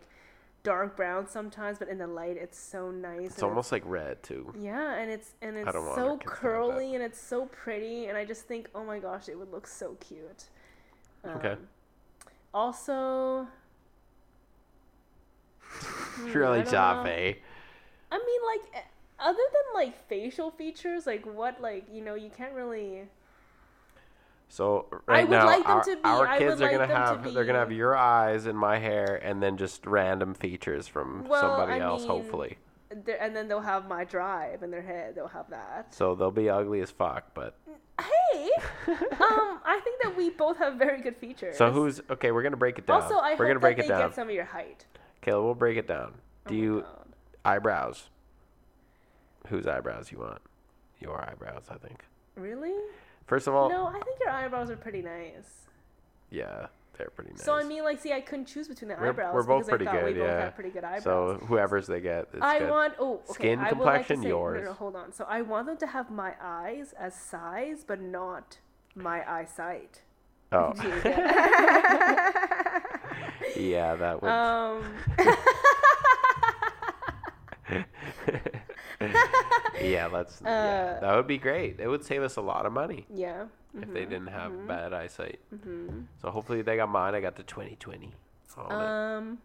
dark 0.63 0.95
brown 0.97 1.27
sometimes, 1.27 1.79
but 1.79 1.87
in 1.89 1.97
the 1.97 2.07
light 2.07 2.37
it's 2.37 2.57
so 2.59 2.91
nice. 2.91 3.31
It's 3.31 3.43
almost 3.43 3.71
like 3.71 3.83
red 3.85 4.21
too. 4.23 4.53
yeah, 4.53 4.95
and 4.95 5.09
it's 5.11 5.33
and 5.41 5.57
it's 5.57 5.85
so 5.95 6.11
our 6.11 6.17
kids 6.17 6.39
to 6.41 6.47
have 6.47 6.65
that. 6.67 6.83
curly 6.83 6.95
and 6.95 7.03
it's 7.03 7.19
so 7.19 7.45
pretty, 7.47 8.05
and 8.07 8.17
I 8.17 8.25
just 8.25 8.43
think, 8.47 8.69
oh 8.75 8.83
my 8.83 8.99
gosh, 8.99 9.29
it 9.29 9.37
would 9.37 9.51
look 9.51 9.67
so 9.67 9.95
cute. 9.99 10.45
Okay. 11.25 11.51
Um, 11.53 11.67
Also, 12.53 13.47
Hmm, 16.15 16.31
really 16.33 16.59
I 16.59 16.63
don't 16.63 16.71
job, 16.71 17.05
know. 17.05 17.11
eh? 17.11 17.33
I 18.11 18.17
mean, 18.17 18.41
like, 18.45 18.75
eh, 18.83 18.87
other 19.19 19.37
than 19.53 19.73
like 19.73 20.07
facial 20.07 20.51
features, 20.51 21.05
like 21.05 21.25
what, 21.25 21.61
like 21.61 21.85
you 21.91 22.01
know, 22.01 22.15
you 22.15 22.29
can't 22.29 22.53
really. 22.53 23.09
So 24.49 24.87
right 25.07 25.27
would 25.27 25.35
now, 25.37 25.45
like 25.45 25.63
them 25.63 25.71
our, 25.77 25.83
to 25.83 25.95
be- 25.95 26.01
our 26.03 26.37
kids 26.37 26.61
are 26.61 26.65
like 26.65 26.71
gonna 26.71 26.87
to 26.87 26.93
have 26.95 27.33
they're 27.33 27.45
gonna 27.45 27.59
have 27.59 27.71
your 27.71 27.95
eyes 27.97 28.45
and 28.45 28.57
my 28.57 28.79
hair, 28.79 29.15
and 29.21 29.43
then 29.43 29.57
just 29.57 29.85
random 29.85 30.33
features 30.33 30.87
from 30.87 31.25
Well, 31.27 31.41
somebody 31.41 31.73
I 31.81 31.85
else, 31.85 32.01
mean- 32.01 32.09
hopefully. 32.11 32.57
And 32.89 33.35
then 33.35 33.49
they'll 33.49 33.59
have 33.59 33.87
my 33.89 34.05
drive 34.05 34.63
in 34.63 34.71
their 34.71 34.81
head. 34.81 35.13
They'll 35.15 35.27
have 35.27 35.49
that. 35.49 35.93
So 35.93 36.15
they'll 36.15 36.31
be 36.31 36.49
ugly 36.49 36.79
as 36.79 36.89
fuck, 36.89 37.33
but 37.33 37.55
Hey, 37.99 38.49
um, 38.87 39.59
I 39.65 39.81
think 39.83 40.01
that 40.03 40.15
we 40.15 40.29
both 40.29 40.57
have 40.57 40.75
very 40.75 41.01
good 41.01 41.17
features. 41.17 41.57
so 41.57 41.69
who's 41.71 41.99
okay? 42.09 42.31
We're 42.31 42.43
gonna 42.43 42.55
break 42.57 42.79
it 42.79 42.87
down. 42.87 43.01
Also, 43.01 43.15
I 43.17 43.31
we're 43.31 43.37
hope 43.37 43.47
gonna 43.47 43.59
break 43.59 43.77
that 43.77 43.85
it 43.85 43.87
they 43.89 43.93
down. 43.95 44.09
get 44.09 44.15
some 44.15 44.29
of 44.29 44.33
your 44.33 44.45
height. 44.45 44.85
Kayla, 45.21 45.43
we'll 45.43 45.55
break 45.55 45.77
it 45.77 45.87
down. 45.87 46.13
Oh 46.45 46.49
Do 46.49 46.55
my 46.55 46.61
you 46.61 46.81
God. 46.81 47.07
eyebrows? 47.43 48.09
Whose 49.47 49.67
eyebrows 49.67 50.11
you 50.11 50.19
want? 50.19 50.41
Your 50.99 51.19
eyebrows, 51.21 51.63
I 51.69 51.75
think. 51.75 52.03
Really? 52.35 52.73
First 53.27 53.47
of 53.47 53.53
all, 53.53 53.69
no, 53.69 53.85
I 53.87 53.99
think 53.99 54.19
your 54.19 54.29
eyebrows 54.31 54.69
are 54.71 54.77
pretty 54.77 55.01
nice. 55.01 55.65
yeah, 56.31 56.67
they're 56.97 57.09
pretty 57.09 57.31
nice. 57.31 57.43
So 57.43 57.53
I 57.53 57.63
mean, 57.63 57.83
like, 57.83 57.99
see, 57.99 58.13
I 58.13 58.21
couldn't 58.21 58.45
choose 58.45 58.67
between 58.67 58.89
the 58.89 58.95
We're- 58.95 59.09
eyebrows 59.09 59.33
we're 59.35 59.43
both 59.43 59.65
because 59.65 59.69
pretty 59.69 59.87
I 59.87 59.91
thought 59.91 60.05
we 60.05 60.13
both 60.13 60.23
yeah. 60.23 60.39
had 60.45 60.55
pretty 60.55 60.69
good 60.71 60.83
eyebrows. 60.85 61.03
so 61.03 61.33
whoever's 61.47 61.85
they 61.87 61.99
get, 62.01 62.29
I 62.41 62.59
good. 62.59 62.69
want 62.69 62.93
oh 62.99 63.15
okay. 63.29 63.33
Skin 63.33 63.59
I 63.59 63.71
would 63.73 63.85
like 63.85 64.07
to 64.07 64.13
complexion, 64.15 64.17
say, 64.17 64.23
no, 64.23 64.27
yours. 64.29 64.65
No, 64.65 64.73
hold 64.73 64.95
on. 64.95 65.11
So 65.11 65.25
I 65.27 65.41
want 65.41 65.67
them 65.67 65.77
to 65.77 65.87
have 65.87 66.09
my 66.09 66.33
eyes 66.41 66.93
as 66.97 67.13
size, 67.15 67.83
but 67.85 67.99
not 68.01 68.57
my 68.95 69.29
eyesight. 69.29 70.01
oh, 70.53 70.71
Do 70.73 70.87
you 70.87 71.01
get 71.01 71.17
yeah, 73.57 73.95
that 73.95 74.21
would. 74.21 74.31
um. 74.31 74.83
yeah, 79.81 80.07
let's. 80.07 80.41
yeah, 80.43 80.97
Uh, 80.97 80.99
that 81.01 81.15
would 81.15 81.27
be 81.27 81.37
great. 81.37 81.79
It 81.79 81.87
would 81.87 82.03
save 82.03 82.23
us 82.23 82.35
a 82.37 82.41
lot 82.41 82.65
of 82.65 82.73
money 82.73 83.05
yeah. 83.13 83.45
if 83.79 83.91
they 83.93 84.05
didn't 84.05 84.27
have 84.27 84.67
bad 84.67 84.93
eyesight. 84.93 85.39
Mm-hmm. 85.53 86.01
So 86.21 86.31
hopefully 86.31 86.61
they 86.61 86.75
got 86.77 86.89
mine. 86.89 87.13
I 87.15 87.21
got 87.21 87.35
the 87.35 87.43
2020. 87.43 88.11
on. 88.57 88.71
Um. 88.71 89.37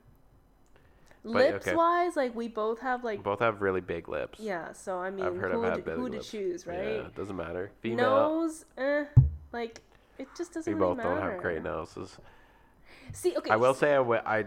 But, 1.25 1.33
lips 1.35 1.69
okay. 1.69 1.77
wise, 1.77 2.17
like 2.17 2.35
we 2.35 2.49
both 2.49 2.81
have 2.81 3.05
like 3.05 3.19
we 3.19 3.23
Both 3.23 3.39
have 3.39 3.63
really 3.63 3.81
big 3.81 4.09
lips. 4.09 4.41
yeah. 4.41 4.73
So 4.73 4.99
I 4.99 5.11
mean, 5.11 5.25
who, 5.25 5.77
big 5.83 5.95
who 5.95 6.11
to 6.11 6.19
choose, 6.19 6.65
Yeah, 6.67 6.73
right? 6.73 6.87
it 7.07 7.15
doesn't 7.15 7.37
matter. 7.37 7.71
Female. 7.81 8.11
Nose, 8.11 8.65
eh, 8.77 9.05
like 9.53 9.83
it 10.19 10.27
just 10.37 10.55
doesn't 10.55 10.73
we 10.73 10.79
really 10.81 10.95
both 10.95 10.97
matter. 10.97 11.21
don't 11.21 11.31
have 11.31 11.41
great 11.41 11.63
noses. 11.63 12.19
See, 13.13 13.37
okay. 13.37 13.51
I 13.51 13.57
will 13.57 13.75
say 13.75 13.95
I, 13.95 14.01
I, 14.01 14.45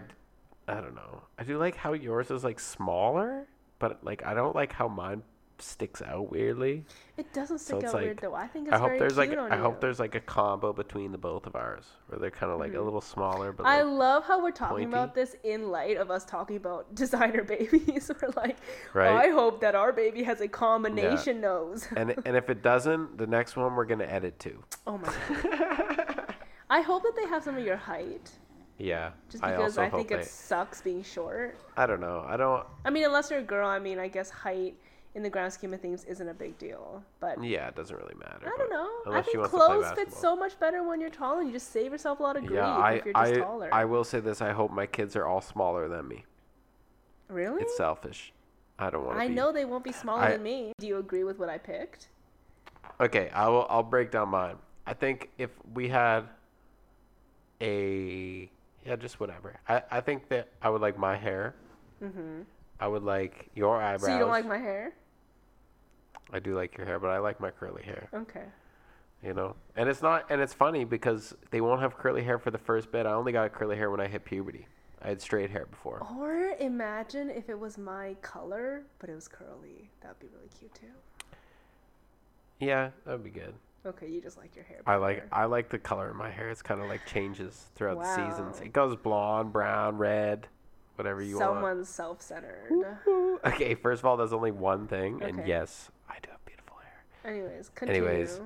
I 0.68 0.74
don't 0.74 0.94
know. 0.94 1.22
I 1.38 1.44
do 1.44 1.56
like 1.56 1.76
how 1.76 1.94
yours 1.94 2.30
is 2.30 2.44
like 2.44 2.60
smaller, 2.60 3.46
but 3.78 4.04
like 4.04 4.24
I 4.24 4.34
don't 4.34 4.54
like 4.54 4.72
how 4.72 4.88
mine 4.88 5.22
sticks 5.58 6.02
out 6.02 6.30
weirdly. 6.30 6.84
It 7.16 7.32
doesn't 7.32 7.58
stick 7.58 7.76
it's 7.76 7.86
out 7.86 7.94
like- 7.94 8.02
weird 8.02 8.18
though. 8.20 8.34
I 8.34 8.46
think 8.46 8.68
it's 8.68 8.76
I 8.76 8.78
hope 8.78 8.98
there's 8.98 9.16
like 9.16 9.30
I 9.30 9.56
you. 9.56 9.62
hope 9.62 9.80
there's 9.80 9.98
like 9.98 10.14
a 10.14 10.20
combo 10.20 10.72
between 10.72 11.12
the 11.12 11.18
both 11.18 11.46
of 11.46 11.56
ours 11.56 11.84
where 12.08 12.18
they're 12.18 12.30
kind 12.30 12.52
of 12.52 12.58
like 12.58 12.72
a 12.72 12.74
mm-hmm. 12.74 12.84
little 12.84 13.00
smaller, 13.00 13.52
but 13.52 13.66
I 13.66 13.82
like, 13.82 13.98
love 13.98 14.24
how 14.24 14.42
we're 14.42 14.50
talking 14.50 14.76
pointy. 14.76 14.86
about 14.86 15.14
this 15.14 15.36
in 15.44 15.70
light 15.70 15.96
of 15.96 16.10
us 16.10 16.24
talking 16.24 16.56
about 16.56 16.94
designer 16.94 17.42
babies. 17.42 18.10
we're 18.22 18.28
like, 18.36 18.56
Right. 18.92 19.26
I 19.26 19.30
hope 19.30 19.60
that 19.60 19.74
our 19.74 19.92
baby 19.92 20.22
has 20.22 20.40
a 20.40 20.48
combination 20.48 21.40
nose. 21.40 21.86
and 21.96 22.14
and 22.24 22.36
if 22.36 22.50
it 22.50 22.62
doesn't, 22.62 23.18
the 23.18 23.26
next 23.26 23.56
one 23.56 23.74
we're 23.74 23.86
gonna 23.86 24.04
edit 24.04 24.38
too. 24.38 24.62
oh 24.86 24.98
my 24.98 25.12
god. 25.42 26.34
I 26.68 26.80
hope 26.80 27.04
that 27.04 27.14
they 27.16 27.26
have 27.28 27.44
some 27.44 27.56
of 27.56 27.64
your 27.64 27.76
height, 27.76 28.30
Yeah, 28.78 29.10
just 29.30 29.42
I 29.42 29.52
because 29.52 29.78
also 29.78 29.82
I, 29.82 29.90
think 29.90 30.10
it 30.10 30.18
they. 30.18 30.24
sucks 30.24 30.82
being 30.82 31.02
short. 31.02 31.56
I 31.76 31.86
don't 31.86 32.00
know. 32.00 32.24
I 32.28 32.36
don't. 32.36 32.66
I 32.84 32.90
mean, 32.90 33.04
unless 33.04 33.30
you're 33.30 33.38
a 33.40 33.42
girl, 33.42 33.68
I 33.68 33.78
mean, 33.78 33.98
I 33.98 34.08
guess 34.08 34.28
height 34.28 34.74
in 35.14 35.22
the 35.22 35.30
grand 35.30 35.50
scheme 35.50 35.72
of 35.72 35.80
things 35.80 36.04
isn't 36.04 36.28
a 36.28 36.34
big 36.34 36.58
deal. 36.58 37.02
But 37.20 37.42
Yeah, 37.42 37.68
it 37.68 37.74
doesn't 37.74 37.96
really 37.96 38.14
matter. 38.16 38.52
I 38.52 38.56
don't 38.58 38.68
know. 38.68 39.14
I 39.14 39.22
think 39.22 39.38
wants 39.38 39.50
to 39.52 39.56
play 39.56 39.66
clothes 39.66 39.92
fit 39.92 40.12
so 40.12 40.36
much 40.36 40.60
better 40.60 40.82
when 40.86 41.00
you're 41.00 41.08
tall, 41.08 41.38
and 41.38 41.46
you 41.48 41.54
just 41.54 41.72
save 41.72 41.90
yourself 41.92 42.20
a 42.20 42.22
lot 42.22 42.36
of 42.36 42.44
grief 42.44 42.58
Yeah, 42.58 42.76
I 42.76 42.92
if 42.96 43.04
you're 43.06 43.14
just 43.14 43.32
I 43.32 43.36
taller. 43.38 43.70
I 43.72 43.86
will 43.86 44.04
say 44.04 44.20
this. 44.20 44.42
I 44.42 44.52
hope 44.52 44.70
my 44.70 44.84
kids 44.86 45.16
are 45.16 45.24
all 45.26 45.40
smaller 45.40 45.88
than 45.88 46.06
me. 46.06 46.26
really? 47.28 47.62
It's 47.62 47.76
selfish. 47.78 48.34
I 48.78 48.90
don't 48.90 49.06
want. 49.06 49.18
I 49.18 49.28
be. 49.28 49.34
know 49.34 49.52
they 49.52 49.64
won't 49.64 49.84
be 49.84 49.92
smaller 49.92 50.20
I- 50.24 50.32
than 50.32 50.42
me. 50.42 50.72
Do 50.78 50.86
you 50.86 50.98
agree 50.98 51.24
with 51.24 51.38
what 51.38 51.48
I 51.48 51.56
picked? 51.56 52.08
Okay, 53.00 53.30
I 53.30 53.48
will. 53.48 53.66
I'll 53.70 53.82
break 53.82 54.10
down 54.10 54.28
mine. 54.28 54.56
I 54.86 54.92
think 54.92 55.30
if 55.38 55.48
we 55.72 55.88
had 55.88 56.24
a 57.62 58.50
yeah, 58.86 58.96
just 58.96 59.20
whatever. 59.20 59.58
I 59.68 59.82
I 59.90 60.00
think 60.00 60.28
that 60.28 60.48
I 60.62 60.70
would 60.70 60.80
like 60.80 60.98
my 60.98 61.16
hair. 61.16 61.54
Mm-hmm. 62.02 62.42
I 62.78 62.88
would 62.88 63.02
like 63.02 63.50
your 63.54 63.80
eyebrows. 63.80 64.06
So 64.06 64.12
you 64.12 64.18
don't 64.18 64.30
like 64.30 64.46
my 64.46 64.58
hair? 64.58 64.92
I 66.32 66.38
do 66.38 66.54
like 66.54 66.76
your 66.76 66.86
hair, 66.86 66.98
but 66.98 67.08
I 67.08 67.18
like 67.18 67.40
my 67.40 67.50
curly 67.50 67.82
hair. 67.82 68.08
Okay. 68.12 68.44
You 69.22 69.32
know, 69.32 69.56
and 69.76 69.88
it's 69.88 70.02
not, 70.02 70.26
and 70.30 70.40
it's 70.40 70.52
funny 70.52 70.84
because 70.84 71.34
they 71.50 71.60
won't 71.60 71.80
have 71.80 71.96
curly 71.96 72.22
hair 72.22 72.38
for 72.38 72.50
the 72.50 72.58
first 72.58 72.92
bit. 72.92 73.06
I 73.06 73.12
only 73.12 73.32
got 73.32 73.52
curly 73.52 73.76
hair 73.76 73.90
when 73.90 74.00
I 74.00 74.06
hit 74.06 74.24
puberty. 74.24 74.66
I 75.02 75.08
had 75.08 75.22
straight 75.22 75.50
hair 75.50 75.66
before. 75.66 76.06
Or 76.18 76.54
imagine 76.60 77.30
if 77.30 77.48
it 77.48 77.58
was 77.58 77.78
my 77.78 78.14
color, 78.22 78.82
but 78.98 79.08
it 79.08 79.14
was 79.14 79.28
curly. 79.28 79.90
That'd 80.00 80.18
be 80.18 80.28
really 80.34 80.50
cute 80.58 80.74
too. 80.74 80.86
Yeah, 82.60 82.90
that'd 83.04 83.24
be 83.24 83.30
good. 83.30 83.54
Okay, 83.86 84.08
you 84.08 84.20
just 84.20 84.36
like 84.36 84.54
your 84.56 84.64
hair. 84.64 84.80
I 84.86 84.96
like. 84.96 85.24
I 85.32 85.44
like 85.44 85.68
the 85.68 85.78
color 85.78 86.10
of 86.10 86.16
my 86.16 86.30
hair. 86.30 86.50
It's 86.50 86.62
kind 86.62 86.80
of 86.80 86.88
like 86.88 87.06
changes 87.06 87.66
throughout 87.74 88.02
the 88.02 88.14
seasons. 88.14 88.60
It 88.60 88.72
goes 88.72 88.96
blonde, 88.96 89.52
brown, 89.52 89.96
red, 89.96 90.48
whatever 90.96 91.22
you 91.22 91.38
want. 91.38 91.54
Someone's 91.54 91.88
self-centered. 91.88 92.72
Okay, 93.44 93.74
first 93.74 94.00
of 94.00 94.06
all, 94.06 94.16
there's 94.16 94.32
only 94.32 94.50
one 94.50 94.88
thing, 94.88 95.22
and 95.22 95.46
yes, 95.46 95.90
I 96.08 96.16
do 96.22 96.30
have 96.30 96.44
beautiful 96.44 96.76
hair. 96.78 97.32
Anyways, 97.32 97.70
continue. 97.74 98.06
Anyways, 98.06 98.40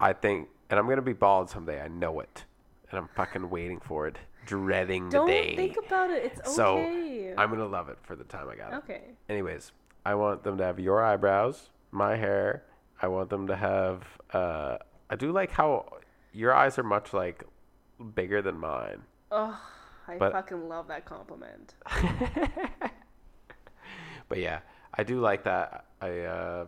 I 0.00 0.12
think, 0.12 0.48
and 0.70 0.80
I'm 0.80 0.88
gonna 0.88 1.02
be 1.02 1.12
bald 1.12 1.48
someday. 1.48 1.80
I 1.80 1.88
know 1.88 2.20
it, 2.20 2.44
and 2.90 2.98
I'm 2.98 3.08
fucking 3.14 3.48
waiting 3.50 3.78
for 3.78 4.08
it, 4.08 4.16
dreading 4.46 5.10
don't 5.10 5.26
the 5.26 5.32
day. 5.32 5.56
think 5.56 5.76
about 5.86 6.10
it. 6.10 6.24
It's 6.24 6.54
so 6.54 6.78
okay. 6.78 7.34
I'm 7.38 7.50
gonna 7.50 7.66
love 7.66 7.88
it 7.88 7.98
for 8.02 8.16
the 8.16 8.24
time 8.24 8.48
I 8.48 8.56
got 8.56 8.72
it. 8.72 8.76
okay. 8.76 9.02
Anyways, 9.28 9.70
I 10.04 10.14
want 10.16 10.42
them 10.42 10.58
to 10.58 10.64
have 10.64 10.80
your 10.80 11.02
eyebrows, 11.02 11.70
my 11.92 12.16
hair. 12.16 12.64
I 13.02 13.08
want 13.08 13.28
them 13.30 13.46
to 13.48 13.56
have. 13.56 14.04
Uh, 14.32 14.78
I 15.10 15.16
do 15.16 15.32
like 15.32 15.50
how 15.50 15.86
your 16.32 16.54
eyes 16.54 16.78
are 16.78 16.82
much 16.84 17.12
like 17.12 17.44
bigger 18.14 18.40
than 18.40 18.56
mine. 18.58 19.02
Oh, 19.30 19.60
I 20.08 20.16
But- 20.16 20.32
fucking 20.32 20.68
love 20.68 20.88
that 20.88 21.04
compliment. 21.04 21.74
But 24.28 24.38
yeah, 24.38 24.60
I 24.94 25.02
do 25.02 25.20
like 25.20 25.44
that. 25.44 25.84
I 26.00 26.20
uh, 26.20 26.66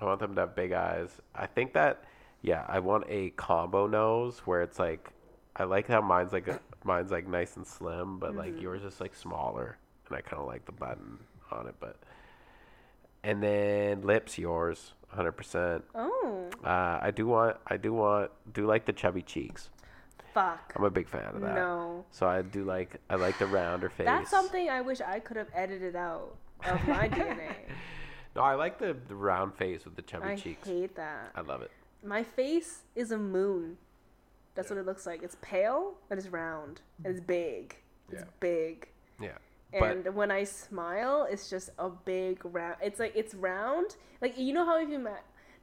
I 0.00 0.04
want 0.04 0.18
them 0.18 0.34
to 0.34 0.40
have 0.40 0.56
big 0.56 0.72
eyes. 0.72 1.10
I 1.34 1.46
think 1.46 1.72
that 1.74 2.02
yeah, 2.42 2.64
I 2.68 2.80
want 2.80 3.04
a 3.08 3.30
combo 3.30 3.86
nose 3.86 4.40
where 4.40 4.62
it's 4.62 4.78
like 4.80 5.10
I 5.54 5.64
like 5.64 5.86
how 5.86 6.00
mine's 6.00 6.32
like 6.32 6.48
a, 6.48 6.58
mine's 6.84 7.12
like 7.12 7.28
nice 7.28 7.56
and 7.56 7.66
slim, 7.66 8.18
but 8.18 8.34
like 8.34 8.60
yours 8.60 8.82
is 8.82 9.00
like 9.00 9.14
smaller, 9.14 9.78
and 10.08 10.16
I 10.16 10.20
kind 10.20 10.40
of 10.42 10.48
like 10.48 10.64
the 10.64 10.72
button 10.72 11.18
on 11.52 11.68
it. 11.68 11.76
But 11.78 11.96
and 13.24 13.42
then 13.42 14.02
lips, 14.02 14.38
yours, 14.38 14.92
hundred 15.08 15.32
percent. 15.32 15.84
Oh, 15.94 16.48
Uh, 16.62 16.98
I 17.02 17.10
do 17.10 17.26
want 17.26 17.56
I 17.66 17.76
do 17.76 17.92
want 17.92 18.30
do 18.52 18.66
like 18.66 18.84
the 18.84 18.92
chubby 18.92 19.22
cheeks. 19.22 19.70
fuck. 20.32 20.72
I'm 20.76 20.84
a 20.84 20.90
big 20.90 21.08
fan 21.08 21.34
of 21.34 21.40
that. 21.40 21.54
No. 21.54 22.04
So 22.10 22.26
I 22.28 22.42
do 22.42 22.64
like 22.64 23.00
I 23.10 23.16
like 23.16 23.38
the 23.38 23.46
rounder 23.46 23.88
face. 23.88 24.06
That's 24.06 24.30
something 24.30 24.68
I 24.68 24.80
wish 24.80 25.00
I 25.00 25.18
could 25.20 25.36
have 25.36 25.48
edited 25.54 25.96
out 25.96 26.36
of 26.68 26.86
my 26.88 27.08
DNA. 27.16 27.54
No, 28.36 28.42
I 28.42 28.54
like 28.54 28.78
the, 28.78 28.96
the 29.08 29.14
round 29.14 29.54
face 29.54 29.84
with 29.84 29.94
the 29.94 30.02
chubby 30.02 30.30
I 30.30 30.36
cheeks. 30.36 30.66
I 30.68 30.70
hate 30.72 30.96
that. 30.96 31.30
I 31.36 31.40
love 31.42 31.62
it. 31.62 31.70
My 32.04 32.22
face 32.24 32.82
is 32.96 33.12
a 33.12 33.18
moon. 33.18 33.78
That's 34.56 34.70
what 34.70 34.78
it 34.78 34.86
looks 34.86 35.06
like. 35.06 35.22
It's 35.22 35.36
pale 35.40 35.94
and 36.10 36.18
it's 36.18 36.28
round 36.28 36.80
and 37.04 37.14
it's 37.16 37.24
big. 37.24 37.76
It's 38.10 38.22
Yeah. 38.22 38.28
big. 38.40 38.88
Yeah. 39.20 39.38
And 39.72 40.14
when 40.14 40.30
I 40.30 40.44
smile, 40.44 41.26
it's 41.30 41.50
just 41.50 41.70
a 41.78 41.88
big 41.90 42.40
round. 42.44 42.76
It's 42.82 43.00
like 43.00 43.12
it's 43.16 43.34
round. 43.34 43.96
Like 44.20 44.38
you 44.38 44.52
know 44.52 44.64
how 44.64 44.80
if 44.80 44.88
you 44.88 44.98
ma- 44.98 45.10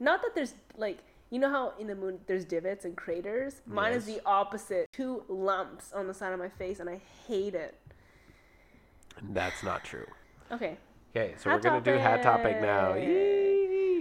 not 0.00 0.20
that 0.22 0.34
there's 0.34 0.54
like 0.76 0.98
you 1.30 1.38
know 1.38 1.48
how 1.48 1.72
in 1.78 1.86
the 1.86 1.94
moon 1.94 2.18
there's 2.26 2.44
divots 2.44 2.84
and 2.84 2.94
craters. 2.96 3.62
Mine 3.66 3.92
is 3.94 4.04
the 4.04 4.20
opposite. 4.26 4.86
Two 4.92 5.22
lumps 5.28 5.92
on 5.94 6.06
the 6.06 6.14
side 6.14 6.32
of 6.32 6.38
my 6.38 6.50
face, 6.50 6.78
and 6.80 6.90
I 6.90 7.00
hate 7.26 7.54
it. 7.54 7.74
That's 9.30 9.62
not 9.62 9.84
true. 9.84 10.06
Okay, 10.50 10.76
Okay, 11.16 11.34
so 11.38 11.48
Hat 11.50 11.56
we're 11.56 11.62
gonna 11.70 11.80
do 11.80 11.92
hat 11.92 12.22
topic 12.22 12.60
now. 12.60 12.88
topic. 12.88 13.08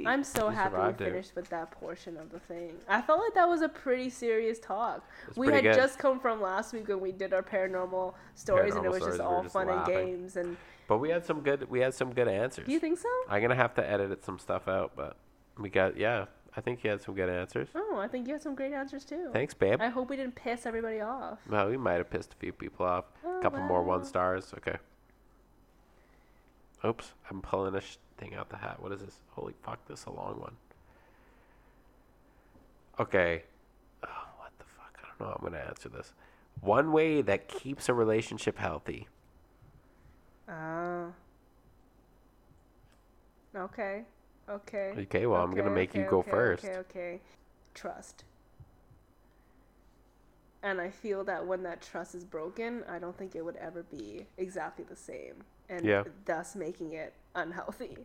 Yay! 0.01 0.07
I'm 0.07 0.23
so 0.23 0.49
You 0.49 0.55
happy 0.55 0.73
we 0.73 0.77
survived 0.79 1.01
it. 1.01 1.05
finished 1.11 1.35
with 1.35 1.49
that 1.49 1.71
portion 1.71 2.17
of 2.17 2.31
the 2.31 2.39
thing. 2.39 2.73
I 2.87 3.01
felt 3.01 3.19
like 3.19 3.33
that 3.35 3.47
was 3.47 3.61
a 3.61 3.69
pretty 3.69 4.09
serious 4.09 4.59
talk. 4.59 5.03
It's 5.27 5.37
We 5.37 5.47
had 5.51 5.63
good. 5.63 5.75
just 5.75 5.97
come 5.99 6.19
from 6.19 6.41
last 6.41 6.73
week 6.73 6.87
when 6.87 6.99
we 6.99 7.11
did 7.11 7.33
our 7.33 7.43
paranormal 7.43 8.13
stories, 8.35 8.75
and 8.75 8.85
it 8.85 8.89
was 8.91 9.03
just 9.03 9.19
we 9.19 9.23
all 9.23 9.43
just 9.43 9.53
fun 9.53 9.67
laughing. 9.67 9.95
and 9.97 10.05
games. 10.07 10.35
And 10.35 10.57
But 10.87 10.97
we 10.97 11.09
had 11.09 11.25
some 11.25 11.41
good. 11.41 11.69
We 11.69 11.79
had 11.79 11.93
some 11.93 12.13
good 12.13 12.27
answers. 12.27 12.65
do 12.65 12.71
you 12.71 12.79
think 12.79 12.97
so? 12.99 13.09
I'm 13.29 13.41
gonna 13.41 13.55
have 13.55 13.73
to 13.75 13.89
edit 13.89 14.23
some 14.23 14.39
stuff 14.39 14.67
out, 14.67 14.91
but 14.95 15.15
we 15.57 15.69
got 15.69 15.97
yeah. 15.97 16.25
I 16.53 16.59
think 16.59 16.83
you 16.83 16.89
had 16.89 17.01
some 17.01 17.15
good 17.15 17.29
answers. 17.29 17.69
Oh, 17.73 17.97
I 17.97 18.09
think 18.09 18.27
you 18.27 18.33
had 18.33 18.41
some 18.43 18.55
great 18.55 18.73
answers 18.73 19.05
too. 19.05 19.29
Thanks, 19.31 19.53
babe. 19.53 19.79
I 19.81 19.87
hope 19.87 20.09
we 20.09 20.17
didn't 20.17 20.35
piss 20.35 20.65
everybody 20.65 20.99
off. 20.99 21.39
Well, 21.49 21.69
we 21.69 21.77
might 21.77 21.93
have 21.93 22.09
pissed 22.09 22.33
a 22.33 22.35
few 22.35 22.51
people 22.51 22.85
off. 22.85 23.05
Oh, 23.25 23.39
A 23.39 23.41
couple 23.41 23.61
more 23.61 23.81
one 23.83 24.03
stars. 24.03 24.53
Okay. 24.57 24.75
Oops, 26.83 27.13
I'm 27.29 27.41
pulling 27.41 27.75
a 27.75 27.79
sh- 27.81 27.97
thing 28.21 28.35
out 28.35 28.49
the 28.49 28.57
hat. 28.57 28.77
What 28.81 28.91
is 28.91 29.01
this? 29.01 29.15
Holy 29.31 29.53
fuck, 29.63 29.85
this 29.87 30.01
is 30.01 30.05
a 30.05 30.11
long 30.11 30.39
one. 30.39 30.55
Okay. 32.99 33.43
Oh, 34.03 34.07
what 34.37 34.51
the 34.59 34.65
fuck? 34.65 34.95
I 34.99 35.07
don't 35.07 35.19
know. 35.19 35.25
how 35.27 35.39
I'm 35.39 35.51
gonna 35.51 35.63
answer 35.67 35.89
this. 35.89 36.13
One 36.61 36.91
way 36.91 37.21
that 37.23 37.47
keeps 37.47 37.89
a 37.89 37.93
relationship 37.93 38.57
healthy. 38.57 39.07
Ah. 40.47 41.05
okay. 43.55 44.03
Okay. 44.49 44.93
Okay, 44.97 45.25
well, 45.25 45.41
I'm 45.41 45.51
gonna 45.51 45.69
Okay, 45.69 45.75
make 45.75 45.95
you 45.95 46.05
go 46.09 46.19
okay, 46.19 46.31
first. 46.31 46.65
Okay, 46.65 46.77
okay. 46.77 47.19
Trust. 47.73 48.23
And 50.63 50.79
I 50.79 50.91
feel 50.91 51.23
that 51.23 51.47
when 51.47 51.63
that 51.63 51.81
trust 51.81 52.13
is 52.13 52.23
broken, 52.23 52.83
I 52.87 52.99
don't 52.99 53.17
think 53.17 53.35
it 53.35 53.43
would 53.43 53.55
ever 53.55 53.81
be 53.83 54.27
exactly 54.37 54.85
the 54.87 54.95
same, 54.95 55.43
and 55.69 55.83
Yeah. 55.85 56.03
thus 56.25 56.55
making 56.55 56.93
it 56.93 57.13
unhealthy. 57.35 57.97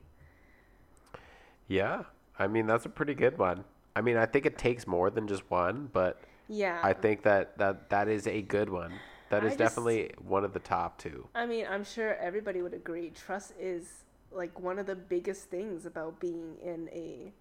Yeah, 1.69 2.05
I 2.39 2.47
mean 2.47 2.67
that's 2.67 2.87
a 2.87 2.89
pretty 2.91 3.15
good 3.15 3.39
one. 3.39 3.65
I 3.95 4.01
mean, 4.03 4.17
I 4.17 4.27
think 4.27 4.45
it 4.47 4.59
takes 4.59 4.87
more 4.87 5.11
than 5.11 5.27
just 5.27 5.51
one, 5.51 5.89
but 5.93 6.21
Yeah. 6.49 6.81
I 6.83 6.93
think 6.93 7.23
that 7.23 7.57
that 7.59 7.89
that 7.91 8.09
is 8.09 8.27
a 8.27 8.43
good 8.43 8.69
one. 8.71 8.93
That 9.31 9.43
is 9.43 9.51
just- 9.57 9.59
definitely 9.59 10.13
one 10.25 10.45
of 10.45 10.53
the 10.53 10.61
top 10.61 10.99
two. 10.99 11.29
I 11.35 11.47
mean, 11.47 11.67
I'm 11.69 11.83
sure 11.83 12.15
everybody 12.17 12.63
would 12.63 12.75
agree. 12.75 13.11
Trust 13.11 13.55
is 13.59 14.05
like 14.31 14.59
one 14.61 14.79
of 14.79 14.87
the 14.87 14.95
biggest 14.95 15.51
things 15.51 15.87
about 15.87 16.21
being 16.21 16.57
in 16.63 16.89
a, 16.93 17.33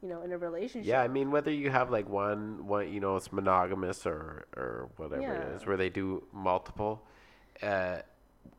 you 0.00 0.08
know, 0.08 0.22
in 0.22 0.32
a 0.32 0.38
relationship. 0.38 0.86
Yeah, 0.88 1.02
I 1.02 1.08
mean 1.08 1.30
whether 1.30 1.50
you 1.50 1.68
have 1.70 1.90
like 1.90 2.08
one 2.08 2.66
one 2.66 2.90
you 2.92 3.00
know 3.00 3.16
it's 3.16 3.32
monogamous 3.32 4.06
or 4.06 4.46
or 4.56 4.88
whatever 4.96 5.20
Yeah. 5.22 5.32
it 5.34 5.56
is 5.56 5.66
where 5.66 5.76
they 5.76 5.90
do 5.90 6.22
multiple 6.32 7.02
uh 7.62 7.98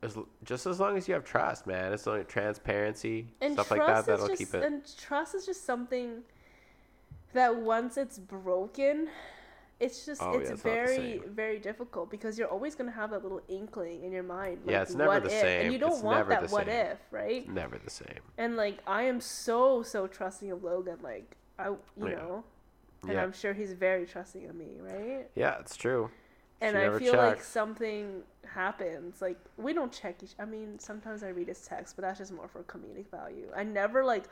as, 0.02 0.18
just 0.44 0.66
as 0.66 0.80
long 0.80 0.98
as 0.98 1.08
you 1.08 1.14
have 1.14 1.24
trust, 1.26 1.68
man. 1.68 1.94
It's 1.94 2.06
like 2.08 2.28
transparency, 2.28 3.28
and 3.42 3.54
stuff 3.54 3.72
like 3.72 3.86
that 3.86 4.06
that'll 4.06 4.28
just 4.28 4.40
keep 4.40 4.54
it. 4.54 4.64
and 4.64 4.82
trust 4.98 5.36
is 5.36 5.46
just 5.46 5.66
something 5.66 6.24
that 7.34 7.56
once 7.56 7.98
it's 7.98 8.18
broken 8.18 9.10
it's 9.80 10.06
just 10.08 10.22
Oh, 10.24 10.34
yeah, 10.34 10.40
it's 10.40 10.50
it's 10.50 10.66
not 10.66 10.72
the 10.72 10.76
very 10.76 11.22
very 11.28 11.60
difficult 11.60 12.10
because 12.10 12.40
you're 12.40 12.48
always 12.48 12.74
going 12.74 12.90
to 12.90 12.96
have 12.96 13.12
that 13.12 13.22
little 13.22 13.42
inkling 13.48 14.04
in 14.04 14.12
your 14.12 14.24
mind 14.24 14.60
Yeah, 14.66 14.80
like, 14.80 14.82
it's 14.88 14.96
never 14.96 15.10
what 15.12 15.24
the 15.24 15.30
if? 15.30 15.42
same. 15.42 15.62
and 15.66 15.74
you 15.74 15.78
don't 15.78 15.92
It's 15.94 16.02
want 16.02 16.30
that 16.30 16.50
what 16.50 16.66
same. 16.66 16.92
if 16.94 16.98
right 17.12 17.48
Never 17.48 17.78
the 17.78 17.90
same. 17.92 18.22
and 18.40 18.56
like 18.56 18.80
i 18.88 19.04
am 19.04 19.22
so 19.22 19.84
so 19.84 20.08
trusting 20.08 20.52
of 20.52 20.64
logan 20.64 20.98
like 21.04 21.36
i 21.60 21.68
you 21.68 21.78
Yeah. 22.00 22.06
know 22.16 22.44
and 23.04 23.12
Yeah. 23.12 23.22
i'm 23.24 23.34
sure 23.34 23.54
he's 23.54 23.74
very 23.74 24.08
trusting 24.08 24.50
of 24.50 24.56
me 24.56 24.78
right 24.82 25.28
Yeah, 25.36 25.60
it's 25.60 25.76
true. 25.76 26.10
And 26.62 26.76
She 26.76 26.84
I 26.84 27.00
feel 27.00 27.16
like 27.16 27.42
something 27.44 28.24
happens. 28.46 29.22
Like 29.22 29.38
we 29.58 29.74
don't 29.74 29.92
check 29.92 30.24
each. 30.24 30.34
I 30.40 30.46
mean, 30.46 30.80
sometimes 30.80 31.24
I 31.24 31.30
read 31.30 31.48
his 31.48 31.62
text, 31.66 31.96
but 31.96 32.04
that's 32.04 32.20
just 32.20 32.32
more 32.32 32.48
for 32.48 32.64
comedic 32.64 33.10
value. 33.12 33.48
I 33.56 33.64
never 33.64 34.04
like 34.04 34.26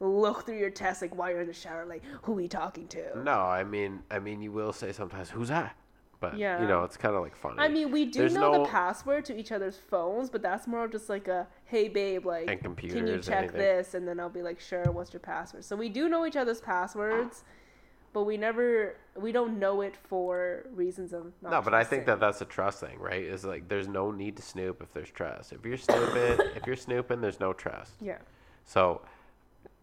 look 0.00 0.46
through 0.46 0.58
your 0.58 0.70
text 0.70 1.02
like 1.02 1.16
while 1.16 1.30
you're 1.30 1.40
in 1.42 1.46
the 1.46 1.52
shower, 1.52 1.84
like 1.86 2.02
who 2.22 2.32
are 2.32 2.36
we 2.36 2.48
talking 2.48 2.86
to. 2.88 3.22
No, 3.22 3.40
I 3.40 3.64
mean 3.64 4.00
I 4.10 4.18
mean 4.18 4.42
you 4.42 4.52
will 4.52 4.72
say 4.72 4.92
sometimes 4.92 5.30
who's 5.30 5.48
that? 5.48 5.76
But 6.20 6.38
Yeah. 6.38 6.62
you 6.62 6.68
know, 6.68 6.84
it's 6.84 6.96
kind 6.96 7.16
of 7.16 7.22
like 7.22 7.34
funny. 7.34 7.56
I 7.58 7.66
mean, 7.66 7.90
we 7.90 8.04
do 8.04 8.20
There's 8.20 8.34
know 8.34 8.52
no- 8.52 8.62
the 8.62 8.68
password 8.68 9.24
to 9.24 9.36
each 9.36 9.50
other's 9.50 9.76
phones, 9.76 10.30
but 10.30 10.40
that's 10.40 10.68
more 10.68 10.84
of 10.84 10.92
just 10.92 11.08
like 11.08 11.26
a 11.26 11.48
hey 11.64 11.88
babe, 11.88 12.24
like 12.24 12.48
And 12.48 12.60
can 12.60 12.76
you 13.06 13.18
check 13.18 13.38
anything. 13.38 13.58
this? 13.58 13.94
And 13.94 14.06
then 14.06 14.20
I'll 14.20 14.28
be 14.28 14.42
like, 14.42 14.60
sure. 14.60 14.84
What's 14.92 15.12
your 15.12 15.18
password? 15.20 15.64
So 15.64 15.74
we 15.74 15.88
do 15.88 16.08
know 16.08 16.24
each 16.24 16.36
other's 16.36 16.60
passwords, 16.60 17.42
but 18.12 18.24
we 18.24 18.36
never 18.36 18.96
we 19.16 19.32
don't 19.32 19.58
know 19.58 19.80
it 19.80 19.94
for 20.08 20.66
reasons 20.74 21.12
of 21.12 21.32
not 21.42 21.50
No, 21.50 21.62
but 21.62 21.74
I 21.74 21.84
think 21.84 22.06
that 22.06 22.20
that's 22.20 22.40
a 22.40 22.44
trust 22.44 22.80
thing, 22.80 22.98
right? 22.98 23.22
Is 23.22 23.44
like 23.44 23.68
there's 23.68 23.88
no 23.88 24.10
need 24.10 24.36
to 24.36 24.42
snoop 24.42 24.82
if 24.82 24.92
there's 24.92 25.10
trust. 25.10 25.52
If 25.52 25.64
you're 25.64 25.76
snooping, 25.78 26.46
if 26.56 26.66
you're 26.66 26.76
snooping, 26.76 27.20
there's 27.20 27.40
no 27.40 27.52
trust. 27.52 27.92
yeah. 28.00 28.18
So 28.64 29.02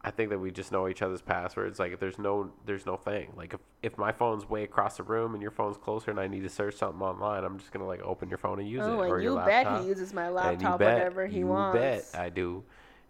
I 0.01 0.11
think 0.11 0.30
that 0.30 0.39
we 0.39 0.49
just 0.51 0.71
know 0.71 0.88
each 0.88 1.01
other's 1.01 1.21
passwords. 1.21 1.77
Like 1.80 1.91
if 1.91 1.99
there's 1.99 2.17
no 2.17 2.51
there's 2.65 2.86
no 2.86 2.95
thing. 2.95 3.34
Like 3.36 3.53
if, 3.53 3.59
if 3.84 3.97
my 3.97 4.11
phone's 4.13 4.49
way 4.49 4.63
across 4.63 4.95
the 4.97 5.03
room 5.03 5.34
and 5.34 5.41
your 5.41 5.51
phone's 5.51 5.75
closer 5.77 6.09
and 6.11 6.19
I 6.19 6.27
need 6.27 6.43
to 6.43 6.49
search 6.49 6.75
something 6.75 7.01
online, 7.01 7.43
I'm 7.43 7.57
just 7.59 7.71
gonna 7.71 7.86
like 7.88 8.01
open 8.01 8.30
your 8.30 8.38
phone 8.38 8.59
and 8.59 8.69
use 8.69 8.82
Oh, 8.84 9.01
it 9.01 9.07
or 9.09 9.15
and 9.15 9.23
your 9.23 9.39
you 9.39 9.45
bet 9.45 9.82
he 9.82 9.88
uses 9.89 10.13
my 10.13 10.27
you 10.27 10.34
laptop 10.34 10.80
whenever 10.80 11.27
he 11.27 11.39
you 11.39 11.47
wants. 11.47 11.77
bet 11.77 12.05
I 12.21 12.30
do. 12.30 12.63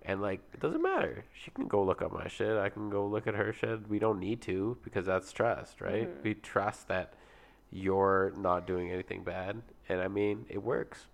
And 0.04 0.22
like 0.22 0.40
it 0.54 0.60
doesn't 0.60 0.82
matter. 0.82 1.24
She 1.34 1.52
can 1.52 1.68
go 1.68 1.84
look 1.84 2.02
up 2.02 2.12
my 2.12 2.28
shit. 2.28 2.58
I 2.58 2.70
can 2.70 2.90
go 2.90 3.06
look 3.06 3.28
at 3.28 3.36
her 3.36 3.52
shit. 3.54 3.88
We 3.90 4.00
don't 4.00 4.20
need 4.20 4.42
to 4.44 4.78
because 4.84 5.06
that's 5.06 5.32
trust, 5.32 5.82
right? 5.82 6.10
Mm-hmm. 6.10 6.24
We 6.24 6.34
trust 6.36 6.88
that 6.88 7.14
you're 7.72 8.34
not 8.38 8.66
doing 8.66 8.92
anything 8.92 9.24
bad. 9.24 9.62
And 9.90 10.02
I 10.02 10.08
mean, 10.08 10.46
it 10.50 10.64
works. 10.64 11.06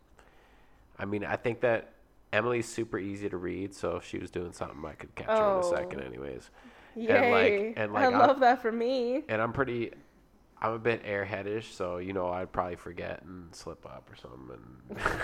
I 0.97 1.05
mean, 1.05 1.25
I 1.25 1.35
think 1.35 1.61
that 1.61 1.91
Emily's 2.31 2.67
super 2.67 2.97
easy 2.97 3.27
to 3.29 3.37
read, 3.37 3.73
so 3.73 3.97
if 3.97 4.05
she 4.05 4.17
was 4.17 4.29
doing 4.31 4.53
something, 4.53 4.83
I 4.85 4.93
could 4.93 5.13
catch 5.15 5.27
her 5.27 5.33
in 5.35 5.39
a 5.41 5.57
Oh. 5.65 5.73
second, 5.73 6.01
anyways. 6.01 6.49
Yay! 6.95 7.07
And, 7.07 7.31
like- 7.31 7.73
and, 7.77 7.93
like, 7.93 8.03
I 8.03 8.07
I'm- 8.09 8.19
love 8.19 8.39
that 8.41 8.61
for 8.61 8.71
me. 8.71 9.23
And 9.27 9.41
I'm 9.41 9.51
pretty, 9.51 9.91
I'm 10.65 10.73
a 10.73 10.79
bit 10.79 11.03
airheadish, 11.03 11.73
so 11.73 11.97
you 11.97 12.11
know 12.11 12.29
I'd 12.29 12.51
probably 12.51 12.75
forget 12.75 13.21
and 13.23 13.53
slip 13.53 13.85
up 13.85 14.09
or 14.11 14.15
something, 14.15 14.57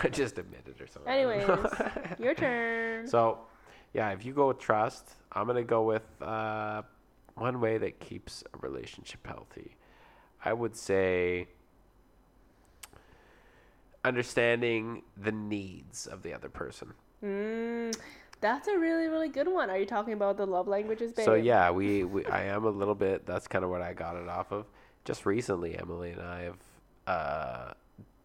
and 0.04 0.14
just 0.14 0.38
admit 0.38 0.68
it 0.68 0.80
or 0.80 0.86
something. 0.86 1.12
Anyways, 1.12 1.48
your 2.20 2.36
turn. 2.36 3.08
So, 3.08 3.40
yeah, 3.92 4.12
if 4.12 4.24
you 4.24 4.34
go 4.34 4.50
with 4.50 4.60
trust, 4.60 5.16
I'm 5.32 5.48
gonna 5.48 5.64
go 5.64 5.82
with 5.82 6.04
uh, 6.22 6.84
one 7.34 7.60
way 7.60 7.80
that 7.80 8.00
keeps 8.00 8.44
a 8.54 8.58
relationship 8.60 9.26
healthy. 9.26 9.78
I 10.46 10.54
would 10.54 10.76
say 10.76 11.48
understanding 14.06 15.02
the 15.18 15.32
needs 15.32 16.06
of 16.06 16.22
the 16.22 16.36
other 16.36 16.50
person. 16.50 16.94
Mm, 17.26 17.98
that's 18.42 18.68
a 18.68 18.78
really, 18.78 19.08
really 19.08 19.30
good 19.30 19.48
one. 19.48 19.72
Are 19.72 19.78
you 19.80 19.88
talking 19.88 20.14
about 20.14 20.38
the 20.38 20.46
love 20.46 20.68
languages, 20.68 21.14
babe? 21.14 21.26
So 21.26 21.34
yeah, 21.34 21.72
we, 21.72 22.04
we 22.04 22.28
I 22.28 22.44
am 22.44 22.66
a 22.66 22.70
little 22.70 22.96
bit. 22.96 23.26
That's 23.26 23.48
kind 23.48 23.64
of 23.64 23.72
what 23.72 23.82
I 23.82 23.94
got 23.94 24.16
it 24.16 24.30
off 24.30 24.52
of. 24.52 24.68
Just 25.06 25.26
recently, 25.26 25.78
Emily 25.78 26.12
and 26.12 26.22
I 26.22 26.42
have 26.44 26.58
uh, 27.08 27.74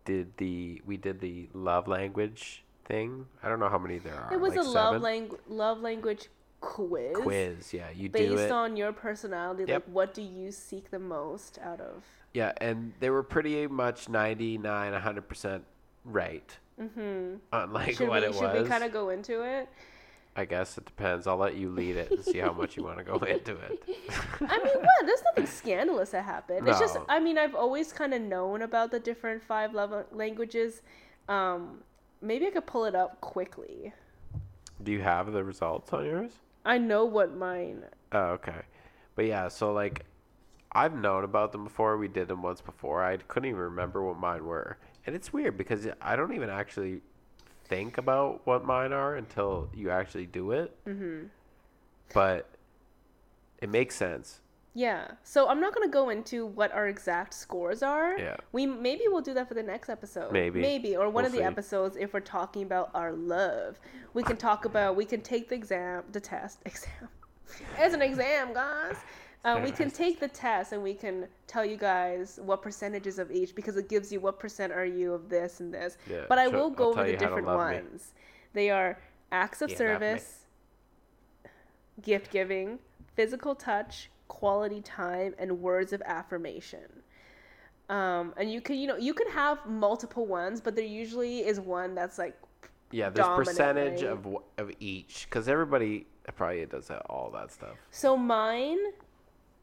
did 0.04 0.36
the 0.36 0.82
we 0.84 0.96
did 0.96 1.20
the 1.20 1.48
love 1.54 1.88
language 1.88 2.64
thing. 2.84 3.26
I 3.42 3.48
don't 3.48 3.60
know 3.60 3.68
how 3.68 3.78
many 3.78 3.98
there 3.98 4.14
are. 4.14 4.32
It 4.32 4.40
was 4.40 4.54
like 4.54 4.64
a 4.66 4.68
love 4.68 5.00
language 5.00 5.40
love 5.48 5.80
language 5.80 6.28
quiz. 6.60 7.16
quiz. 7.16 7.72
Yeah, 7.72 7.88
you 7.94 8.08
do 8.08 8.36
Based 8.36 8.50
on 8.52 8.76
your 8.76 8.92
personality, 8.92 9.64
Yep. 9.66 9.84
like 9.86 9.94
what 9.94 10.14
do 10.14 10.22
you 10.22 10.50
seek 10.52 10.90
the 10.90 10.98
most 10.98 11.58
out 11.62 11.80
of? 11.80 12.04
Yeah, 12.34 12.52
and 12.60 12.92
they 13.00 13.08
were 13.08 13.22
pretty 13.22 13.66
much 13.66 14.08
99, 14.10 14.92
100% 14.92 15.62
right 16.04 16.58
Mm-hmm. 16.80 17.36
on 17.54 17.72
like 17.72 17.94
should 17.96 18.06
what 18.08 18.20
we 18.20 18.28
it 18.28 18.34
should 18.34 18.52
was. 18.52 18.62
we 18.64 18.68
kind 18.68 18.84
of 18.84 18.92
go 18.92 19.08
into 19.08 19.40
it? 19.40 19.66
I 20.38 20.44
guess 20.44 20.76
it 20.76 20.84
depends. 20.84 21.26
I'll 21.26 21.38
let 21.38 21.56
you 21.56 21.70
lead 21.70 21.96
it 21.96 22.10
and 22.10 22.22
see 22.22 22.38
how 22.38 22.52
much 22.52 22.76
you 22.76 22.84
want 22.84 22.98
to 22.98 23.04
go 23.04 23.14
into 23.26 23.52
it. 23.52 23.82
I 24.40 24.58
mean, 24.58 24.74
what? 24.74 25.06
There's 25.06 25.22
nothing 25.24 25.46
scandalous 25.46 26.10
that 26.10 26.24
happened. 26.24 26.68
It's 26.68 26.78
just, 26.78 26.98
I 27.08 27.18
mean, 27.18 27.38
I've 27.38 27.54
always 27.54 27.92
kind 27.92 28.12
of 28.12 28.20
known 28.20 28.60
about 28.62 28.90
the 28.90 29.00
different 29.00 29.42
five 29.42 29.72
love 29.72 29.94
languages. 30.12 30.82
Um, 31.28 31.78
maybe 32.20 32.46
I 32.46 32.50
could 32.50 32.66
pull 32.66 32.84
it 32.84 32.94
up 32.94 33.20
quickly. 33.22 33.94
Do 34.82 34.92
you 34.92 35.00
have 35.00 35.32
the 35.32 35.42
results 35.42 35.92
on 35.94 36.04
yours? 36.04 36.32
I 36.66 36.76
know 36.76 37.06
what 37.06 37.34
mine. 37.34 37.84
Oh, 38.12 38.32
okay. 38.32 38.60
But 39.14 39.24
yeah, 39.24 39.48
so 39.48 39.72
like 39.72 40.04
I've 40.72 40.94
known 40.94 41.24
about 41.24 41.52
them 41.52 41.64
before. 41.64 41.96
We 41.96 42.08
did 42.08 42.28
them 42.28 42.42
once 42.42 42.60
before. 42.60 43.02
I 43.02 43.16
couldn't 43.16 43.48
even 43.48 43.60
remember 43.60 44.02
what 44.02 44.18
mine 44.18 44.44
were. 44.44 44.76
And 45.06 45.16
it's 45.16 45.32
weird 45.32 45.56
because 45.56 45.86
I 46.02 46.16
don't 46.16 46.34
even 46.34 46.50
actually 46.50 47.00
think 47.68 47.98
about 47.98 48.46
what 48.46 48.64
mine 48.64 48.92
are 48.92 49.16
until 49.16 49.68
you 49.74 49.90
actually 49.90 50.26
do 50.26 50.52
it. 50.52 50.76
Mm-hmm. 50.86 51.26
But 52.14 52.48
it 53.60 53.68
makes 53.68 53.94
sense. 53.96 54.40
Yeah. 54.74 55.12
So 55.22 55.48
I'm 55.48 55.60
not 55.60 55.74
gonna 55.74 55.88
go 55.88 56.10
into 56.10 56.44
what 56.46 56.70
our 56.72 56.86
exact 56.86 57.32
scores 57.34 57.82
are. 57.82 58.18
Yeah. 58.18 58.36
We 58.52 58.66
maybe 58.66 59.04
we'll 59.06 59.22
do 59.22 59.32
that 59.34 59.48
for 59.48 59.54
the 59.54 59.62
next 59.62 59.88
episode. 59.88 60.32
Maybe. 60.32 60.60
Maybe 60.60 60.96
or 60.96 61.04
one 61.06 61.14
We'll 61.14 61.26
of 61.26 61.32
the 61.32 61.38
see. 61.38 61.44
episodes 61.44 61.96
if 61.98 62.12
we're 62.12 62.20
talking 62.20 62.62
about 62.62 62.90
our 62.94 63.12
love. 63.12 63.80
We 64.12 64.22
can 64.22 64.36
talk 64.36 64.64
about 64.66 64.94
we 64.94 65.04
can 65.06 65.22
take 65.22 65.48
the 65.48 65.54
exam 65.54 66.04
the 66.12 66.20
test 66.20 66.60
exam. 66.66 67.08
as 67.78 67.94
an 67.94 68.02
exam, 68.02 68.52
guys. 68.52 68.96
Uh, 69.46 69.60
we 69.62 69.70
can 69.70 69.90
take 69.90 70.18
the 70.20 70.28
test 70.28 70.72
and 70.72 70.82
we 70.82 70.92
can 70.92 71.28
tell 71.46 71.64
you 71.64 71.76
guys 71.76 72.40
what 72.42 72.62
percentages 72.62 73.18
of 73.20 73.30
each 73.30 73.54
because 73.54 73.76
it 73.76 73.88
gives 73.88 74.12
you 74.12 74.20
what 74.20 74.40
percent 74.40 74.72
are 74.72 74.84
you 74.84 75.12
of 75.14 75.28
this 75.28 75.60
and 75.60 75.72
this. 75.72 75.98
Yeah, 76.10 76.24
but 76.28 76.38
I 76.38 76.48
so 76.48 76.52
will 76.58 76.70
go 76.70 76.92
I'll 76.96 76.98
over 77.00 77.04
the 77.04 77.12
you 77.12 77.18
how 77.18 77.30
to 77.30 77.36
different 77.36 77.46
love 77.46 77.64
me. 77.64 77.82
ones. 77.82 78.12
They 78.54 78.70
are 78.70 78.98
acts 79.30 79.62
of 79.62 79.70
Yeah, 79.70 79.76
service, 79.76 80.46
gift 82.02 82.30
giving, 82.30 82.78
physical 83.14 83.54
touch, 83.54 84.10
quality 84.28 84.80
time, 84.80 85.34
and 85.38 85.60
words 85.60 85.92
of 85.92 86.02
affirmation. 86.02 87.02
Um, 87.88 88.34
and 88.36 88.52
you 88.52 88.60
can, 88.60 88.76
you 88.76 88.88
know, 88.88 88.96
you 88.96 89.14
can 89.14 89.28
have 89.30 89.64
multiple 89.66 90.26
ones, 90.26 90.60
but 90.60 90.74
there 90.74 90.84
usually 90.84 91.40
is 91.46 91.60
one 91.60 91.94
that's 91.94 92.18
like, 92.18 92.36
Yeah, 92.90 93.10
there's 93.10 93.26
Dominant, 93.26 93.46
percentage 93.46 94.02
right? 94.02 94.10
of 94.12 94.26
of 94.58 94.70
each 94.80 95.26
because 95.28 95.48
everybody 95.48 96.06
probably 96.36 96.66
does 96.66 96.88
that, 96.88 97.02
all 97.08 97.30
that 97.32 97.52
stuff. 97.52 97.76
so 97.90 98.16
mine 98.16 98.78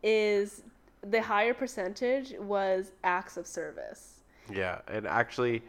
is 0.03 0.63
the 1.01 1.21
higher 1.21 1.53
percentage 1.53 2.33
was 2.39 2.91
acts 3.03 3.37
of 3.37 3.47
service. 3.47 4.21
Yeah, 4.51 4.79
and 4.87 5.07
actually, 5.07 5.63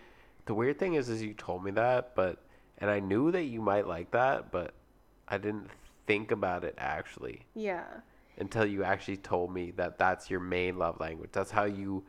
the 0.47 0.55
weird 0.55 0.79
thing 0.79 0.95
is, 0.95 1.09
is 1.09 1.23
you 1.23 1.35
told 1.35 1.65
me 1.65 1.71
that, 1.73 2.15
but 2.15 2.39
and 2.79 2.91
I 2.91 3.01
knew 3.01 3.31
that 3.31 3.45
you 3.45 3.61
might 3.61 3.87
like 3.87 4.11
that, 4.11 4.51
but 4.51 4.75
I 5.29 5.39
didn't 5.39 5.71
think 6.07 6.33
about 6.33 6.65
it 6.65 6.75
actually 6.77 7.47
Yeah. 7.55 7.85
until 8.37 8.67
you 8.67 8.83
actually 8.85 9.17
told 9.17 9.53
me 9.55 9.71
that 9.73 9.97
that's 9.99 10.29
your 10.29 10.41
main 10.41 10.77
love 10.77 11.01
language. 11.01 11.31
That's 11.33 11.51
how 11.53 11.65
you 11.65 12.05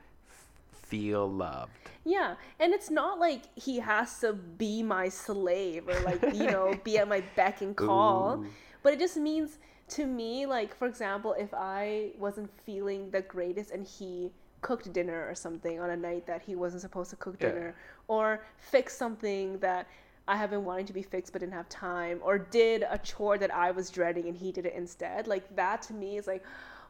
feel 0.71 1.31
loved. 1.31 1.71
Yeah, 2.03 2.35
and 2.59 2.73
it's 2.73 2.89
not 2.89 3.19
like 3.19 3.43
he 3.57 3.79
has 3.79 4.19
to 4.19 4.33
be 4.33 4.83
my 4.83 5.09
slave 5.09 5.87
or 5.87 5.99
like 6.01 6.21
you 6.33 6.45
know 6.47 6.73
be 6.83 6.97
at 6.97 7.07
my 7.07 7.23
beck 7.35 7.61
and 7.61 7.75
call, 7.75 8.39
Ooh. 8.43 8.47
but 8.83 8.93
it 8.93 8.99
just 8.99 9.17
means 9.17 9.57
to 9.87 10.05
me 10.05 10.45
like 10.45 10.75
for 10.75 10.87
example 10.87 11.33
if 11.37 11.53
I 11.53 12.11
wasn't 12.17 12.49
feeling 12.65 13.11
the 13.11 13.21
greatest 13.21 13.71
and 13.71 13.85
he 13.85 14.31
cooked 14.61 14.91
dinner 14.91 15.27
or 15.29 15.35
something 15.35 15.79
on 15.79 15.91
a 15.91 15.95
night 15.97 16.25
that 16.25 16.41
he 16.41 16.55
wasn't 16.55 16.81
supposed 16.81 17.11
to 17.11 17.15
cook 17.17 17.35
Yeah. 17.39 17.49
dinner 17.49 17.75
or 18.07 18.43
fix 18.57 18.97
something 18.97 19.59
that 19.59 19.87
I 20.27 20.37
have 20.37 20.49
been 20.49 20.65
wanting 20.65 20.87
to 20.87 20.93
be 20.93 21.03
fixed 21.03 21.31
but 21.33 21.41
didn't 21.41 21.53
have 21.53 21.69
time 21.69 22.19
or 22.23 22.39
did 22.39 22.83
a 22.89 22.97
chore 22.97 23.37
that 23.37 23.53
I 23.53 23.69
was 23.69 23.91
dreading 23.91 24.27
and 24.27 24.35
he 24.35 24.51
did 24.51 24.65
it 24.65 24.73
instead 24.73 25.27
like 25.27 25.55
that 25.55 25.83
to 25.83 25.93
me 25.93 26.17
is 26.17 26.25
like 26.25 26.43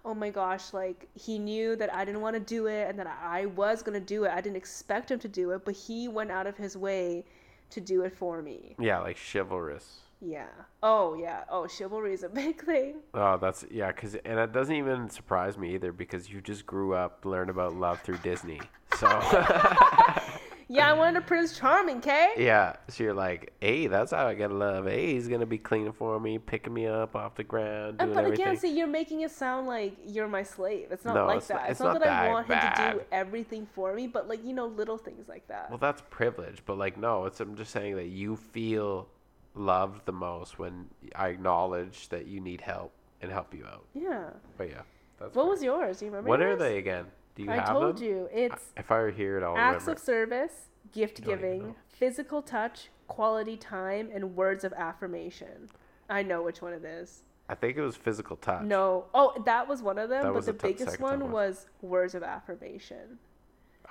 oh 0.06 0.14
my 0.14 0.30
gosh 0.30 0.72
like 0.72 1.10
he 1.16 1.38
knew 1.38 1.76
that 1.76 1.94
I 1.94 2.06
didn't 2.06 2.22
want 2.22 2.36
to 2.36 2.40
do 2.40 2.68
it 2.68 2.88
and 2.88 2.98
that 2.98 3.08
I 3.08 3.48
was 3.48 3.82
going 3.84 4.00
to 4.00 4.06
do 4.06 4.24
it 4.24 4.32
I 4.32 4.40
didn't 4.40 4.56
expect 4.56 5.12
him 5.12 5.20
to 5.20 5.28
do 5.28 5.52
it 5.52 5.66
but 5.66 5.76
he 5.76 6.08
went 6.08 6.32
out 6.32 6.48
of 6.48 6.56
his 6.56 6.78
way 6.78 7.26
to 7.72 7.82
do 7.82 8.04
it 8.04 8.14
for 8.16 8.42
me 8.42 8.76
Yeah, 8.80 9.00
like 9.00 9.18
chivalrous. 9.18 10.00
Yeah 10.26 10.48
oh 10.82 11.14
yeah 11.16 11.44
oh 11.50 11.68
chivalry 11.68 12.14
is 12.14 12.24
a 12.24 12.30
big 12.44 12.64
thing 12.64 12.96
Oh, 13.14 13.38
that's 13.38 13.64
yeah, 13.70 13.92
cause 13.92 14.16
and 14.26 14.40
it 14.40 14.52
doesn't 14.52 14.76
even 14.76 15.10
surprise 15.10 15.58
me 15.58 15.74
either 15.76 15.92
because 15.92 16.30
you 16.30 16.42
just 16.42 16.66
grew 16.66 16.94
up 16.96 17.24
learned 17.26 17.50
about 17.50 17.76
love 17.76 18.02
through 18.02 18.18
Disney. 18.18 18.60
So 18.98 19.08
yeah 20.68 20.90
I 20.90 20.94
wanted 20.94 21.18
a 21.18 21.22
Prince 21.22 21.58
Charming 21.58 22.02
Kay 22.02 22.34
yeah, 22.38 22.74
so 22.88 23.04
you're 23.04 23.14
like, 23.14 23.54
hey, 23.62 23.86
that's 23.88 24.12
how 24.12 24.26
I 24.28 24.34
gotta 24.34 24.54
love. 24.56 24.86
Hey, 24.88 25.14
he's 25.14 25.28
gonna 25.28 25.46
be 25.46 25.58
cleaning 25.60 25.92
for 25.94 26.20
me, 26.20 26.40
picking 26.40 26.74
me 26.74 26.88
up 26.88 27.16
off 27.16 27.36
the 27.36 27.44
ground, 27.44 28.02
Uh, 28.02 28.06
doing 28.06 28.16
but 28.16 28.24
everything. 28.26 28.46
again, 28.48 28.58
see, 28.58 28.76
you're 28.78 28.88
making 28.88 29.22
it 29.22 29.32
sound 29.32 29.68
like 29.68 29.94
you're 30.06 30.28
my 30.28 30.44
slave. 30.44 30.88
It's 30.92 31.06
not 31.06 31.14
No, 31.16 31.26
like 31.28 31.38
it's 31.38 31.48
that. 31.50 31.54
not- 31.56 31.64
it's, 31.64 31.72
it's 31.72 31.80
not, 31.82 31.94
not 31.94 32.02
that, 32.02 32.10
I 32.10 32.26
that 32.26 32.32
want 32.34 32.48
him 32.48 32.60
to 32.60 32.94
do 33.00 33.06
everything 33.12 33.68
for 33.74 33.94
me, 33.94 34.08
but 34.08 34.28
like 34.28 34.44
you 34.44 34.54
know, 34.54 34.66
little 34.66 34.98
things 34.98 35.28
like 35.30 35.48
that. 35.50 35.70
Well, 35.70 35.78
that's 35.78 36.02
privilege, 36.10 36.64
but 36.66 36.78
like, 36.78 36.98
no, 36.98 37.26
it's 37.26 37.40
I'm 37.40 37.56
just 37.56 37.72
saying 37.72 37.96
that 37.98 38.08
you 38.08 38.36
feel 38.36 39.08
loved 39.56 40.06
the 40.06 40.12
most 40.12 40.60
when 40.60 40.88
I 41.16 41.30
acknowledge 41.30 42.10
that 42.10 42.28
you 42.28 42.40
need 42.40 42.62
help 42.62 42.92
and 43.22 43.32
help 43.32 43.54
you 43.54 43.66
out. 43.66 43.86
yeah. 43.94 44.30
But 44.58 44.70
yeah, 44.70 44.82
that's 45.20 45.36
What 45.36 45.48
was 45.48 45.64
yours? 45.64 46.00
Do 46.00 46.06
you 46.06 46.12
remember? 46.12 46.30
What 46.30 46.42
are 46.42 46.56
they 46.56 46.78
again? 46.78 47.06
Do 47.36 47.44
you 47.44 47.52
I 47.52 47.56
have 47.56 47.68
told 47.70 47.98
them? 47.98 48.04
you. 48.06 48.30
It's 48.32 48.72
If 48.78 48.92
I 48.92 48.98
were 49.00 49.12
here, 49.12 49.44
I'll 49.46 49.58
acts 49.58 49.84
remember. 49.84 49.92
of 49.94 50.00
service, 50.00 50.70
gift 50.94 51.22
giving, 51.24 51.76
physical 51.90 52.42
touch, 52.42 52.90
quality 53.08 53.58
time, 53.58 54.10
and 54.14 54.36
words 54.36 54.64
of 54.64 54.72
affirmation. 54.74 55.70
I 56.10 56.22
know 56.24 56.42
which 56.44 56.62
one 56.62 56.74
it 56.74 56.86
is. 56.86 57.24
I 57.50 57.56
think 57.56 57.78
it 57.78 57.82
was 57.82 57.96
physical 57.96 58.38
touch. 58.38 58.64
No. 58.64 59.06
Oh, 59.14 59.42
that 59.46 59.68
was 59.68 59.82
one 59.84 59.98
of 60.00 60.10
them, 60.10 60.24
That 60.24 60.34
but 60.34 60.46
the 60.46 60.54
t- 60.54 60.68
biggest 60.74 61.00
one 61.00 61.32
was 61.32 61.68
words 61.82 62.16
of 62.16 62.24
affirmation. 62.24 63.20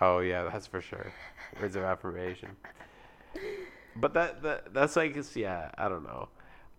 Oh 0.00 0.18
yeah, 0.20 0.44
that's 0.44 0.66
for 0.66 0.80
sure. 0.80 1.12
Words 1.60 1.76
of 1.76 1.82
affirmation. 1.84 2.50
But 3.96 4.14
that, 4.14 4.42
that 4.42 4.74
that's 4.74 4.96
like 4.96 5.16
it's, 5.16 5.36
yeah, 5.36 5.70
I 5.78 5.88
don't 5.88 6.04
know. 6.04 6.28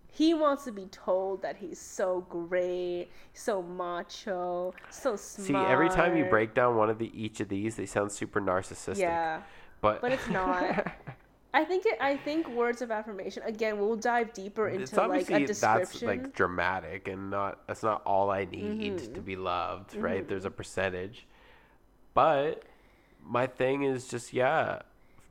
He 0.08 0.34
wants 0.34 0.64
to 0.64 0.72
be 0.72 0.86
told 0.86 1.42
that 1.42 1.58
he's 1.58 1.80
so 1.80 2.26
great, 2.30 3.10
so 3.34 3.62
macho, 3.62 4.74
so 4.90 5.18
smart. 5.18 5.48
See, 5.48 5.72
every 5.72 5.90
time 5.90 6.16
you 6.16 6.24
break 6.26 6.54
down 6.54 6.78
one 6.78 6.90
of 6.90 7.00
the 7.00 7.12
each 7.22 7.42
of 7.42 7.50
these, 7.50 7.76
they 7.76 7.86
sound 7.86 8.12
super 8.12 8.40
narcissistic. 8.40 9.00
Yeah. 9.00 9.42
But 9.82 10.02
but 10.02 10.14
it's 10.14 10.28
not. 10.30 10.88
I 11.54 11.64
think 11.64 11.86
it. 11.86 11.98
I 12.02 12.18
think 12.18 12.50
words 12.50 12.82
of 12.82 12.92
affirmation. 12.92 13.44
Again, 13.46 13.78
we'll 13.80 13.96
dive 13.96 14.34
deeper 14.34 14.68
it's 14.68 14.92
into 14.92 15.08
like 15.08 15.22
obviously 15.22 15.44
a 15.46 15.48
that's 15.48 16.02
like 16.02 16.34
dramatic 16.36 17.08
and 17.08 17.30
not 17.30 17.66
that's 17.68 17.82
not 17.84 18.02
all 18.06 18.30
I 18.30 18.44
need 18.46 18.98
Mm-hmm. 18.98 19.14
to 19.14 19.22
be 19.22 19.36
loved, 19.38 19.96
right? 19.96 20.28
There's 20.28 20.44
a 20.46 20.50
percentage. 20.52 21.26
But 22.14 22.64
my 23.24 23.48
thing 23.48 23.84
is 23.84 24.08
just 24.08 24.34
yeah, 24.34 24.82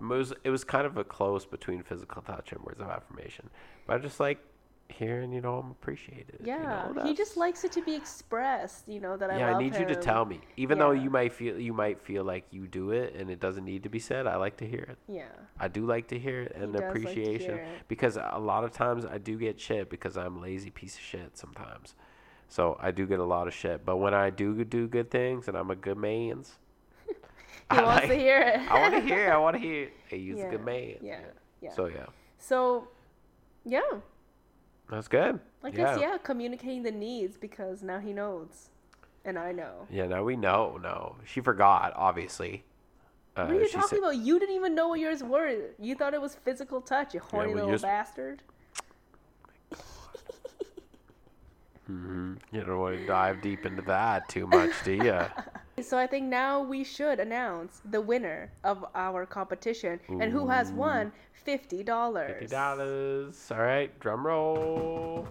it 0.01 0.05
was 0.05 0.33
it 0.45 0.51
was 0.51 0.65
kind 0.65 0.87
of 0.87 0.97
a 0.97 1.05
close 1.05 1.47
between 1.47 1.83
physical 1.83 2.23
touch 2.23 2.53
and 2.53 2.61
words 2.63 2.81
of 2.81 2.89
affirmation. 2.89 3.51
But 3.87 3.97
I 3.97 3.99
just 3.99 4.21
like 4.21 4.39
hearing, 4.89 5.33
you 5.33 5.41
know, 5.41 5.59
I'm 5.59 5.71
appreciated. 5.71 6.37
you 6.41 6.47
yeah, 6.47 6.89
know, 6.95 7.05
he 7.05 7.15
just 7.15 7.37
likes 7.37 7.65
it 7.65 7.73
to 7.73 7.83
be 7.83 7.95
expressed. 7.95 8.89
You 8.89 9.01
know 9.01 9.17
that 9.17 9.31
I 9.31 9.39
yeah, 9.39 9.57
I 9.57 9.59
need 9.59 9.75
you 9.77 9.85
to 9.87 9.97
tell 9.97 10.25
me. 10.25 10.41
Even 10.57 10.79
though 10.79 10.91
you 10.91 11.11
might 11.11 11.33
feel 11.33 11.59
you 11.59 11.73
might 11.73 12.01
feel 12.01 12.25
like 12.25 12.45
you 12.51 12.67
do 12.67 12.91
it 12.91 13.15
and 13.15 13.31
it 13.31 13.41
doesn't 13.41 13.65
need 13.65 13.83
to 13.85 13.89
be 13.89 13.99
said, 13.99 14.27
I 14.27 14.37
like 14.37 14.57
to 14.59 14.67
hear 14.67 14.83
it. 14.83 14.99
Yeah. 15.09 15.25
I 15.59 15.69
do 15.69 15.87
like 15.87 16.09
to 16.09 16.19
hear 16.19 16.43
it 16.43 16.53
and 16.55 16.73
does 16.73 16.83
like 16.83 16.91
appreciation 16.91 17.59
it. 17.59 17.69
because 17.89 18.17
a 18.17 18.39
lot 18.39 18.65
of 18.65 18.73
times 18.73 19.05
I 19.05 19.19
do 19.19 19.39
get 19.39 19.61
shit 19.61 19.91
because 19.91 20.17
I'm 20.17 20.37
a 20.37 20.41
lazy 20.41 20.71
piece 20.71 20.97
of 20.97 21.03
shit 21.03 21.37
sometimes. 21.37 21.95
So 22.49 22.79
I 22.81 22.91
do 22.91 23.07
get 23.07 23.21
a 23.21 23.25
lot 23.25 23.49
of 23.49 23.55
shit, 23.55 23.85
but 23.85 23.97
when 23.97 24.15
I 24.15 24.31
do 24.31 24.65
do 24.65 24.87
good 24.87 25.11
things 25.11 25.49
and 25.49 25.57
I'm 25.57 25.71
a 25.71 25.77
good 25.77 25.97
man's, 25.97 26.59
He 27.75 27.81
wants 27.83 28.07
to 28.09 28.15
hear 28.15 28.41
it. 28.41 28.61
I 28.71 28.79
want 28.81 28.95
to 28.95 29.01
hear. 29.01 29.27
It. 29.27 29.31
I 29.31 29.37
want 29.39 29.57
to 29.57 29.61
hear. 29.69 29.89
Hey, 30.09 30.19
he's 30.21 30.37
yeah. 30.37 30.45
a 30.47 30.51
good 30.51 30.65
man. 30.65 30.95
Yeah. 31.01 31.21
Yeah. 31.61 31.73
So 31.73 31.87
yeah, 31.87 32.07
So, 32.39 32.89
yeah. 33.65 33.81
that's 34.91 35.09
good. 35.09 35.41
I 35.63 35.69
yeah. 35.69 35.75
guess 35.75 35.99
yeah, 36.01 36.19
communicating 36.23 36.83
the 36.83 36.91
needs 36.93 37.37
because 37.39 37.83
now 37.83 37.99
he 37.99 38.13
knows, 38.13 38.69
and 39.25 39.39
I 39.39 39.53
know. 39.53 39.87
Yeah. 39.91 40.07
Now 40.07 40.23
we 40.25 40.37
know. 40.37 40.79
No, 40.83 41.17
she 41.25 41.41
forgot. 41.41 41.93
Obviously. 41.97 42.65
Uh, 43.37 43.47
What 43.47 43.57
are 43.57 43.61
you 43.63 43.69
talking 43.69 43.89
said- 43.89 43.99
about? 43.99 44.17
You 44.17 44.39
didn't 44.39 44.55
even 44.55 44.75
know 44.77 44.89
what 44.89 45.01
yours 45.01 45.23
were. 45.25 45.71
You 45.81 45.95
thought 45.97 46.15
it 46.15 46.21
was 46.21 46.35
physical 46.37 46.81
touch, 46.81 47.15
you 47.15 47.21
horny 47.21 47.49
well, 47.49 47.55
little 47.57 47.71
yours- 47.71 47.83
bastard. 47.83 48.43
Mhm. 51.91 52.39
You 52.51 52.63
don't 52.65 52.79
want 52.79 52.97
to 52.97 53.07
dive 53.07 53.43
deep 53.43 53.67
into 53.67 53.83
that 53.83 54.27
too 54.29 54.47
much, 54.47 54.71
do 54.85 54.93
you? 54.93 55.21
So 55.83 55.99
I 55.99 56.07
think 56.07 56.27
now 56.27 56.63
we 56.63 56.85
should 56.85 57.19
announce 57.19 57.83
the 57.91 58.01
winner 58.01 58.53
of 58.63 58.85
our 58.95 59.27
competition 59.27 60.01
and 60.09 60.31
who 60.33 60.49
has 60.49 60.71
won 60.71 61.13
fifty 61.33 61.83
dollars. 61.83 62.31
Fifty 62.39 62.47
dollars. 62.47 63.51
All 63.51 63.59
right, 63.59 63.99
drum 64.01 64.27
roll. 64.27 65.29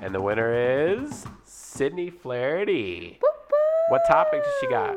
And 0.00 0.14
the 0.14 0.20
winner 0.20 0.52
is 0.54 1.26
Sydney 1.44 2.10
Flaherty. 2.10 3.18
What 3.88 4.02
topic 4.06 4.44
does 4.44 4.52
she 4.60 4.68
got? 4.68 4.96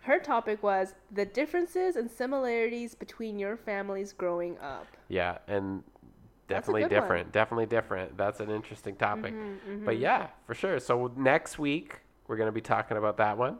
Her 0.00 0.18
topic 0.18 0.62
was 0.62 0.94
the 1.12 1.24
differences 1.24 1.94
and 1.96 2.10
similarities 2.10 2.94
between 2.94 3.38
your 3.38 3.56
families 3.56 4.12
growing 4.12 4.58
up. 4.58 4.86
Yeah, 5.08 5.38
and 5.46 5.84
definitely 6.48 6.82
good 6.82 6.90
one. 6.90 6.90
Mm-hmm, 6.90 7.04
different. 7.04 7.32
Definitely 7.32 7.66
different. 7.66 8.16
That's 8.16 8.40
an 8.40 8.50
interesting 8.50 8.96
topic. 8.96 9.34
But 9.84 9.98
yeah, 9.98 10.28
for 10.46 10.54
sure. 10.54 10.80
So 10.80 11.12
next 11.16 11.58
week 11.58 12.00
we're 12.26 12.36
gonna 12.36 12.50
be 12.50 12.62
talking 12.62 12.96
about 12.96 13.18
that 13.18 13.36
one. 13.36 13.58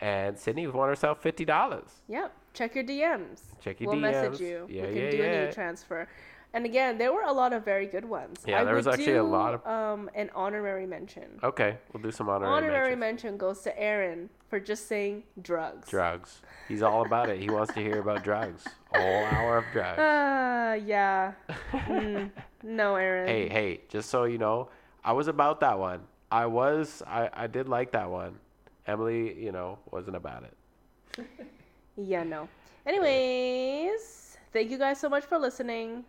And 0.00 0.38
Sydney 0.38 0.66
won 0.66 0.88
herself 0.88 1.22
fifty 1.22 1.44
dollars. 1.44 1.88
Yep. 2.08 2.32
Check 2.52 2.74
your 2.74 2.84
DMs. 2.84 3.40
Check 3.60 3.80
your 3.80 3.92
DMs. 3.92 3.92
we'll 3.92 4.00
message 4.00 4.40
you. 4.40 4.66
Yeah, 4.68 4.82
we 4.86 4.94
can 4.94 4.96
yeah, 5.04 5.10
do 5.10 5.22
a 5.22 5.46
new 5.46 5.52
transfer. 5.52 6.08
And 6.54 6.64
again, 6.64 6.96
there 6.96 7.12
were 7.12 7.22
a 7.22 7.32
lot 7.32 7.52
of 7.52 7.64
very 7.66 7.86
good 7.86 8.04
ones. 8.04 8.42
Yeah, 8.46 8.60
I 8.60 8.64
there 8.64 8.74
was 8.74 8.86
actually 8.86 9.16
a 9.16 9.22
lot 9.22 9.54
of- 9.54 9.66
um 9.66 10.08
an 10.14 10.30
honorary 10.34 10.86
mention. 10.86 11.38
Okay, 11.42 11.76
we'll 11.92 12.02
do 12.02 12.10
some 12.10 12.28
honorary, 12.28 12.54
honorary 12.54 12.96
mentions. 12.96 13.24
mention 13.24 13.36
goes 13.36 13.60
to 13.62 13.78
Aaron 13.78 14.30
for 14.48 14.58
just 14.60 14.86
saying 14.86 15.24
drugs. 15.42 15.88
Drugs. 15.88 16.40
He's 16.68 16.82
all 16.82 17.04
about 17.04 17.28
it. 17.28 17.38
He 17.40 17.50
wants 17.50 17.74
to 17.74 17.80
hear 17.80 18.00
about 18.00 18.22
drugs. 18.24 18.64
All 18.94 19.24
hour 19.24 19.58
of 19.58 19.64
drugs. 19.72 19.98
Ah, 20.00 20.74
yeah. 20.94 21.32
Mm, 21.72 22.30
no, 22.62 22.96
Aaron. 22.96 23.28
Hey, 23.28 23.48
hey, 23.48 23.80
just 23.88 24.08
so 24.08 24.24
you 24.24 24.38
know, 24.38 24.68
I 25.04 25.12
was 25.12 25.28
about 25.28 25.60
that 25.60 25.78
one. 25.78 26.00
I 26.30 26.46
was 26.46 27.02
I, 27.06 27.28
I 27.32 27.46
did 27.48 27.68
like 27.68 27.92
that 27.92 28.08
one. 28.10 28.38
Emily, 28.86 29.34
you 29.42 29.52
know, 29.52 29.78
wasn't 29.90 30.16
about 30.16 30.44
it. 30.44 31.26
Yeah, 31.98 32.24
no. 32.24 32.46
Anyways, 32.84 34.36
thank 34.52 34.70
you 34.70 34.76
guys 34.76 35.00
so 35.00 35.08
much 35.08 35.24
for 35.24 35.38
listening. 35.38 36.04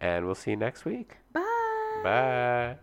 And 0.00 0.24
we'll 0.24 0.34
see 0.34 0.52
you 0.52 0.56
next 0.56 0.86
week. 0.86 1.18
Bye. 1.34 2.00
Bye. 2.02 2.76